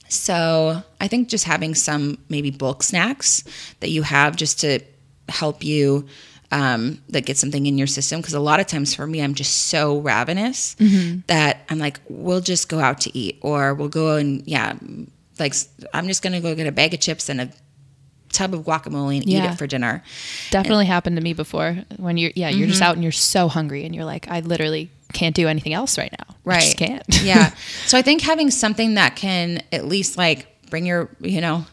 So 0.09 0.83
I 1.01 1.09
think 1.09 1.29
just 1.29 1.45
having 1.45 1.75
some 1.75 2.19
maybe 2.29 2.51
bulk 2.51 2.83
snacks 2.83 3.45
that 3.81 3.91
you 3.91 4.03
have 4.03 4.37
just 4.37 4.61
to 4.61 4.81
help 5.29 5.65
you 5.65 6.07
um, 6.51 7.01
that 7.09 7.25
get 7.25 7.39
something 7.39 7.65
in 7.65 7.79
your 7.79 7.87
system. 7.87 8.21
Because 8.21 8.35
a 8.35 8.41
lot 8.41 8.61
of 8.61 8.67
times 8.67 8.95
for 8.95 9.07
me, 9.07 9.23
I'm 9.23 9.35
just 9.35 9.69
so 9.69 9.99
ravenous 10.01 10.77
that 11.29 11.61
I'm 11.71 11.79
like, 11.79 11.99
we'll 12.09 12.43
just 12.43 12.69
go 12.69 12.79
out 12.79 13.01
to 13.03 13.17
eat, 13.19 13.39
or 13.41 13.73
we'll 13.75 13.89
go 13.89 14.17
and 14.17 14.43
yeah, 14.47 14.75
like 15.39 15.55
I'm 15.95 16.09
just 16.09 16.23
gonna 16.23 16.41
go 16.43 16.55
get 16.55 16.67
a 16.67 16.73
bag 16.73 16.93
of 16.93 17.01
chips 17.01 17.31
and 17.31 17.41
a 17.41 17.51
tub 18.33 18.55
of 18.55 18.63
guacamole 18.63 19.17
and 19.17 19.29
eat 19.29 19.45
it 19.45 19.55
for 19.57 19.67
dinner. 19.67 20.03
Definitely 20.51 20.87
happened 20.87 21.17
to 21.17 21.23
me 21.23 21.33
before 21.33 21.77
when 21.97 22.17
you're, 22.17 22.33
yeah, 22.35 22.49
you're 22.49 22.63
Mm-hmm. 22.63 22.71
just 22.71 22.83
out 22.83 22.95
and 22.95 23.03
you're 23.03 23.13
so 23.13 23.49
hungry 23.49 23.85
and 23.85 23.95
you're 23.95 24.05
like, 24.05 24.29
I 24.29 24.41
literally 24.41 24.91
can't 25.13 25.35
do 25.35 25.47
anything 25.49 25.73
else 25.75 25.99
right 25.99 26.13
now. 26.19 26.35
Just 26.61 26.77
can't. 26.79 27.03
yeah. 27.23 27.55
So 27.87 27.99
I 27.99 28.03
think 28.03 28.23
having 28.23 28.51
something 28.51 28.95
that 28.95 29.17
can 29.17 29.63
at 29.73 29.85
least 29.87 30.17
like 30.17 30.47
bring 30.71 30.87
your, 30.87 31.11
you 31.21 31.41
know, 31.41 31.67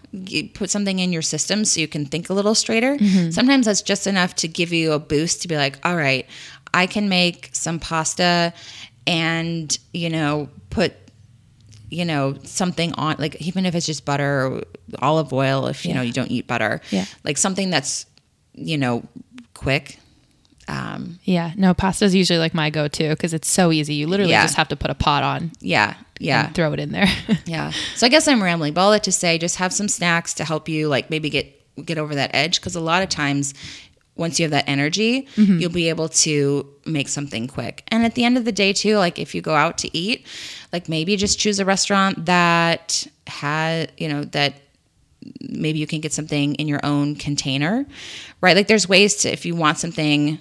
put 0.53 0.69
something 0.69 0.99
in 0.99 1.13
your 1.13 1.21
system 1.21 1.63
so 1.63 1.79
you 1.79 1.87
can 1.87 2.05
think 2.05 2.29
a 2.29 2.33
little 2.33 2.53
straighter. 2.55 2.97
Mm-hmm. 2.97 3.31
Sometimes 3.31 3.65
that's 3.65 3.81
just 3.81 4.07
enough 4.07 4.35
to 4.35 4.47
give 4.49 4.73
you 4.73 4.91
a 4.91 4.99
boost 4.99 5.41
to 5.43 5.47
be 5.47 5.55
like, 5.55 5.79
all 5.85 5.95
right, 5.95 6.25
I 6.73 6.85
can 6.85 7.07
make 7.07 7.49
some 7.53 7.79
pasta 7.79 8.53
and, 9.07 9.77
you 9.93 10.09
know, 10.09 10.49
put 10.69 10.93
you 11.91 12.05
know 12.05 12.37
something 12.43 12.93
on 12.93 13.15
like 13.17 13.35
even 13.41 13.65
if 13.65 13.73
it's 13.73 13.87
just 13.87 14.05
butter 14.05 14.61
olive 15.01 15.31
oil 15.33 15.67
if 15.67 15.85
you 15.85 15.93
know 15.93 16.01
you 16.01 16.13
don't 16.13 16.31
eat 16.31 16.47
butter 16.47 16.81
Yeah. 16.91 17.05
like 17.23 17.37
something 17.37 17.69
that's 17.69 18.05
you 18.53 18.77
know 18.77 19.03
quick 19.53 19.99
um 20.67 21.19
Yeah. 21.23 21.51
No, 21.55 21.73
pasta's 21.73 22.13
usually 22.13 22.39
like 22.39 22.53
my 22.53 22.69
go 22.69 22.87
to 22.87 23.09
because 23.09 23.33
it's 23.33 23.49
so 23.49 23.71
easy. 23.71 23.95
You 23.95 24.07
literally 24.07 24.31
Yeah. 24.33 24.43
just 24.43 24.55
have 24.55 24.67
to 24.69 24.75
put 24.75 24.91
a 24.91 24.95
pot 24.95 25.23
on 25.23 25.51
yeah 25.61 25.95
yeah 26.19 26.45
and 26.47 26.55
throw 26.55 26.73
it 26.73 26.79
in 26.79 26.91
there. 26.91 27.07
Yeah. 27.45 27.71
So 27.95 28.05
I 28.05 28.09
guess 28.09 28.27
I'm 28.27 28.41
rambling, 28.43 28.73
but 28.73 28.81
all 28.81 28.91
that 28.91 29.03
to 29.03 29.11
say, 29.11 29.37
just 29.37 29.55
have 29.57 29.73
some 29.73 29.87
snacks 29.87 30.33
to 30.35 30.45
help 30.45 30.69
you, 30.69 30.87
like 30.87 31.09
maybe 31.09 31.29
get 31.29 31.55
get 31.85 31.97
over 31.97 32.13
that 32.15 32.31
edge, 32.33 32.59
because 32.59 32.75
a 32.75 32.81
lot 32.81 33.01
of 33.03 33.09
times, 33.09 33.53
once 34.15 34.37
you 34.37 34.43
have 34.43 34.51
that 34.51 34.65
energy, 34.67 35.25
you'll 35.37 35.71
be 35.71 35.87
able 35.87 36.09
to 36.09 36.67
make 36.85 37.07
something 37.07 37.47
quick. 37.47 37.83
And 37.87 38.03
at 38.03 38.15
the 38.15 38.25
end 38.25 38.37
of 38.37 38.43
the 38.43 38.51
day, 38.51 38.73
too, 38.73 38.97
like 38.97 39.17
if 39.17 39.33
you 39.33 39.41
go 39.41 39.55
out 39.55 39.77
to 39.79 39.97
eat, 39.97 40.27
like 40.73 40.89
maybe 40.89 41.15
just 41.15 41.39
choose 41.39 41.57
a 41.57 41.63
restaurant 41.65 42.25
that 42.25 43.07
had, 43.27 43.93
you 43.97 44.09
know, 44.09 44.25
that 44.25 44.55
maybe 45.41 45.79
you 45.79 45.87
can 45.87 45.99
get 46.01 46.13
something 46.13 46.55
in 46.55 46.67
your 46.67 46.79
own 46.83 47.15
container, 47.15 47.85
right? 48.41 48.55
Like 48.55 48.67
there's 48.67 48.87
ways 48.89 49.15
to 49.17 49.31
if 49.31 49.45
you 49.45 49.55
want 49.55 49.77
something 49.77 50.39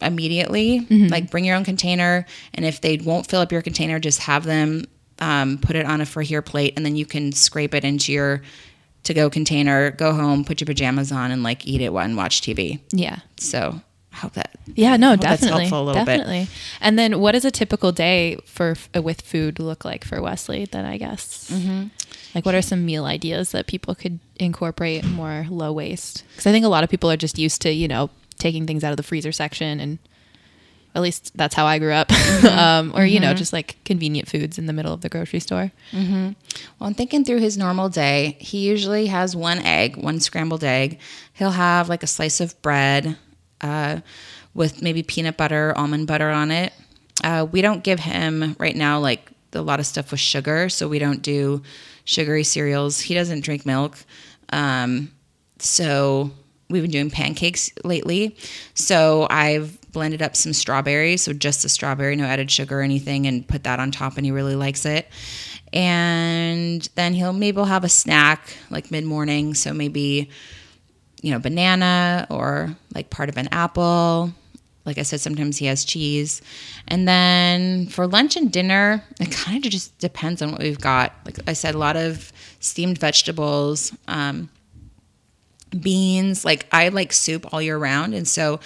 immediately. 0.00 0.86
Like 0.90 1.30
bring 1.30 1.44
your 1.44 1.56
own 1.56 1.64
container, 1.64 2.26
and 2.54 2.64
if 2.64 2.80
they 2.80 2.98
won't 2.98 3.26
fill 3.26 3.40
up 3.40 3.52
your 3.52 3.62
container, 3.62 3.98
just 3.98 4.20
have 4.20 4.44
them 4.44 4.84
um, 5.18 5.58
put 5.58 5.76
it 5.76 5.86
on 5.86 6.00
a 6.00 6.06
for 6.06 6.22
here 6.22 6.42
plate, 6.42 6.74
and 6.76 6.84
then 6.84 6.96
you 6.96 7.06
can 7.06 7.32
scrape 7.32 7.74
it 7.74 7.84
into 7.84 8.12
your 8.12 8.42
to 9.04 9.14
go 9.14 9.30
container. 9.30 9.90
Go 9.90 10.12
home, 10.12 10.44
put 10.44 10.60
your 10.60 10.66
pajamas 10.66 11.12
on, 11.12 11.30
and 11.30 11.42
like 11.42 11.66
eat 11.66 11.80
it 11.80 11.92
while 11.92 12.04
and 12.04 12.16
watch 12.16 12.42
TV. 12.42 12.80
yeah. 12.90 13.20
So 13.38 13.80
I 14.12 14.16
hope 14.16 14.32
that 14.34 14.54
Yeah, 14.74 14.96
no, 14.96 15.14
definitely, 15.16 15.60
helpful 15.66 15.82
a 15.82 15.84
little 15.84 16.04
bit. 16.04 16.16
definitely. 16.18 16.48
And 16.80 16.98
then, 16.98 17.18
what 17.20 17.32
does 17.32 17.44
a 17.44 17.50
typical 17.50 17.92
day 17.92 18.36
for 18.44 18.74
with 18.94 19.22
food 19.22 19.58
look 19.58 19.84
like 19.84 20.04
for 20.04 20.20
Wesley? 20.20 20.64
Then 20.66 20.84
I 20.84 20.98
guess, 20.98 21.50
Mm-hmm. 21.50 21.86
Like, 22.34 22.44
what 22.44 22.54
are 22.54 22.62
some 22.62 22.84
meal 22.84 23.04
ideas 23.04 23.52
that 23.52 23.66
people 23.66 23.94
could 23.94 24.18
incorporate 24.36 25.04
more 25.04 25.46
low 25.48 25.72
waste? 25.72 26.24
Because 26.30 26.46
I 26.46 26.52
think 26.52 26.64
a 26.64 26.68
lot 26.68 26.84
of 26.84 26.90
people 26.90 27.10
are 27.10 27.16
just 27.16 27.38
used 27.38 27.62
to, 27.62 27.72
you 27.72 27.88
know, 27.88 28.10
taking 28.38 28.66
things 28.66 28.84
out 28.84 28.90
of 28.90 28.96
the 28.96 29.02
freezer 29.02 29.32
section, 29.32 29.80
and 29.80 29.98
at 30.94 31.02
least 31.02 31.32
that's 31.36 31.54
how 31.54 31.66
I 31.66 31.78
grew 31.78 31.92
up, 31.92 32.08
Mm-hmm. 32.08 32.46
um, 32.58 32.92
or 32.94 33.04
you 33.06 33.20
know, 33.20 33.32
just 33.34 33.52
like 33.52 33.76
convenient 33.84 34.28
foods 34.28 34.58
in 34.58 34.66
the 34.66 34.72
middle 34.72 34.92
of 34.92 35.00
the 35.00 35.08
grocery 35.08 35.40
store. 35.40 35.72
Well, 36.78 36.88
I'm 36.88 36.94
thinking 36.94 37.24
through 37.24 37.40
his 37.40 37.56
normal 37.56 37.88
day. 37.88 38.36
He 38.40 38.66
usually 38.68 39.06
has 39.06 39.34
one 39.34 39.58
egg, 39.60 39.96
one 39.96 40.20
scrambled 40.20 40.64
egg. 40.64 40.98
He'll 41.34 41.50
have 41.52 41.88
like 41.88 42.02
a 42.02 42.06
slice 42.06 42.40
of 42.40 42.60
bread 42.62 43.16
uh, 43.62 44.00
with 44.54 44.82
maybe 44.82 45.02
peanut 45.02 45.36
butter, 45.36 45.72
almond 45.76 46.06
butter 46.06 46.30
on 46.30 46.50
it. 46.50 46.72
Uh, 47.24 47.46
we 47.50 47.62
don't 47.62 47.82
give 47.82 48.00
him 48.00 48.54
right 48.58 48.76
now 48.76 48.98
like 49.00 49.30
a 49.56 49.62
lot 49.62 49.80
of 49.80 49.86
stuff 49.86 50.10
with 50.10 50.20
sugar, 50.20 50.68
so 50.68 50.88
we 50.88 50.98
don't 50.98 51.22
do 51.22 51.62
sugary 52.04 52.44
cereals. 52.44 53.00
He 53.00 53.14
doesn't 53.14 53.40
drink 53.40 53.66
milk. 53.66 53.98
Um, 54.50 55.12
so 55.58 56.30
we've 56.68 56.82
been 56.82 56.90
doing 56.90 57.10
pancakes 57.10 57.70
lately. 57.84 58.36
So 58.74 59.26
I've 59.30 59.78
blended 59.92 60.22
up 60.22 60.36
some 60.36 60.52
strawberries, 60.52 61.22
so 61.22 61.32
just 61.32 61.62
the 61.62 61.68
strawberry, 61.68 62.16
no 62.16 62.24
added 62.24 62.50
sugar 62.50 62.80
or 62.80 62.82
anything, 62.82 63.26
and 63.26 63.46
put 63.46 63.64
that 63.64 63.80
on 63.80 63.90
top, 63.90 64.16
and 64.16 64.26
he 64.26 64.32
really 64.32 64.56
likes 64.56 64.84
it. 64.84 65.08
And 65.72 66.88
then 66.94 67.14
he'll 67.14 67.32
maybe 67.32 67.56
he'll 67.56 67.64
have 67.64 67.84
a 67.84 67.88
snack 67.88 68.56
like 68.70 68.90
mid 68.90 69.04
morning, 69.04 69.54
so 69.54 69.72
maybe 69.72 70.30
you 71.22 71.30
know 71.30 71.38
banana 71.38 72.26
or 72.30 72.76
like 72.94 73.10
part 73.10 73.28
of 73.28 73.36
an 73.36 73.48
apple. 73.52 74.32
Like 74.86 74.98
I 74.98 75.02
said, 75.02 75.20
sometimes 75.20 75.58
he 75.58 75.66
has 75.66 75.84
cheese. 75.84 76.40
And 76.88 77.06
then 77.06 77.88
for 77.88 78.06
lunch 78.06 78.36
and 78.36 78.50
dinner, 78.50 79.02
it 79.20 79.32
kind 79.32 79.64
of 79.66 79.72
just 79.72 79.98
depends 79.98 80.40
on 80.40 80.52
what 80.52 80.62
we've 80.62 80.80
got. 80.80 81.12
Like 81.24 81.38
I 81.46 81.52
said, 81.52 81.74
a 81.74 81.78
lot 81.78 81.96
of 81.96 82.32
steamed 82.60 82.98
vegetables. 82.98 83.92
Um, 84.08 84.48
beans. 85.80 86.44
Like 86.44 86.66
I 86.72 86.88
like 86.88 87.12
soup 87.12 87.52
all 87.52 87.60
year 87.60 87.78
round, 87.78 88.14
and 88.14 88.26
so 88.26 88.60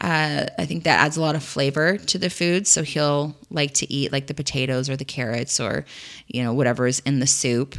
uh, 0.00 0.46
I 0.58 0.66
think 0.66 0.84
that 0.84 1.00
adds 1.00 1.16
a 1.16 1.20
lot 1.20 1.34
of 1.34 1.42
flavor 1.42 1.96
to 1.96 2.18
the 2.18 2.30
food. 2.30 2.66
So 2.66 2.82
he'll 2.82 3.36
like 3.50 3.74
to 3.74 3.92
eat 3.92 4.12
like 4.12 4.26
the 4.26 4.34
potatoes 4.34 4.88
or 4.88 4.96
the 4.96 5.04
carrots 5.04 5.60
or 5.60 5.84
you 6.26 6.42
know 6.42 6.52
whatever 6.52 6.86
is 6.86 7.00
in 7.00 7.20
the 7.20 7.26
soup 7.26 7.76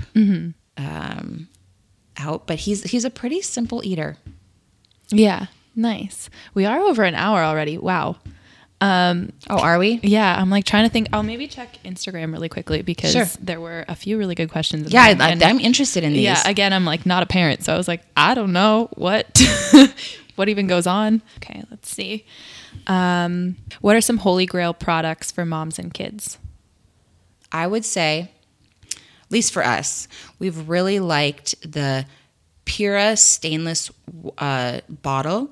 um, 0.78 1.48
out. 2.18 2.48
But 2.48 2.60
he's 2.60 2.84
he's 2.84 3.06
a 3.06 3.10
pretty 3.10 3.42
simple 3.42 3.82
eater. 3.84 4.18
Yeah, 5.10 5.48
nice. 5.76 6.30
We 6.54 6.66
are 6.66 6.80
over 6.80 7.04
an 7.04 7.16
hour 7.16 7.42
already. 7.44 7.78
Wow. 7.78 8.18
Um, 8.82 9.32
Oh, 9.50 9.60
are 9.60 9.80
we? 9.80 10.00
Yeah, 10.04 10.36
I'm 10.38 10.50
like 10.50 10.66
trying 10.66 10.86
to 10.86 10.92
think. 10.92 11.08
I'll 11.14 11.24
maybe 11.24 11.48
check 11.48 11.78
Instagram 11.86 12.34
really 12.34 12.50
quickly 12.50 12.82
because 12.82 13.12
Sure. 13.14 13.26
there 13.40 13.62
were 13.62 13.86
a 13.88 13.96
few 13.96 14.18
really 14.18 14.36
good 14.36 14.52
questions. 14.52 14.92
Yeah, 14.92 15.04
I, 15.20 15.38
I'm 15.42 15.60
interested 15.60 16.04
in 16.04 16.12
these. 16.14 16.24
yeah. 16.24 16.42
Again, 16.46 16.74
I'm 16.74 16.84
like 16.84 17.06
not 17.06 17.24
a 17.24 17.26
parent, 17.26 17.64
so 17.64 17.74
I 17.74 17.78
was 17.78 17.88
like, 17.88 18.02
I 18.18 18.34
don't 18.34 18.52
know 18.52 18.90
what 18.96 19.42
what 20.36 20.50
even 20.50 20.68
goes 20.68 20.86
on. 20.86 21.22
Okay, 21.38 21.64
let's 21.72 21.90
see. 21.90 22.26
Um, 22.88 23.56
what 23.82 23.96
are 23.96 24.02
some 24.02 24.18
holy 24.18 24.46
grail 24.46 24.74
products 24.74 25.32
for 25.32 25.46
moms 25.46 25.80
and 25.80 25.94
kids? 25.94 26.38
I 27.54 27.68
would 27.68 27.86
say, 27.86 28.32
at 28.92 29.32
least 29.32 29.54
for 29.54 29.64
us, 29.64 30.08
we've 30.40 30.68
really 30.68 31.00
liked 31.00 31.56
the 31.72 32.06
Pura 32.66 33.18
stainless 33.18 33.92
uh, 34.38 34.80
bottle. 34.90 35.52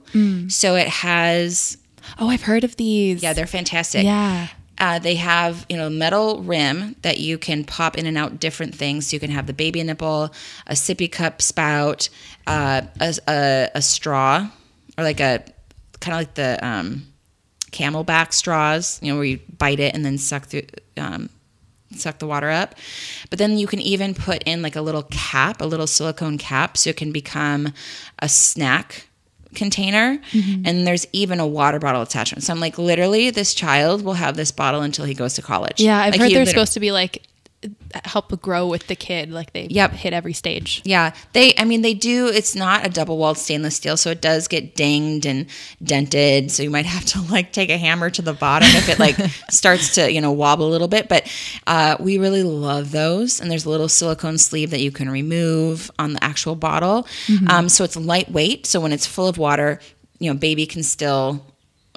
So 0.50 0.76
it 0.76 0.88
has 0.88 1.78
Oh, 2.20 2.30
I've 2.30 2.44
heard 2.44 2.64
of 2.64 2.76
these. 2.78 3.22
Yeah, 3.22 3.34
they're 3.34 3.48
fantastic. 3.48 4.04
Yeah. 4.04 4.48
Uh, 4.78 4.98
they 4.98 5.16
have 5.16 5.66
you 5.70 5.78
know 5.78 5.90
metal 5.90 6.42
rim 6.42 6.96
that 7.04 7.20
you 7.20 7.38
can 7.38 7.64
pop 7.64 7.98
in 7.98 8.08
and 8.08 8.18
out 8.18 8.40
different 8.40 8.74
things. 8.74 9.08
So 9.08 9.16
you 9.16 9.20
can 9.20 9.30
have 9.32 9.46
the 9.46 9.54
baby 9.54 9.84
nipple, 9.84 10.34
a 10.66 10.74
sippy 10.74 11.12
cup 11.12 11.42
spout, 11.42 12.10
uh, 12.48 12.82
a, 13.00 13.16
a, 13.28 13.70
a 13.76 13.82
straw, 13.82 14.50
or 14.98 15.04
like 15.04 15.20
a 15.20 15.44
kind 16.00 16.16
of 16.16 16.20
like 16.22 16.34
the 16.34 16.66
um, 16.66 17.06
CamelBak 17.72 18.34
straws. 18.34 19.00
You 19.04 19.12
know 19.12 19.18
where 19.18 19.26
you 19.26 19.40
bite 19.58 19.80
it 19.80 19.94
and 19.94 20.04
then 20.04 20.18
suck 20.18 20.46
through. 20.46 20.64
Um, 20.98 21.30
suck 21.96 22.20
the 22.20 22.28
water 22.28 22.50
up. 22.50 22.76
But 23.30 23.40
then 23.40 23.58
you 23.58 23.68
can 23.68 23.80
even 23.80 24.14
put 24.14 24.44
in 24.44 24.62
like 24.62 24.76
a 24.76 24.82
little 24.82 25.04
cap 25.12 25.62
a 25.62 25.66
little 25.66 25.88
silicone 25.88 26.38
cap 26.38 26.78
so 26.78 26.90
it 26.90 26.98
can 26.98 27.12
become 27.12 27.74
a 28.20 28.30
snack 28.30 29.08
container. 29.54 30.18
Mm-hmm. 30.32 30.66
and 30.66 30.88
there's 30.88 31.06
even 31.12 31.40
a 31.40 31.48
water 31.48 31.78
bottle 31.80 32.02
attachment. 32.02 32.44
So 32.44 32.54
i'm 32.54 32.60
like 32.62 32.78
literally 32.78 33.32
this 33.32 33.54
child 33.54 34.02
will 34.04 34.14
have 34.14 34.38
this 34.38 34.52
bottle 34.52 34.82
until 34.82 35.04
he 35.06 35.14
goes 35.14 35.34
to 35.36 35.42
college. 35.42 35.80
Yeah, 35.82 35.98
I've 36.00 36.12
Like, 36.14 36.22
heard 36.22 36.28
he 36.30 36.36
they're 36.36 36.46
supposed 36.46 36.74
to 36.74 36.80
be 36.80 36.92
like 36.92 37.24
help 38.06 38.42
grow 38.42 38.68
with 38.68 38.88
the 38.88 38.96
kid. 38.96 39.32
Like 39.32 39.54
they 39.54 39.68
Yep. 39.70 39.92
hit 39.92 40.14
every 40.14 40.34
stage. 40.34 40.82
yeah 40.84 41.14
they 41.34 41.54
i 41.58 41.64
mean 41.66 41.82
they 41.82 41.94
do 41.94 42.28
it's 42.28 42.56
not 42.56 42.86
a 42.86 42.90
double 42.90 43.18
walled 43.18 43.38
stainless 43.38 43.76
steel 43.76 43.96
so 43.98 44.10
it 44.10 44.22
does 44.22 44.48
get 44.48 44.76
dinged 44.76 45.26
and 45.26 45.46
dented 45.84 46.50
so 46.52 46.64
you 46.64 46.70
might 46.70 46.86
have 46.98 47.06
to 47.06 47.22
like 47.32 47.52
take 47.54 47.70
a 47.70 47.78
hammer 47.78 48.10
to 48.10 48.22
the 48.22 48.34
bottom 48.34 48.68
if 48.72 48.90
it 48.90 48.98
like 49.00 49.16
starts 49.50 49.96
to 49.96 50.12
you 50.12 50.20
know 50.22 50.32
wobble 50.32 50.68
a 50.68 50.72
little 50.72 50.88
bit 50.88 51.08
but 51.08 51.32
uh, 51.68 51.96
we 52.00 52.18
really 52.18 52.44
love 52.44 52.92
those 52.92 53.40
and 53.40 53.52
there's 53.52 53.66
a 53.66 53.70
little 53.70 53.90
silicone 53.90 54.38
sleeve 54.38 54.72
that 54.72 54.82
you 54.82 54.92
can 54.92 55.10
remove 55.10 55.92
on 56.00 56.14
the 56.14 56.24
actual 56.24 56.56
bottle 56.56 57.06
um, 57.50 57.70
so 57.70 57.84
it's 57.84 57.96
lightweight 57.96 58.66
so 58.66 58.80
when 58.80 58.92
it's 58.92 59.06
full 59.06 59.28
of 59.28 59.38
water 59.38 59.80
you 60.20 60.32
know 60.32 60.38
baby 60.38 60.66
can 60.66 60.84
still 60.84 61.46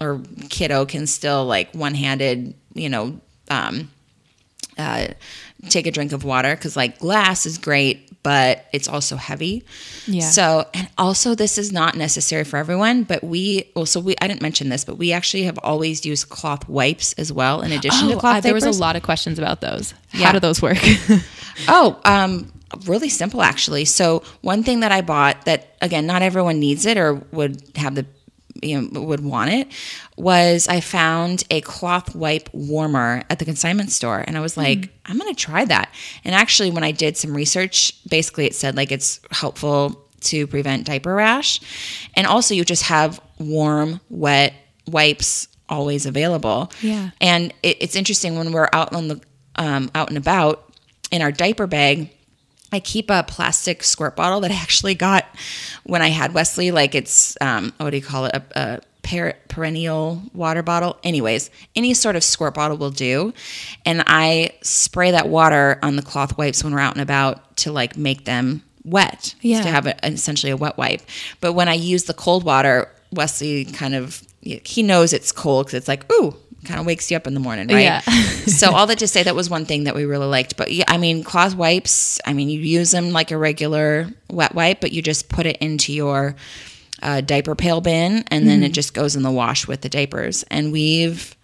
or 0.00 0.20
kiddo 0.50 0.84
can 0.84 1.06
still 1.06 1.44
like 1.46 1.72
one-handed 1.74 2.54
you 2.74 2.88
know 2.88 3.18
um, 3.50 3.90
uh, 4.76 5.06
take 5.70 5.86
a 5.86 5.90
drink 5.90 6.12
of 6.12 6.24
water 6.24 6.54
because 6.54 6.76
like 6.76 6.98
glass 6.98 7.46
is 7.46 7.58
great 7.58 8.10
but 8.22 8.64
it's 8.72 8.88
also 8.88 9.16
heavy 9.16 9.62
Yeah. 10.06 10.22
so 10.30 10.66
and 10.72 10.88
also 10.96 11.34
this 11.34 11.58
is 11.58 11.72
not 11.72 11.94
necessary 11.94 12.44
for 12.44 12.56
everyone 12.56 13.02
but 13.04 13.22
we 13.22 13.70
also 13.74 14.00
we 14.00 14.14
i 14.22 14.26
didn't 14.28 14.40
mention 14.42 14.68
this 14.70 14.84
but 14.84 14.96
we 14.96 15.12
actually 15.12 15.42
have 15.44 15.58
always 15.62 16.06
used 16.06 16.28
cloth 16.30 16.66
wipes 16.68 17.12
as 17.14 17.32
well 17.32 17.60
in 17.60 17.70
addition 17.72 18.08
to 18.08 18.14
Oh, 18.14 18.18
cloth 18.18 18.36
uh, 18.36 18.40
there 18.40 18.54
was 18.54 18.64
a 18.64 18.70
lot 18.70 18.96
of 18.96 19.02
questions 19.02 19.38
about 19.38 19.60
those. 19.60 19.92
Yeah. 20.12 20.26
How 20.26 20.32
do 20.32 20.40
those 20.40 20.60
work? 20.62 20.78
Oh, 21.68 22.00
um, 22.04 22.50
really 22.86 23.08
simple 23.08 23.40
actually. 23.42 23.84
So 23.84 24.24
one 24.40 24.64
thing 24.64 24.80
that 24.80 24.90
I 24.90 25.02
bought 25.02 25.44
that 25.44 25.76
again, 25.80 26.04
not 26.06 26.20
everyone 26.22 26.58
needs 26.58 26.84
it 26.84 26.98
or 26.98 27.14
would 27.30 27.62
have 27.76 27.94
the 27.94 28.06
you 28.62 28.80
know 28.80 29.02
would 29.02 29.20
want 29.20 29.50
it 29.50 29.68
was 30.16 30.68
I 30.68 30.80
found 30.80 31.44
a 31.50 31.60
cloth 31.60 32.14
wipe 32.14 32.48
warmer 32.52 33.22
at 33.28 33.38
the 33.38 33.44
consignment 33.44 33.90
store 33.90 34.24
and 34.26 34.36
I 34.36 34.40
was 34.40 34.56
like, 34.56 34.90
I'm 35.06 35.18
gonna 35.18 35.34
try 35.34 35.64
that. 35.64 35.92
And 36.24 36.34
actually 36.34 36.70
when 36.70 36.84
I 36.84 36.92
did 36.92 37.16
some 37.16 37.34
research, 37.34 37.94
basically 38.08 38.46
it 38.46 38.54
said 38.54 38.76
like 38.76 38.92
it's 38.92 39.20
helpful 39.30 40.00
to 40.20 40.46
prevent 40.46 40.86
diaper 40.86 41.14
rash. 41.14 41.60
And 42.14 42.26
also 42.26 42.54
you 42.54 42.64
just 42.64 42.84
have 42.84 43.20
warm, 43.38 44.00
wet 44.08 44.54
wipes 44.86 45.48
always 45.68 46.06
available. 46.06 46.70
Yeah. 46.80 47.10
And 47.20 47.52
it, 47.62 47.78
it's 47.80 47.96
interesting 47.96 48.36
when 48.36 48.52
we're 48.52 48.68
out 48.72 48.94
on 48.94 49.08
the 49.08 49.20
um, 49.56 49.90
out 49.94 50.08
and 50.08 50.18
about 50.18 50.72
in 51.10 51.22
our 51.22 51.32
diaper 51.32 51.66
bag. 51.66 52.10
I 52.74 52.80
keep 52.80 53.10
a 53.10 53.22
plastic 53.22 53.82
squirt 53.82 54.16
bottle 54.16 54.40
that 54.40 54.50
I 54.50 54.54
actually 54.54 54.94
got 54.94 55.26
when 55.84 56.02
I 56.02 56.08
had 56.08 56.34
Wesley. 56.34 56.70
Like 56.70 56.94
it's 56.94 57.36
um, 57.40 57.72
what 57.78 57.90
do 57.90 57.96
you 57.96 58.02
call 58.02 58.26
it? 58.26 58.34
A, 58.34 58.42
a 58.54 58.80
per- 59.02 59.34
perineal 59.48 60.34
water 60.34 60.62
bottle. 60.62 60.98
Anyways, 61.04 61.50
any 61.76 61.94
sort 61.94 62.16
of 62.16 62.24
squirt 62.24 62.54
bottle 62.54 62.76
will 62.76 62.90
do, 62.90 63.32
and 63.86 64.02
I 64.06 64.52
spray 64.62 65.12
that 65.12 65.28
water 65.28 65.78
on 65.82 65.96
the 65.96 66.02
cloth 66.02 66.36
wipes 66.36 66.64
when 66.64 66.72
we're 66.72 66.80
out 66.80 66.94
and 66.94 67.02
about 67.02 67.56
to 67.58 67.72
like 67.72 67.96
make 67.96 68.24
them 68.24 68.62
wet. 68.84 69.34
Yeah. 69.40 69.62
To 69.62 69.68
have 69.68 69.86
a, 69.86 70.06
essentially 70.06 70.50
a 70.50 70.56
wet 70.56 70.76
wipe. 70.76 71.02
But 71.40 71.52
when 71.52 71.68
I 71.68 71.74
use 71.74 72.04
the 72.04 72.14
cold 72.14 72.44
water, 72.44 72.90
Wesley 73.12 73.64
kind 73.66 73.94
of 73.94 74.22
he 74.42 74.82
knows 74.82 75.12
it's 75.12 75.32
cold 75.32 75.66
because 75.66 75.78
it's 75.78 75.88
like 75.88 76.10
ooh. 76.12 76.36
Kind 76.64 76.80
of 76.80 76.86
wakes 76.86 77.10
you 77.10 77.16
up 77.16 77.26
in 77.26 77.34
the 77.34 77.40
morning, 77.40 77.68
right? 77.68 77.82
Yeah. 77.82 78.00
so 78.46 78.72
all 78.72 78.86
that 78.86 78.98
to 78.98 79.08
say 79.08 79.22
that 79.22 79.34
was 79.34 79.50
one 79.50 79.66
thing 79.66 79.84
that 79.84 79.94
we 79.94 80.04
really 80.04 80.26
liked. 80.26 80.56
But 80.56 80.72
yeah, 80.72 80.84
I 80.88 80.98
mean, 80.98 81.22
cloth 81.22 81.54
wipes. 81.54 82.20
I 82.24 82.32
mean, 82.32 82.48
you 82.48 82.60
use 82.60 82.90
them 82.90 83.10
like 83.10 83.30
a 83.30 83.38
regular 83.38 84.08
wet 84.30 84.54
wipe, 84.54 84.80
but 84.80 84.92
you 84.92 85.02
just 85.02 85.28
put 85.28 85.46
it 85.46 85.56
into 85.58 85.92
your 85.92 86.36
uh, 87.02 87.20
diaper 87.20 87.54
pail 87.54 87.80
bin, 87.80 88.24
and 88.28 88.48
then 88.48 88.62
it 88.62 88.72
just 88.72 88.94
goes 88.94 89.14
in 89.14 89.22
the 89.22 89.30
wash 89.30 89.68
with 89.68 89.82
the 89.82 89.88
diapers. 89.88 90.42
And 90.44 90.72
we've 90.72 91.36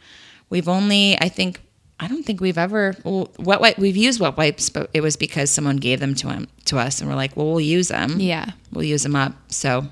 we've 0.48 0.68
only, 0.68 1.18
I 1.20 1.28
think, 1.28 1.60
I 1.98 2.08
don't 2.08 2.24
think 2.24 2.40
we've 2.40 2.58
ever 2.58 2.94
well, 3.04 3.30
wet 3.38 3.60
wipe. 3.60 3.78
We've 3.78 3.96
used 3.96 4.20
wet 4.20 4.36
wipes, 4.36 4.70
but 4.70 4.90
it 4.94 5.02
was 5.02 5.16
because 5.16 5.50
someone 5.50 5.76
gave 5.76 6.00
them 6.00 6.14
to 6.16 6.28
him 6.28 6.48
to 6.66 6.78
us, 6.78 7.00
and 7.00 7.10
we're 7.10 7.16
like, 7.16 7.36
well, 7.36 7.46
we'll 7.46 7.60
use 7.60 7.88
them. 7.88 8.18
yeah. 8.20 8.52
we'll 8.72 8.84
use 8.84 9.02
them 9.02 9.16
up. 9.16 9.34
So 9.52 9.86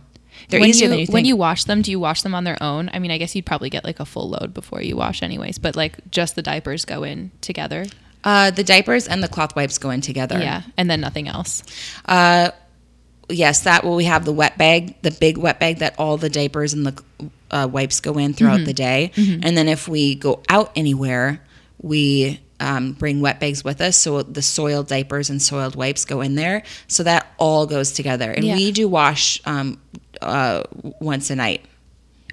they're 0.49 0.61
when 0.61 0.69
easier 0.71 0.87
you, 0.87 0.91
than 0.91 0.99
you 1.01 1.07
think. 1.07 1.15
when 1.15 1.25
you 1.25 1.37
wash 1.37 1.65
them, 1.65 1.83
do 1.83 1.91
you 1.91 2.01
wash 2.01 2.23
them 2.23 2.35
on 2.35 2.45
their 2.45 2.61
own? 2.63 2.91
I 2.93 2.99
mean, 2.99 3.11
I 3.11 3.19
guess 3.19 3.35
you'd 3.35 3.47
probably 3.47 3.71
get 3.71 3.85
like 3.85 4.01
a 4.01 4.05
full 4.05 4.29
load 4.31 4.55
before 4.55 4.81
you 4.83 4.97
wash, 4.97 5.23
anyways. 5.23 5.59
But 5.59 5.77
like, 5.77 6.11
just 6.11 6.35
the 6.37 6.43
diapers 6.43 6.85
go 6.85 7.03
in 7.03 7.31
together. 7.41 7.85
uh, 8.25 8.51
the 8.51 8.65
diapers 8.65 9.07
and 9.09 9.23
the 9.23 9.29
cloth 9.29 9.55
wipes 9.57 9.79
go 9.79 9.91
in 9.91 10.01
together. 10.01 10.39
Yeah, 10.41 10.63
and 10.77 10.91
then 10.91 11.01
nothing 11.01 11.29
else. 11.29 11.63
Uh, 12.05 12.51
yes, 13.29 13.61
that 13.63 13.85
will 13.85 13.97
we 13.97 14.05
have 14.05 14.25
the 14.25 14.33
wet 14.33 14.59
bag, 14.59 15.01
the 15.03 15.11
big 15.11 15.37
wet 15.39 15.61
bag 15.61 15.79
that 15.79 15.95
all 15.99 16.17
the 16.17 16.31
diapers 16.31 16.73
and 16.73 16.87
the 16.87 17.03
uh, 17.51 17.69
wipes 17.71 18.01
go 18.01 18.19
in 18.19 18.35
throughout 18.35 18.65
the 18.65 18.75
day. 18.75 19.13
And 19.17 19.57
then 19.57 19.69
if 19.69 19.89
we 19.89 20.15
go 20.15 20.43
out 20.49 20.73
anywhere, 20.77 21.41
we 21.81 22.41
um, 22.61 22.93
bring 22.93 23.21
wet 23.21 23.39
bags 23.41 23.63
with 23.65 23.81
us. 23.81 23.97
So 23.97 24.23
the 24.23 24.43
soiled 24.43 24.89
diapers 24.89 25.31
and 25.31 25.41
soiled 25.41 25.77
wipes 25.77 26.05
go 26.05 26.21
in 26.21 26.35
there. 26.35 26.65
So 26.89 27.05
that 27.05 27.27
all 27.39 27.67
goes 27.67 27.93
together. 27.93 28.31
And 28.33 28.45
Yeah. 28.45 28.57
we 28.57 28.73
do 28.73 28.89
wash 28.89 29.41
um, 29.47 29.81
uh, 30.23 30.63
once 31.01 31.31
a 31.31 31.37
night. 31.37 31.65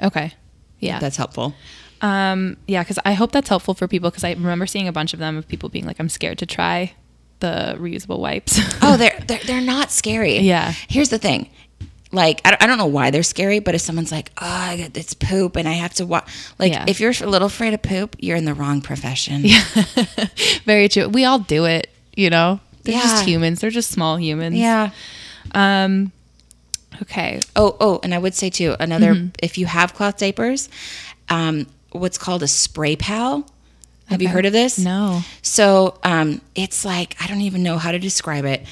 Okay. 0.01 0.33
Yeah. 0.79 0.99
That's 0.99 1.17
helpful. 1.17 1.53
Um, 2.01 2.57
yeah, 2.67 2.83
because 2.83 2.99
I 3.05 3.13
hope 3.13 3.31
that's 3.31 3.49
helpful 3.49 3.73
for 3.73 3.87
people 3.87 4.09
because 4.09 4.23
I 4.23 4.31
remember 4.33 4.67
seeing 4.67 4.87
a 4.87 4.91
bunch 4.91 5.13
of 5.13 5.19
them 5.19 5.37
of 5.37 5.47
people 5.47 5.69
being 5.69 5.85
like, 5.85 5.99
I'm 5.99 6.09
scared 6.09 6.37
to 6.39 6.45
try 6.45 6.93
the 7.39 7.75
reusable 7.79 8.19
wipes. 8.19 8.59
Oh, 8.81 8.97
they're, 8.97 9.19
they're 9.27 9.39
they're 9.45 9.61
not 9.61 9.89
scary. 9.91 10.37
Yeah. 10.39 10.73
Here's 10.87 11.09
the 11.09 11.17
thing. 11.17 11.49
Like 12.11 12.39
I 12.45 12.51
don't, 12.51 12.61
I 12.63 12.67
don't 12.67 12.77
know 12.77 12.85
why 12.85 13.09
they're 13.11 13.23
scary, 13.23 13.59
but 13.59 13.73
if 13.75 13.81
someone's 13.81 14.11
like, 14.11 14.31
"Oh, 14.37 14.45
I 14.45 14.89
it's 14.93 15.13
poop 15.15 15.55
and 15.55 15.67
I 15.67 15.71
have 15.73 15.93
to 15.95 16.05
walk," 16.05 16.29
like 16.59 16.71
Yeah. 16.71 16.85
if 16.87 16.99
you're 16.99 17.11
a 17.21 17.25
little 17.25 17.47
afraid 17.47 17.73
of 17.73 17.81
poop, 17.81 18.15
you're 18.19 18.37
in 18.37 18.45
the 18.45 18.53
wrong 18.53 18.81
profession. 18.81 19.41
Yeah, 19.43 19.63
Very 20.65 20.87
true. 20.87 21.09
We 21.09 21.25
all 21.25 21.39
do 21.39 21.65
it, 21.65 21.89
you 22.15 22.29
know? 22.29 22.59
They're 22.83 22.93
Yeah. 22.95 23.01
just 23.01 23.25
humans. 23.25 23.59
They're 23.59 23.69
just 23.71 23.89
small 23.91 24.17
humans. 24.17 24.55
Yeah. 24.55 24.91
Um, 25.53 26.11
okay. 27.01 27.39
Oh, 27.55 27.75
oh, 27.79 27.99
and 28.03 28.13
I 28.13 28.17
would 28.17 28.33
say 28.33 28.49
too, 28.49 28.75
another 28.79 29.13
Mm-hmm. 29.13 29.27
if 29.41 29.57
you 29.57 29.65
have 29.65 29.93
cloth 29.93 30.17
diapers, 30.17 30.69
um, 31.29 31.67
what's 31.91 32.17
called 32.17 32.43
a 32.43 32.47
spray 32.47 32.95
pal. 32.95 33.45
Have 34.07 34.21
you 34.21 34.27
heard 34.29 34.45
of 34.45 34.53
this? 34.53 34.77
No. 34.77 35.21
So 35.41 35.97
um, 36.03 36.39
it's 36.53 36.85
like 36.85 37.15
I 37.19 37.25
don't 37.27 37.41
even 37.41 37.63
know 37.63 37.77
how 37.79 37.91
to 37.91 37.97
describe 37.99 38.45
it. 38.45 38.63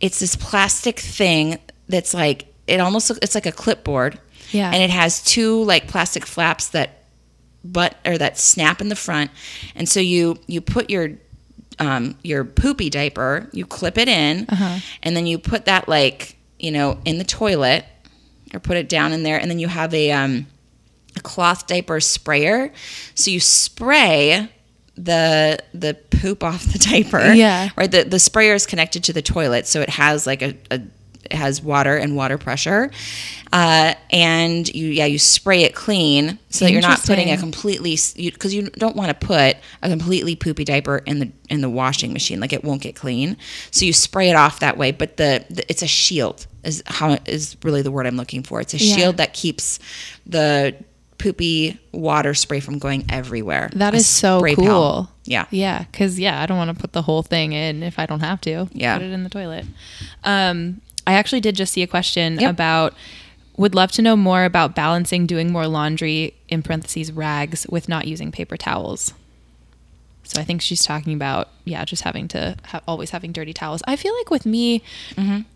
It's 0.00 0.18
this 0.18 0.34
plastic 0.34 0.98
thing 0.98 1.58
that's 1.88 2.12
like 2.12 2.46
it 2.66 2.80
almost 2.80 3.10
it's 3.22 3.34
like 3.36 3.46
a 3.46 3.52
clipboard. 3.52 4.18
Yeah. 4.50 4.68
And 4.72 4.82
it 4.82 4.90
has 4.90 5.22
two 5.22 5.62
like 5.62 5.86
plastic 5.86 6.26
flaps 6.26 6.68
that 6.70 7.04
butt 7.62 7.96
or 8.04 8.18
that 8.18 8.36
snap 8.38 8.80
in 8.80 8.88
the 8.88 8.96
front, 8.96 9.30
and 9.76 9.88
so 9.88 10.00
you 10.00 10.38
you 10.48 10.60
put 10.60 10.90
your 10.90 11.10
um, 11.78 12.16
your 12.24 12.44
poopy 12.44 12.90
diaper, 12.90 13.48
you 13.52 13.64
clip 13.66 13.96
it 13.96 14.08
in, 14.08 14.46
Uh-huh. 14.48 14.78
and 15.04 15.16
then 15.16 15.26
you 15.26 15.38
put 15.38 15.66
that 15.66 15.88
like 15.88 16.36
you 16.60 16.70
know 16.70 16.98
in 17.04 17.18
the 17.18 17.24
toilet 17.24 17.84
or 18.52 18.60
put 18.60 18.76
it 18.76 18.88
down 18.88 19.12
in 19.12 19.22
there, 19.22 19.38
and 19.38 19.50
then 19.50 19.58
you 19.58 19.68
have 19.68 19.94
a 19.94 20.12
um, 20.12 20.46
a 21.16 21.20
cloth 21.20 21.66
diaper 21.66 22.00
sprayer. 22.00 22.72
So 23.14 23.30
you 23.30 23.40
spray 23.40 24.48
the 24.96 25.58
the 25.72 25.94
poop 26.10 26.44
off 26.44 26.64
the 26.64 26.78
diaper. 26.90 27.32
Yeah. 27.32 27.70
Right. 27.76 27.90
The 27.90 28.04
the 28.04 28.18
sprayer 28.18 28.54
is 28.54 28.66
connected 28.66 29.04
to 29.04 29.12
the 29.12 29.22
toilet, 29.22 29.66
so 29.66 29.80
it 29.80 29.90
has 29.90 30.26
like 30.26 30.42
a, 30.42 30.56
a 30.70 30.80
it 31.24 31.36
has 31.36 31.62
water 31.62 31.96
and 31.96 32.16
water 32.16 32.38
pressure. 32.38 32.90
Uh, 33.52 33.94
and 34.10 34.72
you 34.74 34.88
yeah 34.88 35.06
you 35.06 35.18
spray 35.18 35.64
it 35.64 35.74
clean 35.74 36.38
so 36.50 36.64
that 36.64 36.72
you're 36.72 36.80
not 36.80 37.02
putting 37.02 37.30
a 37.30 37.36
completely 37.36 37.96
because 38.16 38.54
you, 38.54 38.70
don't 38.70 38.94
want 38.94 39.08
to 39.08 39.26
put 39.26 39.56
a 39.82 39.88
completely 39.88 40.36
poopy 40.36 40.64
diaper 40.64 40.98
in 40.98 41.18
the 41.18 41.32
in 41.48 41.60
the 41.60 41.68
washing 41.68 42.12
machine 42.12 42.38
like 42.38 42.52
it 42.52 42.62
won't 42.62 42.80
get 42.80 42.94
clean 42.94 43.36
so 43.72 43.84
you 43.84 43.92
spray 43.92 44.30
it 44.30 44.36
off 44.36 44.60
that 44.60 44.76
way 44.76 44.92
but 44.92 45.16
the, 45.16 45.44
the 45.50 45.68
it's 45.68 45.82
a 45.82 45.86
shield 45.88 46.46
is 46.64 46.82
how 46.86 47.16
is 47.26 47.56
really 47.62 47.82
the 47.82 47.90
word 47.90 48.06
i'm 48.06 48.16
looking 48.16 48.42
for 48.42 48.60
it's 48.60 48.74
a 48.74 48.78
Yeah. 48.78 48.96
shield 48.96 49.16
that 49.18 49.32
keeps 49.34 49.78
the 50.26 50.74
poopy 51.18 51.78
water 51.92 52.32
spray 52.34 52.60
from 52.60 52.78
going 52.78 53.04
everywhere 53.10 53.68
That 53.74 53.92
A 53.94 53.98
is 53.98 54.06
so 54.08 54.40
cool. 54.54 54.64
pal. 54.64 55.12
yeah 55.24 55.44
Yeah, 55.50 55.84
because 55.90 56.18
yeah, 56.18 56.40
I 56.42 56.46
don't 56.46 56.56
want 56.56 56.74
to 56.74 56.80
put 56.80 56.92
the 56.92 57.02
whole 57.02 57.22
thing 57.22 57.52
in 57.52 57.82
if 57.82 57.98
I 57.98 58.06
don't 58.06 58.20
have 58.20 58.40
to. 58.42 58.68
Yeah. 58.72 58.96
put 58.96 59.04
it 59.06 59.12
in 59.12 59.22
the 59.22 59.28
toilet. 59.28 59.66
Um, 60.24 60.80
I 61.06 61.12
actually 61.14 61.40
did 61.42 61.56
just 61.56 61.72
see 61.74 61.82
a 61.82 61.86
question 61.86 62.38
Yep. 62.40 62.50
about. 62.50 62.94
Would 63.58 63.74
love 63.74 63.92
to 63.92 64.02
know 64.02 64.16
more 64.16 64.44
about 64.44 64.74
balancing 64.74 65.26
doing 65.26 65.52
more 65.52 65.66
laundry 65.66 66.32
in 66.48 66.62
parentheses 66.62 67.12
rags 67.12 67.66
with 67.68 67.86
not 67.86 68.06
using 68.08 68.32
paper 68.32 68.56
towels. 68.56 69.12
So 70.30 70.40
I 70.40 70.44
think 70.44 70.62
she's 70.62 70.84
talking 70.84 71.12
about 71.12 71.48
yeah, 71.64 71.84
just 71.84 72.02
having 72.04 72.28
to 72.28 72.56
ha- 72.64 72.82
always 72.86 73.10
having 73.10 73.32
dirty 73.32 73.52
towels. 73.52 73.82
I 73.88 73.96
feel 73.96 74.14
like 74.16 74.30
with 74.30 74.46
me, 74.46 74.82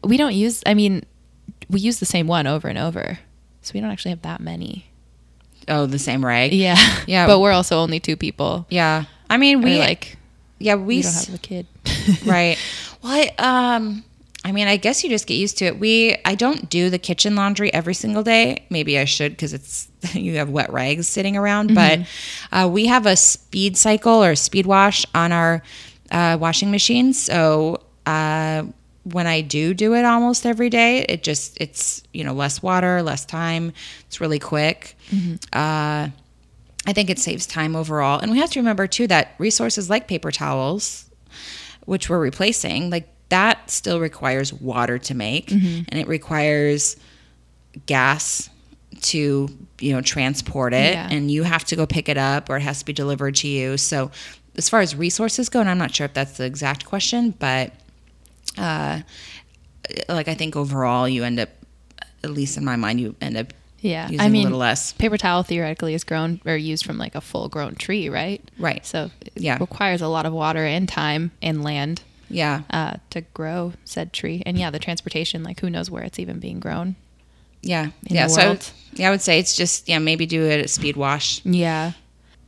we 0.02 0.16
don't 0.16 0.34
use. 0.34 0.62
I 0.66 0.74
mean, 0.74 1.04
we 1.70 1.78
use 1.78 2.00
the 2.00 2.06
same 2.06 2.26
one 2.26 2.48
over 2.48 2.66
and 2.66 2.76
over, 2.76 3.20
so 3.62 3.70
we 3.74 3.80
don't 3.80 3.90
actually 3.92 4.10
have 4.10 4.22
that 4.22 4.40
many. 4.40 4.86
Oh, 5.68 5.86
the 5.86 5.98
same 6.00 6.24
rag. 6.24 6.52
Yeah, 6.52 6.76
Yeah. 7.06 7.26
But 7.28 7.38
we're 7.38 7.52
also 7.52 7.78
only 7.78 8.00
two 8.00 8.16
people. 8.16 8.66
Yeah. 8.68 9.04
I 9.30 9.36
mean, 9.36 9.62
We 9.62 9.78
like 9.78 10.18
yeah 10.58 10.74
we, 10.74 10.96
we 10.96 11.02
don't 11.02 11.14
have 11.14 11.34
a 11.34 11.38
kid. 11.38 11.66
right. 12.26 12.58
Well, 13.02 13.12
I, 13.38 13.74
um, 13.76 14.02
I 14.44 14.52
mean, 14.52 14.68
I 14.68 14.76
guess 14.76 15.02
you 15.02 15.08
just 15.08 15.26
get 15.26 15.36
used 15.36 15.56
to 15.58 15.64
it. 15.64 15.80
We, 15.80 16.16
I 16.24 16.34
don't 16.34 16.68
do 16.68 16.90
the 16.90 16.98
kitchen 16.98 17.34
laundry 17.34 17.72
every 17.72 17.94
single 17.94 18.22
day. 18.22 18.66
Maybe 18.68 18.98
I 18.98 19.06
should 19.06 19.32
because 19.32 19.54
it's 19.54 19.88
you 20.12 20.36
have 20.36 20.50
wet 20.50 20.70
rags 20.72 21.08
sitting 21.08 21.36
around. 21.36 21.74
But 21.74 22.00
uh, 22.52 22.68
we 22.68 22.86
have 22.86 23.06
a 23.06 23.16
speed 23.16 23.76
cycle 23.76 24.22
or 24.22 24.34
speed 24.34 24.66
wash 24.66 25.06
on 25.14 25.32
our 25.32 25.62
uh, 26.10 26.36
washing 26.38 26.70
machine. 26.70 27.14
So 27.14 27.80
uh, 28.04 28.64
when 29.04 29.26
I 29.26 29.40
do 29.40 29.72
do 29.72 29.94
it 29.94 30.04
almost 30.04 30.44
every 30.44 30.68
day, 30.68 31.00
it 31.08 31.22
just 31.22 31.56
it's 31.58 32.02
you 32.12 32.22
know 32.22 32.34
less 32.34 32.62
water, 32.62 33.02
less 33.02 33.24
time. 33.24 33.72
It's 34.06 34.20
really 34.20 34.38
quick. 34.38 34.96
Uh, 35.52 36.08
I 36.86 36.92
think 36.92 37.08
it 37.08 37.18
saves 37.18 37.46
time 37.46 37.74
overall. 37.76 38.20
And 38.20 38.30
we 38.30 38.38
have 38.38 38.50
to 38.50 38.60
remember 38.60 38.86
too 38.86 39.06
that 39.06 39.34
resources 39.38 39.88
like 39.88 40.06
paper 40.06 40.30
towels, 40.30 41.08
which 41.86 42.10
we're 42.10 42.18
replacing, 42.18 42.90
like 42.90 43.08
that 43.36 43.70
still 43.70 43.98
requires 44.00 44.52
water 44.52 44.96
to 45.08 45.14
make 45.14 45.50
and 45.50 45.94
it 46.02 46.06
requires 46.08 46.96
gas 47.86 48.48
to, 49.00 49.48
you 49.80 49.92
know, 49.92 50.00
transport 50.00 50.72
it 50.72 50.94
Yeah. 50.94 51.08
and 51.10 51.30
you 51.30 51.42
have 51.42 51.64
to 51.66 51.76
go 51.76 51.84
pick 51.86 52.08
it 52.08 52.16
up 52.16 52.48
or 52.48 52.56
it 52.56 52.62
has 52.62 52.78
to 52.78 52.84
be 52.84 52.92
delivered 52.92 53.34
to 53.36 53.48
you. 53.48 53.76
So 53.76 54.10
as 54.56 54.68
far 54.68 54.80
as 54.80 54.94
resources 54.94 55.48
go, 55.48 55.58
and 55.60 55.68
I'm 55.68 55.78
not 55.78 55.92
sure 55.94 56.04
if 56.06 56.14
that's 56.14 56.36
the 56.36 56.44
exact 56.44 56.84
question, 56.86 57.30
but 57.38 57.72
uh 58.56 59.00
like 60.08 60.28
I 60.28 60.34
think 60.34 60.54
overall 60.56 61.08
you 61.08 61.24
end 61.24 61.40
up 61.40 61.50
at 62.22 62.30
least 62.30 62.56
in 62.56 62.64
my 62.64 62.76
mind 62.76 63.00
you 63.00 63.14
end 63.20 63.36
up 63.36 63.52
yeah, 63.80 64.04
using 64.08 64.20
I 64.20 64.28
mean, 64.30 64.42
a 64.42 64.44
little 64.44 64.58
less. 64.60 64.92
paper 64.94 65.18
towel 65.18 65.42
theoretically 65.42 65.92
is 65.92 66.04
grown 66.04 66.40
or 66.46 66.56
used 66.56 66.86
from 66.86 66.96
like 66.96 67.14
a 67.14 67.20
full 67.20 67.48
grown 67.50 67.74
tree, 67.74 68.08
right? 68.08 68.40
Right. 68.58 68.86
So 68.86 69.10
it 69.20 69.32
Yeah. 69.36 69.58
requires 69.60 70.00
a 70.00 70.08
lot 70.08 70.24
of 70.24 70.32
water 70.32 70.64
and 70.64 70.88
time 70.88 71.32
and 71.42 71.62
land 71.62 72.00
Yeah. 72.28 72.62
uh, 72.70 72.94
to 73.10 73.22
grow 73.22 73.72
said 73.84 74.12
tree. 74.12 74.42
And 74.44 74.58
yeah, 74.58 74.70
the 74.70 74.78
transportation, 74.78 75.42
like 75.42 75.60
who 75.60 75.70
knows 75.70 75.90
where 75.90 76.02
it's 76.02 76.18
even 76.18 76.40
being 76.40 76.60
grown. 76.60 76.96
Yeah. 77.62 77.90
in 78.06 78.16
yeah. 78.16 78.26
the 78.26 78.32
so 78.32 78.40
I 78.40 78.48
would, 78.48 78.66
yeah, 78.94 79.08
I 79.08 79.10
would 79.10 79.22
say 79.22 79.38
it's 79.38 79.56
just 79.56 79.88
yeah, 79.88 79.98
maybe 79.98 80.26
do 80.26 80.44
it 80.44 80.60
at 80.60 80.70
speed 80.70 80.96
wash. 80.96 81.44
Yeah. 81.44 81.92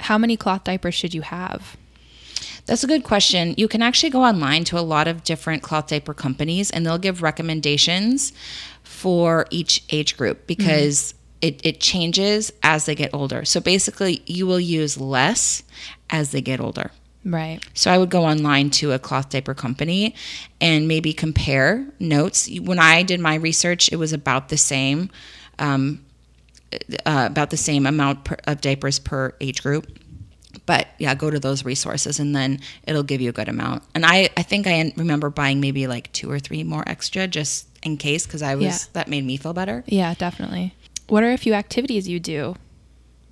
How 0.01 0.19
many 0.19 0.37
cloth 0.37 0.65
diapers 0.65 0.95
should 0.95 1.15
you 1.15 1.23
have? 1.23 1.77
That's 2.67 2.83
a 2.83 2.89
good 2.89 3.05
question. 3.05 3.55
You 3.57 3.69
can 3.69 3.81
actually 3.81 4.11
go 4.11 4.25
online 4.25 4.65
to 4.65 4.79
a 4.79 4.83
lot 4.83 5.07
of 5.07 5.23
different 5.23 5.63
cloth 5.63 5.87
diaper 5.87 6.13
companies 6.13 6.71
and 6.71 6.85
they'll 6.85 6.99
give 6.99 7.23
recommendations 7.23 8.33
for 8.83 9.47
each 9.51 9.85
age 9.91 10.17
group 10.17 10.47
because 10.47 11.15
it, 11.41 11.65
it 11.65 11.81
changes 11.81 12.53
as 12.63 12.87
they 12.87 12.95
get 12.95 13.15
older. 13.15 13.45
So 13.45 13.61
basically 13.61 14.23
you 14.27 14.47
will 14.47 14.61
use 14.61 15.01
less 15.01 15.63
as 16.11 16.33
they 16.33 16.41
get 16.41 16.61
older. 16.61 16.91
Right. 17.27 17.59
So 17.75 17.91
I 17.91 17.99
would 17.99 18.09
go 18.11 18.25
online 18.25 18.71
to 18.71 18.93
a 18.93 19.01
cloth 19.01 19.31
diaper 19.31 19.53
company 19.53 20.15
and 20.61 20.87
maybe 20.87 21.13
compare 21.13 21.85
notes. 21.99 22.49
When 22.61 22.79
I 22.79 23.03
did 23.03 23.19
my 23.19 23.35
research, 23.35 23.91
it 23.93 23.97
was 23.97 24.13
about 24.13 24.49
the 24.49 24.57
same, 24.57 25.11
um, 25.59 26.05
uh, 27.05 27.27
about 27.29 27.51
the 27.51 27.57
same 27.57 27.85
amount 27.85 28.25
per, 28.25 28.37
of 28.47 28.61
diapers 28.61 29.01
per 29.01 29.35
age 29.41 29.61
group. 29.65 29.99
But 30.67 30.87
yeah, 30.99 31.15
go 31.17 31.29
to 31.31 31.41
those 31.41 31.65
resources 31.65 32.21
and 32.21 32.35
then 32.35 32.61
it'll 32.87 33.03
give 33.03 33.21
you 33.21 33.31
a 33.31 33.33
good 33.33 33.49
amount. 33.49 33.83
And 33.95 34.07
I, 34.07 34.31
I 34.37 34.43
think 34.43 34.69
I 34.69 34.93
remember 34.97 35.29
buying 35.29 35.61
maybe 35.61 35.89
like 35.89 36.13
two 36.13 36.31
or 36.31 36.39
three 36.39 36.63
more 36.63 36.85
extra 36.87 37.27
just 37.27 37.67
in 37.83 37.97
case 37.97 38.25
because 38.25 38.43
I 38.43 38.55
was 38.55 38.65
Yeah. 38.65 38.79
that 38.93 39.09
made 39.09 39.25
me 39.25 39.37
feel 39.37 39.53
better. 39.53 39.83
Yeah, 39.89 40.15
definitely. 40.15 40.75
What 41.09 41.25
are 41.25 41.33
a 41.33 41.37
few 41.39 41.55
activities 41.55 42.09
you 42.09 42.21
do 42.21 42.55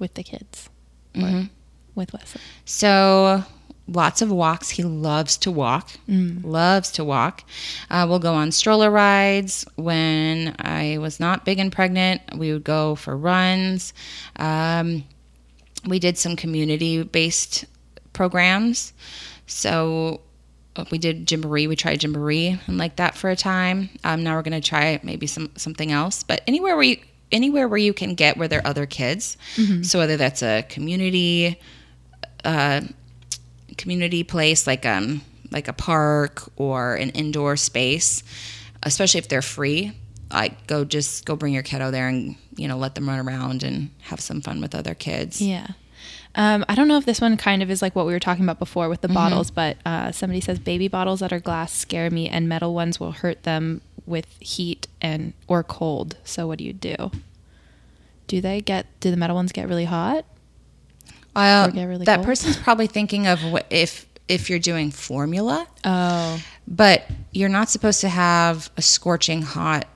with 0.00 0.14
the 0.14 0.24
kids? 0.24 0.68
Mhm. 1.14 1.50
With 1.94 2.12
Wesley? 2.12 2.40
So 2.64 3.44
lots 3.86 4.22
of 4.22 4.30
walks. 4.30 4.70
He 4.70 4.82
loves 4.82 5.36
to 5.38 5.50
walk. 5.50 5.90
Loves 6.42 6.90
to 6.92 7.04
walk. 7.04 7.44
Uh, 7.90 8.06
we'll 8.08 8.18
go 8.18 8.34
on 8.34 8.50
stroller 8.52 8.90
rides. 8.90 9.64
When 9.76 10.54
I 10.58 10.98
was 10.98 11.20
not 11.20 11.44
big 11.44 11.58
and 11.58 11.70
pregnant, 11.70 12.22
we 12.36 12.52
would 12.52 12.64
go 12.64 12.94
for 12.94 13.16
runs. 13.16 13.92
Um, 14.36 15.04
we 15.86 15.98
did 15.98 16.16
some 16.16 16.34
community-based 16.34 17.66
programs. 18.14 18.94
So 19.46 20.22
uh, 20.76 20.84
we 20.90 20.96
did 20.96 21.26
Gymboree. 21.26 21.68
We 21.68 21.76
tried 21.76 22.00
Gymboree 22.00 22.58
and 22.66 22.78
like 22.78 22.96
that 22.96 23.16
for 23.16 23.28
a 23.28 23.36
time. 23.36 23.90
Um, 24.02 24.24
now 24.24 24.34
we're 24.34 24.42
going 24.42 24.60
to 24.60 24.66
try 24.66 24.98
maybe 25.02 25.26
some 25.26 25.50
something 25.56 25.92
else. 25.92 26.22
But 26.22 26.40
anywhere 26.46 26.74
where 26.74 26.84
you 26.84 26.96
anywhere 27.30 27.68
where 27.68 27.78
you 27.78 27.92
can 27.92 28.14
get 28.14 28.36
where 28.38 28.48
there 28.48 28.60
are 28.60 28.66
other 28.66 28.86
kids. 28.86 29.36
So 29.82 29.98
whether 29.98 30.16
that's 30.16 30.42
a 30.42 30.62
community 30.68 31.60
uh, 32.44 32.82
community 33.76 34.24
place 34.24 34.66
like 34.66 34.86
um 34.86 35.22
like 35.50 35.68
a 35.68 35.72
park 35.72 36.42
or 36.56 36.96
an 36.96 37.10
indoor 37.10 37.56
space, 37.56 38.22
especially 38.82 39.18
if 39.18 39.28
they're 39.28 39.42
free. 39.42 39.92
Like 40.32 40.66
go 40.66 40.84
just 40.84 41.24
go 41.24 41.36
bring 41.36 41.54
your 41.54 41.62
kiddo 41.62 41.90
there 41.90 42.08
and 42.08 42.36
you 42.56 42.66
know 42.66 42.76
let 42.76 42.94
them 42.94 43.08
run 43.08 43.26
around 43.26 43.62
and 43.62 43.90
have 44.02 44.20
some 44.20 44.40
fun 44.40 44.60
with 44.60 44.74
other 44.74 44.94
kids. 44.94 45.40
Yeah. 45.40 45.68
Um, 46.36 46.64
I 46.68 46.74
don't 46.74 46.88
know 46.88 46.98
if 46.98 47.06
this 47.06 47.20
one 47.20 47.36
kind 47.36 47.62
of 47.62 47.70
is 47.70 47.80
like 47.80 47.94
what 47.94 48.06
we 48.06 48.12
were 48.12 48.18
talking 48.18 48.42
about 48.42 48.58
before 48.58 48.88
with 48.88 49.02
the 49.02 49.08
bottles, 49.08 49.52
but 49.52 49.76
uh, 49.86 50.10
somebody 50.10 50.40
says 50.40 50.58
baby 50.58 50.88
bottles 50.88 51.20
that 51.20 51.32
are 51.32 51.38
glass 51.38 51.72
scare 51.72 52.10
me, 52.10 52.28
and 52.28 52.48
metal 52.48 52.74
ones 52.74 52.98
will 52.98 53.12
hurt 53.12 53.44
them 53.44 53.82
with 54.04 54.26
heat 54.40 54.88
and 55.00 55.32
or 55.46 55.62
cold. 55.62 56.16
So 56.24 56.48
what 56.48 56.58
do 56.58 56.64
you 56.64 56.72
do? 56.72 57.12
Do 58.26 58.40
they 58.40 58.60
get? 58.60 58.86
Do 58.98 59.12
the 59.12 59.16
metal 59.16 59.36
ones 59.36 59.52
get 59.52 59.68
really 59.68 59.84
hot? 59.84 60.24
Uh, 61.36 61.70
really 61.74 62.04
that 62.04 62.16
cold? 62.16 62.26
person's 62.26 62.56
probably 62.56 62.86
thinking 62.86 63.26
of 63.26 63.42
what 63.44 63.66
if 63.70 64.06
if 64.28 64.48
you're 64.48 64.58
doing 64.58 64.90
formula, 64.90 65.66
Oh, 65.84 66.40
but 66.66 67.06
you're 67.32 67.48
not 67.50 67.68
supposed 67.68 68.00
to 68.02 68.08
have 68.08 68.70
a 68.76 68.82
scorching 68.82 69.42
hot 69.42 69.86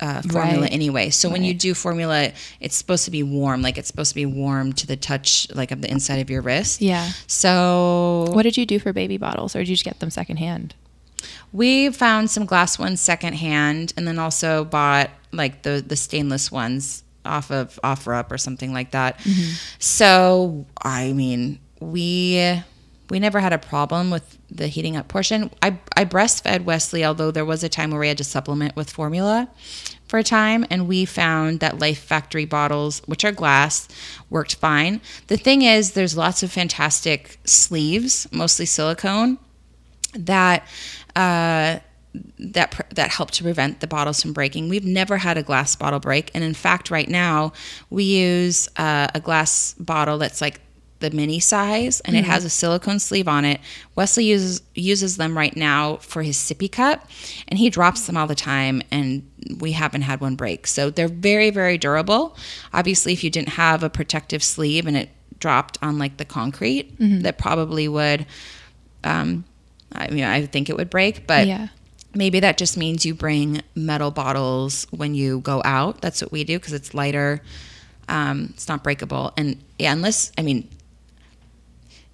uh, 0.00 0.22
formula 0.22 0.62
Right. 0.62 0.72
anyway. 0.72 1.10
So 1.10 1.28
when 1.28 1.42
you 1.44 1.52
do 1.54 1.74
formula, 1.74 2.32
it's 2.60 2.76
supposed 2.76 3.04
to 3.06 3.10
be 3.10 3.22
warm, 3.22 3.60
like 3.62 3.76
it's 3.78 3.88
supposed 3.88 4.10
to 4.10 4.14
be 4.14 4.26
warm 4.26 4.72
to 4.74 4.86
the 4.86 4.96
touch, 4.96 5.48
like 5.54 5.70
of 5.70 5.80
the 5.82 5.90
inside 5.90 6.16
of 6.20 6.30
your 6.30 6.42
wrist. 6.42 6.80
yeah. 6.80 7.10
So 7.26 8.26
What 8.32 8.42
did 8.44 8.56
you 8.56 8.66
do 8.66 8.78
for 8.78 8.92
baby 8.92 9.16
bottles, 9.18 9.54
or 9.54 9.60
did 9.60 9.68
you 9.68 9.74
just 9.74 9.84
get 9.84 10.00
them 10.00 10.10
secondhand? 10.10 10.74
we 11.52 11.90
found 11.90 12.30
some 12.30 12.44
glass 12.44 12.78
ones 12.78 13.00
secondhand, 13.00 13.92
and 13.96 14.06
then 14.06 14.18
also 14.18 14.64
bought 14.64 15.10
like 15.32 15.62
the 15.62 15.82
the 15.86 15.96
stainless 15.96 16.52
ones 16.52 17.02
off 17.26 17.50
of 17.50 17.78
OfferUp 17.84 18.30
or 18.30 18.38
something 18.38 18.72
like 18.72 18.92
that. 18.92 19.20
So 19.78 20.66
I 20.82 21.12
mean, 21.12 21.58
we 21.80 22.62
we 23.08 23.20
never 23.20 23.38
had 23.38 23.52
a 23.52 23.58
problem 23.58 24.10
with 24.10 24.38
the 24.50 24.68
heating 24.68 24.96
up 24.96 25.08
portion. 25.08 25.50
I 25.62 25.78
I 25.96 26.04
breastfed 26.04 26.64
Wesley, 26.64 27.04
although 27.04 27.30
there 27.30 27.44
was 27.44 27.62
a 27.62 27.68
time 27.68 27.90
where 27.90 28.00
we 28.00 28.08
had 28.08 28.18
to 28.18 28.24
supplement 28.24 28.76
with 28.76 28.90
formula 28.90 29.48
for 30.08 30.18
a 30.18 30.22
time, 30.24 30.64
and 30.70 30.86
we 30.86 31.04
found 31.04 31.60
that 31.60 31.74
Lifefactory 31.74 32.48
bottles, 32.48 33.02
which 33.06 33.24
are 33.24 33.32
glass, 33.32 33.88
worked 34.30 34.54
fine. 34.54 35.00
The 35.26 35.36
thing 35.36 35.62
is, 35.62 35.92
there's 35.92 36.16
lots 36.16 36.42
of 36.42 36.52
fantastic 36.52 37.38
sleeves, 37.44 38.28
mostly 38.30 38.66
silicone, 38.66 39.38
that 40.14 40.66
uh, 41.16 41.80
that 42.38 42.86
that 42.94 43.10
help 43.10 43.30
to 43.32 43.42
prevent 43.42 43.80
the 43.80 43.86
bottles 43.86 44.22
from 44.22 44.32
breaking. 44.32 44.68
We've 44.68 44.84
never 44.84 45.18
had 45.18 45.38
a 45.38 45.42
glass 45.42 45.76
bottle 45.76 46.00
break, 46.00 46.30
and 46.34 46.42
in 46.44 46.54
fact, 46.54 46.90
right 46.90 47.08
now 47.08 47.52
we 47.90 48.04
use 48.04 48.68
uh, 48.76 49.08
a 49.14 49.20
glass 49.20 49.74
bottle 49.78 50.18
that's 50.18 50.40
like 50.40 50.60
the 50.98 51.10
mini 51.10 51.38
size, 51.40 52.00
and 52.00 52.16
it 52.16 52.24
has 52.24 52.44
a 52.44 52.48
silicone 52.50 52.98
sleeve 52.98 53.28
on 53.28 53.44
it. 53.44 53.60
Wesley 53.94 54.24
uses 54.24 54.62
uses 54.74 55.18
them 55.18 55.36
right 55.36 55.54
now 55.54 55.96
for 55.96 56.22
his 56.22 56.36
sippy 56.36 56.70
cup, 56.72 57.08
and 57.48 57.58
he 57.58 57.68
drops 57.68 58.06
them 58.06 58.16
all 58.16 58.26
the 58.26 58.34
time, 58.34 58.82
and 58.90 59.28
we 59.60 59.72
haven't 59.72 60.02
had 60.02 60.20
one 60.20 60.36
break. 60.36 60.66
So 60.66 60.90
they're 60.90 61.08
very 61.08 61.50
very 61.50 61.76
durable. 61.78 62.36
Obviously, 62.72 63.12
if 63.12 63.22
you 63.22 63.30
didn't 63.30 63.50
have 63.50 63.82
a 63.82 63.90
protective 63.90 64.42
sleeve 64.42 64.86
and 64.86 64.96
it 64.96 65.10
dropped 65.38 65.78
on 65.82 65.98
like 65.98 66.16
the 66.16 66.24
concrete, 66.24 66.94
that 67.22 67.36
probably 67.36 67.88
would. 67.88 68.26
Um, 69.04 69.44
I 69.92 70.08
mean, 70.08 70.24
I 70.24 70.46
think 70.46 70.68
it 70.68 70.76
would 70.76 70.90
break, 70.90 71.26
but 71.26 71.46
yeah. 71.46 71.68
Maybe 72.16 72.40
that 72.40 72.56
just 72.56 72.76
means 72.76 73.04
you 73.04 73.14
bring 73.14 73.62
metal 73.74 74.10
bottles 74.10 74.86
when 74.90 75.14
you 75.14 75.40
go 75.40 75.60
out. 75.64 76.00
That's 76.00 76.22
what 76.22 76.32
we 76.32 76.44
do 76.44 76.58
because 76.58 76.72
it's 76.72 76.94
lighter. 76.94 77.42
Um, 78.08 78.50
it's 78.54 78.68
not 78.68 78.82
breakable, 78.82 79.32
and 79.36 79.56
yeah, 79.78 79.92
unless 79.92 80.32
I 80.38 80.42
mean, 80.42 80.68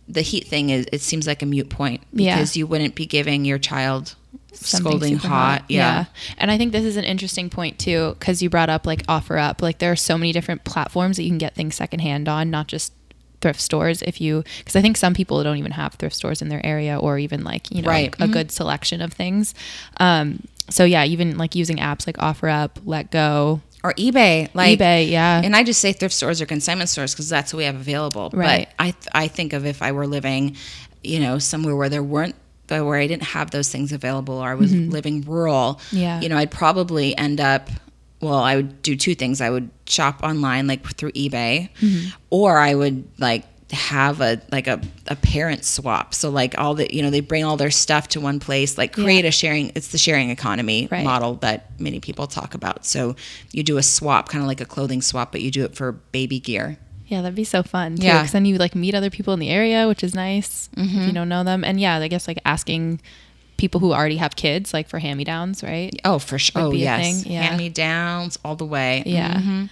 the 0.09 0.23
heat 0.23 0.47
thing 0.49 0.71
is 0.71 0.87
it 0.93 1.01
seems 1.03 1.27
like 1.27 1.43
a 1.43 1.47
mute 1.47 1.69
point 1.69 2.03
Yeah. 2.13 2.37
because 2.37 2.57
you 2.57 2.67
wouldn't 2.67 2.95
be 2.95 3.07
giving 3.07 3.45
your 3.45 3.59
child 3.59 4.15
something 4.53 4.91
Scalding 4.93 5.15
super 5.17 5.29
hot, 5.29 5.65
yeah. 5.69 6.07
And 6.39 6.51
I 6.51 6.59
think 6.59 6.73
this 6.73 6.85
is 6.85 6.97
an 6.97 7.05
interesting 7.05 7.49
point 7.51 7.79
too, 7.79 8.17
because 8.19 8.43
you 8.43 8.51
brought 8.51 8.69
up 8.71 8.87
like 8.87 9.07
OfferUp. 9.07 9.63
Like 9.63 9.79
there 9.79 9.93
are 9.93 9.97
so 9.97 10.19
many 10.19 10.33
different 10.33 10.65
platforms 10.65 11.17
that 11.17 11.23
you 11.23 11.31
can 11.31 11.39
get 11.39 11.55
things 11.55 11.75
secondhand 11.75 12.29
on, 12.29 12.51
not 12.51 12.69
just 12.69 12.93
thrift 13.43 13.61
stores. 13.61 14.01
If 14.03 14.21
you, 14.21 14.43
because 14.59 14.75
I 14.77 14.81
think 14.81 14.97
some 14.97 15.13
people 15.13 15.43
don't 15.43 15.59
even 15.59 15.73
have 15.73 15.95
thrift 15.95 16.17
stores 16.17 16.41
in 16.41 16.49
their 16.49 16.65
area, 16.65 16.99
or 16.99 17.19
even 17.19 17.45
like 17.45 17.71
you 17.71 17.83
know 17.83 17.89
Right. 17.91 18.15
a 18.19 18.27
good 18.29 18.51
selection 18.51 19.03
of 19.03 19.13
things. 19.13 19.55
Um, 19.99 20.41
so 20.71 20.85
yeah, 20.85 21.05
even 21.05 21.37
like 21.37 21.55
using 21.55 21.77
apps 21.77 22.07
like 22.07 22.17
OfferUp, 22.17 22.71
Letgo, 22.87 23.61
or 23.85 23.93
eBay, 23.95 24.49
like 24.55 24.79
eBay, 24.79 25.11
yeah, 25.11 25.43
And 25.45 25.55
I 25.57 25.65
just 25.65 25.81
say 25.81 25.93
thrift 25.93 26.15
stores 26.15 26.41
or 26.41 26.47
consignment 26.47 26.89
stores 26.89 27.13
because 27.13 27.29
that's 27.29 27.53
what 27.53 27.59
we 27.59 27.65
have 27.65 27.75
available. 27.75 28.31
Right. 28.33 28.69
But 28.79 28.85
I 28.85 28.91
th- 28.93 29.09
I 29.13 29.29
think 29.29 29.53
of 29.53 29.67
if 29.67 29.83
I 29.83 29.93
were 29.93 30.07
living, 30.07 30.57
you 31.03 31.19
know, 31.21 31.39
somewhere 31.39 31.77
where 31.77 31.89
there 31.91 32.03
weren't 32.03 32.37
but 32.69 32.87
where 32.87 32.97
I 32.99 33.07
didn't 33.09 33.25
have 33.25 33.51
those 33.51 33.69
things 33.71 33.93
available 33.93 34.35
or 34.39 34.49
I 34.49 34.55
was 34.55 34.73
living 34.73 35.23
rural, 35.23 35.75
Mm-hmm. 35.89 35.97
Yeah. 35.97 36.21
you 36.23 36.29
know, 36.31 36.39
I'd 36.39 36.53
probably 36.53 37.15
end 37.19 37.39
up 37.41 37.69
well, 38.23 38.39
I 38.39 38.57
would 38.57 38.81
do 38.83 38.97
two 38.97 39.15
things. 39.15 39.41
I 39.43 39.51
would 39.51 39.69
shop 39.87 40.23
online 40.23 40.67
like 40.67 40.83
through 40.97 41.13
eBay 41.13 41.69
Mm-hmm. 41.81 42.11
or 42.31 42.59
I 42.59 42.75
would 42.75 43.05
like 43.19 43.45
have 43.73 44.21
a 44.21 44.41
like 44.51 44.67
a, 44.67 44.79
a 45.09 45.17
parent 45.17 45.65
swap 45.65 46.13
so 46.13 46.29
like 46.29 46.59
all 46.59 46.75
the 46.75 46.87
you 46.95 47.01
know 47.01 47.09
they 47.09 47.21
bring 47.21 47.43
all 47.43 47.57
their 47.57 47.71
stuff 47.71 48.07
to 48.07 48.21
one 48.21 48.39
place 48.39 48.77
like 48.77 48.93
create 48.93 49.25
Yeah. 49.25 49.29
a 49.31 49.33
sharing 49.33 49.73
it's 49.75 49.89
the 49.89 49.97
sharing 49.97 50.29
economy 50.29 50.89
Right. 50.91 51.03
model 51.03 51.37
that 51.37 51.71
many 51.81 51.99
people 51.99 52.27
talk 52.27 52.53
about 52.55 52.85
so 52.85 53.17
you 53.51 53.63
do 53.63 53.79
a 53.79 53.83
swap 53.83 54.29
kind 54.29 54.43
of 54.43 54.49
like 54.49 54.61
a 54.61 54.67
clothing 54.67 55.01
swap 55.01 55.33
but 55.33 55.41
you 55.41 55.51
do 55.51 55.65
it 55.65 55.75
for 55.75 55.93
baby 55.93 56.39
gear 56.39 56.77
Yeah, 57.07 57.23
that'd 57.23 57.35
be 57.35 57.45
so 57.45 57.63
fun. 57.63 57.97
Too, 57.97 58.05
Yeah. 58.05 58.19
because 58.19 58.33
then 58.33 58.45
you 58.45 58.59
like 58.59 58.75
meet 58.75 58.95
other 58.95 59.09
people 59.11 59.33
in 59.33 59.41
the 59.41 59.49
area, 59.49 59.89
which 59.89 60.03
is 60.05 60.15
nice 60.15 60.69
if 60.77 61.07
you 61.07 61.13
don't 61.13 61.29
know 61.31 61.43
them. 61.45 61.65
And 61.65 61.81
yeah, 61.81 61.97
I 61.97 62.09
guess 62.09 62.29
like 62.29 62.39
asking 62.45 63.01
people 63.63 63.81
who 63.81 63.93
already 63.93 64.17
have 64.19 64.35
kids, 64.37 64.75
like 64.75 64.89
for 64.89 64.99
hand 64.99 65.17
me 65.19 65.25
downs, 65.25 65.63
right? 65.63 65.93
oh 66.05 66.19
for 66.19 66.39
sure 66.39 66.63
Would 66.69 66.75
oh 66.75 66.79
yes 66.89 67.25
yeah. 67.25 67.43
hand 67.43 67.59
me 67.59 67.69
downs 67.69 68.39
all 68.45 68.57
the 68.57 68.67
way 68.77 69.03
Yeah. 69.07 69.35
Mhm. 69.41 69.69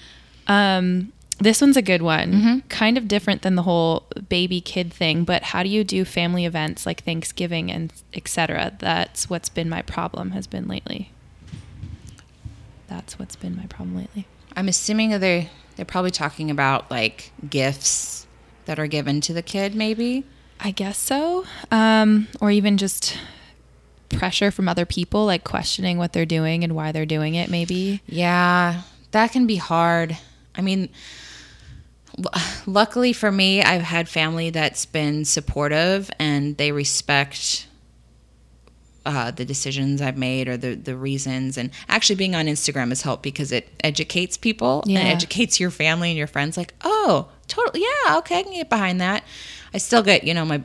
Um, 0.46 1.12
this 1.38 1.60
one's 1.60 1.76
a 1.76 1.82
good 1.82 2.02
one. 2.02 2.32
Mm-hmm. 2.32 2.58
Kind 2.68 2.98
of 2.98 3.08
different 3.08 3.40
than 3.42 3.54
the 3.54 3.62
whole 3.62 4.04
baby 4.28 4.60
kid 4.60 4.92
thing, 4.92 5.24
but 5.24 5.42
how 5.42 5.62
do 5.62 5.68
you 5.70 5.82
do 5.84 6.04
family 6.04 6.44
events 6.44 6.84
like 6.86 7.02
Thanksgiving 7.02 7.70
and 7.72 7.92
etc.? 8.14 8.76
That's 8.78 9.30
what's 9.30 9.48
been 9.48 9.68
my 9.68 9.82
problem 9.82 10.30
has 10.32 10.46
been 10.46 10.68
lately. 10.68 11.10
That's 12.88 13.18
what's 13.18 13.36
been 13.36 13.56
my 13.56 13.66
problem 13.66 13.96
lately. 13.96 14.26
i'm 14.56 14.68
assuming 14.68 15.10
that 15.10 15.20
they 15.20 15.48
they're 15.76 15.84
probably 15.94 16.10
talking 16.10 16.50
about 16.50 16.90
like 16.90 17.30
gifts 17.48 18.26
that 18.66 18.78
are 18.78 18.88
given 18.88 19.20
to 19.22 19.32
the 19.32 19.42
kid 19.42 19.74
maybe 19.74 20.24
I 20.62 20.72
guess 20.72 20.98
so. 20.98 21.46
Um, 21.70 22.28
or 22.38 22.50
even 22.50 22.76
just 22.76 23.16
pressure 24.11 24.51
from 24.51 24.69
other 24.69 24.85
people, 24.85 25.24
like 25.27 25.45
questioning 25.45 25.97
what 25.99 26.12
they're 26.12 26.27
doing 26.27 26.62
and 26.65 26.74
why 26.74 26.93
they're 26.93 27.07
doing 27.07 27.35
it, 27.35 27.49
maybe. 27.49 28.03
Yeah, 28.07 28.82
that 29.12 29.32
can 29.32 29.47
be 29.47 29.57
hard. 29.57 30.16
I 30.55 30.61
mean, 30.61 30.89
luckily 32.66 33.12
for 33.12 33.31
me, 33.31 33.62
I've 33.62 33.82
had 33.82 34.09
family 34.09 34.51
that's 34.51 34.85
been 34.87 35.24
supportive 35.24 36.11
and 36.19 36.57
they 36.57 36.73
respect 36.73 37.66
uh, 39.07 39.31
the 39.31 39.45
decisions 39.45 40.03
I've 40.03 40.19
made 40.19 40.49
or 40.49 40.57
the, 40.57 40.74
the 40.74 40.97
reasons. 40.97 41.57
And 41.57 41.70
actually, 41.89 42.16
being 42.16 42.35
on 42.35 42.47
Instagram 42.47 42.89
has 42.91 43.03
helped 43.03 43.23
because 43.23 43.51
it 43.53 43.69
educates 43.82 44.37
people 44.37 44.82
Yeah. 44.87 44.99
and 45.01 45.09
educates 45.09 45.59
your 45.59 45.70
family 45.70 46.11
and 46.11 46.19
your 46.19 46.27
friends. 46.27 46.57
Like, 46.57 46.74
oh, 46.82 47.28
totally, 47.49 47.81
yeah, 47.82 48.19
okay, 48.19 48.41
I 48.41 48.43
can 48.43 48.53
get 48.53 48.69
behind 48.69 49.01
that. 49.01 49.24
I 49.73 49.78
still 49.78 50.03
get, 50.03 50.24
you 50.24 50.35
know, 50.35 50.45
my 50.45 50.62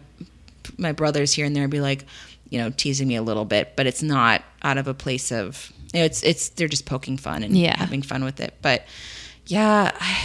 my 0.77 0.91
brothers 0.91 1.31
here 1.31 1.45
and 1.45 1.55
there 1.55 1.67
be 1.67 1.79
like, 1.79 2.05
you 2.55 2.61
know, 2.61 2.69
teasing 2.77 3.09
me 3.09 3.17
a 3.17 3.21
little 3.21 3.43
bit, 3.43 3.73
but 3.75 3.85
it's 3.85 4.01
not 4.01 4.41
out 4.63 4.77
of 4.77 4.87
a 4.87 4.93
place 4.93 5.29
of, 5.29 5.73
you 5.93 5.99
know, 5.99 6.05
it's 6.05 6.23
it's 6.23 6.47
they're 6.55 6.69
just 6.69 6.85
poking 6.85 7.17
fun 7.17 7.43
and 7.43 7.53
Yeah. 7.57 7.77
having 7.77 8.01
fun 8.01 8.23
with 8.23 8.39
it. 8.39 8.53
But 8.61 8.85
yeah, 9.45 9.91
I 9.99 10.17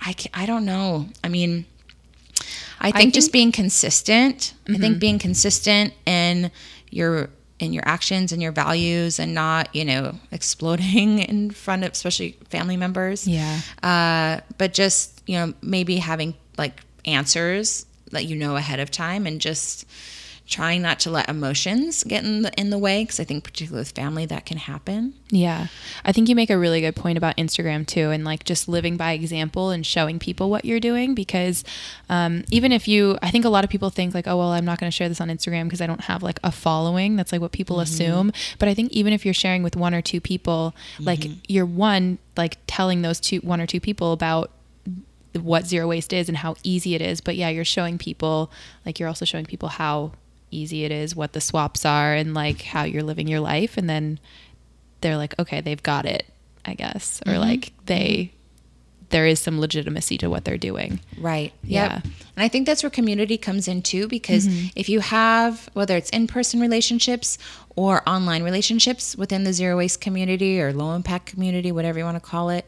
I, 0.00 0.14
I 0.32 0.46
don't 0.46 0.64
know. 0.64 1.08
I 1.22 1.28
mean, 1.28 1.66
I 2.80 2.90
think, 2.90 3.12
just 3.12 3.26
think- 3.26 3.32
being 3.32 3.52
consistent. 3.52 4.54
I 4.66 4.78
think 4.78 4.98
being 4.98 5.18
consistent 5.18 5.92
in 6.06 6.50
your 6.90 7.28
in 7.58 7.74
your 7.74 7.86
actions 7.86 8.32
and 8.32 8.40
your 8.40 8.50
values 8.52 9.18
and 9.18 9.34
not 9.34 9.74
you 9.76 9.84
know 9.84 10.14
exploding 10.32 11.18
in 11.30 11.50
front 11.50 11.84
of 11.84 11.92
especially 11.92 12.32
family 12.48 12.76
members 12.78 13.28
Yeah. 13.28 13.60
uh, 13.82 14.40
but 14.56 14.72
just 14.72 15.22
you 15.26 15.36
know 15.38 15.52
maybe 15.62 15.96
having 15.98 16.34
like 16.56 16.80
answers 17.04 17.84
that 18.10 18.24
you 18.24 18.36
know 18.36 18.56
ahead 18.56 18.80
of 18.80 18.90
time 18.90 19.26
and 19.26 19.38
just 19.40 19.84
trying 20.46 20.82
not 20.82 21.00
to 21.00 21.10
let 21.10 21.28
emotions 21.28 22.04
get 22.04 22.22
in 22.22 22.42
the 22.42 22.52
in 22.60 22.68
the 22.68 22.76
way 22.78 23.02
because 23.02 23.18
i 23.18 23.24
think 23.24 23.42
particularly 23.42 23.80
with 23.80 23.90
family 23.92 24.26
that 24.26 24.44
can 24.44 24.58
happen 24.58 25.14
Yeah. 25.30 25.66
I 26.04 26.12
think 26.12 26.28
you 26.28 26.36
make 26.36 26.50
a 26.50 26.58
really 26.58 26.80
good 26.80 26.94
point 26.94 27.18
about 27.18 27.36
Instagram 27.38 27.86
too, 27.86 28.10
and 28.10 28.24
like 28.24 28.44
just 28.44 28.68
living 28.68 28.96
by 28.96 29.12
example 29.12 29.70
and 29.70 29.84
showing 29.84 30.18
people 30.18 30.48
what 30.50 30.64
you're 30.64 30.78
doing. 30.80 31.14
Because 31.14 31.64
um, 32.08 32.44
even 32.50 32.70
if 32.72 32.86
you, 32.86 33.18
I 33.22 33.30
think 33.30 33.44
a 33.44 33.48
lot 33.48 33.64
of 33.64 33.70
people 33.70 33.90
think 33.90 34.14
like, 34.14 34.28
oh, 34.28 34.36
well, 34.36 34.50
I'm 34.52 34.64
not 34.64 34.78
going 34.78 34.88
to 34.90 34.94
share 34.94 35.08
this 35.08 35.20
on 35.20 35.28
Instagram 35.28 35.64
because 35.64 35.80
I 35.80 35.86
don't 35.86 36.02
have 36.02 36.22
like 36.22 36.38
a 36.44 36.52
following. 36.52 37.16
That's 37.16 37.32
like 37.32 37.40
what 37.40 37.52
people 37.52 37.80
assume. 37.80 38.32
But 38.58 38.68
I 38.68 38.74
think 38.74 38.92
even 38.92 39.12
if 39.12 39.24
you're 39.24 39.34
sharing 39.34 39.62
with 39.64 39.76
one 39.76 39.94
or 39.94 40.02
two 40.02 40.20
people, 40.20 40.74
like 41.00 41.24
you're 41.48 41.66
one, 41.66 42.18
like 42.36 42.58
telling 42.66 43.02
those 43.02 43.18
two, 43.18 43.38
one 43.38 43.60
or 43.60 43.66
two 43.66 43.80
people 43.80 44.12
about 44.12 44.50
what 45.32 45.66
zero 45.66 45.88
waste 45.88 46.12
is 46.12 46.28
and 46.28 46.38
how 46.38 46.54
easy 46.62 46.94
it 46.94 47.02
is. 47.02 47.20
But 47.20 47.34
yeah, 47.36 47.48
you're 47.48 47.64
showing 47.64 47.98
people, 47.98 48.52
like 48.86 49.00
you're 49.00 49.08
also 49.08 49.24
showing 49.24 49.46
people 49.46 49.70
how 49.70 50.12
easy 50.54 50.84
it 50.84 50.92
is, 50.92 51.16
what 51.16 51.32
the 51.32 51.40
swaps 51.40 51.84
are, 51.84 52.14
and 52.14 52.34
like 52.34 52.62
how 52.62 52.84
you're 52.84 53.02
living 53.02 53.28
your 53.28 53.40
life. 53.40 53.76
And 53.76 53.88
then 53.88 54.18
they're 55.00 55.16
like, 55.16 55.38
okay, 55.38 55.60
they've 55.60 55.82
got 55.82 56.06
it, 56.06 56.26
I 56.64 56.74
guess, 56.74 57.20
or 57.26 57.32
mm-hmm. 57.32 57.40
like 57.40 57.60
mm-hmm. 57.60 57.84
they, 57.86 58.32
there 59.10 59.26
is 59.26 59.38
some 59.38 59.60
legitimacy 59.60 60.18
to 60.18 60.30
what 60.30 60.44
they're 60.44 60.58
doing. 60.58 61.00
Right. 61.18 61.52
Yeah. 61.62 61.94
Yep. 61.94 62.04
And 62.04 62.44
I 62.44 62.48
think 62.48 62.66
that's 62.66 62.82
where 62.82 62.90
community 62.90 63.36
comes 63.36 63.68
in 63.68 63.82
too, 63.82 64.08
because 64.08 64.48
mm-hmm. 64.48 64.68
if 64.74 64.88
you 64.88 65.00
have, 65.00 65.68
whether 65.74 65.96
it's 65.96 66.10
in 66.10 66.26
person 66.26 66.58
relationships 66.60 67.38
or 67.76 68.02
online 68.08 68.42
relationships 68.42 69.14
within 69.14 69.44
the 69.44 69.52
zero 69.52 69.76
waste 69.76 70.00
community 70.00 70.60
or 70.60 70.72
low 70.72 70.94
impact 70.94 71.26
community, 71.26 71.70
whatever 71.70 71.98
you 71.98 72.04
want 72.04 72.16
to 72.16 72.28
call 72.28 72.48
it, 72.48 72.64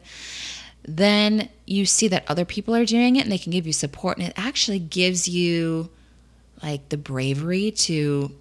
then 0.85 1.49
you 1.65 1.85
see 1.85 2.07
that 2.07 2.23
other 2.29 2.45
people 2.45 2.73
are 2.73 2.85
doing 2.85 3.17
it 3.17 3.23
and 3.23 3.31
they 3.31 3.37
can 3.37 3.51
give 3.51 3.67
you 3.67 3.73
support. 3.73 4.17
And 4.17 4.27
it 4.27 4.33
actually 4.37 4.79
gives 4.79 5.27
you 5.27 5.89
like 6.61 6.89
the 6.89 6.97
bravery 6.97 7.71
to 7.71 8.31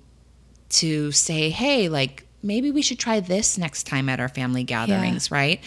to 0.69 1.13
say, 1.13 1.51
hey, 1.51 1.89
like 1.89 2.27
maybe 2.43 2.71
we 2.71 2.83
should 2.83 2.99
try 2.99 3.21
this 3.21 3.59
next 3.59 3.85
time 3.85 4.09
at 4.09 4.21
our 4.21 4.29
family 4.29 4.65
gatherings, 4.65 5.31
right? 5.31 5.61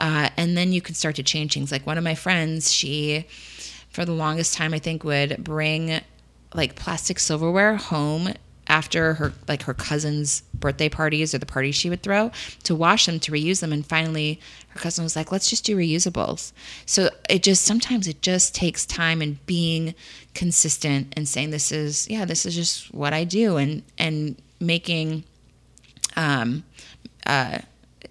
Uh, 0.00 0.28
and 0.36 0.56
then 0.56 0.72
you 0.72 0.80
can 0.80 0.94
start 0.94 1.16
to 1.16 1.22
change 1.22 1.54
things. 1.54 1.72
Like 1.72 1.86
one 1.86 1.98
of 1.98 2.04
my 2.04 2.14
friends, 2.14 2.72
she, 2.72 3.26
for 3.90 4.04
the 4.04 4.12
longest 4.12 4.54
time, 4.54 4.74
I 4.74 4.78
think 4.78 5.04
would 5.04 5.42
bring 5.42 6.00
like 6.54 6.76
plastic 6.76 7.18
silverware 7.18 7.76
home 7.76 8.32
after 8.68 9.14
her 9.14 9.32
like 9.48 9.62
her 9.62 9.74
cousin's 9.74 10.42
birthday 10.52 10.88
parties 10.88 11.34
or 11.34 11.38
the 11.38 11.46
parties 11.46 11.74
she 11.74 11.88
would 11.88 12.02
throw 12.02 12.30
to 12.62 12.74
wash 12.74 13.06
them 13.06 13.18
to 13.18 13.32
reuse 13.32 13.60
them 13.60 13.72
and 13.72 13.86
finally 13.86 14.38
her 14.68 14.78
cousin 14.78 15.02
was 15.02 15.16
like 15.16 15.32
let's 15.32 15.48
just 15.48 15.64
do 15.64 15.76
reusables 15.76 16.52
so 16.84 17.08
it 17.30 17.42
just 17.42 17.64
sometimes 17.64 18.06
it 18.06 18.20
just 18.20 18.54
takes 18.54 18.84
time 18.84 19.22
and 19.22 19.44
being 19.46 19.94
consistent 20.38 21.12
and 21.16 21.28
saying 21.28 21.50
this 21.50 21.72
is 21.72 22.08
yeah 22.08 22.24
this 22.24 22.46
is 22.46 22.54
just 22.54 22.94
what 22.94 23.12
i 23.12 23.24
do 23.24 23.56
and 23.56 23.82
and 23.98 24.40
making 24.60 25.24
um 26.14 26.62
uh 27.26 27.58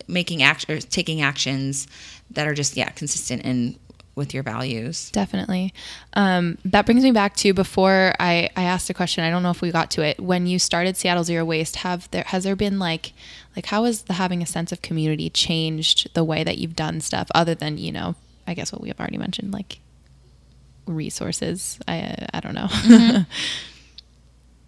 making 0.10 0.44
act 0.44 0.70
or 0.70 0.78
taking 0.82 1.22
actions 1.22 1.88
that 2.30 2.45
are 2.45 2.54
just 2.54 2.76
yeah 2.76 2.90
consistent 2.90 3.41
and 3.45 3.80
with 4.16 4.34
your 4.34 4.44
values 4.44 5.10
Definitely. 5.12 5.74
Um, 6.14 6.58
that 6.66 6.86
brings 6.88 7.04
me 7.04 7.12
back 7.12 7.36
to 7.38 7.54
before 7.54 8.14
I, 8.20 8.49
I 8.58 8.64
asked 8.64 8.90
a 8.90 8.94
question. 8.95 9.24
I 9.24 9.30
don't 9.30 9.44
know 9.44 9.52
if 9.52 9.62
we 9.62 9.70
got 9.70 9.91
to 9.91 10.02
it. 10.02 10.20
When 10.20 10.48
you 10.48 10.58
started 10.58 10.98
Seattle 10.98 11.24
Zero 11.24 11.45
Waste, 11.45 11.78
have 11.78 12.10
there 12.10 12.24
has 12.26 12.44
there 12.44 12.56
been 12.56 12.80
like 12.80 13.14
like 13.56 13.68
how 13.68 13.84
has 13.84 14.02
the 14.04 14.14
having 14.14 14.41
a 14.41 14.48
sense 14.48 14.72
of 14.72 14.82
community 14.82 15.30
changed 15.30 16.12
the 16.16 16.24
way 16.24 16.44
that 16.44 16.58
you've 16.58 16.76
done 16.76 16.99
stuff 16.99 17.28
other 17.36 17.54
than 17.54 17.78
you 17.78 17.91
know 17.91 18.16
I 18.48 18.56
guess 18.56 18.72
what 18.72 18.82
we 18.82 18.88
have 18.90 18.99
already 18.99 19.20
mentioned 19.20 19.54
like 19.54 19.80
resources. 20.88 21.80
I 21.88 22.28
I 22.34 22.40
don't 22.40 22.56
know. 22.56 22.68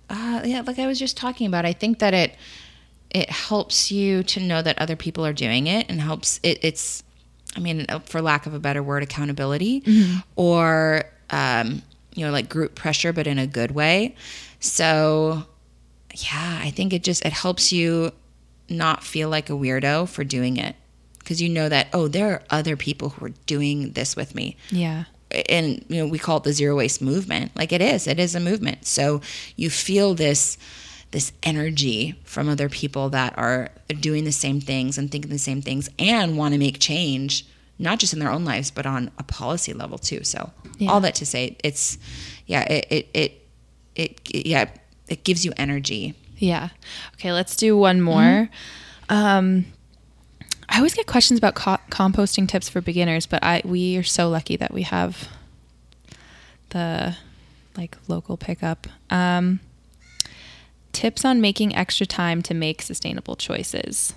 uh, 0.09 0.41
yeah, 0.43 0.61
like 0.65 0.79
I 0.79 0.87
was 0.87 0.99
just 0.99 1.17
talking 1.17 1.47
about, 1.47 1.65
I 1.65 1.73
think 1.73 1.99
that 1.99 2.13
it 2.13 2.35
it 3.09 3.29
helps 3.29 3.91
you 3.91 4.23
to 4.23 4.39
know 4.39 4.61
that 4.61 4.77
other 4.79 4.95
people 4.95 5.25
are 5.25 5.33
doing 5.33 5.67
it, 5.67 5.89
and 5.89 5.99
helps 6.01 6.39
it. 6.43 6.59
It's, 6.61 7.03
I 7.55 7.59
mean, 7.59 7.85
uh, 7.89 7.99
for 7.99 8.21
lack 8.21 8.45
of 8.45 8.53
a 8.53 8.59
better 8.59 8.83
word, 8.83 9.01
accountability, 9.03 9.83
or 10.35 11.03
um, 11.31 11.81
you 12.13 12.25
know, 12.25 12.31
like 12.31 12.49
group 12.49 12.75
pressure, 12.75 13.13
but 13.13 13.27
in 13.27 13.39
a 13.39 13.47
good 13.47 13.71
way. 13.71 14.15
So, 14.59 15.45
yeah, 16.15 16.59
I 16.61 16.69
think 16.71 16.93
it 16.93 17.03
just 17.03 17.25
it 17.25 17.33
helps 17.33 17.71
you 17.71 18.11
not 18.69 19.03
feel 19.03 19.29
like 19.29 19.49
a 19.49 19.53
weirdo 19.53 20.07
for 20.07 20.23
doing 20.23 20.57
it 20.57 20.75
because 21.17 21.41
you 21.41 21.49
know 21.49 21.69
that 21.69 21.87
oh, 21.93 22.07
there 22.07 22.33
are 22.33 22.43
other 22.49 22.75
people 22.75 23.09
who 23.09 23.25
are 23.25 23.33
doing 23.45 23.91
this 23.93 24.15
with 24.15 24.35
me 24.35 24.55
yeah. 24.69 25.05
And 25.47 25.83
you 25.87 25.97
know 25.97 26.07
we 26.07 26.17
call 26.19 26.37
it 26.37 26.43
the 26.43 26.53
zero 26.53 26.75
waste 26.75 27.01
movement 27.01 27.51
like 27.55 27.71
it 27.71 27.81
is 27.81 28.07
it 28.07 28.19
is 28.19 28.35
a 28.35 28.39
movement 28.39 28.85
so 28.85 29.21
you 29.55 29.69
feel 29.69 30.13
this 30.15 30.57
this 31.11 31.31
energy 31.43 32.19
from 32.23 32.47
other 32.49 32.69
people 32.69 33.09
that 33.09 33.35
are 33.37 33.69
doing 33.99 34.23
the 34.25 34.31
same 34.31 34.59
things 34.61 34.97
and 34.97 35.11
thinking 35.11 35.31
the 35.31 35.37
same 35.39 35.61
things 35.61 35.89
and 35.99 36.37
want 36.37 36.53
to 36.53 36.59
make 36.59 36.79
change 36.79 37.45
not 37.77 37.97
just 37.99 38.13
in 38.13 38.19
their 38.19 38.31
own 38.31 38.43
lives 38.45 38.71
but 38.71 38.85
on 38.85 39.09
a 39.17 39.23
policy 39.23 39.73
level 39.73 39.97
too 39.97 40.23
so 40.23 40.51
Yeah. 40.77 40.89
all 40.91 41.01
that 41.01 41.15
to 41.15 41.25
say 41.25 41.57
it's 41.63 41.97
yeah 42.45 42.61
it 42.71 42.85
it 42.89 43.09
it, 43.13 43.41
it 43.95 44.45
yeah 44.45 44.69
it 45.07 45.23
gives 45.23 45.43
you 45.45 45.51
energy 45.57 46.15
Yeah. 46.37 46.69
Okay, 47.15 47.33
let's 47.33 47.55
do 47.57 47.75
one 47.75 47.99
more. 48.01 48.49
Um, 49.09 49.65
I 50.69 50.77
always 50.77 50.93
get 50.93 51.07
questions 51.07 51.39
about 51.39 51.55
co- 51.55 51.77
composting 51.89 52.47
tips 52.47 52.69
for 52.69 52.79
beginners, 52.79 53.25
but 53.25 53.43
I 53.43 53.61
we 53.65 53.97
are 53.97 54.03
so 54.03 54.29
lucky 54.29 54.55
that 54.57 54.73
we 54.73 54.83
have 54.83 55.27
the 56.69 57.17
like 57.75 57.97
local 58.07 58.37
pickup. 58.37 58.87
Um, 59.09 59.59
tips 60.91 61.25
on 61.25 61.41
making 61.41 61.75
extra 61.75 62.05
time 62.05 62.41
to 62.43 62.53
make 62.53 62.81
sustainable 62.81 63.35
choices. 63.35 64.13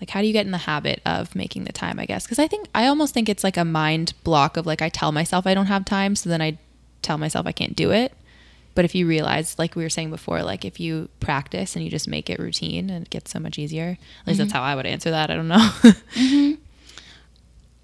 Like, 0.00 0.10
how 0.10 0.20
do 0.20 0.26
you 0.26 0.32
get 0.32 0.46
in 0.46 0.52
the 0.52 0.58
habit 0.58 1.00
of 1.04 1.34
making 1.34 1.64
the 1.64 1.72
time? 1.72 1.98
I 1.98 2.06
guess 2.06 2.24
because 2.24 2.38
I 2.38 2.46
think 2.46 2.68
I 2.74 2.86
almost 2.86 3.14
think 3.14 3.28
it's 3.28 3.42
like 3.42 3.56
a 3.56 3.64
mind 3.64 4.12
block 4.24 4.56
of 4.56 4.66
like 4.66 4.82
I 4.82 4.88
tell 4.88 5.12
myself 5.12 5.46
I 5.46 5.54
don't 5.54 5.66
have 5.66 5.84
time, 5.84 6.14
so 6.14 6.28
then 6.28 6.42
I 6.42 6.58
tell 7.00 7.18
myself 7.18 7.46
I 7.46 7.52
can't 7.52 7.74
do 7.74 7.90
it. 7.90 8.12
But 8.78 8.84
if 8.84 8.94
you 8.94 9.08
realize, 9.08 9.58
like 9.58 9.74
we 9.74 9.82
were 9.82 9.88
saying 9.88 10.10
before, 10.10 10.44
like 10.44 10.64
if 10.64 10.78
you 10.78 11.08
practice 11.18 11.74
and 11.74 11.84
you 11.84 11.90
just 11.90 12.06
make 12.06 12.30
it 12.30 12.38
routine 12.38 12.90
and 12.90 13.04
it 13.04 13.10
gets 13.10 13.32
so 13.32 13.40
much 13.40 13.58
easier. 13.58 13.98
At 14.20 14.26
least 14.28 14.38
that's 14.38 14.50
mm-hmm. 14.50 14.56
how 14.56 14.62
I 14.62 14.76
would 14.76 14.86
answer 14.86 15.10
that. 15.10 15.32
I 15.32 15.34
don't 15.34 15.48
know. 15.48 15.56
Mm-hmm. 16.14 16.62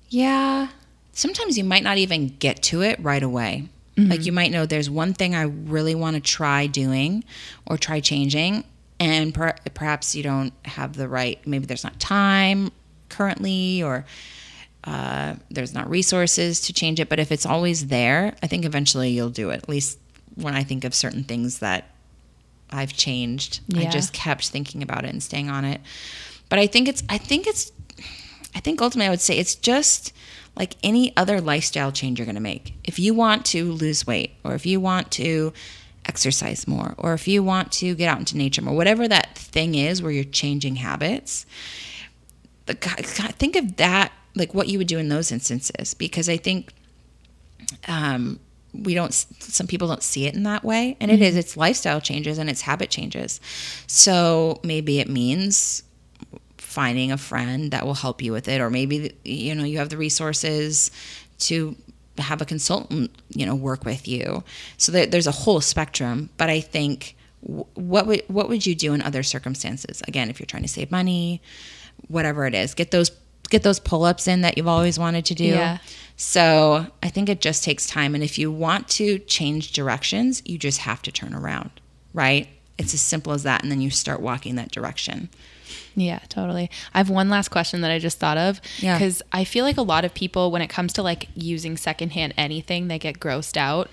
Yeah. 0.08 0.68
Sometimes 1.10 1.58
you 1.58 1.64
might 1.64 1.82
not 1.82 1.98
even 1.98 2.28
get 2.38 2.62
to 2.62 2.82
it 2.82 3.00
right 3.02 3.24
away. 3.24 3.68
Like 3.96 4.06
mm-hmm. 4.06 4.22
you 4.22 4.30
might 4.30 4.52
know 4.52 4.66
there's 4.66 4.88
one 4.88 5.14
thing 5.14 5.34
I 5.34 5.42
really 5.42 5.96
want 5.96 6.14
to 6.14 6.20
try 6.20 6.68
doing 6.68 7.24
or 7.66 7.76
try 7.76 7.98
changing, 7.98 8.62
and 9.00 9.34
per- 9.34 9.56
perhaps 9.74 10.14
you 10.14 10.22
don't 10.22 10.52
have 10.64 10.94
the 10.94 11.08
right, 11.08 11.44
maybe 11.44 11.66
there's 11.66 11.82
not 11.82 11.98
time 11.98 12.70
currently, 13.08 13.82
or 13.82 14.04
uh, 14.84 15.34
there's 15.50 15.74
not 15.74 15.90
resources 15.90 16.60
to 16.60 16.72
change 16.72 17.00
it. 17.00 17.08
But 17.08 17.18
if 17.18 17.32
it's 17.32 17.46
always 17.46 17.88
there, 17.88 18.36
I 18.44 18.46
think 18.46 18.64
eventually 18.64 19.10
you'll 19.10 19.30
do 19.30 19.50
it. 19.50 19.56
At 19.56 19.68
least 19.68 19.98
when 20.34 20.54
I 20.54 20.62
think 20.64 20.84
of 20.84 20.94
certain 20.94 21.24
things 21.24 21.58
that 21.60 21.90
I've 22.70 22.92
changed, 22.92 23.60
I 23.74 23.86
just 23.86 24.12
kept 24.12 24.48
thinking 24.48 24.82
about 24.82 25.04
it 25.04 25.10
and 25.10 25.22
staying 25.22 25.50
on 25.50 25.64
it. 25.64 25.80
But 26.48 26.58
I 26.58 26.66
think 26.66 26.88
it's, 26.88 27.02
I 27.08 27.18
think 27.18 27.46
it's 27.46 27.72
I 28.54 28.60
think 28.60 28.80
ultimately 28.80 29.08
I 29.08 29.10
would 29.10 29.20
say 29.20 29.38
it's 29.38 29.54
just 29.54 30.12
like 30.56 30.76
any 30.82 31.16
other 31.16 31.40
lifestyle 31.40 31.90
change 31.90 32.18
you're 32.18 32.26
going 32.26 32.36
to 32.36 32.40
make. 32.40 32.74
If 32.84 32.98
you 32.98 33.12
want 33.12 33.44
to 33.46 33.72
lose 33.72 34.06
weight, 34.06 34.34
or 34.44 34.54
if 34.54 34.64
you 34.64 34.80
want 34.80 35.10
to 35.12 35.52
exercise 36.06 36.68
more, 36.68 36.94
or 36.96 37.14
if 37.14 37.26
you 37.26 37.42
want 37.42 37.72
to 37.72 37.94
get 37.94 38.08
out 38.08 38.18
into 38.18 38.36
nature 38.36 38.62
more, 38.62 38.74
whatever 38.74 39.08
that 39.08 39.36
thing 39.36 39.74
is 39.74 40.02
where 40.02 40.12
you're 40.12 40.24
changing 40.24 40.76
habits, 40.76 41.46
the, 42.66 42.74
think 42.74 43.56
of 43.56 43.76
that 43.76 44.12
like 44.36 44.54
what 44.54 44.68
you 44.68 44.78
would 44.78 44.86
do 44.86 44.98
in 44.98 45.08
those 45.08 45.30
instances 45.30 45.94
because 45.94 46.28
I 46.28 46.36
think 46.36 46.72
um, 47.86 48.40
we 48.74 48.94
don't 48.94 49.12
some 49.12 49.66
people 49.66 49.88
don't 49.88 50.02
see 50.02 50.26
it 50.26 50.34
in 50.34 50.42
that 50.42 50.64
way. 50.64 50.96
And 51.00 51.10
it 51.10 51.22
is 51.22 51.30
mm-hmm. 51.30 51.38
it's 51.38 51.56
lifestyle 51.56 52.00
changes 52.00 52.38
and 52.38 52.50
it's 52.50 52.62
habit 52.62 52.90
changes. 52.90 53.40
So 53.86 54.60
maybe 54.64 55.00
it 55.00 55.08
means 55.08 55.82
finding 56.58 57.12
a 57.12 57.16
friend 57.16 57.70
that 57.70 57.86
will 57.86 57.94
help 57.94 58.20
you 58.20 58.32
with 58.32 58.48
it 58.48 58.60
or 58.60 58.68
maybe 58.68 59.14
you 59.24 59.54
know 59.54 59.64
you 59.64 59.78
have 59.78 59.90
the 59.90 59.96
resources 59.96 60.90
to 61.38 61.76
have 62.18 62.40
a 62.40 62.44
consultant 62.44 63.10
you 63.30 63.46
know 63.46 63.54
work 63.54 63.84
with 63.84 64.08
you. 64.08 64.42
So 64.76 64.90
there, 64.90 65.06
there's 65.06 65.28
a 65.28 65.32
whole 65.32 65.60
spectrum 65.60 66.30
but 66.36 66.50
i 66.50 66.60
think 66.60 67.16
what 67.42 68.06
would 68.06 68.22
what 68.28 68.48
would 68.48 68.66
you 68.66 68.74
do 68.74 68.94
in 68.94 69.02
other 69.02 69.22
circumstances? 69.22 70.02
Again 70.08 70.30
if 70.30 70.40
you're 70.40 70.46
trying 70.46 70.62
to 70.62 70.68
save 70.68 70.90
money 70.90 71.40
whatever 72.08 72.44
it 72.46 72.54
is 72.54 72.74
get 72.74 72.90
those 72.90 73.10
get 73.50 73.62
those 73.62 73.78
pull-ups 73.78 74.26
in 74.26 74.40
that 74.40 74.56
you've 74.56 74.68
always 74.68 74.98
wanted 74.98 75.24
to 75.26 75.34
do. 75.34 75.44
Yeah. 75.44 75.78
So 76.16 76.86
i 77.02 77.08
think 77.08 77.28
it 77.28 77.40
just 77.40 77.64
takes 77.64 77.86
time 77.86 78.14
and 78.14 78.22
if 78.24 78.38
you 78.38 78.50
want 78.50 78.88
to 78.88 79.18
change 79.20 79.72
directions 79.72 80.42
you 80.44 80.56
just 80.56 80.80
have 80.80 81.02
to 81.02 81.10
turn 81.12 81.34
around 81.34 81.70
right 82.12 82.48
it's 82.78 82.94
as 82.94 83.00
simple 83.00 83.32
as 83.32 83.42
that 83.42 83.62
and 83.62 83.70
then 83.70 83.80
you 83.80 83.90
start 83.90 84.20
walking 84.20 84.54
that 84.56 84.70
direction 84.70 85.28
Yeah, 85.96 86.18
totally. 86.28 86.70
I 86.92 86.98
have 86.98 87.08
one 87.08 87.28
last 87.30 87.48
question 87.50 87.80
that 87.82 87.90
I 87.90 87.98
just 87.98 88.18
thought 88.18 88.36
of. 88.36 88.60
Yeah. 88.78 88.98
Because 88.98 89.22
I 89.32 89.44
feel 89.44 89.64
like 89.64 89.76
a 89.76 89.82
lot 89.82 90.04
of 90.04 90.12
people, 90.12 90.50
when 90.50 90.60
it 90.60 90.68
comes 90.68 90.92
to 90.94 91.02
like 91.02 91.28
using 91.34 91.76
secondhand 91.76 92.34
anything, 92.36 92.88
they 92.88 92.98
get 92.98 93.20
grossed 93.20 93.56
out. 93.56 93.88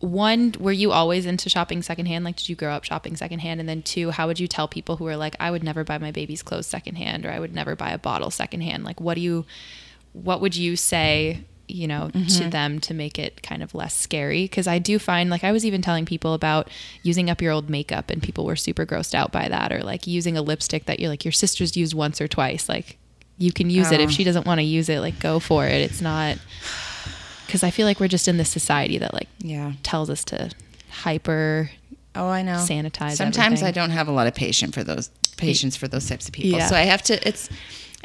One, 0.00 0.54
were 0.58 0.72
you 0.72 0.90
always 0.92 1.26
into 1.26 1.48
shopping 1.48 1.82
secondhand? 1.82 2.24
Like, 2.24 2.36
did 2.36 2.48
you 2.48 2.56
grow 2.56 2.72
up 2.72 2.84
shopping 2.84 3.16
secondhand? 3.16 3.60
And 3.60 3.68
then 3.68 3.82
two, 3.82 4.10
how 4.10 4.26
would 4.26 4.40
you 4.40 4.48
tell 4.48 4.66
people 4.66 4.96
who 4.96 5.06
are 5.06 5.16
like, 5.16 5.36
I 5.38 5.50
would 5.50 5.62
never 5.62 5.84
buy 5.84 5.98
my 5.98 6.10
baby's 6.10 6.42
clothes 6.42 6.66
secondhand 6.66 7.24
or 7.24 7.30
I 7.30 7.38
would 7.38 7.54
never 7.54 7.76
buy 7.76 7.90
a 7.90 7.98
bottle 7.98 8.30
secondhand? 8.30 8.84
Like, 8.84 9.00
what 9.00 9.14
do 9.14 9.20
you, 9.20 9.46
what 10.12 10.40
would 10.40 10.56
you 10.56 10.76
say, 10.76 11.44
you 11.68 11.86
know, 11.86 12.10
to 12.10 12.18
mm-hmm. 12.18 12.50
them 12.50 12.80
to 12.80 12.92
make 12.94 13.18
it 13.18 13.42
kind 13.42 13.62
of 13.62 13.74
less 13.74 13.94
scary? 13.94 14.44
Because 14.44 14.66
I 14.66 14.78
do 14.78 14.98
find, 14.98 15.30
like, 15.30 15.44
I 15.44 15.52
was 15.52 15.64
even 15.64 15.82
telling 15.82 16.04
people 16.04 16.34
about 16.34 16.68
using 17.02 17.30
up 17.30 17.40
your 17.40 17.52
old 17.52 17.70
makeup 17.70 18.10
and 18.10 18.22
people 18.22 18.44
were 18.44 18.56
super 18.56 18.84
grossed 18.84 19.14
out 19.14 19.30
by 19.30 19.48
that, 19.48 19.72
or 19.72 19.80
like 19.80 20.06
using 20.06 20.36
a 20.36 20.42
lipstick 20.42 20.86
that 20.86 20.98
you're 21.00 21.10
like, 21.10 21.24
your 21.24 21.32
sister's 21.32 21.76
used 21.76 21.94
once 21.94 22.20
or 22.20 22.26
twice. 22.28 22.68
Like, 22.68 22.98
you 23.38 23.52
can 23.52 23.70
use 23.70 23.90
it. 23.90 24.00
If 24.00 24.10
Oh. 24.10 24.12
she 24.12 24.24
doesn't 24.24 24.46
want 24.46 24.58
to 24.58 24.64
use 24.64 24.88
it, 24.88 25.00
like, 25.00 25.18
go 25.20 25.38
for 25.38 25.66
it. 25.66 25.80
It's 25.80 26.00
not, 26.00 26.38
because 27.46 27.62
I 27.62 27.70
feel 27.70 27.86
like 27.86 28.00
we're 28.00 28.08
just 28.08 28.28
in 28.28 28.36
this 28.36 28.50
society 28.50 28.98
that, 28.98 29.14
like, 29.14 29.28
yeah 29.38 29.72
tells 29.82 30.10
us 30.10 30.24
to 30.24 30.50
hyper 30.90 31.70
Oh, 32.14 32.28
I 32.28 32.42
know. 32.42 32.56
sanitize. 32.56 33.12
Sometimes 33.12 33.62
I 33.62 33.70
don't 33.70 33.90
have 33.90 34.08
a 34.08 34.12
lot 34.12 34.26
of 34.26 34.34
patience 34.34 34.74
for 34.74 34.82
those 34.82 35.08
patience 35.36 35.76
for 35.76 35.88
those 35.88 36.08
types 36.08 36.26
of 36.26 36.32
people. 36.34 36.58
Yeah. 36.58 36.66
So 36.66 36.74
I 36.74 36.82
have 36.82 37.02
to. 37.04 37.26
It's 37.26 37.48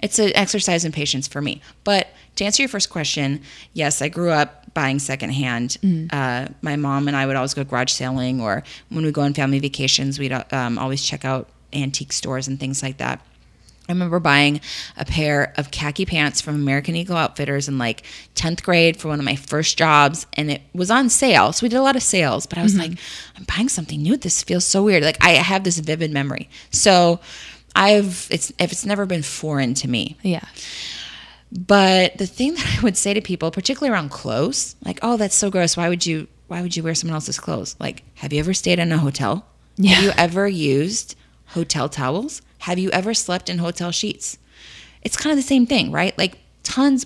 it's 0.06 0.20
an 0.20 0.32
exercise 0.36 0.86
in 0.86 0.92
patience 0.92 1.28
for 1.28 1.42
me. 1.42 1.62
But 1.84 2.08
to 2.36 2.46
answer 2.46 2.62
your 2.62 2.70
first 2.70 2.92
question, 2.92 3.42
yes, 3.74 4.04
I 4.04 4.08
grew 4.08 4.30
up 4.30 4.72
buying 4.76 5.00
secondhand. 5.00 5.78
Uh, 6.12 6.48
my 6.62 6.76
mom 6.76 7.08
and 7.08 7.18
I 7.18 7.26
would 7.26 7.36
always 7.36 7.56
go 7.56 7.64
garage 7.64 7.92
sailing, 7.92 8.40
or 8.40 8.64
when 8.90 9.04
we 9.04 9.12
go 9.12 9.22
on 9.24 9.34
family 9.34 9.58
vacations, 9.58 10.20
we'd 10.20 10.32
um, 10.54 10.78
always 10.78 11.04
check 11.04 11.26
out 11.26 11.50
antique 11.74 12.14
stores 12.14 12.48
and 12.48 12.60
things 12.60 12.84
like 12.84 12.98
that. 12.98 13.20
I 13.90 13.92
remember 13.92 14.20
buying 14.20 14.62
a 14.96 15.06
pair 15.06 15.54
of 15.58 15.72
khaki 15.72 16.06
pants 16.06 16.40
from 16.40 16.56
American 16.56 16.96
Eagle 16.96 17.18
Outfitters 17.18 17.68
in 17.68 17.78
like 17.80 18.04
10th 18.36 18.64
grade 18.64 18.98
for 18.98 19.08
one 19.08 19.20
of 19.20 19.26
my 19.26 19.36
first 19.36 19.76
jobs, 19.76 20.28
and 20.34 20.52
it 20.52 20.62
was 20.74 20.92
on 20.92 21.10
sale. 21.10 21.52
So 21.52 21.66
we 21.66 21.70
did 21.70 21.78
a 21.78 21.84
lot 21.84 21.96
of 21.96 22.04
sales, 22.04 22.46
but 22.46 22.60
I 22.60 22.64
was 22.64 22.78
like, 22.78 22.92
I'm 23.36 23.46
buying 23.46 23.70
something 23.70 24.02
new. 24.02 24.18
This 24.18 24.44
feels 24.44 24.66
so 24.66 24.84
weird. 24.84 25.04
Like 25.04 25.24
I 25.24 25.32
have 25.32 25.64
this 25.64 25.80
vivid 25.80 26.12
memory. 26.12 26.48
So 26.70 27.20
I've 27.76 28.28
it's 28.32 28.52
if 28.60 28.72
it's 28.72 28.86
never 28.86 29.06
been 29.06 29.24
foreign 29.24 29.74
to 29.76 29.90
me. 29.90 30.18
Yeah. 30.22 30.46
But 31.52 32.18
the 32.18 32.28
thing 32.28 32.56
that 32.56 32.78
I 32.80 32.82
would 32.82 32.98
say 32.98 33.14
to 33.14 33.22
people, 33.22 33.52
particularly 33.52 33.94
around 33.94 34.10
clothes, 34.10 34.76
like, 34.84 35.00
oh, 35.02 35.18
that's 35.18 35.36
so 35.36 35.50
gross. 35.50 35.78
Why 35.78 35.90
would 35.90 36.06
you 36.06 36.28
why 36.48 36.62
would 36.62 36.76
you 36.76 36.84
wear 36.84 36.96
someone 36.96 37.16
else's 37.16 37.40
clothes? 37.40 37.76
Like, 37.80 38.04
have 38.16 38.32
you 38.34 38.40
ever 38.40 38.54
stayed 38.54 38.80
in 38.80 38.92
a 38.92 38.98
hotel? 38.98 39.46
Yeah. 39.78 39.96
Have 39.96 40.04
you 40.04 40.12
ever 40.18 40.48
used 40.48 41.16
hotel 41.48 41.90
towels? 41.90 42.42
Have 42.60 42.80
you 42.80 42.90
ever 42.92 43.14
slept 43.14 43.50
in 43.50 43.58
hotel 43.58 43.92
sheets? 43.92 44.38
It's 45.02 45.18
kind 45.18 45.32
of 45.32 45.38
the 45.38 45.48
same 45.48 45.66
thing, 45.66 45.92
right? 45.92 46.18
Like 46.18 46.40
tons 46.64 47.06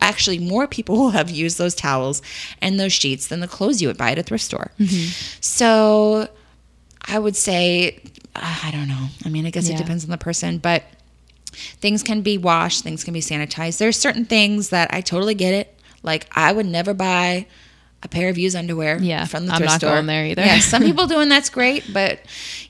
actually 0.00 0.38
more 0.38 0.66
people 0.66 0.96
will 0.98 1.10
have 1.10 1.30
used 1.30 1.58
those 1.58 1.74
towels 1.74 2.22
and 2.60 2.80
those 2.80 2.92
sheets 2.92 3.28
than 3.28 3.40
the 3.40 3.48
clothes 3.48 3.82
you 3.82 3.88
would 3.88 3.98
buy 3.98 4.12
at 4.12 4.18
a 4.18 4.22
thrift 4.22 4.44
store. 4.44 4.70
Mm-hmm. 4.78 5.38
So 5.40 6.28
I 7.02 7.18
would 7.18 7.36
say 7.36 8.00
uh, 8.42 8.68
I 8.68 8.70
don't 8.70 8.88
know. 8.88 9.08
I 9.24 9.28
mean, 9.28 9.46
I 9.46 9.50
guess 9.50 9.68
Yeah. 9.68 9.74
it 9.74 9.78
depends 9.78 10.04
on 10.04 10.10
the 10.10 10.18
person, 10.18 10.58
but 10.58 10.84
things 11.52 12.02
can 12.02 12.22
be 12.22 12.38
washed, 12.38 12.82
things 12.82 13.04
can 13.04 13.14
be 13.14 13.20
sanitized. 13.20 13.78
There's 13.78 13.98
certain 13.98 14.24
things 14.24 14.68
that 14.70 14.92
I 14.92 15.00
totally 15.00 15.34
get 15.34 15.54
it. 15.54 15.74
Like 16.02 16.26
I 16.36 16.52
would 16.52 16.66
never 16.66 16.94
buy 16.94 17.46
a 18.02 18.08
pair 18.08 18.28
of 18.28 18.38
used 18.38 18.54
underwear 18.54 18.98
Yeah, 19.00 19.24
from 19.24 19.46
the 19.46 19.52
I'm 19.52 19.58
thrift 19.58 19.72
not 19.72 19.80
store. 19.80 19.90
going 19.94 20.06
there 20.06 20.26
either. 20.26 20.42
Yeah, 20.42 20.58
some 20.60 20.82
people 20.88 21.06
doing 21.06 21.28
that's 21.28 21.48
great, 21.50 21.84
but 21.92 22.20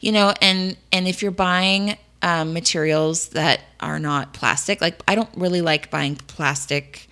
you 0.00 0.12
know, 0.12 0.32
and 0.40 0.76
and 0.92 1.06
if 1.08 1.20
you're 1.22 1.30
buying 1.32 1.96
um, 2.22 2.52
materials 2.54 3.28
that 3.30 3.60
are 3.80 3.98
not 3.98 4.32
plastic, 4.32 4.80
like 4.80 5.00
I 5.06 5.14
don't 5.14 5.28
really 5.36 5.60
like 5.62 5.90
buying 5.90 6.16
plastic. 6.16 7.08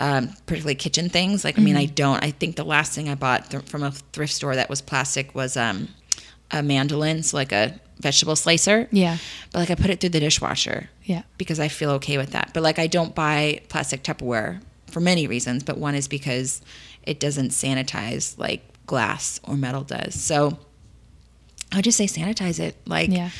Um, 0.00 0.28
particularly 0.46 0.76
kitchen 0.76 1.08
things. 1.08 1.42
Like, 1.42 1.58
I 1.58 1.60
mean, 1.62 1.74
I 1.74 1.86
Mm-hmm. 1.86 1.94
don't. 1.94 2.22
I 2.22 2.30
think 2.30 2.54
the 2.54 2.64
last 2.64 2.92
thing 2.92 3.08
I 3.08 3.16
bought 3.16 3.50
th- 3.50 3.64
from 3.64 3.82
a 3.82 3.90
thrift 3.90 4.32
store 4.32 4.54
that 4.54 4.70
was 4.70 4.80
plastic 4.80 5.34
was 5.34 5.56
um, 5.56 5.88
a 6.50 6.62
mandolin, 6.62 7.22
so 7.22 7.36
like 7.36 7.52
a 7.52 7.78
vegetable 8.00 8.36
slicer. 8.36 8.88
Yeah. 8.92 9.18
But 9.52 9.58
like 9.60 9.70
I 9.70 9.74
put 9.74 9.90
it 9.90 10.00
through 10.00 10.10
the 10.10 10.20
dishwasher 10.20 10.88
Yeah. 11.04 11.22
because 11.36 11.58
I 11.60 11.68
feel 11.68 11.90
okay 11.92 12.16
with 12.16 12.30
that. 12.30 12.50
But 12.54 12.62
like 12.62 12.78
I 12.78 12.86
don't 12.86 13.14
buy 13.14 13.60
plastic 13.68 14.02
Tupperware 14.02 14.60
for 14.86 15.00
many 15.00 15.26
reasons, 15.26 15.62
but 15.64 15.78
one 15.78 15.94
is 15.94 16.08
because 16.08 16.62
it 17.02 17.18
doesn't 17.20 17.50
sanitize 17.50 18.38
like 18.38 18.62
glass 18.86 19.40
or 19.44 19.56
metal 19.56 19.82
does. 19.82 20.14
So 20.14 20.58
I 21.72 21.76
would 21.76 21.84
just 21.84 21.98
say 21.98 22.06
sanitize 22.06 22.60
it. 22.60 22.76
Like 22.86 23.10
Yeah. 23.10 23.30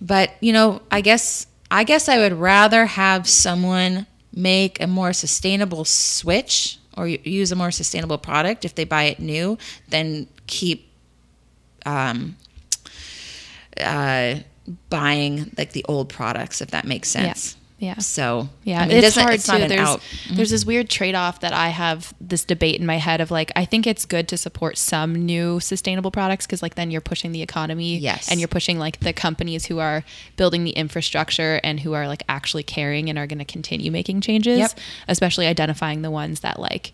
but 0.00 0.30
you 0.40 0.52
know, 0.52 0.80
I 0.90 1.00
guess 1.00 1.46
I 1.70 1.84
guess 1.84 2.08
I 2.08 2.18
would 2.18 2.34
rather 2.34 2.86
have 2.86 3.28
someone 3.28 4.06
make 4.34 4.80
a 4.80 4.86
more 4.86 5.12
sustainable 5.12 5.84
switch 5.84 6.78
or 6.96 7.08
use 7.08 7.50
a 7.52 7.56
more 7.56 7.70
sustainable 7.70 8.18
product 8.18 8.64
if 8.64 8.74
they 8.74 8.84
buy 8.84 9.04
it 9.04 9.18
new 9.18 9.58
than 9.88 10.28
keep 10.46 10.91
um 11.86 12.36
uh, 13.80 14.36
buying 14.90 15.50
like 15.56 15.72
the 15.72 15.84
old 15.88 16.08
products, 16.08 16.60
if 16.60 16.70
that 16.70 16.84
makes 16.84 17.08
sense. 17.08 17.56
Yeah. 17.78 17.98
So 17.98 18.48
Yeah, 18.62 18.82
I 18.82 18.86
mean, 18.86 18.98
it's 18.98 19.06
doesn't- 19.06 19.22
hard 19.24 19.34
it's 19.34 19.46
too. 19.48 19.58
There's 19.66 19.80
out. 19.88 20.00
there's 20.30 20.50
this 20.50 20.64
weird 20.64 20.88
trade 20.88 21.16
off 21.16 21.40
that 21.40 21.52
I 21.52 21.70
have 21.70 22.14
this 22.20 22.44
debate 22.44 22.78
in 22.78 22.86
my 22.86 22.96
head 22.98 23.20
of 23.20 23.32
like 23.32 23.50
I 23.56 23.64
think 23.64 23.88
it's 23.88 24.04
good 24.04 24.28
to 24.28 24.36
support 24.36 24.78
some 24.78 25.14
new 25.16 25.58
sustainable 25.58 26.12
products 26.12 26.46
because 26.46 26.62
like 26.62 26.76
then 26.76 26.92
you're 26.92 27.00
pushing 27.00 27.32
the 27.32 27.42
economy, 27.42 27.96
Yes. 27.98 28.30
and 28.30 28.38
you're 28.38 28.46
pushing 28.46 28.78
like 28.78 29.00
the 29.00 29.12
companies 29.12 29.66
who 29.66 29.80
are 29.80 30.04
building 30.36 30.62
the 30.62 30.70
infrastructure 30.72 31.60
and 31.64 31.80
who 31.80 31.92
are 31.94 32.06
like 32.06 32.22
actually 32.28 32.62
caring 32.62 33.08
and 33.10 33.18
are 33.18 33.26
going 33.26 33.40
to 33.40 33.44
continue 33.44 33.90
making 33.90 34.20
changes, 34.20 34.58
Yep. 34.60 34.78
especially 35.08 35.48
identifying 35.48 36.02
the 36.02 36.10
ones 36.10 36.40
that 36.40 36.60
like 36.60 36.92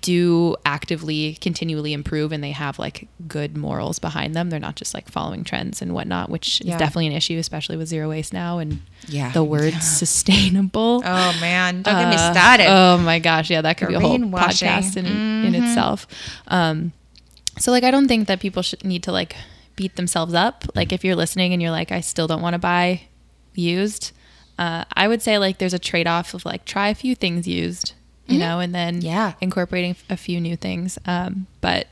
do 0.00 0.56
actively 0.66 1.34
continually 1.40 1.92
improve 1.92 2.32
and 2.32 2.42
they 2.42 2.50
have 2.50 2.76
like 2.78 3.06
good 3.28 3.56
morals 3.56 4.00
behind 4.00 4.34
them 4.34 4.50
they're 4.50 4.58
not 4.58 4.74
just 4.74 4.92
like 4.94 5.08
following 5.08 5.44
trends 5.44 5.80
and 5.80 5.94
whatnot 5.94 6.28
which 6.28 6.60
Yeah. 6.64 6.74
is 6.74 6.78
definitely 6.80 7.06
an 7.06 7.12
issue 7.12 7.38
especially 7.38 7.76
with 7.76 7.86
zero 7.86 8.08
waste 8.08 8.32
now 8.32 8.58
and 8.58 8.80
Yeah. 9.06 9.30
the 9.30 9.44
word 9.44 9.74
sustainable 9.74 11.02
Oh 11.04 11.38
man, 11.40 11.82
don't 11.82 11.94
get 11.94 12.08
me 12.08 12.16
uh, 12.16 12.32
started. 12.32 12.66
Oh 12.68 12.98
my 12.98 13.18
gosh, 13.18 13.50
yeah, 13.50 13.60
that 13.60 13.76
could 13.76 13.88
be 13.88 13.94
a 13.94 14.00
whole 14.00 14.18
Greenwashing. 14.18 14.66
podcast 14.66 14.96
in, 14.96 15.06
in 15.06 15.54
itself. 15.54 16.06
Um, 16.48 16.92
so 17.58 17.70
like, 17.70 17.84
I 17.84 17.90
don't 17.90 18.08
think 18.08 18.26
that 18.28 18.40
people 18.40 18.62
should 18.62 18.84
need 18.84 19.02
to 19.04 19.12
like 19.12 19.36
beat 19.76 19.96
themselves 19.96 20.34
up. 20.34 20.64
Like, 20.74 20.92
if 20.92 21.04
you're 21.04 21.14
listening 21.16 21.52
and 21.52 21.60
you're 21.62 21.70
like, 21.70 21.92
I 21.92 22.00
still 22.00 22.26
don't 22.26 22.42
want 22.42 22.54
to 22.54 22.58
buy 22.58 23.02
used, 23.54 24.12
uh, 24.58 24.84
I 24.94 25.06
would 25.08 25.22
say 25.22 25.38
like 25.38 25.58
there's 25.58 25.74
a 25.74 25.78
trade 25.78 26.06
off 26.06 26.34
of 26.34 26.44
like 26.44 26.64
try 26.64 26.88
a 26.88 26.94
few 26.94 27.14
things 27.14 27.46
used, 27.46 27.92
you 28.28 28.38
know, 28.38 28.60
and 28.60 28.74
then 28.74 29.00
Yeah. 29.02 29.32
incorporating 29.40 29.96
a 30.10 30.16
few 30.16 30.40
new 30.40 30.56
things. 30.56 30.98
Um, 31.06 31.46
but 31.60 31.86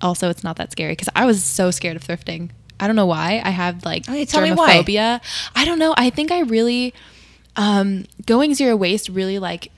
also, 0.00 0.30
it's 0.30 0.42
not 0.42 0.56
that 0.56 0.72
scary 0.72 0.92
because 0.92 1.08
I 1.14 1.26
was 1.26 1.42
so 1.44 1.70
scared 1.70 1.96
of 1.96 2.02
thrifting. 2.06 2.50
I 2.78 2.86
don't 2.86 2.96
know 2.96 3.06
why. 3.06 3.42
I 3.44 3.50
have 3.50 3.84
like 3.84 4.04
Oh, 4.08 4.14
yeah, 4.14 4.40
me 4.40 4.52
why. 4.52 4.78
germophobia. 4.82 5.20
I 5.54 5.64
don't 5.66 5.78
know. 5.78 5.94
I 5.98 6.08
think 6.10 6.30
I 6.32 6.40
really 6.40 6.94
um, 7.56 8.04
going 8.26 8.54
zero 8.54 8.74
waste 8.76 9.08
really 9.10 9.38
like 9.38 9.70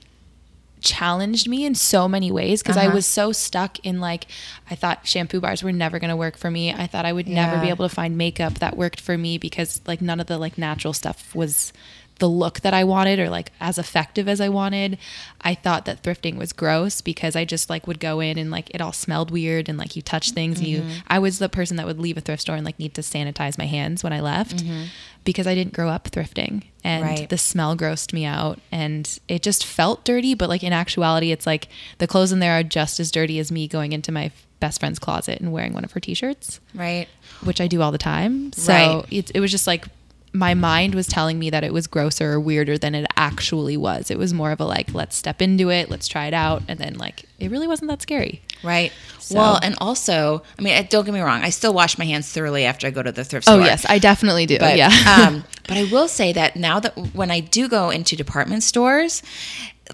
challenged 0.81 1.47
me 1.47 1.65
in 1.65 1.73
so 1.75 2.07
many 2.09 2.29
ways 2.31 2.61
because 2.61 2.75
I 2.75 2.85
Uh-huh. 2.87 2.95
was 2.95 3.05
so 3.05 3.31
stuck 3.31 3.79
in 3.85 4.01
like 4.01 4.27
I 4.69 4.75
thought 4.75 5.07
shampoo 5.07 5.39
bars 5.39 5.63
were 5.63 5.71
never 5.71 5.97
going 5.97 6.09
to 6.09 6.15
work 6.15 6.37
for 6.37 6.51
me. 6.51 6.73
I 6.73 6.87
thought 6.87 7.05
I 7.05 7.13
would 7.13 7.27
never 7.27 7.57
be 7.59 7.69
able 7.69 7.87
to 7.87 7.93
find 7.93 8.17
makeup 8.17 8.55
that 8.59 8.75
worked 8.75 8.99
for 8.99 9.17
me 9.17 9.37
because 9.37 9.79
like 9.87 10.01
none 10.01 10.19
of 10.19 10.27
the 10.27 10.37
like 10.37 10.57
natural 10.57 10.93
stuff 10.93 11.33
was 11.33 11.71
the 12.19 12.29
look 12.29 12.61
that 12.61 12.73
I 12.73 12.83
wanted 12.83 13.19
or 13.19 13.29
like 13.29 13.51
as 13.59 13.77
effective 13.77 14.27
as 14.29 14.39
I 14.39 14.47
wanted. 14.49 14.97
I 15.41 15.55
thought 15.55 15.85
that 15.85 16.03
thrifting 16.03 16.37
was 16.37 16.53
gross 16.53 17.01
because 17.01 17.35
I 17.35 17.43
just 17.43 17.69
like 17.69 17.87
would 17.87 17.99
go 17.99 18.19
in 18.19 18.37
and 18.37 18.51
like 18.51 18.69
it 18.73 18.81
all 18.81 18.93
smelled 18.93 19.31
weird 19.31 19.67
and 19.67 19.77
like 19.77 19.95
you 19.95 20.01
touch 20.01 20.31
things 20.31 20.57
Mm-hmm. 20.61 20.65
you 20.65 20.83
I 21.07 21.19
was 21.19 21.39
the 21.39 21.49
person 21.49 21.75
that 21.77 21.85
would 21.87 21.99
leave 21.99 22.17
a 22.17 22.21
thrift 22.21 22.43
store 22.43 22.55
and 22.55 22.63
like 22.65 22.77
need 22.79 22.93
to 22.95 23.01
sanitize 23.01 23.57
my 23.57 23.65
hands 23.65 24.03
when 24.03 24.13
I 24.13 24.19
left 24.21 24.57
Mm-hmm. 24.57 24.83
because 25.23 25.47
I 25.47 25.55
didn't 25.55 25.73
grow 25.73 25.89
up 25.89 26.09
thrifting 26.11 26.63
and 26.83 27.03
Right. 27.03 27.27
the 27.29 27.37
smell 27.37 27.75
grossed 27.75 28.13
me 28.13 28.25
out 28.25 28.59
and 28.71 29.19
it 29.27 29.41
just 29.41 29.65
felt 29.65 30.05
dirty 30.05 30.33
but 30.35 30.49
like 30.49 30.63
in 30.63 30.71
actuality 30.71 31.31
it's 31.31 31.47
like 31.47 31.67
the 31.97 32.07
clothes 32.07 32.31
in 32.31 32.39
there 32.39 32.57
are 32.59 32.63
just 32.63 32.99
as 32.99 33.09
dirty 33.11 33.39
as 33.39 33.51
me 33.51 33.67
going 33.67 33.91
into 33.91 34.11
my 34.11 34.31
best 34.59 34.79
friend's 34.79 34.99
closet 34.99 35.41
and 35.41 35.51
wearing 35.51 35.73
one 35.73 35.83
of 35.83 35.91
her 35.91 35.99
t-shirts 35.99 36.59
right. 36.75 37.07
which 37.43 37.59
I 37.59 37.67
do 37.67 37.81
all 37.81 37.91
the 37.91 37.97
time 37.97 38.53
so 38.53 38.71
Right. 38.71 39.05
it, 39.11 39.31
it 39.35 39.39
was 39.39 39.51
just 39.51 39.67
like 39.67 39.87
my 40.33 40.53
mind 40.55 40.95
was 40.95 41.05
telling 41.07 41.37
me 41.37 41.49
that 41.51 41.63
it 41.63 41.71
was 41.71 41.85
grosser 41.87 42.33
or 42.33 42.39
weirder 42.39 42.77
than 42.77 42.95
it 42.95 43.05
actually 43.15 43.77
was 43.77 44.09
it 44.09 44.17
was 44.17 44.33
more 44.33 44.51
of 44.51 44.59
a 44.59 44.65
like 44.65 44.91
let's 44.93 45.15
step 45.15 45.41
into 45.41 45.69
it 45.69 45.89
let's 45.91 46.07
try 46.07 46.25
it 46.25 46.33
out 46.33 46.63
and 46.67 46.79
then 46.79 46.95
like 46.95 47.25
it 47.39 47.51
really 47.51 47.67
wasn't 47.67 47.87
that 47.89 48.01
scary 48.01 48.41
Right. 48.63 48.93
So- 49.19 49.35
Well, 49.35 49.59
and 49.61 49.75
also, 49.81 50.41
I 50.57 50.61
mean, 50.61 50.87
don't 50.89 51.03
get 51.03 51.13
me 51.13 51.19
wrong. 51.19 51.41
I 51.43 51.49
still 51.49 51.73
wash 51.73 51.97
my 51.97 52.05
hands 52.05 52.31
thoroughly 52.31 52.63
after 52.63 52.87
I 52.87 52.91
go 52.91 53.03
to 53.03 53.11
the 53.11 53.25
thrift 53.25 53.45
store. 53.45 53.59
oh 53.59 53.59
yes 53.59 53.85
i 53.89 53.99
definitely 53.99 54.45
do 54.45 54.57
But, 54.57 54.77
yeah 54.77 54.87
um, 55.27 55.43
but 55.67 55.75
I 55.75 55.83
will 55.91 56.07
say 56.07 56.31
that 56.31 56.55
now 56.55 56.79
that 56.79 56.93
when 57.13 57.29
I 57.29 57.41
do 57.41 57.67
go 57.67 57.89
into 57.89 58.15
department 58.15 58.63
stores, 58.63 59.21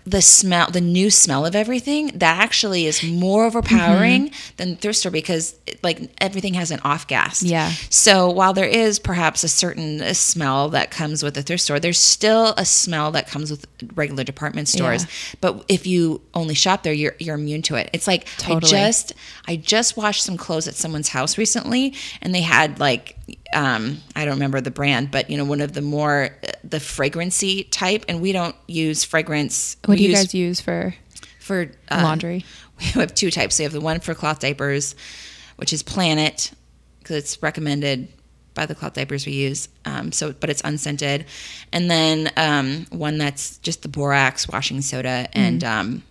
the 0.05 0.21
smell, 0.21 0.69
the 0.69 0.81
new 0.81 1.09
smell 1.09 1.45
of 1.45 1.55
everything, 1.55 2.07
that 2.19 2.39
actually 2.41 2.85
is 2.85 3.03
more 3.03 3.45
overpowering 3.45 4.29
Mm-hmm. 4.29 4.53
than 4.57 4.69
the 4.71 4.75
thrift 4.75 4.99
store 4.99 5.11
because 5.11 5.55
it, 5.65 5.83
like 5.83 5.99
everything 6.21 6.53
has 6.53 6.69
an 6.71 6.79
off 6.83 7.07
gas. 7.07 7.41
Yeah. 7.41 7.71
So 7.89 8.29
while 8.29 8.53
there 8.53 8.67
is 8.67 8.99
perhaps 8.99 9.43
a 9.43 9.47
certain 9.47 10.01
uh, 10.01 10.13
smell 10.13 10.69
that 10.69 10.91
comes 10.91 11.23
with 11.23 11.35
a 11.37 11.41
thrift 11.41 11.63
store, 11.63 11.79
there's 11.79 11.97
still 11.97 12.53
a 12.57 12.65
smell 12.65 13.11
that 13.11 13.27
comes 13.27 13.49
with 13.49 13.65
regular 13.95 14.23
department 14.23 14.67
stores. 14.67 15.03
Yeah. 15.03 15.35
But 15.41 15.65
if 15.69 15.87
you 15.87 16.21
only 16.33 16.53
shop 16.53 16.83
there, 16.83 16.93
you're 16.93 17.15
you're 17.19 17.35
immune 17.35 17.61
to 17.63 17.75
it. 17.75 17.89
It's 17.93 18.05
like 18.07 18.25
Totally. 18.37 18.77
I 18.77 18.85
just 18.85 19.13
I 19.47 19.55
just 19.55 19.97
washed 19.97 20.23
some 20.23 20.37
clothes 20.37 20.67
at 20.67 20.75
someone's 20.75 21.09
house 21.09 21.37
recently, 21.37 21.95
and 22.21 22.33
they 22.35 22.41
had 22.41 22.79
like 22.79 23.15
um, 23.53 23.97
I 24.15 24.25
don't 24.25 24.35
remember 24.35 24.61
the 24.61 24.71
brand, 24.71 25.11
but 25.11 25.29
you 25.29 25.37
know 25.37 25.45
one 25.45 25.61
of 25.61 25.73
the 25.73 25.81
more 25.81 26.29
uh, 26.43 26.51
the 26.63 26.79
fragrancy 26.79 27.63
type, 27.63 28.05
and 28.07 28.21
we 28.21 28.31
don't 28.31 28.55
use 28.67 29.03
fragrance. 29.03 29.77
what 29.85 29.97
do 29.97 30.03
you 30.03 30.09
use 30.09 30.19
guys 30.19 30.33
use 30.33 30.61
for 30.61 30.93
for 31.39 31.71
uh, 31.89 32.01
laundry 32.03 32.45
We 32.79 32.85
have 33.01 33.13
two 33.13 33.29
types. 33.31 33.59
We 33.59 33.63
have 33.63 33.73
the 33.73 33.81
one 33.81 33.99
for 33.99 34.13
cloth 34.15 34.39
diapers, 34.39 34.95
which 35.57 35.73
is 35.73 35.83
Planet, 35.83 36.51
because 36.99 37.17
it's 37.17 37.43
recommended 37.43 38.07
by 38.53 38.65
the 38.65 38.73
cloth 38.75 38.93
diapers 38.93 39.25
we 39.25 39.33
use. 39.33 39.67
Um, 39.85 40.11
so, 40.13 40.31
but 40.31 40.49
it's 40.49 40.61
unscented, 40.63 41.25
and 41.73 41.91
then 41.91 42.31
um, 42.37 42.85
one 42.91 43.17
that's 43.17 43.57
just 43.57 43.81
the 43.81 43.89
borax 43.89 44.47
washing 44.47 44.81
soda 44.81 45.27
and 45.33 45.61
um, 45.63 46.03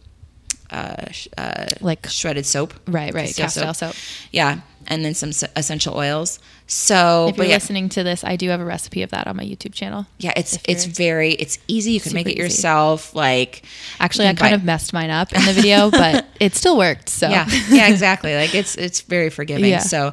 uh, 0.70 1.10
sh- 1.10 1.28
uh, 1.38 1.66
Like- 1.80 2.06
shredded 2.08 2.44
soap. 2.44 2.74
right 2.86 3.14
right 3.14 3.34
Castile 3.34 3.64
castile 3.64 3.74
soap 3.92 3.96
Yeah, 4.30 4.60
and 4.88 5.04
then 5.04 5.14
some 5.14 5.30
essential 5.54 5.96
oils. 5.96 6.40
So, 6.66 7.28
if 7.28 7.36
you're 7.36 7.46
yeah, 7.46 7.54
listening 7.54 7.88
to 7.90 8.02
this 8.02 8.24
i 8.24 8.36
do 8.36 8.48
have 8.50 8.60
a 8.60 8.64
recipe 8.64 9.02
of 9.02 9.10
that 9.10 9.26
on 9.26 9.36
my 9.36 9.44
youtube 9.44 9.72
channel 9.72 10.06
yeah, 10.18 10.32
it's 10.36 10.58
it's 10.66 10.84
very 10.84 11.32
it's 11.32 11.58
easy. 11.68 11.92
You 11.92 12.00
can 12.00 12.12
make 12.14 12.26
it 12.26 12.32
easy. 12.32 12.42
yourself. 12.42 13.14
Like 13.14 13.62
Actually, 14.00 14.26
I 14.28 14.34
kind 14.34 14.50
buy- 14.52 14.56
of 14.56 14.64
messed 14.64 14.92
mine 14.92 15.10
up 15.10 15.32
in 15.32 15.42
the 15.44 15.52
video, 15.52 15.90
but 16.02 16.26
it 16.40 16.54
still 16.54 16.76
worked. 16.76 17.08
So 17.08 17.28
yeah 17.28 17.46
yeah 17.70 17.88
exactly 17.88 18.34
like 18.34 18.54
it's 18.54 18.74
it's 18.76 19.00
very 19.02 19.30
forgiving 19.30 19.70
Yeah. 19.70 19.78
so 19.80 20.12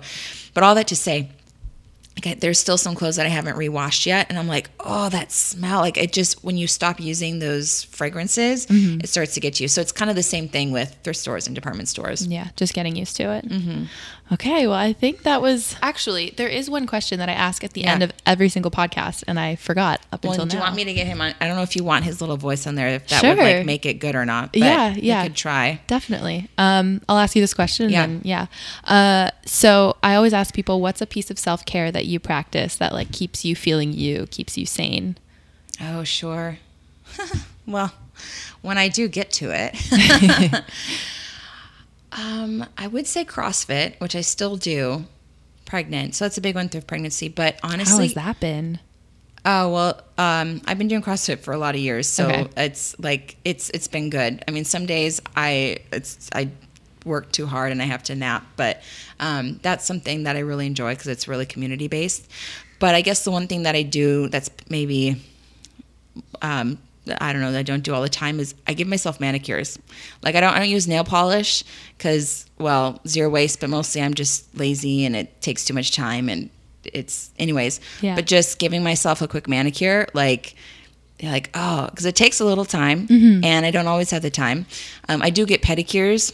but 0.53 0.63
all 0.63 0.75
that 0.75 0.87
to 0.89 0.95
say 0.95 1.29
okay, 2.17 2.33
there's 2.33 2.57
still 2.57 2.77
some 2.77 2.95
clothes 2.95 3.17
that 3.17 3.25
I 3.25 3.29
haven't 3.29 3.57
rewashed 3.57 4.05
yet, 4.05 4.27
and 4.29 4.39
I'm 4.39 4.47
like, 4.47 4.69
oh, 4.79 5.09
that 5.09 5.33
smell! 5.33 5.81
Like 5.81 5.97
it 5.97 6.13
just 6.13 6.41
when 6.45 6.55
you 6.57 6.65
stop 6.65 6.97
using 7.01 7.39
those 7.39 7.83
fragrances, 7.83 8.65
Mm-hmm. 8.67 9.01
it 9.01 9.09
starts 9.09 9.33
to 9.33 9.41
get 9.41 9.59
you. 9.59 9.67
So 9.67 9.81
it's 9.81 9.91
kind 9.91 10.09
of 10.09 10.15
the 10.15 10.23
same 10.23 10.47
thing 10.47 10.71
with 10.71 10.95
thrift 11.03 11.19
stores 11.19 11.45
and 11.45 11.53
department 11.53 11.89
stores. 11.89 12.25
Yeah, 12.25 12.47
just 12.55 12.73
getting 12.73 12.95
used 12.95 13.17
to 13.17 13.23
it. 13.33 13.43
Okay, 14.31 14.65
well, 14.65 14.75
I 14.75 14.91
think 14.91 15.21
that 15.21 15.39
was 15.39 15.75
actually 15.83 16.33
there 16.35 16.47
is 16.47 16.67
one 16.67 16.87
question 16.87 17.19
that 17.19 17.29
I 17.29 17.33
ask 17.33 17.63
at 17.63 17.73
the 17.73 17.81
Yeah. 17.81 17.91
end 17.91 18.01
of 18.01 18.11
every 18.25 18.49
single 18.49 18.71
podcast, 18.71 19.23
and 19.27 19.39
I 19.39 19.55
forgot 19.55 20.01
up 20.11 20.23
until 20.23 20.31
now. 20.31 20.37
Well, 20.37 20.41
until 20.43 20.47
do 20.47 20.57
you 20.57 20.63
want 20.63 20.75
me 20.75 20.83
to 20.85 20.93
get 20.95 21.05
him 21.05 21.21
on? 21.21 21.35
I 21.39 21.45
don't 21.45 21.55
know 21.55 21.61
if 21.61 21.75
you 21.75 21.83
want 21.83 22.05
his 22.05 22.21
little 22.21 22.35
voice 22.35 22.65
on 22.65 22.73
there, 22.73 22.87
if 22.87 23.07
that 23.09 23.21
would 23.23 23.37
like 23.37 23.65
make 23.67 23.85
it 23.85 23.95
good 23.99 24.15
or 24.15 24.25
not. 24.25 24.51
But 24.53 24.61
Yeah, 24.61 24.95
we 24.95 25.01
yeah. 25.01 25.21
could 25.23 25.35
try. 25.35 25.79
Definitely. 25.85 26.49
Um, 26.57 27.01
I'll 27.07 27.19
ask 27.19 27.35
you 27.35 27.41
this 27.41 27.53
question. 27.53 27.89
Yeah. 27.91 28.01
Yeah. 28.01 28.07
Then, 28.07 28.21
yeah. 28.23 28.45
Uh, 28.83 29.29
so 29.45 29.95
I 30.01 30.15
always 30.15 30.33
ask 30.33 30.55
people, 30.55 30.81
what's 30.81 31.01
a 31.01 31.05
piece 31.07 31.29
of 31.29 31.37
self 31.37 31.63
care 31.63 31.91
that 31.91 32.05
you 32.05 32.19
practice 32.19 32.75
that 32.77 32.93
like 32.93 33.11
keeps 33.11 33.45
you 33.45 33.55
feeling 33.55 33.93
you, 33.93 34.25
keeps 34.31 34.57
you 34.57 34.65
sane? 34.65 35.17
Oh, 35.79 36.03
sure. 36.03 36.57
well, 37.67 37.91
when 38.63 38.79
I 38.79 38.87
do 38.87 39.07
get 39.07 39.29
to 39.33 39.51
it, 39.51 39.75
um, 42.17 42.65
I 42.77 42.87
would 42.87 43.07
say 43.07 43.25
CrossFit, 43.25 43.99
which 43.99 44.15
I 44.15 44.21
still 44.21 44.55
do, 44.57 45.05
pregnant. 45.65 46.15
So 46.15 46.25
that's 46.25 46.37
a 46.37 46.41
big 46.41 46.55
one 46.55 46.69
through 46.69 46.81
pregnancy. 46.81 47.27
But 47.27 47.59
honestly, 47.63 47.95
how 47.95 48.01
has 48.03 48.13
that 48.13 48.39
been? 48.39 48.79
oh 49.47 49.69
well, 49.71 50.01
um, 50.17 50.61
I've 50.65 50.77
been 50.77 50.87
doing 50.87 51.01
CrossFit 51.03 51.39
for 51.39 51.53
a 51.53 51.57
lot 51.57 51.75
of 51.75 51.81
years, 51.81 52.07
so 52.07 52.27
Okay. 52.29 52.47
it's 52.57 52.97
like 52.99 53.35
it's 53.45 53.69
it's 53.71 53.87
been 53.87 54.09
good. 54.09 54.43
I 54.47 54.51
mean, 54.51 54.65
some 54.65 54.85
days 54.85 55.21
I 55.35 55.77
it's 55.91 56.29
I 56.33 56.49
work 57.05 57.31
too 57.31 57.45
hard 57.45 57.71
and 57.71 57.81
I 57.81 57.85
have 57.85 58.01
to 58.03 58.15
nap, 58.15 58.43
but 58.55 58.81
um, 59.19 59.59
that's 59.61 59.85
something 59.85 60.23
that 60.23 60.35
I 60.35 60.39
really 60.39 60.65
enjoy 60.65 60.93
because 60.93 61.07
it's 61.07 61.27
really 61.27 61.45
community 61.45 61.87
based. 61.87 62.27
But 62.79 62.95
I 62.95 63.01
guess 63.01 63.23
the 63.23 63.29
one 63.31 63.47
thing 63.47 63.63
that 63.63 63.75
I 63.75 63.83
do 63.83 64.27
that's 64.29 64.49
maybe 64.69 65.21
um, 66.41 66.77
I 67.21 67.31
don't 67.33 67.41
know 67.41 67.51
that 67.51 67.59
I 67.59 67.63
don't 67.63 67.83
do 67.83 67.93
all 67.93 68.01
the 68.01 68.09
time 68.09 68.39
is 68.39 68.55
I 68.67 68.73
give 68.73 68.87
myself 68.87 69.19
manicures. 69.19 69.77
Like 70.23 70.35
I 70.35 70.39
don't 70.41 70.53
I 70.53 70.59
don't 70.59 70.69
use 70.69 70.87
nail 70.87 71.03
polish 71.03 71.63
because 71.97 72.45
well 72.57 72.99
zero 73.07 73.29
waste, 73.29 73.59
but 73.59 73.69
mostly 73.69 74.01
I'm 74.01 74.13
just 74.13 74.55
lazy 74.57 75.05
and 75.05 75.15
it 75.15 75.41
takes 75.41 75.65
too 75.65 75.73
much 75.73 75.91
time 75.95 76.29
and 76.29 76.49
it's 76.93 77.31
anyways. 77.39 77.79
Yeah. 78.01 78.15
But 78.15 78.25
just 78.27 78.59
giving 78.59 78.83
myself 78.83 79.21
a 79.21 79.27
quick 79.27 79.47
manicure, 79.47 80.07
like 80.13 80.55
like 81.23 81.49
oh 81.53 81.87
because 81.89 82.05
it 82.05 82.15
takes 82.15 82.39
a 82.39 82.45
little 82.45 82.65
time 82.65 83.07
Mm-hmm. 83.07 83.43
and 83.45 83.65
I 83.65 83.71
don't 83.71 83.87
always 83.87 84.11
have 84.11 84.21
the 84.21 84.29
time. 84.31 84.65
Um, 85.07 85.21
I 85.21 85.29
do 85.29 85.45
get 85.45 85.61
pedicures 85.61 86.33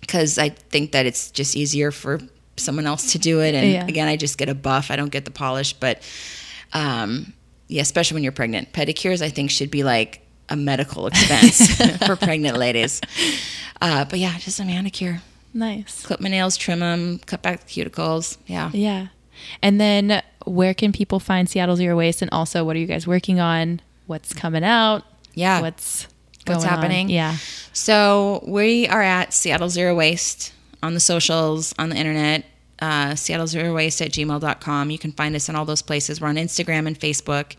because 0.00 0.38
I 0.38 0.50
think 0.50 0.92
that 0.92 1.06
it's 1.06 1.30
just 1.30 1.56
easier 1.56 1.90
for 1.90 2.20
someone 2.56 2.86
else 2.86 3.10
to 3.12 3.18
do 3.18 3.40
it. 3.40 3.54
And 3.54 3.72
Yeah. 3.72 3.86
again, 3.86 4.06
I 4.06 4.16
just 4.16 4.38
get 4.38 4.48
a 4.48 4.54
buff. 4.54 4.90
I 4.90 4.96
don't 4.96 5.08
get 5.10 5.24
the 5.24 5.30
polish, 5.30 5.72
but 5.72 6.02
um, 6.72 7.32
yeah, 7.68 7.82
especially 7.82 8.16
when 8.16 8.22
you're 8.22 8.32
pregnant, 8.32 8.72
pedicures 8.72 9.22
I 9.22 9.28
think 9.28 9.50
should 9.50 9.70
be 9.70 9.82
like 9.84 10.20
a 10.48 10.56
medical 10.56 11.06
expense 11.06 11.76
for 12.06 12.16
pregnant 12.16 12.58
ladies. 12.58 13.00
Uh, 13.80 14.04
but 14.04 14.18
yeah, 14.18 14.36
just 14.38 14.60
a 14.60 14.64
manicure. 14.64 15.20
Nice. 15.52 16.04
Clip 16.04 16.20
my 16.20 16.28
nails, 16.28 16.56
trim 16.56 16.80
them, 16.80 17.20
cut 17.26 17.40
back 17.42 17.64
the 17.64 17.66
cuticles. 17.66 18.36
Yeah. 18.46 18.70
Yeah. 18.72 19.08
And 19.62 19.80
then 19.80 20.22
where 20.44 20.74
can 20.74 20.92
people 20.92 21.20
find 21.20 21.48
Seattle 21.48 21.76
Zero 21.76 21.96
Waste? 21.96 22.22
And 22.22 22.30
also, 22.32 22.64
what 22.64 22.76
are 22.76 22.78
you 22.78 22.86
guys 22.86 23.06
working 23.06 23.40
on? 23.40 23.80
What's 24.06 24.32
coming 24.32 24.64
out? 24.64 25.04
Yeah. 25.34 25.60
What's 25.60 26.06
What's 26.46 26.64
going 26.64 26.68
on? 26.68 26.68
happening? 26.68 27.08
Yeah. 27.08 27.36
So 27.72 28.44
we 28.46 28.86
are 28.88 29.02
at 29.02 29.32
Seattle 29.32 29.68
Zero 29.70 29.94
Waste 29.94 30.52
on 30.82 30.94
the 30.94 31.00
socials, 31.00 31.74
on 31.78 31.88
the 31.88 31.96
internet, 31.96 32.44
uh, 32.84 33.14
Seattle 33.14 33.46
Zero 33.46 33.74
Waste 33.74 34.02
at 34.02 34.10
gmail.com. 34.12 34.90
You 34.90 34.98
can 34.98 35.12
find 35.12 35.34
us 35.34 35.48
in 35.48 35.56
all 35.56 35.64
those 35.64 35.82
places. 35.82 36.20
We're 36.20 36.28
on 36.28 36.36
Instagram 36.36 36.86
and 36.86 36.98
Facebook. 36.98 37.56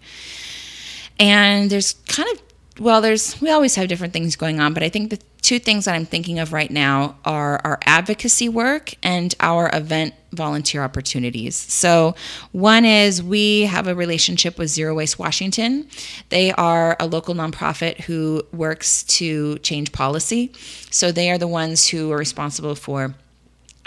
And 1.19 1.69
there's 1.69 1.93
kind 2.07 2.29
of, 2.31 2.41
well, 2.79 3.01
there's, 3.01 3.41
we 3.41 3.49
always 3.49 3.75
have 3.75 3.87
different 3.87 4.13
things 4.13 4.35
going 4.35 4.59
on, 4.59 4.73
but 4.73 4.83
I 4.83 4.89
think 4.89 5.09
the 5.09 5.19
two 5.41 5.59
things 5.59 5.85
that 5.85 5.95
I'm 5.95 6.05
thinking 6.05 6.39
of 6.39 6.53
right 6.53 6.69
now 6.69 7.17
are 7.23 7.61
our 7.63 7.79
advocacy 7.85 8.49
work 8.49 8.93
and 9.01 9.33
our 9.39 9.69
event 9.73 10.13
volunteer 10.31 10.83
opportunities. 10.83 11.55
So, 11.55 12.15
one 12.51 12.83
is 12.83 13.23
we 13.23 13.61
have 13.61 13.87
a 13.87 13.95
relationship 13.95 14.57
with 14.57 14.69
Zero 14.69 14.95
Waste 14.95 15.17
Washington. 15.17 15.87
They 16.29 16.51
are 16.51 16.97
a 16.99 17.07
local 17.07 17.35
nonprofit 17.35 18.01
who 18.01 18.43
works 18.51 19.03
to 19.03 19.57
change 19.59 19.91
policy. 19.91 20.51
So, 20.91 21.11
they 21.11 21.31
are 21.31 21.37
the 21.37 21.47
ones 21.47 21.87
who 21.87 22.11
are 22.11 22.17
responsible 22.17 22.75
for 22.75 23.15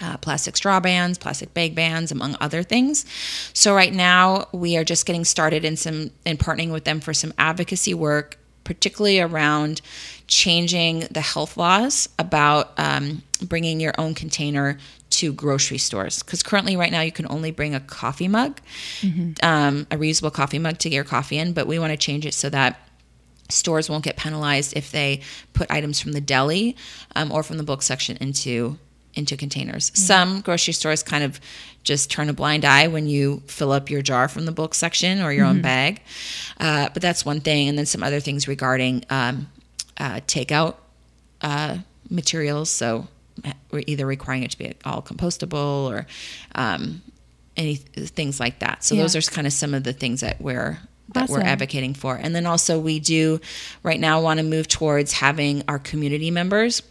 uh, 0.01 0.17
plastic 0.19 0.57
straw 0.57 0.81
bands, 0.81 1.19
plastic 1.19 1.55
bag 1.55 1.75
bands, 1.75 2.13
among 2.13 2.37
other 2.41 2.63
things. 2.63 3.05
So 3.53 3.75
right 3.75 3.93
now 3.93 4.49
we 4.53 4.77
are 4.77 4.85
just 4.85 5.07
getting 5.07 5.25
started 5.25 5.65
in 5.65 5.77
some 5.77 6.11
in 6.25 6.37
partnering 6.37 6.73
with 6.73 6.85
them 6.85 7.01
for 7.01 7.13
some 7.15 7.33
advocacy 7.39 7.95
work, 7.95 8.39
particularly 8.65 9.21
around 9.21 9.81
changing 10.27 11.01
the 11.11 11.21
health 11.21 11.57
laws 11.57 12.09
about 12.19 12.79
um, 12.79 13.23
bringing 13.43 13.81
your 13.81 13.95
own 13.99 14.15
container 14.15 14.79
to 15.11 15.33
grocery 15.33 15.79
stores. 15.79 16.23
Because 16.23 16.43
currently, 16.43 16.77
right 16.77 16.93
now, 16.93 17.01
you 17.01 17.13
can 17.13 17.27
only 17.31 17.51
bring 17.51 17.75
a 17.75 17.81
coffee 17.81 18.29
mug, 18.29 18.61
um, 19.43 19.87
a 19.91 19.97
reusable 19.97 20.33
coffee 20.33 20.59
mug 20.59 20.79
to 20.79 20.91
get 20.91 20.95
your 20.95 21.05
coffee 21.05 21.39
in. 21.39 21.53
But 21.55 21.67
we 21.67 21.79
want 21.79 21.93
to 21.93 21.97
change 21.97 22.27
it 22.27 22.35
so 22.35 22.51
that 22.51 22.79
stores 23.49 23.89
won't 23.89 24.05
get 24.05 24.17
penalized 24.17 24.77
if 24.77 24.93
they 24.93 25.23
put 25.55 25.71
items 25.71 26.01
from 26.01 26.13
the 26.13 26.21
deli 26.21 26.77
um, 27.17 27.33
or 27.33 27.43
from 27.43 27.57
the 27.57 27.63
bulk 27.63 27.81
section 27.83 28.19
into 28.21 28.79
into 29.19 29.37
containers. 29.37 29.91
Some 29.95 30.41
grocery 30.41 30.73
stores 30.73 31.03
kind 31.03 31.25
of 31.25 31.41
just 31.83 32.11
turn 32.11 32.29
a 32.29 32.33
blind 32.33 32.65
eye 32.65 32.87
when 32.87 33.07
you 33.07 33.43
fill 33.47 33.73
up 33.73 33.91
your 33.91 34.03
jar 34.03 34.29
from 34.29 34.45
the 34.47 34.53
bulk 34.53 34.75
section 34.75 35.21
or 35.21 35.33
your 35.33 35.45
own 35.45 35.61
bag, 35.63 36.01
uh, 36.61 36.89
but 36.93 37.03
that's 37.03 37.25
one 37.25 37.41
thing. 37.41 37.69
And 37.69 37.77
then 37.79 37.87
some 37.87 38.03
other 38.03 38.21
things 38.21 38.47
regarding 38.49 39.05
um, 39.11 39.49
uh, 39.99 40.21
takeout 40.27 40.77
uh, 41.43 41.79
materials. 42.11 42.71
So 42.71 43.09
uh, 43.45 43.53
we're 43.71 43.85
either 43.87 44.07
requiring 44.07 44.43
it 44.43 44.51
to 44.53 44.59
be 44.59 44.75
all 44.85 45.03
compostable 45.03 45.91
or 45.91 46.07
um, 46.55 47.03
any 47.57 47.77
things 47.77 48.39
like 48.41 48.61
that. 48.61 48.85
So 48.85 48.95
Yeah. 48.95 49.03
those 49.03 49.17
are 49.17 49.23
kind 49.23 49.47
of 49.47 49.53
some 49.53 49.75
of 49.75 49.85
the 49.85 49.93
things 49.93 50.21
that 50.21 50.41
we're 50.41 50.79
that 51.15 51.31
we're 51.31 51.41
advocating 51.41 51.95
for. 51.95 52.17
And 52.17 52.35
then 52.37 52.45
also 52.45 52.79
we 52.79 53.01
do 53.01 53.41
right 53.83 53.99
now 53.99 54.21
want 54.21 54.41
to 54.41 54.45
move 54.45 54.69
towards 54.69 55.13
having 55.13 55.63
our 55.67 55.79
community 55.79 56.31
members 56.31 56.83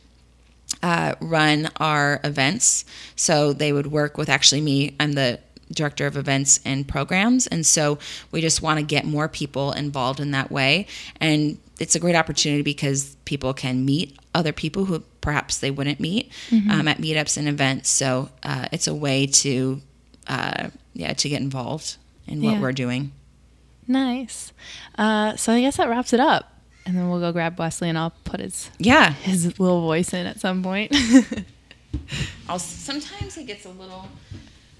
uh, 0.83 1.15
run 1.19 1.69
our 1.77 2.19
events. 2.23 2.85
So 3.15 3.53
they 3.53 3.71
would 3.73 3.87
work 3.87 4.17
with 4.17 4.29
actually 4.29 4.61
me. 4.61 4.95
I'm 4.99 5.13
the 5.13 5.39
director 5.71 6.07
of 6.07 6.15
events 6.15 6.59
and 6.63 6.87
programs. 6.87 7.45
And 7.47 7.65
so 7.65 7.99
we 8.31 8.39
just 8.41 8.61
want 8.61 8.79
to 8.79 8.85
get 8.85 9.05
more 9.05 9.27
people 9.27 9.73
involved 9.73 10.19
in 10.19 10.31
that 10.31 10.49
way. 10.49 10.87
And 11.19 11.57
it's 11.79 11.93
a 11.95 11.99
great 11.99 12.15
opportunity 12.15 12.61
because 12.63 13.15
people 13.25 13.53
can 13.53 13.83
meet 13.85 14.17
other 14.33 14.53
people 14.53 14.85
who 14.85 14.99
perhaps 15.21 15.57
they 15.57 15.69
wouldn't 15.69 15.99
meet 15.99 16.31
um, 16.71 16.87
at 16.87 16.99
meetups 16.99 17.37
and 17.37 17.47
events. 17.49 17.89
So 17.89 18.29
uh, 18.43 18.67
it's 18.71 18.87
a 18.87 18.95
way 18.95 19.27
to, 19.27 19.81
uh, 20.27 20.69
yeah, 20.93 21.13
to 21.13 21.27
get 21.29 21.41
involved 21.41 21.97
in 22.27 22.41
what 22.41 22.53
Yeah. 22.53 22.61
we're 22.61 22.71
doing. 22.71 23.11
Nice. 23.87 24.53
Uh, 24.97 25.35
so 25.35 25.53
I 25.53 25.61
guess 25.61 25.77
that 25.77 25.89
wraps 25.89 26.13
it 26.13 26.19
up. 26.19 26.53
And 26.88 26.95
then 26.97 27.09
we'll 27.09 27.19
go 27.19 27.34
grab 27.34 27.59
Wesley 27.59 27.89
and 27.89 27.97
I'll 27.97 28.14
put 28.23 28.39
his 28.39 28.72
Yeah. 28.80 29.11
his 29.11 29.59
little 29.59 29.81
voice 29.81 30.14
in 30.14 30.26
at 30.26 30.39
some 30.39 30.64
point. 30.64 30.95
I'll, 32.49 32.59
sometimes 32.59 33.35
he 33.35 33.43
gets 33.43 33.65
a 33.65 33.69
little 33.69 34.07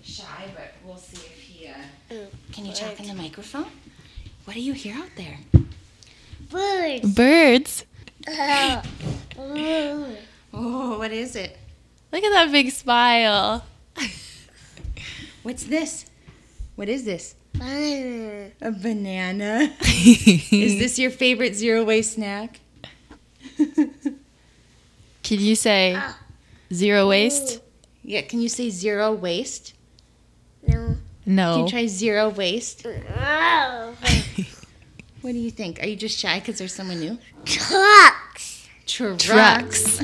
shy, 0.04 0.46
but 0.56 0.74
we'll 0.86 0.96
see 0.98 1.18
if 1.18 1.40
he. 1.42 1.68
Uh, 1.68 2.16
can 2.54 2.66
you 2.66 2.72
talk 2.74 2.98
in 3.02 3.08
the 3.08 3.14
microphone? 3.14 3.66
What 4.46 4.54
do 4.54 4.62
you 4.62 4.72
hear 4.72 4.96
out 4.96 5.10
there? 5.18 5.38
Birds. 6.50 7.14
Birds. 7.14 7.86
Oh, 10.60 10.98
what 10.98 11.12
is 11.12 11.36
it? 11.36 11.56
Look 12.12 12.24
at 12.24 12.32
that 12.32 12.52
big 12.52 12.72
smile. 12.72 13.64
What's 15.44 15.64
this? 15.66 16.06
What 16.76 16.90
is 16.90 17.04
this? 17.04 17.36
Banana. 17.58 18.52
A 18.62 18.72
banana. 18.72 19.74
is 19.82 20.80
this 20.80 21.00
your 21.00 21.12
favorite 21.12 21.56
zero 21.56 21.84
waste 21.84 22.14
snack? 22.14 22.60
Can 25.24 25.40
you 25.40 25.56
say 25.56 25.96
ah. 25.98 26.18
zero 26.74 27.10
waste? 27.10 27.62
Yeah, 28.04 28.22
can 28.22 28.40
you 28.40 28.48
say 28.48 28.70
zero 28.70 29.12
waste? 29.12 29.74
No. 30.66 30.96
No. 31.26 31.56
Can 31.56 31.64
you 31.64 31.70
try 31.70 31.88
zero 31.88 32.30
waste? 32.30 32.86
Oh. 32.86 33.94
What 35.22 35.34
do 35.34 35.40
you 35.40 35.52
think? 35.52 35.82
Are 35.84 35.86
you 35.86 35.98
just 35.98 36.18
shy 36.18 36.40
because 36.40 36.58
there's 36.58 36.74
someone 36.74 37.02
new? 37.02 37.18
Trucks. 37.44 38.70
Trucks. 38.86 39.26
Trucks. 39.26 40.00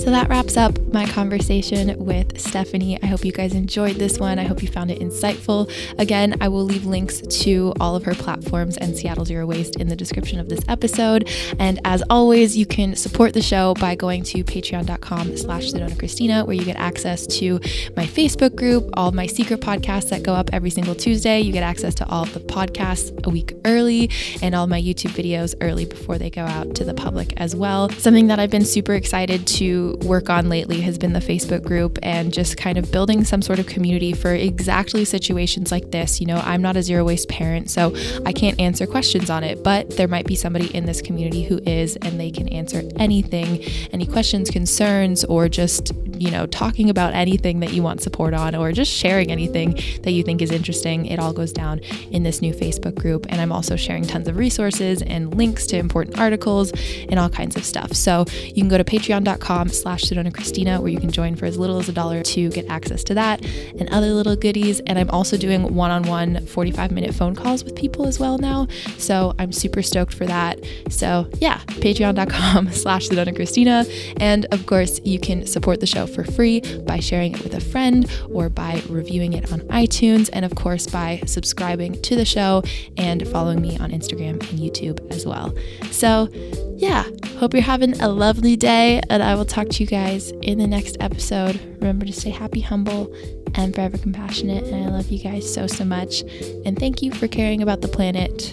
So 0.00 0.10
that 0.12 0.30
wraps 0.30 0.56
up 0.56 0.78
my 0.94 1.04
conversation 1.04 1.94
with 2.02 2.40
Stephanie. 2.40 3.00
I 3.02 3.06
hope 3.06 3.22
you 3.22 3.32
guys 3.32 3.52
enjoyed 3.52 3.96
this 3.96 4.18
one. 4.18 4.38
I 4.38 4.44
hope 4.44 4.62
you 4.62 4.68
found 4.68 4.90
it 4.90 4.98
insightful. 4.98 5.70
Again, 5.98 6.38
I 6.40 6.48
will 6.48 6.64
leave 6.64 6.86
links 6.86 7.20
to 7.42 7.74
all 7.78 7.94
of 7.96 8.04
her 8.04 8.14
platforms 8.14 8.78
and 8.78 8.96
Seattle 8.96 9.26
Zero 9.26 9.44
Waste 9.44 9.76
in 9.76 9.88
the 9.88 9.94
description 9.94 10.40
of 10.40 10.48
this 10.48 10.60
episode. 10.68 11.28
And 11.58 11.80
as 11.84 12.02
always, 12.08 12.56
you 12.56 12.64
can 12.64 12.96
support 12.96 13.34
the 13.34 13.42
show 13.42 13.74
by 13.74 13.94
going 13.94 14.22
to 14.24 14.42
patreon.com 14.42 15.36
slash 15.36 15.70
Sedona 15.70 15.98
Christina, 15.98 16.46
where 16.46 16.56
you 16.56 16.64
get 16.64 16.78
access 16.78 17.26
to 17.38 17.60
my 17.94 18.06
Facebook 18.06 18.56
group, 18.56 18.88
all 18.94 19.12
my 19.12 19.26
secret 19.26 19.60
podcasts 19.60 20.08
that 20.08 20.22
go 20.22 20.32
up 20.32 20.48
every 20.54 20.70
single 20.70 20.94
Tuesday. 20.94 21.40
You 21.40 21.52
get 21.52 21.62
access 21.62 21.94
to 21.96 22.08
all 22.08 22.22
of 22.22 22.32
the 22.32 22.40
podcasts 22.40 23.12
a 23.26 23.28
week 23.28 23.52
early 23.66 24.10
and 24.40 24.54
all 24.54 24.66
my 24.66 24.80
YouTube 24.80 25.10
videos 25.10 25.54
early 25.60 25.84
before 25.84 26.16
they 26.16 26.30
go 26.30 26.46
out 26.46 26.74
to 26.76 26.84
the 26.84 26.94
public 26.94 27.34
as 27.36 27.54
well. 27.54 27.90
Something 27.90 28.28
that 28.28 28.40
I've 28.40 28.50
been 28.50 28.64
super 28.64 28.94
excited 28.94 29.46
to 29.46 29.89
work 29.98 30.30
on 30.30 30.48
lately 30.48 30.80
has 30.80 30.98
been 30.98 31.12
the 31.12 31.20
Facebook 31.20 31.64
group 31.64 31.98
and 32.02 32.32
just 32.32 32.56
kind 32.56 32.78
of 32.78 32.90
building 32.90 33.24
some 33.24 33.42
sort 33.42 33.58
of 33.58 33.66
community 33.66 34.12
for 34.12 34.34
exactly 34.34 35.04
situations 35.04 35.70
like 35.70 35.90
this. 35.90 36.20
You 36.20 36.26
know, 36.26 36.36
I'm 36.36 36.62
not 36.62 36.76
a 36.76 36.82
zero 36.82 37.04
waste 37.04 37.28
parent, 37.28 37.70
so 37.70 37.94
I 38.26 38.32
can't 38.32 38.58
answer 38.60 38.86
questions 38.86 39.30
on 39.30 39.44
it, 39.44 39.62
but 39.62 39.96
there 39.96 40.08
might 40.08 40.26
be 40.26 40.34
somebody 40.34 40.74
in 40.74 40.86
this 40.86 41.02
community 41.02 41.42
who 41.42 41.58
is, 41.66 41.96
and 41.96 42.18
they 42.18 42.30
can 42.30 42.48
answer 42.48 42.82
anything, 42.96 43.62
any 43.92 44.06
questions, 44.06 44.50
concerns, 44.50 45.24
or 45.24 45.48
just, 45.48 45.92
you 46.18 46.30
know, 46.30 46.46
talking 46.46 46.90
about 46.90 47.14
anything 47.14 47.60
that 47.60 47.72
you 47.72 47.82
want 47.82 48.02
support 48.02 48.34
on, 48.34 48.54
or 48.54 48.72
just 48.72 48.90
sharing 48.90 49.30
anything 49.30 49.74
that 50.02 50.12
you 50.12 50.22
think 50.22 50.42
is 50.42 50.50
interesting. 50.50 51.06
It 51.06 51.18
all 51.18 51.32
goes 51.32 51.52
down 51.52 51.80
in 52.10 52.22
this 52.22 52.42
new 52.42 52.52
Facebook 52.52 52.94
group. 52.94 53.26
And 53.28 53.40
I'm 53.40 53.52
also 53.52 53.76
sharing 53.76 54.04
tons 54.04 54.28
of 54.28 54.36
resources 54.36 55.02
and 55.02 55.34
links 55.36 55.66
to 55.68 55.76
important 55.76 56.18
articles 56.18 56.72
and 57.08 57.18
all 57.18 57.28
kinds 57.28 57.56
of 57.56 57.64
stuff. 57.64 57.92
So 57.92 58.24
you 58.44 58.54
can 58.54 58.68
go 58.68 58.78
to 58.78 58.84
patreon.com 58.84 59.68
slash 59.80 60.04
Sedona 60.04 60.32
Christina, 60.32 60.80
where 60.80 60.90
you 60.90 61.00
can 61.00 61.10
join 61.10 61.36
for 61.36 61.46
as 61.46 61.58
little 61.58 61.78
as 61.78 61.88
a 61.88 61.92
dollar 61.92 62.22
to 62.22 62.50
get 62.50 62.68
access 62.68 63.02
to 63.04 63.14
that 63.14 63.44
and 63.44 63.88
other 63.90 64.12
little 64.12 64.36
goodies. 64.36 64.80
And 64.80 64.98
I'm 64.98 65.10
also 65.10 65.36
doing 65.36 65.74
one-on-one 65.74 66.46
45 66.46 66.90
minute 66.90 67.14
phone 67.14 67.34
calls 67.34 67.64
with 67.64 67.74
people 67.74 68.06
as 68.06 68.18
well 68.18 68.38
now. 68.38 68.66
So 68.98 69.34
I'm 69.38 69.52
super 69.52 69.82
stoked 69.82 70.14
for 70.14 70.26
that. 70.26 70.60
So 70.88 71.28
yeah, 71.38 71.58
patreon.com 71.66 72.72
slash 72.72 73.08
Sedona 73.08 73.34
Christina. 73.34 73.84
And 74.18 74.46
of 74.52 74.66
course, 74.66 75.00
you 75.04 75.18
can 75.18 75.46
support 75.46 75.80
the 75.80 75.86
show 75.86 76.06
for 76.06 76.24
free 76.24 76.60
by 76.86 77.00
sharing 77.00 77.34
it 77.34 77.42
with 77.42 77.54
a 77.54 77.60
friend 77.60 78.10
or 78.32 78.48
by 78.48 78.82
reviewing 78.88 79.32
it 79.32 79.52
on 79.52 79.60
iTunes. 79.62 80.28
And 80.32 80.44
of 80.44 80.54
course, 80.54 80.86
by 80.86 81.22
subscribing 81.26 82.00
to 82.02 82.16
the 82.16 82.24
show 82.24 82.62
and 82.96 83.26
following 83.28 83.60
me 83.60 83.78
on 83.78 83.90
Instagram 83.90 84.40
and 84.50 84.58
YouTube 84.58 85.10
as 85.10 85.26
well. 85.26 85.54
So 85.90 86.28
yeah, 86.76 87.04
hope 87.38 87.52
you're 87.52 87.62
having 87.62 88.00
a 88.00 88.08
lovely 88.08 88.56
day. 88.56 89.00
And 89.10 89.22
I 89.22 89.34
will 89.34 89.44
talk 89.44 89.68
you 89.78 89.86
guys 89.86 90.30
in 90.42 90.58
the 90.58 90.66
next 90.66 90.96
episode. 91.00 91.60
Remember 91.80 92.06
to 92.06 92.12
stay 92.12 92.30
happy, 92.30 92.60
humble, 92.60 93.14
and 93.54 93.74
forever 93.74 93.98
compassionate. 93.98 94.64
And 94.64 94.84
I 94.86 94.88
love 94.88 95.10
you 95.10 95.18
guys 95.18 95.52
so, 95.52 95.66
so 95.66 95.84
much. 95.84 96.22
And 96.64 96.78
thank 96.78 97.02
you 97.02 97.12
for 97.12 97.28
caring 97.28 97.62
about 97.62 97.82
the 97.82 97.88
planet 97.88 98.50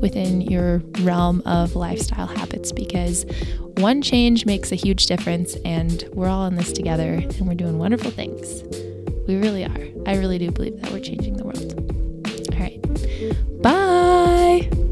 within 0.00 0.40
your 0.40 0.78
realm 1.00 1.42
of 1.46 1.74
lifestyle 1.74 2.26
habits 2.26 2.72
because 2.72 3.24
one 3.78 4.02
change 4.02 4.46
makes 4.46 4.70
a 4.70 4.76
huge 4.76 5.06
difference. 5.06 5.56
And 5.64 6.04
we're 6.12 6.28
all 6.28 6.46
in 6.46 6.56
this 6.56 6.72
together 6.72 7.14
and 7.14 7.46
we're 7.48 7.54
doing 7.54 7.78
wonderful 7.78 8.10
things. 8.10 8.62
We 9.26 9.36
really 9.36 9.64
are. 9.64 9.88
I 10.06 10.16
really 10.16 10.38
do 10.38 10.50
believe 10.50 10.80
that 10.80 10.92
we're 10.92 11.00
changing 11.00 11.36
the 11.36 11.44
world. 11.44 11.74
All 12.52 12.60
right. 12.60 13.62
Bye. 13.62 14.89